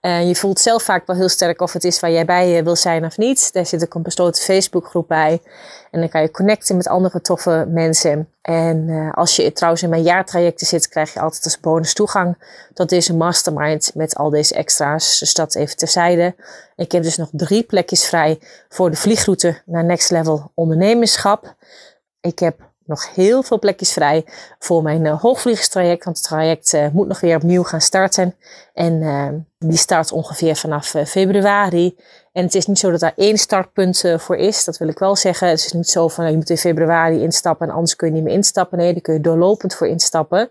Uh, 0.06 0.28
je 0.28 0.34
voelt 0.34 0.60
zelf 0.60 0.82
vaak 0.82 1.06
wel 1.06 1.16
heel 1.16 1.28
sterk 1.28 1.60
of 1.60 1.72
het 1.72 1.84
is 1.84 2.00
waar 2.00 2.10
jij 2.10 2.24
bij 2.24 2.64
wil 2.64 2.76
zijn 2.76 3.04
of 3.04 3.16
niet. 3.16 3.52
Daar 3.52 3.66
zit 3.66 3.84
ook 3.84 3.94
een 3.94 4.02
besloten 4.02 4.42
Facebookgroep 4.42 5.08
bij. 5.08 5.42
En 5.90 6.00
dan 6.00 6.08
kan 6.08 6.20
je 6.22 6.30
connecten 6.30 6.76
met 6.76 6.88
andere 6.88 7.20
toffe 7.20 7.66
mensen. 7.68 8.28
En 8.42 9.10
als 9.14 9.36
je 9.36 9.52
trouwens 9.52 9.82
in 9.82 9.88
mijn 9.88 10.02
jaartrajecten 10.02 10.66
zit, 10.66 10.88
krijg 10.88 11.12
je 11.12 11.20
altijd 11.20 11.44
als 11.44 11.60
bonus 11.60 11.94
toegang 11.94 12.38
tot 12.74 12.88
deze 12.88 13.16
mastermind 13.16 13.90
met 13.94 14.16
al 14.16 14.30
deze 14.30 14.54
extra's. 14.54 15.18
Dus 15.18 15.34
dat 15.34 15.54
even 15.54 15.76
terzijde. 15.76 16.34
Ik 16.76 16.92
heb 16.92 17.02
dus 17.02 17.16
nog 17.16 17.28
drie 17.32 17.62
plekjes 17.62 18.04
vrij 18.04 18.38
voor 18.68 18.90
de 18.90 18.96
vliegroute 18.96 19.60
naar 19.64 19.84
Next 19.84 20.10
Level 20.10 20.50
Ondernemerschap. 20.54 21.54
Ik 22.20 22.38
heb 22.38 22.65
nog 22.86 23.14
heel 23.14 23.42
veel 23.42 23.58
plekjes 23.58 23.92
vrij 23.92 24.24
voor 24.58 24.82
mijn 24.82 25.04
uh, 25.04 25.20
hoogvliegerstraject. 25.20 26.04
Want 26.04 26.16
het 26.16 26.26
traject 26.26 26.72
uh, 26.72 26.86
moet 26.92 27.08
nog 27.08 27.20
weer 27.20 27.36
opnieuw 27.36 27.62
gaan 27.62 27.80
starten. 27.80 28.34
En 28.74 28.92
uh, 28.92 29.28
die 29.58 29.78
start 29.78 30.12
ongeveer 30.12 30.56
vanaf 30.56 30.94
februari. 31.06 31.98
En 32.32 32.44
het 32.44 32.54
is 32.54 32.66
niet 32.66 32.78
zo 32.78 32.90
dat 32.90 33.00
daar 33.00 33.12
één 33.16 33.38
startpunt 33.38 34.04
voor 34.16 34.36
is. 34.36 34.64
Dat 34.64 34.78
wil 34.78 34.88
ik 34.88 34.98
wel 34.98 35.16
zeggen. 35.16 35.48
Het 35.48 35.58
is 35.58 35.72
niet 35.72 35.88
zo 35.88 36.08
van 36.08 36.30
je 36.30 36.36
moet 36.36 36.50
in 36.50 36.56
februari 36.56 37.22
instappen 37.22 37.68
en 37.68 37.74
anders 37.74 37.96
kun 37.96 38.08
je 38.08 38.14
niet 38.14 38.22
meer 38.22 38.34
instappen. 38.34 38.78
Nee, 38.78 38.92
daar 38.92 39.02
kun 39.02 39.14
je 39.14 39.20
doorlopend 39.20 39.74
voor 39.74 39.86
instappen. 39.86 40.48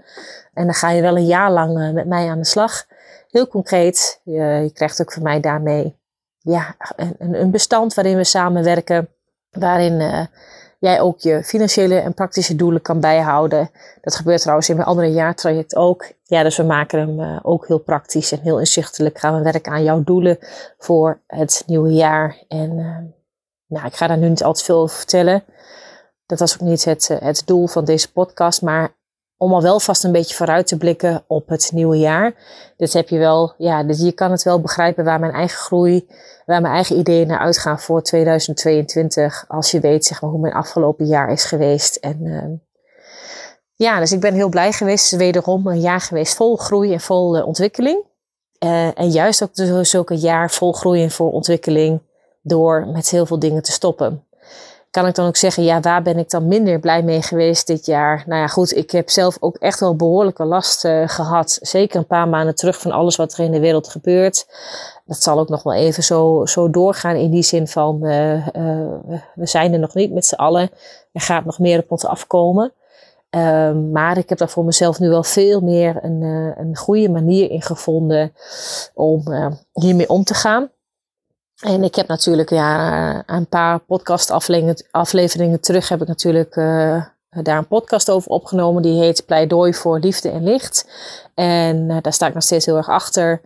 En 0.53 0.65
dan 0.65 0.73
ga 0.73 0.89
je 0.89 1.01
wel 1.01 1.17
een 1.17 1.25
jaar 1.25 1.51
lang 1.51 1.93
met 1.93 2.07
mij 2.07 2.29
aan 2.29 2.39
de 2.39 2.45
slag. 2.45 2.85
Heel 3.29 3.47
concreet. 3.47 4.21
Je, 4.23 4.41
je 4.41 4.71
krijgt 4.73 5.01
ook 5.01 5.13
van 5.13 5.23
mij 5.23 5.39
daarmee 5.39 5.97
ja, 6.39 6.75
een, 6.95 7.41
een 7.41 7.51
bestand 7.51 7.93
waarin 7.93 8.17
we 8.17 8.23
samenwerken. 8.23 9.09
Waarin 9.51 10.27
jij 10.85 11.01
ook 11.01 11.19
je 11.19 11.43
financiële 11.43 11.99
en 11.99 12.13
praktische 12.13 12.55
doelen 12.55 12.81
kan 12.81 12.99
bijhouden. 12.99 13.69
Dat 14.01 14.15
gebeurt 14.15 14.41
trouwens 14.41 14.69
in 14.69 14.75
mijn 14.75 14.87
andere 14.87 15.11
jaartraject 15.11 15.75
ook. 15.75 16.11
Ja, 16.23 16.43
dus 16.43 16.57
we 16.57 16.63
maken 16.63 16.99
hem 16.99 17.19
uh, 17.19 17.39
ook 17.41 17.67
heel 17.67 17.79
praktisch 17.79 18.31
en 18.31 18.39
heel 18.39 18.59
inzichtelijk. 18.59 19.19
Gaan 19.19 19.37
we 19.37 19.51
werken 19.51 19.71
aan 19.71 19.83
jouw 19.83 20.03
doelen 20.03 20.37
voor 20.77 21.21
het 21.27 21.63
nieuwe 21.67 21.93
jaar. 21.93 22.43
En 22.47 22.71
uh, 22.77 22.97
nou, 23.67 23.85
ik 23.85 23.95
ga 23.95 24.07
daar 24.07 24.17
nu 24.17 24.29
niet 24.29 24.43
al 24.43 24.53
te 24.53 24.63
veel 24.63 24.77
over 24.77 24.97
vertellen. 24.97 25.43
Dat 26.25 26.39
was 26.39 26.53
ook 26.53 26.67
niet 26.67 26.85
het, 26.85 27.09
uh, 27.11 27.17
het 27.19 27.41
doel 27.45 27.67
van 27.67 27.85
deze 27.85 28.11
podcast. 28.11 28.61
Maar 28.61 28.95
om 29.37 29.53
al 29.53 29.61
wel 29.61 29.79
vast 29.79 30.03
een 30.03 30.11
beetje 30.11 30.35
vooruit 30.35 30.67
te 30.67 30.77
blikken 30.77 31.23
op 31.27 31.47
het 31.49 31.71
nieuwe 31.73 31.97
jaar. 31.97 32.33
Dus 32.77 32.93
heb 32.93 33.09
je 33.09 33.17
wel, 33.17 33.53
ja, 33.57 33.83
dus 33.83 33.99
je 33.99 34.11
kan 34.11 34.31
het 34.31 34.43
wel 34.43 34.61
begrijpen 34.61 35.03
waar 35.03 35.19
mijn 35.19 35.33
eigen 35.33 35.57
groei, 35.57 36.07
waar 36.45 36.61
mijn 36.61 36.73
eigen 36.73 36.97
ideeën 36.97 37.27
naar 37.27 37.39
uitgaan 37.39 37.79
voor 37.79 38.01
2022. 38.01 39.45
Als 39.47 39.71
je 39.71 39.79
weet, 39.79 40.05
zeg 40.05 40.21
maar, 40.21 40.31
hoe 40.31 40.39
mijn 40.39 40.53
afgelopen 40.53 41.05
jaar 41.05 41.31
is 41.31 41.43
geweest. 41.43 41.95
En 41.95 42.17
uh, 42.21 42.43
ja, 43.75 43.99
dus 43.99 44.11
ik 44.11 44.19
ben 44.19 44.33
heel 44.33 44.49
blij 44.49 44.71
geweest. 44.71 45.15
Wederom 45.15 45.67
een 45.67 45.81
jaar 45.81 46.01
geweest 46.01 46.35
vol 46.35 46.55
groei 46.55 46.93
en 46.93 47.01
vol 47.01 47.37
uh, 47.37 47.47
ontwikkeling. 47.47 48.03
Uh, 48.59 48.99
en 48.99 49.09
juist 49.09 49.43
ook 49.43 49.55
dus 49.55 49.95
ook 49.95 50.09
een 50.09 50.17
jaar 50.17 50.51
vol 50.51 50.73
groei 50.73 51.03
en 51.03 51.11
vol 51.11 51.29
ontwikkeling 51.29 52.01
door 52.41 52.87
met 52.87 53.09
heel 53.09 53.25
veel 53.25 53.39
dingen 53.39 53.63
te 53.63 53.71
stoppen 53.71 54.24
kan 54.95 55.07
ik 55.07 55.15
dan 55.15 55.27
ook 55.27 55.35
zeggen, 55.35 55.63
ja, 55.63 55.79
waar 55.79 56.01
ben 56.01 56.17
ik 56.17 56.29
dan 56.29 56.47
minder 56.47 56.79
blij 56.79 57.03
mee 57.03 57.21
geweest 57.21 57.67
dit 57.67 57.85
jaar? 57.85 58.23
Nou 58.27 58.41
ja, 58.41 58.47
goed, 58.47 58.75
ik 58.75 58.91
heb 58.91 59.09
zelf 59.09 59.37
ook 59.39 59.57
echt 59.57 59.79
wel 59.79 59.95
behoorlijke 59.95 60.45
last 60.45 60.85
uh, 60.85 61.07
gehad. 61.07 61.57
Zeker 61.61 61.97
een 61.97 62.07
paar 62.07 62.27
maanden 62.27 62.55
terug 62.55 62.79
van 62.79 62.91
alles 62.91 63.15
wat 63.15 63.33
er 63.33 63.43
in 63.43 63.51
de 63.51 63.59
wereld 63.59 63.87
gebeurt. 63.87 64.47
Dat 65.05 65.23
zal 65.23 65.39
ook 65.39 65.49
nog 65.49 65.63
wel 65.63 65.73
even 65.73 66.03
zo, 66.03 66.45
zo 66.45 66.69
doorgaan 66.69 67.15
in 67.15 67.31
die 67.31 67.43
zin 67.43 67.67
van, 67.67 67.99
uh, 68.05 68.33
uh, 68.33 68.43
we 69.35 69.45
zijn 69.45 69.73
er 69.73 69.79
nog 69.79 69.93
niet 69.93 70.13
met 70.13 70.25
z'n 70.25 70.35
allen. 70.35 70.69
Er 71.11 71.21
gaat 71.21 71.45
nog 71.45 71.59
meer 71.59 71.79
op 71.79 71.91
ons 71.91 72.05
afkomen. 72.05 72.73
Ehm, 73.29 73.91
maar 73.91 74.17
ik 74.17 74.29
heb 74.29 74.37
daar 74.37 74.49
voor 74.49 74.65
mezelf 74.65 74.99
nu 74.99 75.09
wel 75.09 75.23
veel 75.23 75.61
meer 75.61 75.99
een, 76.01 76.21
een 76.57 76.75
goede 76.75 77.09
manier 77.09 77.51
in 77.51 77.61
gevonden 77.61 78.33
om 78.93 79.23
hiermee 79.73 80.09
om 80.09 80.23
te 80.23 80.33
gaan. 80.33 80.69
En 81.61 81.83
ik 81.83 81.95
heb 81.95 82.07
natuurlijk 82.07 82.49
ja, 82.49 83.23
een 83.25 83.47
paar 83.47 83.79
podcastafleveringen 83.79 85.61
terug 85.61 85.89
heb 85.89 86.01
ik 86.01 86.07
natuurlijk 86.07 86.55
uh, 86.55 87.05
daar 87.29 87.57
een 87.57 87.67
podcast 87.67 88.09
over 88.09 88.31
opgenomen. 88.31 88.81
Die 88.81 89.01
heet 89.01 89.25
Pleidooi 89.25 89.73
voor 89.73 89.99
Liefde 89.99 90.29
en 90.29 90.43
Licht. 90.43 90.87
En 91.33 91.89
uh, 91.89 91.97
daar 92.01 92.13
sta 92.13 92.27
ik 92.27 92.33
nog 92.33 92.43
steeds 92.43 92.65
heel 92.65 92.77
erg 92.77 92.89
achter. 92.89 93.41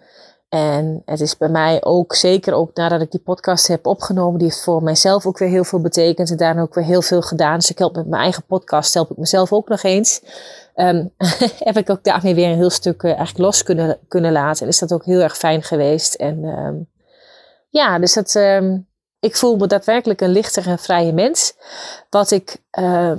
En 0.50 1.02
het 1.06 1.20
is 1.20 1.38
bij 1.38 1.50
mij 1.50 1.84
ook, 1.84 2.16
zeker 2.16 2.54
ook 2.54 2.76
nadat 2.76 3.02
ik 3.02 3.12
die 3.12 3.20
podcast 3.20 3.68
heb 3.68 3.86
opgenomen, 3.86 4.40
die 4.40 4.48
heeft 4.48 4.64
voor 4.64 4.84
mijzelf 4.84 5.26
ook 5.26 5.38
weer 5.38 5.50
heel 5.50 5.64
veel 5.64 5.82
betekend 5.82 6.32
en 6.32 6.38
daarna 6.38 6.62
ook 6.62 6.74
weer 6.74 6.84
heel 6.84 7.02
veel 7.02 7.22
gedaan. 7.22 7.56
Dus 7.56 7.70
ik 7.70 7.78
help 7.78 7.96
met 7.96 8.08
mijn 8.08 8.22
eigen 8.22 8.44
podcast, 8.44 8.94
help 8.94 9.12
ik 9.12 9.18
mezelf 9.18 9.54
ook 9.54 9.68
nog 9.68 9.84
eens. 9.84 10.22
Um, 10.76 11.14
heb 11.70 11.78
ik 11.78 11.90
ook 11.90 12.04
daarmee 12.04 12.36
weer 12.36 12.50
een 12.50 12.58
heel 12.58 12.70
stuk 12.70 13.04
eigenlijk 13.04 13.38
los 13.38 13.64
kunnen, 13.64 13.98
kunnen 14.08 14.32
laten. 14.32 14.62
En 14.62 14.68
is 14.68 14.80
dat 14.80 14.94
ook 14.94 15.06
heel 15.06 15.22
erg 15.22 15.38
fijn 15.38 15.64
geweest. 15.64 16.14
En 16.14 16.44
um, 16.44 16.88
ja, 17.70 18.00
dus 18.00 18.14
dat, 18.14 18.36
um, 18.36 18.88
ik 19.20 19.36
voel 19.36 19.56
me 19.56 19.68
daadwerkelijk 19.68 20.22
een 20.22 20.32
lichter 20.32 20.68
en 20.68 20.80
vrije 20.80 21.14
mens. 21.14 21.54
Wat 22.10 22.32
ik 22.32 22.58
uh, 22.80 23.12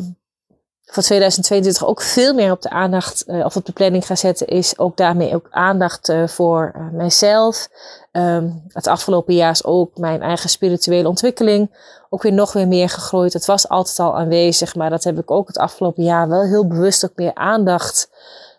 voor 0.85 1.03
2022 1.03 1.87
ook 1.87 2.03
veel 2.03 2.35
meer 2.35 2.53
op 2.53 2.63
de 2.63 2.71
aandacht 2.71 3.25
uh, 3.27 3.45
of 3.45 3.57
op 3.57 3.67
de 3.67 3.73
planning 3.73 4.07
ga 4.07 4.17
zetten, 4.17 4.47
is 4.47 4.79
ook 4.79 4.97
daarmee 4.97 5.35
ook 5.35 5.47
aandacht 5.51 6.09
uh, 6.09 6.27
voor 6.27 6.73
uh, 6.77 6.91
mijzelf. 6.93 7.69
Um, 8.13 8.63
het 8.69 8.87
afgelopen 8.87 9.35
jaar 9.35 9.51
is 9.51 9.65
ook 9.65 9.99
mijn 9.99 10.23
eigen 10.23 10.49
spirituele 10.49 11.09
ontwikkeling 11.09 11.71
ook 12.11 12.23
weer 12.23 12.33
nog 12.33 12.53
weer 12.53 12.69
meer 12.69 12.89
gegroeid. 12.89 13.33
Het 13.33 13.47
was 13.47 13.69
altijd 13.69 13.99
al 13.99 14.17
aanwezig, 14.17 14.75
maar 14.75 14.91
dat 14.91 15.05
heb 15.05 15.19
ik 15.19 15.31
ook 15.31 15.47
het 15.47 15.59
afgelopen 15.59 16.03
jaar 16.03 16.29
wel 16.29 16.43
heel 16.43 16.67
bewust 16.67 17.05
ook 17.05 17.17
meer 17.17 17.35
aandacht 17.35 18.11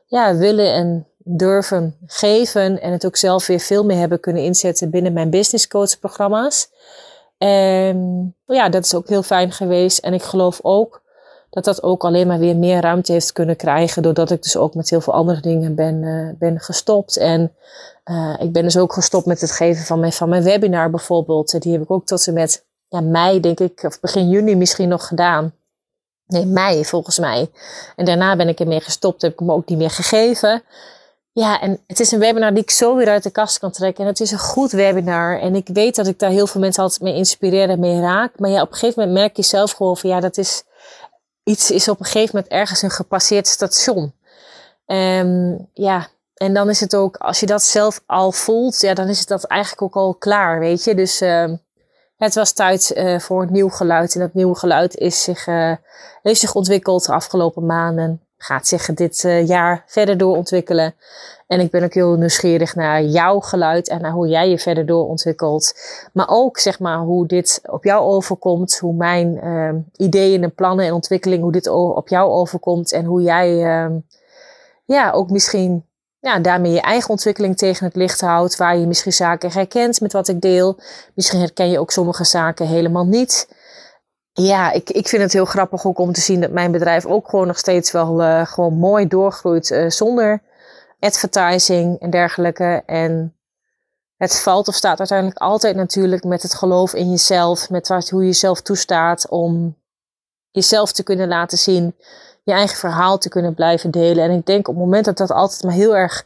ja, 0.05 0.35
willen 0.35 0.73
en 0.73 1.07
durven 1.37 1.97
geven 2.05 2.81
en 2.81 2.91
het 2.91 3.05
ook 3.05 3.15
zelf 3.17 3.47
weer 3.47 3.59
veel 3.59 3.85
meer 3.85 3.97
hebben 3.97 4.19
kunnen 4.19 4.43
inzetten 4.43 4.89
binnen 4.89 5.13
mijn 5.13 5.29
business 5.29 5.67
coach 5.67 5.99
programma's. 5.99 6.69
En 7.37 8.35
ja, 8.45 8.69
dat 8.69 8.85
is 8.85 8.95
ook 8.95 9.07
heel 9.07 9.23
fijn 9.23 9.51
geweest. 9.51 9.97
En 9.97 10.13
ik 10.13 10.23
geloof 10.23 10.59
ook 10.61 11.01
dat 11.49 11.63
dat 11.63 11.83
ook 11.83 12.03
alleen 12.03 12.27
maar 12.27 12.39
weer 12.39 12.55
meer 12.55 12.81
ruimte 12.81 13.11
heeft 13.11 13.31
kunnen 13.31 13.55
krijgen. 13.55 14.03
Doordat 14.03 14.31
ik 14.31 14.43
dus 14.43 14.57
ook 14.57 14.75
met 14.75 14.89
heel 14.89 15.01
veel 15.01 15.13
andere 15.13 15.41
dingen 15.41 15.75
ben, 15.75 16.03
uh, 16.03 16.29
ben 16.39 16.59
gestopt. 16.59 17.17
En 17.17 17.55
uh, 18.05 18.35
ik 18.39 18.51
ben 18.51 18.63
dus 18.63 18.77
ook 18.77 18.93
gestopt 18.93 19.25
met 19.25 19.41
het 19.41 19.51
geven 19.51 19.85
van 19.85 19.99
mijn, 19.99 20.11
van 20.11 20.29
mijn 20.29 20.43
webinar 20.43 20.89
bijvoorbeeld. 20.89 21.61
Die 21.61 21.71
heb 21.71 21.81
ik 21.81 21.91
ook 21.91 22.05
tot 22.05 22.27
en 22.27 22.33
met 22.33 22.65
ja, 22.87 23.01
mei, 23.01 23.39
denk 23.39 23.59
ik, 23.59 23.83
of 23.83 23.99
begin 23.99 24.29
juni 24.29 24.55
misschien 24.55 24.89
nog 24.89 25.07
gedaan. 25.07 25.53
Nee, 26.27 26.45
mei 26.45 26.85
volgens 26.85 27.19
mij. 27.19 27.51
En 27.95 28.05
daarna 28.05 28.35
ben 28.35 28.47
ik 28.47 28.59
ermee 28.59 28.81
gestopt. 28.81 29.21
Heb 29.21 29.31
ik 29.31 29.39
hem 29.39 29.51
ook 29.51 29.69
niet 29.69 29.77
meer 29.77 29.89
gegeven. 29.89 30.63
Ja, 31.33 31.61
en 31.61 31.83
het 31.87 31.99
is 31.99 32.11
een 32.11 32.19
webinar 32.19 32.53
die 32.53 32.63
ik 32.63 32.71
zo 32.71 32.95
weer 32.95 33.09
uit 33.09 33.23
de 33.23 33.31
kast 33.31 33.59
kan 33.59 33.71
trekken. 33.71 34.03
En 34.03 34.09
het 34.09 34.19
is 34.19 34.31
een 34.31 34.39
goed 34.39 34.71
webinar. 34.71 35.39
En 35.39 35.55
ik 35.55 35.67
weet 35.73 35.95
dat 35.95 36.07
ik 36.07 36.19
daar 36.19 36.29
heel 36.29 36.47
veel 36.47 36.61
mensen 36.61 36.83
altijd 36.83 37.01
mee 37.01 37.15
inspireer 37.15 37.69
en 37.69 37.79
mee 37.79 37.99
raak. 37.99 38.39
Maar 38.39 38.49
ja, 38.49 38.61
op 38.61 38.67
een 38.67 38.77
gegeven 38.77 39.01
moment 39.01 39.19
merk 39.19 39.35
je 39.35 39.43
zelf 39.43 39.71
gewoon 39.71 39.97
van 39.97 40.09
ja, 40.09 40.19
dat 40.19 40.37
is 40.37 40.63
iets 41.43 41.71
is 41.71 41.87
op 41.87 41.99
een 41.99 42.05
gegeven 42.05 42.35
moment 42.35 42.53
ergens 42.53 42.81
een 42.81 42.89
gepasseerd 42.89 43.47
station. 43.47 44.13
En 44.85 45.69
ja, 45.73 46.07
en 46.33 46.53
dan 46.53 46.69
is 46.69 46.79
het 46.79 46.95
ook, 46.95 47.17
als 47.17 47.39
je 47.39 47.45
dat 47.45 47.63
zelf 47.63 48.01
al 48.05 48.31
voelt, 48.31 48.81
ja, 48.81 48.93
dan 48.93 49.07
is 49.07 49.19
het 49.19 49.27
dat 49.27 49.43
eigenlijk 49.43 49.81
ook 49.81 49.95
al 49.95 50.15
klaar, 50.15 50.59
weet 50.59 50.83
je. 50.83 50.95
Dus 50.95 51.21
uh, 51.21 51.51
het 52.17 52.35
was 52.35 52.51
tijd 52.51 52.93
uh, 52.95 53.19
voor 53.19 53.41
een 53.41 53.51
nieuw 53.51 53.69
geluid. 53.69 54.13
En 54.13 54.19
dat 54.19 54.33
nieuwe 54.33 54.55
geluid 54.55 54.95
is 54.95 55.23
zich, 55.23 55.47
uh, 55.47 55.75
heeft 56.21 56.39
zich 56.39 56.55
ontwikkeld 56.55 57.05
de 57.05 57.13
afgelopen 57.13 57.65
maanden 57.65 58.21
gaat 58.41 58.67
zich 58.67 58.85
dit 58.85 59.23
uh, 59.23 59.47
jaar 59.47 59.83
verder 59.85 60.17
doorontwikkelen. 60.17 60.95
En 61.47 61.59
ik 61.59 61.71
ben 61.71 61.83
ook 61.83 61.93
heel 61.93 62.15
nieuwsgierig 62.15 62.75
naar 62.75 63.03
jouw 63.03 63.39
geluid 63.39 63.89
en 63.89 64.01
naar 64.01 64.11
hoe 64.11 64.27
jij 64.27 64.49
je 64.49 64.59
verder 64.59 64.85
doorontwikkelt. 64.85 65.73
Maar 66.13 66.27
ook 66.29 66.57
zeg 66.57 66.79
maar 66.79 66.97
hoe 66.97 67.27
dit 67.27 67.61
op 67.65 67.83
jou 67.83 68.01
overkomt, 68.01 68.77
hoe 68.77 68.93
mijn 68.93 69.39
uh, 69.43 69.69
ideeën 70.07 70.43
en 70.43 70.53
plannen 70.53 70.85
en 70.85 70.93
ontwikkeling, 70.93 71.41
hoe 71.41 71.51
dit 71.51 71.67
op 71.67 72.07
jou 72.07 72.31
overkomt 72.31 72.91
en 72.91 73.05
hoe 73.05 73.21
jij 73.21 73.51
uh, 73.51 73.95
ja, 74.85 75.11
ook 75.11 75.29
misschien 75.29 75.85
ja, 76.19 76.39
daarmee 76.39 76.71
je 76.71 76.81
eigen 76.81 77.09
ontwikkeling 77.09 77.57
tegen 77.57 77.85
het 77.85 77.95
licht 77.95 78.21
houdt, 78.21 78.55
waar 78.55 78.77
je 78.77 78.87
misschien 78.87 79.13
zaken 79.13 79.51
herkent 79.51 80.01
met 80.01 80.13
wat 80.13 80.27
ik 80.27 80.41
deel. 80.41 80.79
Misschien 81.13 81.39
herken 81.39 81.69
je 81.69 81.79
ook 81.79 81.91
sommige 81.91 82.23
zaken 82.23 82.67
helemaal 82.67 83.05
niet 83.05 83.47
ja, 84.33 84.71
ik, 84.71 84.89
ik 84.89 85.07
vind 85.07 85.21
het 85.21 85.33
heel 85.33 85.45
grappig 85.45 85.85
ook 85.85 85.99
om 85.99 86.11
te 86.11 86.21
zien 86.21 86.41
dat 86.41 86.51
mijn 86.51 86.71
bedrijf 86.71 87.05
ook 87.05 87.29
gewoon 87.29 87.47
nog 87.47 87.57
steeds 87.57 87.91
wel 87.91 88.21
uh, 88.21 88.45
gewoon 88.45 88.73
mooi 88.73 89.07
doorgroeit 89.07 89.69
uh, 89.69 89.89
zonder 89.89 90.41
advertising 90.99 91.99
en 91.99 92.09
dergelijke. 92.09 92.83
En 92.85 93.35
het 94.17 94.41
valt 94.41 94.67
of 94.67 94.75
staat 94.75 94.99
uiteindelijk 94.99 95.39
altijd 95.39 95.75
natuurlijk 95.75 96.23
met 96.23 96.41
het 96.41 96.53
geloof 96.53 96.93
in 96.93 97.09
jezelf, 97.09 97.69
met 97.69 97.87
wat, 97.87 98.09
hoe 98.09 98.21
je 98.21 98.27
jezelf 98.27 98.61
toestaat 98.61 99.29
om 99.29 99.77
jezelf 100.51 100.91
te 100.91 101.03
kunnen 101.03 101.27
laten 101.27 101.57
zien, 101.57 101.95
je 102.43 102.53
eigen 102.53 102.77
verhaal 102.77 103.17
te 103.17 103.29
kunnen 103.29 103.53
blijven 103.53 103.91
delen. 103.91 104.23
En 104.23 104.31
ik 104.31 104.45
denk 104.45 104.67
op 104.67 104.75
het 104.75 104.83
moment 104.83 105.05
dat 105.05 105.17
dat 105.17 105.31
altijd 105.31 105.63
maar 105.63 105.73
heel 105.73 105.95
erg 105.95 106.25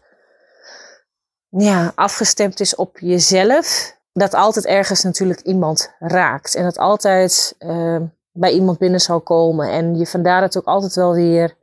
ja, 1.50 1.92
afgestemd 1.96 2.60
is 2.60 2.76
op 2.76 3.00
jezelf, 3.00 3.95
dat 4.18 4.34
altijd 4.34 4.66
ergens 4.66 5.04
natuurlijk 5.04 5.40
iemand 5.40 5.94
raakt. 6.00 6.56
En 6.56 6.64
dat 6.64 6.78
altijd 6.78 7.56
uh, 7.60 7.98
bij 8.32 8.52
iemand 8.52 8.78
binnen 8.78 9.00
zal 9.00 9.22
komen. 9.22 9.70
En 9.70 9.98
je 9.98 10.06
vandaar 10.06 10.42
dat 10.42 10.58
ook 10.58 10.66
altijd 10.66 10.96
wel 10.96 11.14
weer 11.14 11.56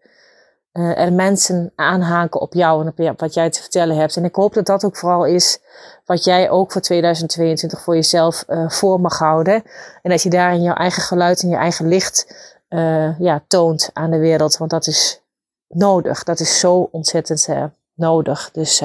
uh, 0.73 0.99
er 0.99 1.13
mensen 1.13 1.73
aanhaken 1.75 2.41
op 2.41 2.55
jou 2.55 2.81
en 2.81 3.09
op 3.09 3.21
wat 3.21 3.35
jij 3.35 3.51
te 3.51 3.61
vertellen 3.61 3.97
hebt. 3.97 4.17
En 4.17 4.25
ik 4.25 4.35
hoop 4.35 4.55
dat 4.55 4.67
dat 4.67 4.85
ook 4.85 4.97
vooral 4.97 5.25
is 5.25 5.61
wat 6.05 6.25
jij 6.25 6.51
ook 6.51 6.73
voor 6.73 6.81
2022 6.81 7.81
voor 7.83 7.95
jezelf 7.95 8.45
uh, 8.49 8.71
voor 8.71 9.01
mag 9.01 9.19
houden. 9.19 9.63
En 10.03 10.11
dat 10.11 10.23
je 10.23 10.31
daarin 10.31 10.63
jouw 10.63 10.75
eigen 10.75 11.03
geluid 11.03 11.43
en 11.43 11.49
je 11.49 11.57
eigen 11.57 11.89
licht 11.89 12.51
ja, 13.19 13.43
toont 13.47 13.91
aan 13.93 14.11
de 14.11 14.19
wereld. 14.19 14.57
Want 14.57 14.71
dat 14.71 14.87
is 14.87 15.23
nodig. 15.69 16.23
Dat 16.23 16.41
is 16.41 16.59
zo 16.59 16.89
ontzettend 16.91 17.49
nodig. 17.95 18.51
Dus 18.53 18.83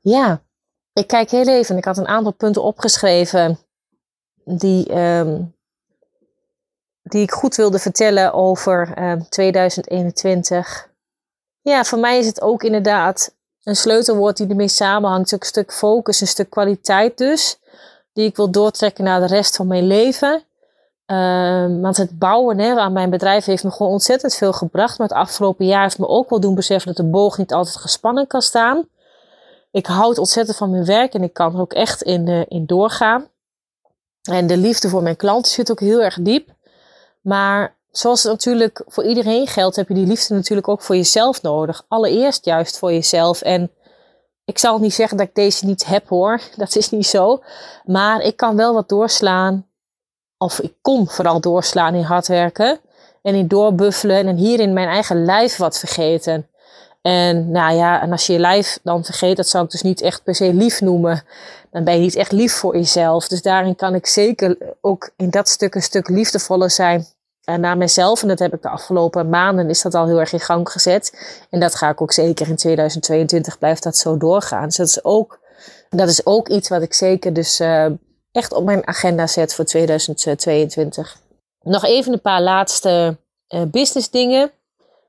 ja, 0.00 0.40
ik 0.98 1.06
kijk 1.06 1.30
heel 1.30 1.48
even. 1.48 1.76
Ik 1.76 1.84
had 1.84 1.96
een 1.96 2.08
aantal 2.08 2.32
punten 2.32 2.62
opgeschreven 2.62 3.58
die, 4.44 4.98
um, 4.98 5.54
die 7.02 7.22
ik 7.22 7.32
goed 7.32 7.54
wilde 7.54 7.78
vertellen 7.78 8.32
over 8.32 8.94
2021. 9.28 10.52
Ehm, 10.52 10.88
ja, 11.60 11.84
voor 11.84 11.98
mij 11.98 12.18
is 12.18 12.26
het 12.26 12.40
ook 12.40 12.62
inderdaad 12.62 13.34
een 13.62 13.76
sleutelwoord 13.76 14.36
die 14.36 14.48
ermee 14.48 14.68
samenhangt. 14.68 15.32
Een 15.32 15.38
stuk 15.40 15.72
focus, 15.72 16.20
een 16.20 16.26
stuk 16.26 16.50
kwaliteit 16.50 17.18
dus. 17.18 17.58
Die 18.12 18.26
ik 18.26 18.36
wil 18.36 18.50
doortrekken 18.50 19.04
naar 19.04 19.20
de 19.20 19.26
rest 19.26 19.56
van 19.56 19.66
mijn 19.66 19.86
leven. 19.86 20.42
Um, 21.06 21.80
want 21.80 21.96
het 21.96 22.18
bouwen 22.18 22.58
hè, 22.58 22.74
aan 22.74 22.92
mijn 22.92 23.10
bedrijf 23.10 23.44
heeft 23.44 23.64
me 23.64 23.70
gewoon 23.70 23.92
ontzettend 23.92 24.34
veel 24.34 24.52
gebracht. 24.52 24.98
Maar 24.98 25.08
het 25.08 25.16
afgelopen 25.16 25.66
jaar 25.66 25.82
heeft 25.82 25.98
me 25.98 26.08
ook 26.08 26.30
wel 26.30 26.40
doen 26.40 26.54
beseffen 26.54 26.94
dat 26.94 27.04
de 27.04 27.10
boog 27.10 27.38
niet 27.38 27.52
altijd 27.52 27.76
gespannen 27.76 28.26
kan 28.26 28.42
staan. 28.42 28.88
Ik 29.78 29.86
houd 29.86 30.18
ontzettend 30.18 30.56
van 30.56 30.70
mijn 30.70 30.84
werk 30.84 31.14
en 31.14 31.22
ik 31.22 31.32
kan 31.32 31.54
er 31.54 31.60
ook 31.60 31.72
echt 31.72 32.02
in, 32.02 32.28
uh, 32.28 32.42
in 32.48 32.66
doorgaan. 32.66 33.28
En 34.22 34.46
de 34.46 34.56
liefde 34.56 34.88
voor 34.88 35.02
mijn 35.02 35.16
klanten 35.16 35.52
zit 35.52 35.70
ook 35.70 35.80
heel 35.80 36.02
erg 36.02 36.18
diep. 36.20 36.48
Maar 37.20 37.76
zoals 37.90 38.22
het 38.22 38.32
natuurlijk 38.32 38.82
voor 38.86 39.04
iedereen 39.04 39.46
geldt, 39.46 39.76
heb 39.76 39.88
je 39.88 39.94
die 39.94 40.06
liefde 40.06 40.34
natuurlijk 40.34 40.68
ook 40.68 40.82
voor 40.82 40.96
jezelf 40.96 41.42
nodig. 41.42 41.84
Allereerst 41.88 42.44
juist 42.44 42.78
voor 42.78 42.92
jezelf. 42.92 43.42
En 43.42 43.70
ik 44.44 44.58
zal 44.58 44.78
niet 44.78 44.94
zeggen 44.94 45.16
dat 45.16 45.26
ik 45.26 45.34
deze 45.34 45.66
niet 45.66 45.86
heb 45.86 46.08
hoor, 46.08 46.40
dat 46.56 46.76
is 46.76 46.90
niet 46.90 47.06
zo. 47.06 47.42
Maar 47.84 48.20
ik 48.20 48.36
kan 48.36 48.56
wel 48.56 48.74
wat 48.74 48.88
doorslaan, 48.88 49.66
of 50.38 50.60
ik 50.60 50.72
kon 50.82 51.08
vooral 51.08 51.40
doorslaan 51.40 51.94
in 51.94 52.02
hard 52.02 52.26
werken. 52.26 52.80
En 53.22 53.34
in 53.34 53.48
doorbuffelen 53.48 54.26
en 54.26 54.36
hier 54.36 54.60
in 54.60 54.72
mijn 54.72 54.88
eigen 54.88 55.24
lijf 55.24 55.56
wat 55.56 55.78
vergeten. 55.78 56.48
En 57.02 57.50
nou 57.50 57.74
ja, 57.74 58.02
en 58.02 58.12
als 58.12 58.26
je 58.26 58.32
je 58.32 58.38
lijf 58.38 58.78
dan 58.82 59.04
vergeet, 59.04 59.36
dat 59.36 59.48
zou 59.48 59.64
ik 59.64 59.70
dus 59.70 59.82
niet 59.82 60.00
echt 60.00 60.22
per 60.22 60.34
se 60.34 60.54
lief 60.54 60.80
noemen. 60.80 61.22
Dan 61.70 61.84
ben 61.84 61.94
je 61.94 62.00
niet 62.00 62.16
echt 62.16 62.32
lief 62.32 62.52
voor 62.52 62.76
jezelf. 62.76 63.28
Dus 63.28 63.42
daarin 63.42 63.76
kan 63.76 63.94
ik 63.94 64.06
zeker 64.06 64.56
ook 64.80 65.10
in 65.16 65.30
dat 65.30 65.48
stuk 65.48 65.74
een 65.74 65.82
stuk 65.82 66.08
liefdevoller 66.08 66.70
zijn 66.70 67.06
en 67.44 67.60
naar 67.60 67.76
mezelf. 67.76 68.22
En 68.22 68.28
dat 68.28 68.38
heb 68.38 68.54
ik 68.54 68.62
de 68.62 68.68
afgelopen 68.68 69.28
maanden 69.28 69.68
is 69.68 69.82
dat 69.82 69.94
al 69.94 70.06
heel 70.06 70.20
erg 70.20 70.32
in 70.32 70.40
gang 70.40 70.70
gezet. 70.70 71.12
En 71.50 71.60
dat 71.60 71.74
ga 71.74 71.88
ik 71.88 72.00
ook 72.00 72.12
zeker 72.12 72.48
in 72.48 72.56
2022 72.56 73.58
blijft 73.58 73.82
dat 73.82 73.96
zo 73.96 74.16
doorgaan. 74.16 74.64
Dus 74.64 74.76
dat 74.76 74.88
is 74.88 75.04
ook, 75.04 75.40
dat 75.90 76.08
is 76.08 76.26
ook 76.26 76.48
iets 76.48 76.68
wat 76.68 76.82
ik 76.82 76.94
zeker 76.94 77.32
dus 77.32 77.60
uh, 77.60 77.86
echt 78.32 78.52
op 78.52 78.64
mijn 78.64 78.86
agenda 78.86 79.26
zet 79.26 79.54
voor 79.54 79.64
2022. 79.64 81.20
Nog 81.60 81.84
even 81.84 82.12
een 82.12 82.20
paar 82.20 82.42
laatste 82.42 83.16
uh, 83.48 83.62
business 83.62 84.10
dingen 84.10 84.50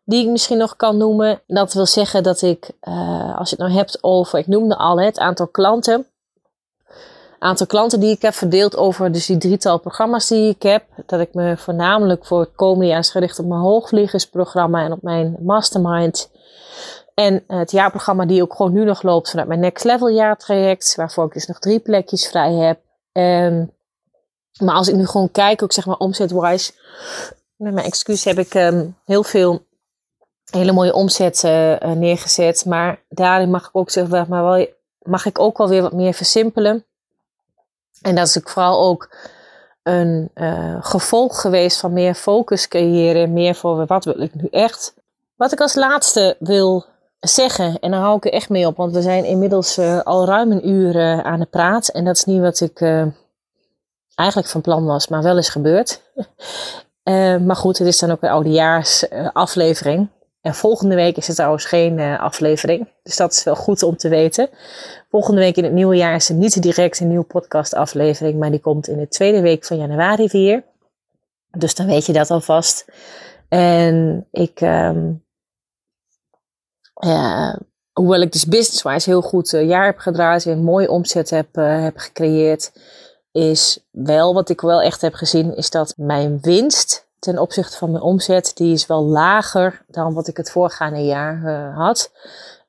die 0.10 0.24
ik 0.24 0.30
misschien 0.30 0.58
nog 0.58 0.76
kan 0.76 0.98
noemen. 0.98 1.42
Dat 1.48 1.74
wil 1.74 1.86
zeggen 1.86 2.24
dat 2.24 2.42
ik, 2.42 2.72
uh, 2.88 3.38
als 3.38 3.50
je 3.50 3.56
het 3.56 3.66
nou 3.66 3.78
hebt 3.78 3.98
over, 4.04 4.40
ik 4.40 4.48
noemde 4.48 4.78
al 4.78 5.00
het 5.00 5.20
aantal 5.20 5.48
klanten 5.48 6.06
aantal 7.40 7.66
klanten 7.66 8.00
die 8.00 8.12
ik 8.12 8.22
heb 8.22 8.34
verdeeld 8.34 8.78
over 8.78 9.12
dus 9.12 9.26
die 9.26 9.38
drietal 9.38 9.80
programma's 9.80 10.28
die 10.28 10.50
ik 10.50 10.62
heb. 10.62 10.84
Dat 11.06 11.20
ik 11.20 11.34
me 11.34 11.58
voornamelijk 11.58 12.26
voor 12.26 12.40
het 12.40 12.56
komende 12.56 12.86
jaar 12.86 13.00
is 13.00 13.10
gericht 13.10 13.40
op 13.40 13.46
mijn 13.46 13.62
hoogvliegersprogramma 13.62 14.84
en 14.84 14.92
op 14.92 15.02
mijn 15.02 15.38
mastermind. 15.40 16.32
En 17.14 17.44
het 17.48 17.72
jaarprogramma 17.72 18.26
die 18.26 18.42
ook 18.42 18.54
gewoon 18.56 18.74
nu 18.74 18.84
nog 18.84 19.02
loopt 19.02 19.30
vanuit 19.30 19.48
mijn 19.48 19.60
Next 19.60 19.86
Level 19.86 20.10
jaartraject. 20.10 20.96
Waarvoor 20.96 21.26
ik 21.26 21.34
dus 21.34 21.46
nog 21.46 21.60
drie 21.60 21.80
plekjes 21.80 22.28
vrij 22.28 22.54
heb. 22.54 22.80
En, 23.12 23.74
maar 24.64 24.76
als 24.76 24.88
ik 24.88 24.96
nu 24.96 25.06
gewoon 25.06 25.32
kijk, 25.32 25.64
ook 25.64 25.72
zeg 25.72 25.86
maar 25.86 25.98
omzetwise. 25.98 26.72
Met 27.56 27.74
mijn 27.74 27.86
excuus 27.86 28.24
heb 28.24 28.38
ik 28.38 28.54
um, 28.54 28.96
heel 29.06 29.24
veel 29.24 29.62
hele 30.52 30.72
mooie 30.72 30.94
omzet 30.94 31.44
uh, 31.44 31.78
neergezet. 31.82 32.66
Maar 32.66 33.02
daarin 33.10 33.50
mag 33.50 33.68
ik 33.68 33.76
ook 33.76 33.90
zeggen, 33.90 34.26
maar 34.30 34.44
wel, 34.44 34.68
mag 35.00 35.26
ik 35.26 35.40
ook 35.40 35.58
wel 35.58 35.68
weer 35.68 35.82
wat 35.82 35.94
meer 35.94 36.14
versimpelen. 36.14 36.86
En 38.02 38.16
dat 38.16 38.28
is 38.28 38.38
ook 38.38 38.50
vooral 38.50 38.86
ook 38.86 39.16
een 39.84 40.32
uh, 40.36 40.78
gevolg 40.80 41.42
geweest 41.42 41.80
van 41.80 41.94
meer 41.94 42.14
focus 42.14 42.68
creëren, 42.68 43.34
meer 43.34 43.56
voor 43.56 43.86
wat 43.86 44.06
wil 44.06 44.22
ik 44.22 44.36
nu 44.36 44.48
echt. 44.52 44.94
Wat 45.36 45.52
ik 45.52 45.60
als 45.60 45.76
laatste 45.76 46.36
wil 46.40 46.86
zeggen, 47.20 47.80
en 47.80 47.92
daar 47.92 48.00
hou 48.00 48.18
ik 48.18 48.26
er 48.26 48.34
echt 48.34 48.50
mee 48.50 48.68
op, 48.68 48.78
want 48.78 48.94
we 48.94 49.02
zijn 49.02 49.26
inmiddels 49.26 49.80
al 50.04 50.26
ruim 50.26 50.52
een 50.52 50.70
uur 50.70 51.24
aan 51.24 51.40
de 51.40 51.46
praat. 51.46 51.88
En 51.88 52.06
dat 52.06 52.16
is 52.16 52.24
niet 52.24 52.42
wat 52.42 52.60
ik 52.60 52.82
eigenlijk 54.16 54.50
van 54.50 54.62
plan 54.62 54.86
was, 54.86 55.08
maar 55.08 55.24
wel 55.24 55.38
is 55.38 55.50
gebeurd. 55.50 56.02
maar 57.46 57.56
goed, 57.56 57.78
het 57.78 57.88
is 57.88 58.00
dan 58.00 58.12
ook 58.12 58.24
een 58.24 58.30
oudejaarsaflevering. 58.30 60.10
En 60.42 60.56
volgende 60.56 60.96
week 60.96 61.18
is 61.18 61.28
er 61.28 61.34
trouwens 61.34 61.66
geen 61.66 61.98
uh, 61.98 62.20
aflevering. 62.20 62.88
Dus 63.04 63.16
dat 63.16 63.32
is 63.32 63.44
wel 63.44 63.56
goed 63.56 63.84
om 63.84 63.98
te 63.98 64.10
weten. 64.10 64.50
Volgende 65.10 65.40
week 65.40 65.58
in 65.58 65.64
het 65.64 65.74
nieuwe 65.74 65.96
jaar 65.96 66.16
is 66.16 66.30
er 66.30 66.36
niet 66.36 66.62
direct 66.62 67.00
een 67.00 67.08
nieuwe 67.08 67.26
podcast 67.26 67.74
aflevering. 67.74 68.40
Maar 68.40 68.52
die 68.52 68.60
komt 68.60 68.88
in 68.88 68.98
de 68.98 69.08
tweede 69.08 69.42
week 69.42 69.66
van 69.66 69.78
januari 69.78 70.28
weer. 70.28 70.64
Dus 71.58 71.76
dan 71.76 71.86
weet 71.86 72.06
je 72.06 72.14
dat 72.14 72.32
alvast. 72.32 72.86
En 73.50 74.28
ik, 74.32 74.60
ja, 77.00 77.60
hoewel 77.94 78.22
ik 78.22 78.32
dus 78.32 78.46
business-wise 78.46 79.10
heel 79.10 79.22
goed 79.22 79.54
uh, 79.54 79.68
jaar 79.68 79.86
heb 79.86 79.98
gedraaid. 79.98 80.46
En 80.46 80.52
een 80.52 80.64
mooie 80.64 80.90
omzet 80.90 81.30
heb, 81.30 81.58
uh, 81.58 81.84
heb 81.84 81.98
gecreëerd. 81.98 82.72
Is 83.32 83.88
wel 83.92 84.34
wat 84.34 84.50
ik 84.50 84.62
wel 84.62 84.82
echt 84.82 85.02
heb 85.02 85.14
gezien. 85.14 85.56
Is 85.56 85.70
dat 85.70 85.94
mijn 85.98 86.40
winst 86.42 87.09
ten 87.20 87.40
opzichte 87.40 87.78
van 87.78 87.92
mijn 87.92 88.04
omzet, 88.04 88.52
die 88.56 88.74
is 88.74 88.88
wel 88.88 89.04
lager 89.04 89.82
dan 89.88 90.14
wat 90.14 90.28
ik 90.28 90.38
het 90.38 90.52
voorgaande 90.52 91.06
jaar 91.06 91.44
uh, 91.44 91.78
had. 91.78 92.12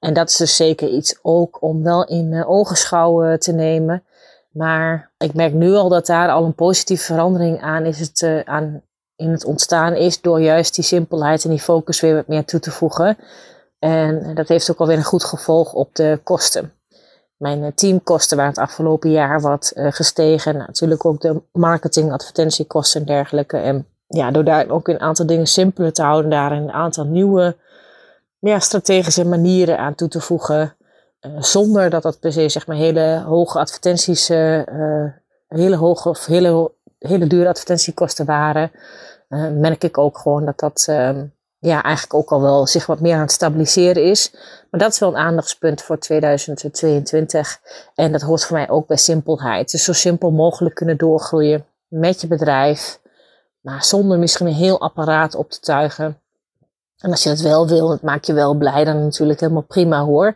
En 0.01 0.15
dat 0.15 0.29
is 0.29 0.37
dus 0.37 0.57
zeker 0.57 0.89
iets 0.89 1.19
ook 1.23 1.63
om 1.63 1.83
wel 1.83 2.05
in 2.05 2.33
uh, 2.33 2.51
ogenschouw 2.51 3.37
te 3.37 3.53
nemen. 3.53 4.05
Maar 4.51 5.11
ik 5.19 5.35
merk 5.35 5.53
nu 5.53 5.75
al 5.75 5.89
dat 5.89 6.07
daar 6.07 6.31
al 6.31 6.45
een 6.45 6.55
positieve 6.55 7.05
verandering 7.05 7.63
aan, 7.63 7.85
is 7.85 8.01
het, 8.01 8.45
aan 8.45 8.83
in 9.17 9.31
het 9.31 9.45
ontstaan 9.45 9.95
is 9.95 10.21
door 10.21 10.41
juist 10.41 10.75
die 10.75 10.85
simpelheid 10.85 11.45
en 11.45 11.51
die 11.51 11.61
focus 11.61 12.01
weer 12.01 12.15
wat 12.15 12.27
meer 12.27 12.45
toe 12.45 12.61
te 12.61 12.71
voegen. 12.71 13.19
En 13.79 14.35
dat 14.35 14.49
heeft 14.49 14.71
ook 14.71 14.79
alweer 14.79 14.97
een 14.97 15.05
goed 15.05 15.25
gevolg 15.25 15.73
op 15.73 15.95
de 15.95 16.21
kosten. 16.23 16.73
Mijn 17.37 17.75
teamkosten 17.75 18.37
waren 18.37 18.53
het 18.53 18.63
afgelopen 18.63 19.11
jaar 19.11 19.41
wat 19.41 19.73
gestegen. 19.75 20.57
natuurlijk 20.57 21.05
ook 21.05 21.21
de 21.21 21.43
marketing, 21.53 22.13
advertentiekosten 22.13 23.01
en 23.01 23.07
dergelijke. 23.07 23.57
En 23.57 23.87
ja, 24.13 24.31
door 24.31 24.45
daar 24.45 24.69
ook 24.69 24.89
een 24.89 25.01
aantal 25.01 25.27
dingen 25.27 25.47
simpeler 25.47 25.93
te 25.93 26.03
houden, 26.03 26.31
daar 26.31 26.53
een 26.53 26.73
aantal 26.73 27.05
nieuwe 27.05 27.57
ja, 28.39 28.59
strategische 28.59 29.25
manieren 29.25 29.79
aan 29.79 29.95
toe 29.95 30.09
te 30.09 30.21
voegen. 30.21 30.75
Uh, 31.21 31.43
zonder 31.43 31.91
dat 31.91 32.03
dat 32.03 32.21
per 32.21 32.33
se 32.33 32.49
zeg 32.49 32.67
maar 32.67 32.77
hele 32.77 33.23
hoge 33.27 33.59
advertenties, 33.59 34.31
uh, 34.31 34.63
hele 35.49 35.77
hoge 35.77 36.09
of 36.09 36.27
hele, 36.27 36.73
hele 36.99 37.27
dure 37.27 37.49
advertentiekosten 37.49 38.27
waren. 38.27 38.71
merk 39.61 39.85
ik 39.85 39.99
ook 39.99 40.19
gewoon 40.19 40.45
dat 40.45 40.59
dat 40.59 40.85
ehm, 40.89 41.25
ja, 41.61 41.83
eigenlijk 41.83 42.15
ook 42.15 42.31
al 42.31 42.43
wel 42.43 42.67
zich 42.67 42.87
wat 42.87 43.01
meer 43.01 43.15
aan 43.15 43.21
het 43.21 43.33
stabiliseren 43.33 44.05
is. 44.05 44.31
Maar 44.71 44.81
dat 44.81 44.93
is 44.93 44.99
wel 44.99 45.09
een 45.09 45.17
aandachtspunt 45.17 45.83
voor 45.83 45.99
2022. 45.99 47.61
En 47.95 48.13
dat 48.13 48.21
hoort 48.21 48.45
voor 48.45 48.57
mij 48.57 48.69
ook 48.69 48.87
bij 48.87 48.97
simpelheid. 48.97 49.71
Dus 49.71 49.85
zo 49.85 49.93
simpel 49.93 50.31
mogelijk 50.31 50.75
kunnen 50.75 50.97
doorgroeien 50.97 51.67
met 51.89 52.21
je 52.21 52.27
bedrijf. 52.27 53.00
Maar 53.61 53.85
zonder 53.85 54.19
misschien 54.19 54.47
een 54.47 54.53
heel 54.53 54.81
apparaat 54.81 55.35
op 55.35 55.51
te 55.51 55.61
tuigen. 55.61 56.21
En 56.99 57.11
als 57.11 57.23
je 57.23 57.29
het 57.29 57.41
wel 57.41 57.69
wil, 57.69 57.91
het 57.91 58.03
maakt 58.03 58.27
je 58.27 58.33
wel 58.33 58.55
blij, 58.55 58.85
dan 58.85 59.03
natuurlijk 59.03 59.41
helemaal 59.41 59.63
prima 59.63 60.05
hoor. 60.05 60.35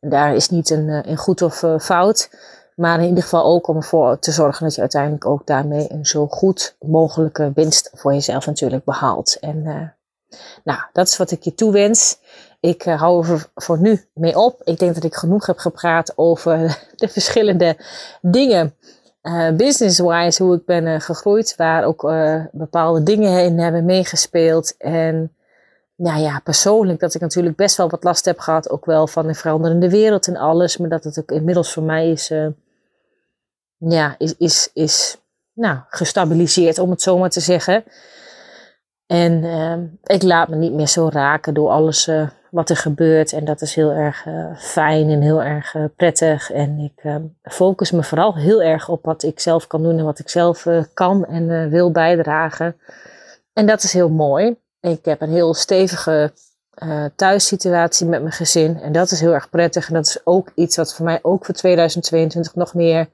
daar 0.00 0.34
is 0.34 0.48
niet 0.48 0.70
een, 0.70 0.88
eh, 0.88 1.10
een 1.10 1.16
goed 1.16 1.42
of 1.42 1.62
uh, 1.62 1.78
fout. 1.78 2.30
Maar 2.76 3.00
in 3.00 3.08
ieder 3.08 3.22
geval 3.22 3.44
ook 3.44 3.68
om 3.68 3.76
ervoor 3.76 4.18
te 4.18 4.32
zorgen 4.32 4.64
dat 4.64 4.74
je 4.74 4.80
uiteindelijk 4.80 5.26
ook 5.26 5.46
daarmee 5.46 5.92
een 5.92 6.06
zo 6.06 6.26
goed 6.26 6.76
mogelijke 6.78 7.52
winst 7.54 7.90
voor 7.94 8.12
jezelf 8.12 8.46
natuurlijk 8.46 8.84
behaalt. 8.84 9.36
En 9.40 9.56
uh, 9.56 9.88
nou, 10.64 10.80
dat 10.92 11.06
is 11.06 11.16
wat 11.16 11.30
ik 11.30 11.42
je 11.42 11.54
toewens. 11.54 12.18
Ik 12.60 12.82
hou 12.82 13.28
er 13.28 13.50
voor 13.54 13.78
nu 13.78 14.04
mee 14.14 14.38
op. 14.38 14.60
Ik 14.64 14.78
denk 14.78 14.94
dat 14.94 15.04
ik 15.04 15.14
genoeg 15.14 15.46
heb 15.46 15.58
gepraat 15.58 16.12
over 16.16 16.78
de 16.96 17.08
verschillende 17.08 17.76
dingen 18.20 18.74
uh, 19.22 19.50
business-wise, 19.50 20.42
hoe 20.42 20.54
ik 20.56 20.64
ben 20.64 20.86
uh, 20.86 21.00
gegroeid, 21.00 21.56
waar 21.56 21.84
ook 21.84 22.04
uh, 22.04 22.44
bepaalde 22.52 23.02
dingen 23.02 23.44
in 23.44 23.58
hebben 23.58 23.84
meegespeeld. 23.84 24.76
En 24.76 25.34
nou 25.94 26.20
ja, 26.20 26.40
persoonlijk 26.44 27.00
dat 27.00 27.14
ik 27.14 27.20
natuurlijk 27.20 27.56
best 27.56 27.76
wel 27.76 27.88
wat 27.88 28.04
last 28.04 28.24
heb 28.24 28.38
gehad, 28.38 28.70
ook 28.70 28.84
wel 28.84 29.06
van 29.06 29.26
de 29.26 29.34
veranderende 29.34 29.90
wereld 29.90 30.26
en 30.26 30.36
alles, 30.36 30.76
maar 30.76 30.88
dat 30.88 31.04
het 31.04 31.18
ook 31.18 31.30
inmiddels 31.30 31.72
voor 31.72 31.82
mij 31.82 32.10
is, 32.10 32.32
ja, 33.76 34.14
is, 34.18 34.34
is, 34.36 34.70
is 34.74 35.16
nou, 35.52 35.78
gestabiliseerd, 35.88 36.78
om 36.78 36.90
het 36.90 37.02
zo 37.02 37.18
maar 37.18 37.30
te 37.30 37.40
zeggen. 37.40 37.84
En 39.06 39.98
ik 40.04 40.22
laat 40.22 40.48
me 40.48 40.56
niet 40.56 40.72
meer 40.72 40.88
zo 40.88 41.08
raken 41.12 41.54
door 41.54 41.70
alles 41.70 42.10
wat 42.50 42.70
er 42.70 42.76
gebeurt. 42.76 43.32
En 43.32 43.44
dat 43.44 43.60
is 43.60 43.74
heel 43.74 43.90
erg 43.90 44.26
uh, 44.26 44.56
fijn 44.56 45.10
en 45.10 45.20
heel 45.20 45.42
erg 45.42 45.74
uh, 45.74 45.84
prettig. 45.96 46.50
En 46.50 46.78
ik 46.78 47.04
uh, 47.04 47.16
focus 47.42 47.90
me 47.90 48.02
vooral 48.02 48.36
heel 48.36 48.62
erg 48.62 48.88
op 48.88 49.04
wat 49.04 49.22
ik 49.22 49.40
zelf 49.40 49.66
kan 49.66 49.82
doen 49.82 49.98
en 49.98 50.04
wat 50.04 50.18
ik 50.18 50.28
zelf 50.28 50.66
kan 50.94 51.26
en 51.26 51.70
wil 51.70 51.90
bijdragen. 51.90 52.76
En 53.52 53.66
dat 53.66 53.82
is 53.82 53.92
heel 53.92 54.08
mooi. 54.08 54.56
Ik 54.80 55.04
heb 55.04 55.20
een 55.20 55.32
heel 55.32 55.54
stevige 55.54 56.32
thuissituatie 57.16 58.06
met 58.06 58.20
mijn 58.20 58.32
gezin. 58.32 58.80
En 58.80 58.92
dat 58.92 59.10
is 59.10 59.20
heel 59.20 59.32
erg 59.32 59.50
prettig. 59.50 59.88
En 59.88 59.94
dat 59.94 60.06
is 60.06 60.20
ook 60.24 60.50
iets 60.54 60.76
wat 60.76 60.94
voor 60.94 61.04
mij 61.04 61.18
ook 61.22 61.44
voor 61.44 61.54
2022 61.54 62.54
nog 62.54 62.74
meer 62.74 63.08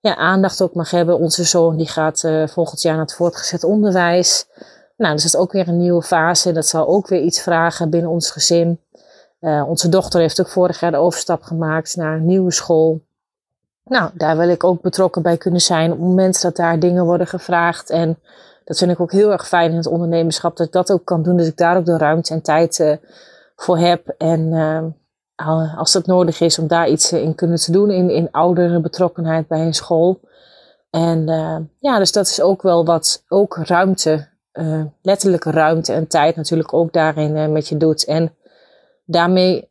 ja, 0.00 0.16
aandacht 0.16 0.62
ook 0.62 0.74
mag 0.74 0.90
hebben. 0.90 1.18
Onze 1.18 1.44
zoon 1.44 1.76
die 1.76 1.88
gaat 1.88 2.20
volgend 2.46 2.82
jaar 2.82 2.94
naar 2.94 3.04
het 3.04 3.14
voortgezet 3.14 3.64
onderwijs. 3.64 4.46
Nou, 5.04 5.16
dus 5.16 5.24
dat 5.24 5.34
is 5.34 5.40
ook 5.40 5.52
weer 5.52 5.68
een 5.68 5.76
nieuwe 5.76 6.02
fase. 6.02 6.52
Dat 6.52 6.66
zal 6.66 6.86
ook 6.86 7.08
weer 7.08 7.20
iets 7.20 7.40
vragen 7.40 7.90
binnen 7.90 8.10
ons 8.10 8.30
gezin. 8.30 8.80
Uh, 9.40 9.68
onze 9.68 9.88
dochter 9.88 10.20
heeft 10.20 10.40
ook 10.40 10.48
vorig 10.48 10.80
jaar 10.80 10.90
de 10.90 10.96
overstap 10.96 11.42
gemaakt 11.42 11.96
naar 11.96 12.16
een 12.16 12.26
nieuwe 12.26 12.52
school. 12.52 13.00
Nou, 13.84 14.10
daar 14.14 14.36
wil 14.36 14.48
ik 14.48 14.64
ook 14.64 14.82
betrokken 14.82 15.22
bij 15.22 15.36
kunnen 15.36 15.60
zijn 15.60 15.92
op 15.92 15.98
het 15.98 16.06
moment 16.06 16.42
dat 16.42 16.56
daar 16.56 16.78
dingen 16.78 17.04
worden 17.04 17.26
gevraagd. 17.26 17.90
En 17.90 18.18
dat 18.64 18.78
vind 18.78 18.90
ik 18.90 19.00
ook 19.00 19.12
heel 19.12 19.32
erg 19.32 19.48
fijn 19.48 19.70
in 19.70 19.76
het 19.76 19.86
ondernemerschap, 19.86 20.56
dat 20.56 20.66
ik 20.66 20.72
dat 20.72 20.92
ook 20.92 21.04
kan 21.04 21.22
doen. 21.22 21.36
Dat 21.36 21.46
ik 21.46 21.56
daar 21.56 21.76
ook 21.76 21.84
de 21.84 21.98
ruimte 21.98 22.34
en 22.34 22.42
tijd 22.42 22.78
uh, 22.78 22.96
voor 23.56 23.78
heb. 23.78 24.14
En 24.18 24.40
uh, 25.36 25.78
als 25.78 25.92
dat 25.92 26.06
nodig 26.06 26.40
is, 26.40 26.58
om 26.58 26.66
daar 26.66 26.88
iets 26.88 27.12
in 27.12 27.34
kunnen 27.34 27.58
te 27.58 27.72
doen 27.72 27.90
in, 27.90 28.10
in 28.10 28.30
oudere 28.30 28.80
betrokkenheid 28.80 29.48
bij 29.48 29.60
een 29.60 29.74
school. 29.74 30.20
En 30.90 31.26
ja, 31.78 31.98
dus 31.98 32.12
dat 32.12 32.26
is 32.26 32.40
ook 32.40 32.62
wel 32.62 32.84
wat 32.84 33.24
ook 33.28 33.56
ruimte, 33.56 34.32
letterlijke 35.02 35.50
ruimte 35.50 35.92
en 35.92 36.06
tijd 36.06 36.36
natuurlijk 36.36 36.72
ook 36.72 36.92
daarin 36.92 37.52
met 37.52 37.68
je 37.68 37.76
doet. 37.76 38.04
En 38.04 38.34
daarmee 39.04 39.68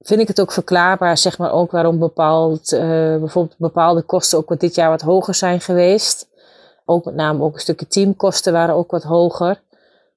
vind 0.00 0.20
ik 0.20 0.28
het 0.28 0.40
ook 0.40 0.52
verklaarbaar, 0.52 1.18
zeg 1.18 1.38
maar 1.38 1.52
ook 1.52 1.70
waarom 1.70 1.98
bepaald, 1.98 2.72
uh, 2.72 2.80
bijvoorbeeld 3.18 3.58
bepaalde 3.58 4.02
kosten 4.02 4.38
ook 4.38 4.48
wat 4.48 4.60
dit 4.60 4.74
jaar 4.74 4.90
wat 4.90 5.00
hoger 5.00 5.34
zijn 5.34 5.60
geweest. 5.60 6.28
Ook 6.84 7.04
met 7.04 7.14
name 7.14 7.42
ook 7.42 7.54
een 7.54 7.60
stukje 7.60 7.86
teamkosten 7.86 8.52
waren 8.52 8.74
ook 8.74 8.90
wat 8.90 9.02
hoger. 9.02 9.60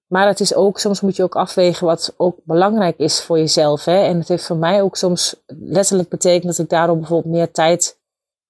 Maar 0.07 0.28
het 0.28 0.40
is 0.40 0.53
ook, 0.56 0.80
soms 0.80 1.02
moet 1.02 1.15
je 1.15 1.24
ook 1.24 1.36
afwegen 1.36 1.86
wat 1.86 2.14
ook 2.18 2.38
belangrijk 2.44 2.98
is 2.98 3.22
voor 3.22 3.38
jezelf. 3.38 3.86
Hè? 3.86 4.03
En 4.03 4.20
het 4.20 4.28
heeft 4.28 4.45
voor 4.45 4.57
mij 4.57 4.82
ook 4.82 4.95
soms 4.95 5.36
letterlijk 5.48 6.10
betekend 6.10 6.44
dat 6.44 6.57
ik 6.57 6.70
daarom 6.70 6.99
bijvoorbeeld 6.99 7.34
meer 7.34 7.52
tijd 7.52 7.98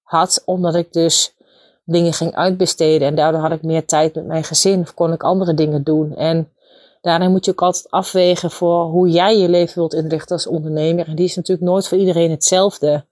had, 0.01 0.41
omdat 0.45 0.75
ik 0.75 0.93
dus 0.93 1.35
dingen 1.83 2.13
ging 2.13 2.35
uitbesteden. 2.35 3.07
En 3.07 3.15
daardoor 3.15 3.41
had 3.41 3.51
ik 3.51 3.63
meer 3.63 3.85
tijd 3.85 4.15
met 4.15 4.25
mijn 4.25 4.43
gezin 4.43 4.79
of 4.79 4.93
kon 4.93 5.13
ik 5.13 5.23
andere 5.23 5.53
dingen 5.53 5.83
doen. 5.83 6.15
En 6.15 6.49
daarin 7.01 7.31
moet 7.31 7.45
je 7.45 7.51
ook 7.51 7.61
altijd 7.61 7.91
afwegen 7.91 8.51
voor 8.51 8.83
hoe 8.83 9.09
jij 9.09 9.37
je 9.37 9.49
leven 9.49 9.75
wilt 9.75 9.93
inrichten 9.93 10.35
als 10.35 10.47
ondernemer. 10.47 11.07
En 11.07 11.15
die 11.15 11.25
is 11.25 11.35
natuurlijk 11.35 11.67
nooit 11.67 11.87
voor 11.87 11.97
iedereen 11.97 12.31
hetzelfde. 12.31 13.05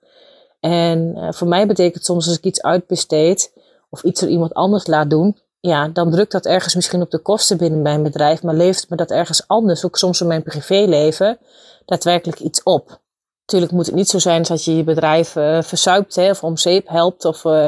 En 0.59 1.13
uh, 1.17 1.31
voor 1.31 1.47
mij 1.47 1.67
betekent 1.67 2.05
soms 2.05 2.27
als 2.27 2.37
ik 2.37 2.43
iets 2.43 2.61
uitbesteed 2.61 3.53
of 3.89 4.03
iets 4.03 4.19
door 4.19 4.29
iemand 4.29 4.53
anders 4.53 4.87
laat 4.87 5.09
doen, 5.09 5.37
ja, 5.59 5.87
dan 5.87 6.11
drukt 6.11 6.31
dat 6.31 6.45
ergens 6.45 6.75
misschien 6.75 7.01
op 7.01 7.11
de 7.11 7.17
kosten 7.17 7.57
binnen 7.57 7.81
mijn 7.81 8.03
bedrijf, 8.03 8.43
maar 8.43 8.55
levert 8.55 8.89
me 8.89 8.95
dat 8.95 9.11
ergens 9.11 9.47
anders, 9.47 9.85
ook 9.85 9.97
soms 9.97 10.21
in 10.21 10.27
mijn 10.27 10.43
privéleven, 10.43 11.37
daadwerkelijk 11.85 12.39
iets 12.39 12.63
op. 12.63 12.99
Natuurlijk 13.41 13.71
moet 13.71 13.85
het 13.85 13.95
niet 13.95 14.09
zo 14.09 14.19
zijn 14.19 14.43
dat 14.43 14.63
je 14.63 14.75
je 14.75 14.83
bedrijf 14.83 15.35
uh, 15.35 15.61
verzuipt 15.61 16.15
hè, 16.15 16.29
of 16.29 16.43
om 16.43 16.57
zeep 16.57 16.87
helpt, 16.87 17.25
of 17.25 17.43
uh, 17.43 17.65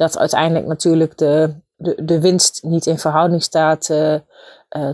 dat 0.00 0.18
uiteindelijk 0.18 0.66
natuurlijk 0.66 1.18
de, 1.18 1.54
de, 1.76 2.04
de 2.04 2.20
winst 2.20 2.62
niet 2.62 2.86
in 2.86 2.98
verhouding 2.98 3.42
staat 3.42 3.88
uh, 3.88 4.18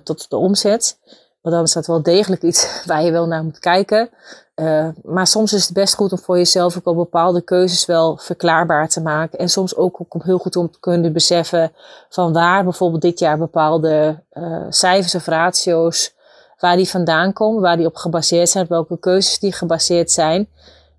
tot 0.02 0.30
de 0.30 0.36
omzet. 0.36 0.98
Want 1.40 1.54
dan 1.54 1.64
is 1.64 1.72
dat 1.72 1.86
wel 1.86 2.02
degelijk 2.02 2.42
iets 2.42 2.68
waar 2.86 3.02
je 3.02 3.10
wel 3.10 3.26
naar 3.26 3.44
moet 3.44 3.58
kijken. 3.58 4.10
Uh, 4.54 4.88
maar 5.02 5.26
soms 5.26 5.52
is 5.52 5.64
het 5.64 5.72
best 5.72 5.94
goed 5.94 6.12
om 6.12 6.18
voor 6.18 6.36
jezelf 6.36 6.76
ook 6.76 6.84
al 6.84 6.94
bepaalde 6.94 7.42
keuzes 7.42 7.86
wel 7.86 8.16
verklaarbaar 8.16 8.88
te 8.88 9.00
maken. 9.00 9.38
En 9.38 9.48
soms 9.48 9.76
ook, 9.76 10.00
ook 10.08 10.24
heel 10.24 10.38
goed 10.38 10.56
om 10.56 10.70
te 10.70 10.80
kunnen 10.80 11.12
beseffen 11.12 11.72
van 12.08 12.32
waar 12.32 12.64
bijvoorbeeld 12.64 13.02
dit 13.02 13.18
jaar 13.18 13.38
bepaalde 13.38 14.22
cijfers 14.68 15.14
of 15.14 15.26
ratio's, 15.26 16.14
waar 16.58 16.76
die 16.76 16.88
vandaan 16.88 17.32
komen, 17.32 17.62
waar 17.62 17.76
die 17.76 17.86
op 17.86 17.96
gebaseerd 17.96 18.48
zijn, 18.48 18.66
welke 18.68 18.98
keuzes 18.98 19.38
die 19.38 19.52
gebaseerd 19.52 20.10
zijn. 20.10 20.48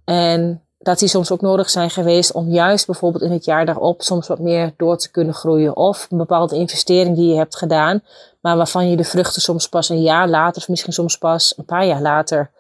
En 0.06 0.67
dat 0.88 1.00
die 1.00 1.08
soms 1.08 1.32
ook 1.32 1.42
nodig 1.42 1.70
zijn 1.70 1.90
geweest 1.90 2.32
om 2.32 2.50
juist 2.50 2.86
bijvoorbeeld 2.86 3.24
in 3.24 3.32
het 3.32 3.46
jaar 3.46 3.66
daarop 3.66 4.02
soms 4.02 4.28
wat 4.28 4.40
meer 4.40 4.74
door 4.78 4.98
te 4.98 5.12
kunnen 5.12 5.34
groeien. 5.34 5.76
Of 5.76 6.08
een 6.10 6.18
bepaalde 6.18 6.56
investering 6.56 7.16
die 7.16 7.30
je 7.30 7.38
hebt 7.38 7.56
gedaan, 7.56 8.04
maar 8.42 8.58
waarvan 8.58 8.90
je 8.90 8.98
de 8.98 9.04
vruchten 9.04 9.42
soms 9.42 9.70
pas 9.70 9.90
een 9.90 10.02
jaar 10.02 10.30
later, 10.30 10.62
of 10.62 10.68
misschien 10.68 10.94
soms 10.94 11.18
pas 11.18 11.54
een 11.58 11.66
paar 11.66 11.86
jaar 11.86 12.02
later 12.02 12.52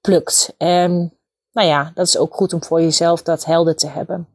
plukt. 0.00 0.54
En 0.56 1.12
nou 1.52 1.68
ja, 1.68 1.92
dat 1.94 2.06
is 2.06 2.18
ook 2.18 2.34
goed 2.34 2.52
om 2.52 2.64
voor 2.64 2.80
jezelf 2.80 3.22
dat 3.22 3.44
helder 3.44 3.76
te 3.76 3.88
hebben. 3.88 4.28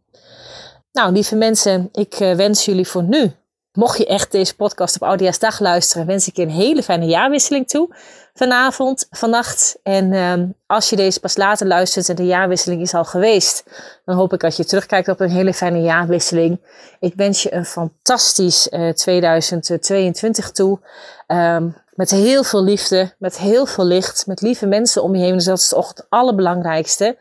Nou, 0.92 1.12
lieve 1.12 1.36
mensen, 1.36 1.90
ik 1.92 2.14
eh, 2.14 2.36
wens 2.36 2.66
jullie 2.66 2.88
voor 2.88 3.04
nu 3.04 3.32
Mocht 3.74 3.98
je 3.98 4.06
echt 4.06 4.32
deze 4.32 4.56
podcast 4.56 4.96
op 4.96 5.04
Oudejaarsdag 5.04 5.60
luisteren, 5.60 6.06
wens 6.06 6.28
ik 6.28 6.36
je 6.36 6.42
een 6.42 6.50
hele 6.50 6.84
fijne 6.84 7.06
jaarwisseling 7.06 7.68
toe. 7.68 7.96
Vanavond, 8.34 9.08
vannacht. 9.10 9.80
En 9.84 10.14
um, 10.14 10.56
als 10.68 10.90
je 10.90 10.96
deze 10.96 11.20
pas 11.20 11.38
later 11.38 11.68
luistert 11.68 12.10
en 12.10 12.16
de 12.16 12.26
jaarwisseling 12.26 12.82
is 12.82 12.94
al 12.94 13.06
geweest, 13.06 13.64
dan 14.06 14.16
hoop 14.16 14.34
ik 14.34 14.40
dat 14.40 14.58
je 14.58 14.66
terugkijkt 14.66 15.08
op 15.08 15.20
een 15.20 15.30
hele 15.30 15.54
fijne 15.54 15.82
jaarwisseling. 15.82 16.60
Ik 17.00 17.14
wens 17.16 17.44
je 17.44 17.54
een 17.54 17.66
fantastisch 17.66 18.68
uh, 18.72 18.90
eh, 18.90 18.96
2022 18.96 20.52
toe. 20.52 20.80
Um, 21.28 21.76
met 21.96 22.10
heel 22.10 22.44
veel 22.44 22.64
liefde, 22.64 23.14
met 23.18 23.38
heel 23.38 23.66
veel 23.66 23.86
licht, 23.86 24.28
met 24.28 24.42
lieve 24.42 24.66
mensen 24.66 25.04
om 25.04 25.16
je 25.16 25.24
heen. 25.24 25.34
Dus 25.34 25.46
dat 25.46 25.58
is 25.58 25.68
toch 25.68 25.88
het 25.88 26.06
allerbelangrijkste. 26.10 27.18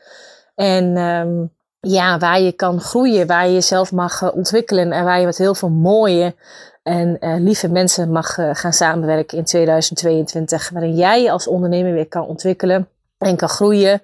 En 0.55 0.97
um, 0.97 1.53
ja, 1.81 2.19
waar 2.19 2.41
je 2.41 2.53
kan 2.53 2.81
groeien, 2.81 3.27
waar 3.27 3.47
je 3.47 3.53
jezelf 3.53 3.93
mag 3.93 4.23
uh, 4.23 4.35
ontwikkelen 4.35 4.93
en 4.93 5.05
waar 5.05 5.21
je 5.21 5.27
met 5.27 5.39
heel 5.39 5.55
veel 5.55 5.71
mooie 5.71 6.35
en 6.83 7.17
uh, 7.21 7.35
lieve 7.39 7.69
mensen 7.69 8.13
mag 8.13 8.39
uh, 8.39 8.51
gaan 8.53 8.73
samenwerken 8.73 9.39
in 9.39 9.45
2022. 9.45 10.71
Waarin 10.71 10.95
jij 10.95 11.33
als 11.33 11.47
ondernemer 11.47 11.93
weer 11.93 12.09
kan 12.09 12.27
ontwikkelen 12.27 12.89
en 13.19 13.37
kan 13.37 13.49
groeien 13.49 14.03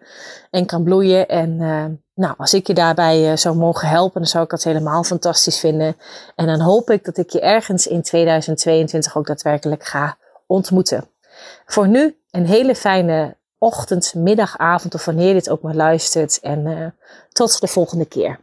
en 0.51 0.67
kan 0.67 0.83
bloeien. 0.83 1.29
En 1.29 1.57
nou, 2.15 2.35
als 2.37 2.55
ik 2.55 2.67
je 2.67 2.75
daarbij 2.75 3.37
zou 3.37 3.57
mogen 3.57 3.89
helpen, 3.89 4.21
dan 4.21 4.31
zou 4.31 4.45
ik 4.45 4.51
dat 4.51 4.63
helemaal 4.63 5.05
fantastisch 5.05 5.59
vinden. 5.59 5.97
En 6.35 6.47
dan 6.47 6.61
hoop 6.61 6.91
ik 6.91 7.05
dat 7.05 7.17
ik 7.17 7.31
je 7.31 7.41
ergens 7.41 7.87
in 7.87 8.03
2022 8.03 9.17
ook 9.17 9.27
daadwerkelijk 9.27 9.85
ga 9.85 10.17
ontmoeten. 10.47 11.09
Voor 11.67 11.89
nu 11.89 12.17
een 12.31 12.47
hele 12.47 12.75
fijne 12.75 13.37
ochtend, 13.59 14.15
middag, 14.15 14.59
avond 14.59 14.95
of 14.95 15.05
wanneer 15.05 15.27
je 15.27 15.33
dit 15.33 15.51
ook 15.51 15.63
maar 15.63 15.75
luistert. 15.75 16.41
En 16.41 16.67
uh, 16.67 16.87
tot 17.33 17.61
de 17.61 17.67
volgende 17.67 18.05
keer. 18.05 18.39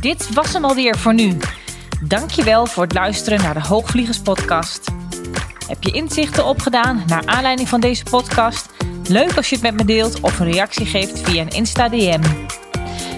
Dit 0.00 0.34
was 0.34 0.52
hem 0.52 0.64
alweer 0.64 0.98
voor 0.98 1.14
nu. 1.14 1.36
Dankjewel 2.02 2.66
voor 2.66 2.82
het 2.82 2.94
luisteren 2.94 3.42
naar 3.42 3.54
de 3.54 3.66
Hoogvliegers 3.66 4.20
podcast. 4.20 4.90
Heb 5.66 5.82
je 5.82 5.90
inzichten 5.90 6.46
opgedaan 6.46 7.02
naar 7.06 7.26
aanleiding 7.26 7.68
van 7.68 7.80
deze 7.80 8.04
podcast? 8.04 8.66
Leuk 9.08 9.36
als 9.36 9.48
je 9.48 9.54
het 9.54 9.64
met 9.64 9.74
me 9.74 9.84
deelt 9.84 10.20
of 10.20 10.40
een 10.40 10.52
reactie 10.52 10.86
geeft 10.86 11.20
via 11.20 11.42
een 11.42 11.48
Insta 11.48 11.88
DM. 11.88 12.22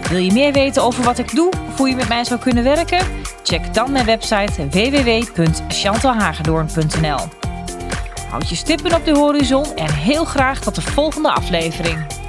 Wil 0.08 0.18
je 0.18 0.32
meer 0.32 0.52
weten 0.52 0.82
over 0.82 1.04
wat 1.04 1.18
ik 1.18 1.34
doe 1.34 1.52
of 1.68 1.76
hoe 1.76 1.88
je 1.88 1.96
met 1.96 2.08
mij 2.08 2.24
zou 2.24 2.40
kunnen 2.40 2.64
werken? 2.64 3.06
Check 3.42 3.74
dan 3.74 3.92
mijn 3.92 4.04
website 4.04 4.68
www.chantalhagedoorn.nl. 4.68 7.45
Houd 8.28 8.48
je 8.48 8.54
stippen 8.54 8.94
op 8.94 9.04
de 9.04 9.18
horizon 9.18 9.76
en 9.76 9.92
heel 9.92 10.24
graag 10.24 10.60
tot 10.60 10.74
de 10.74 10.82
volgende 10.82 11.30
aflevering. 11.30 12.25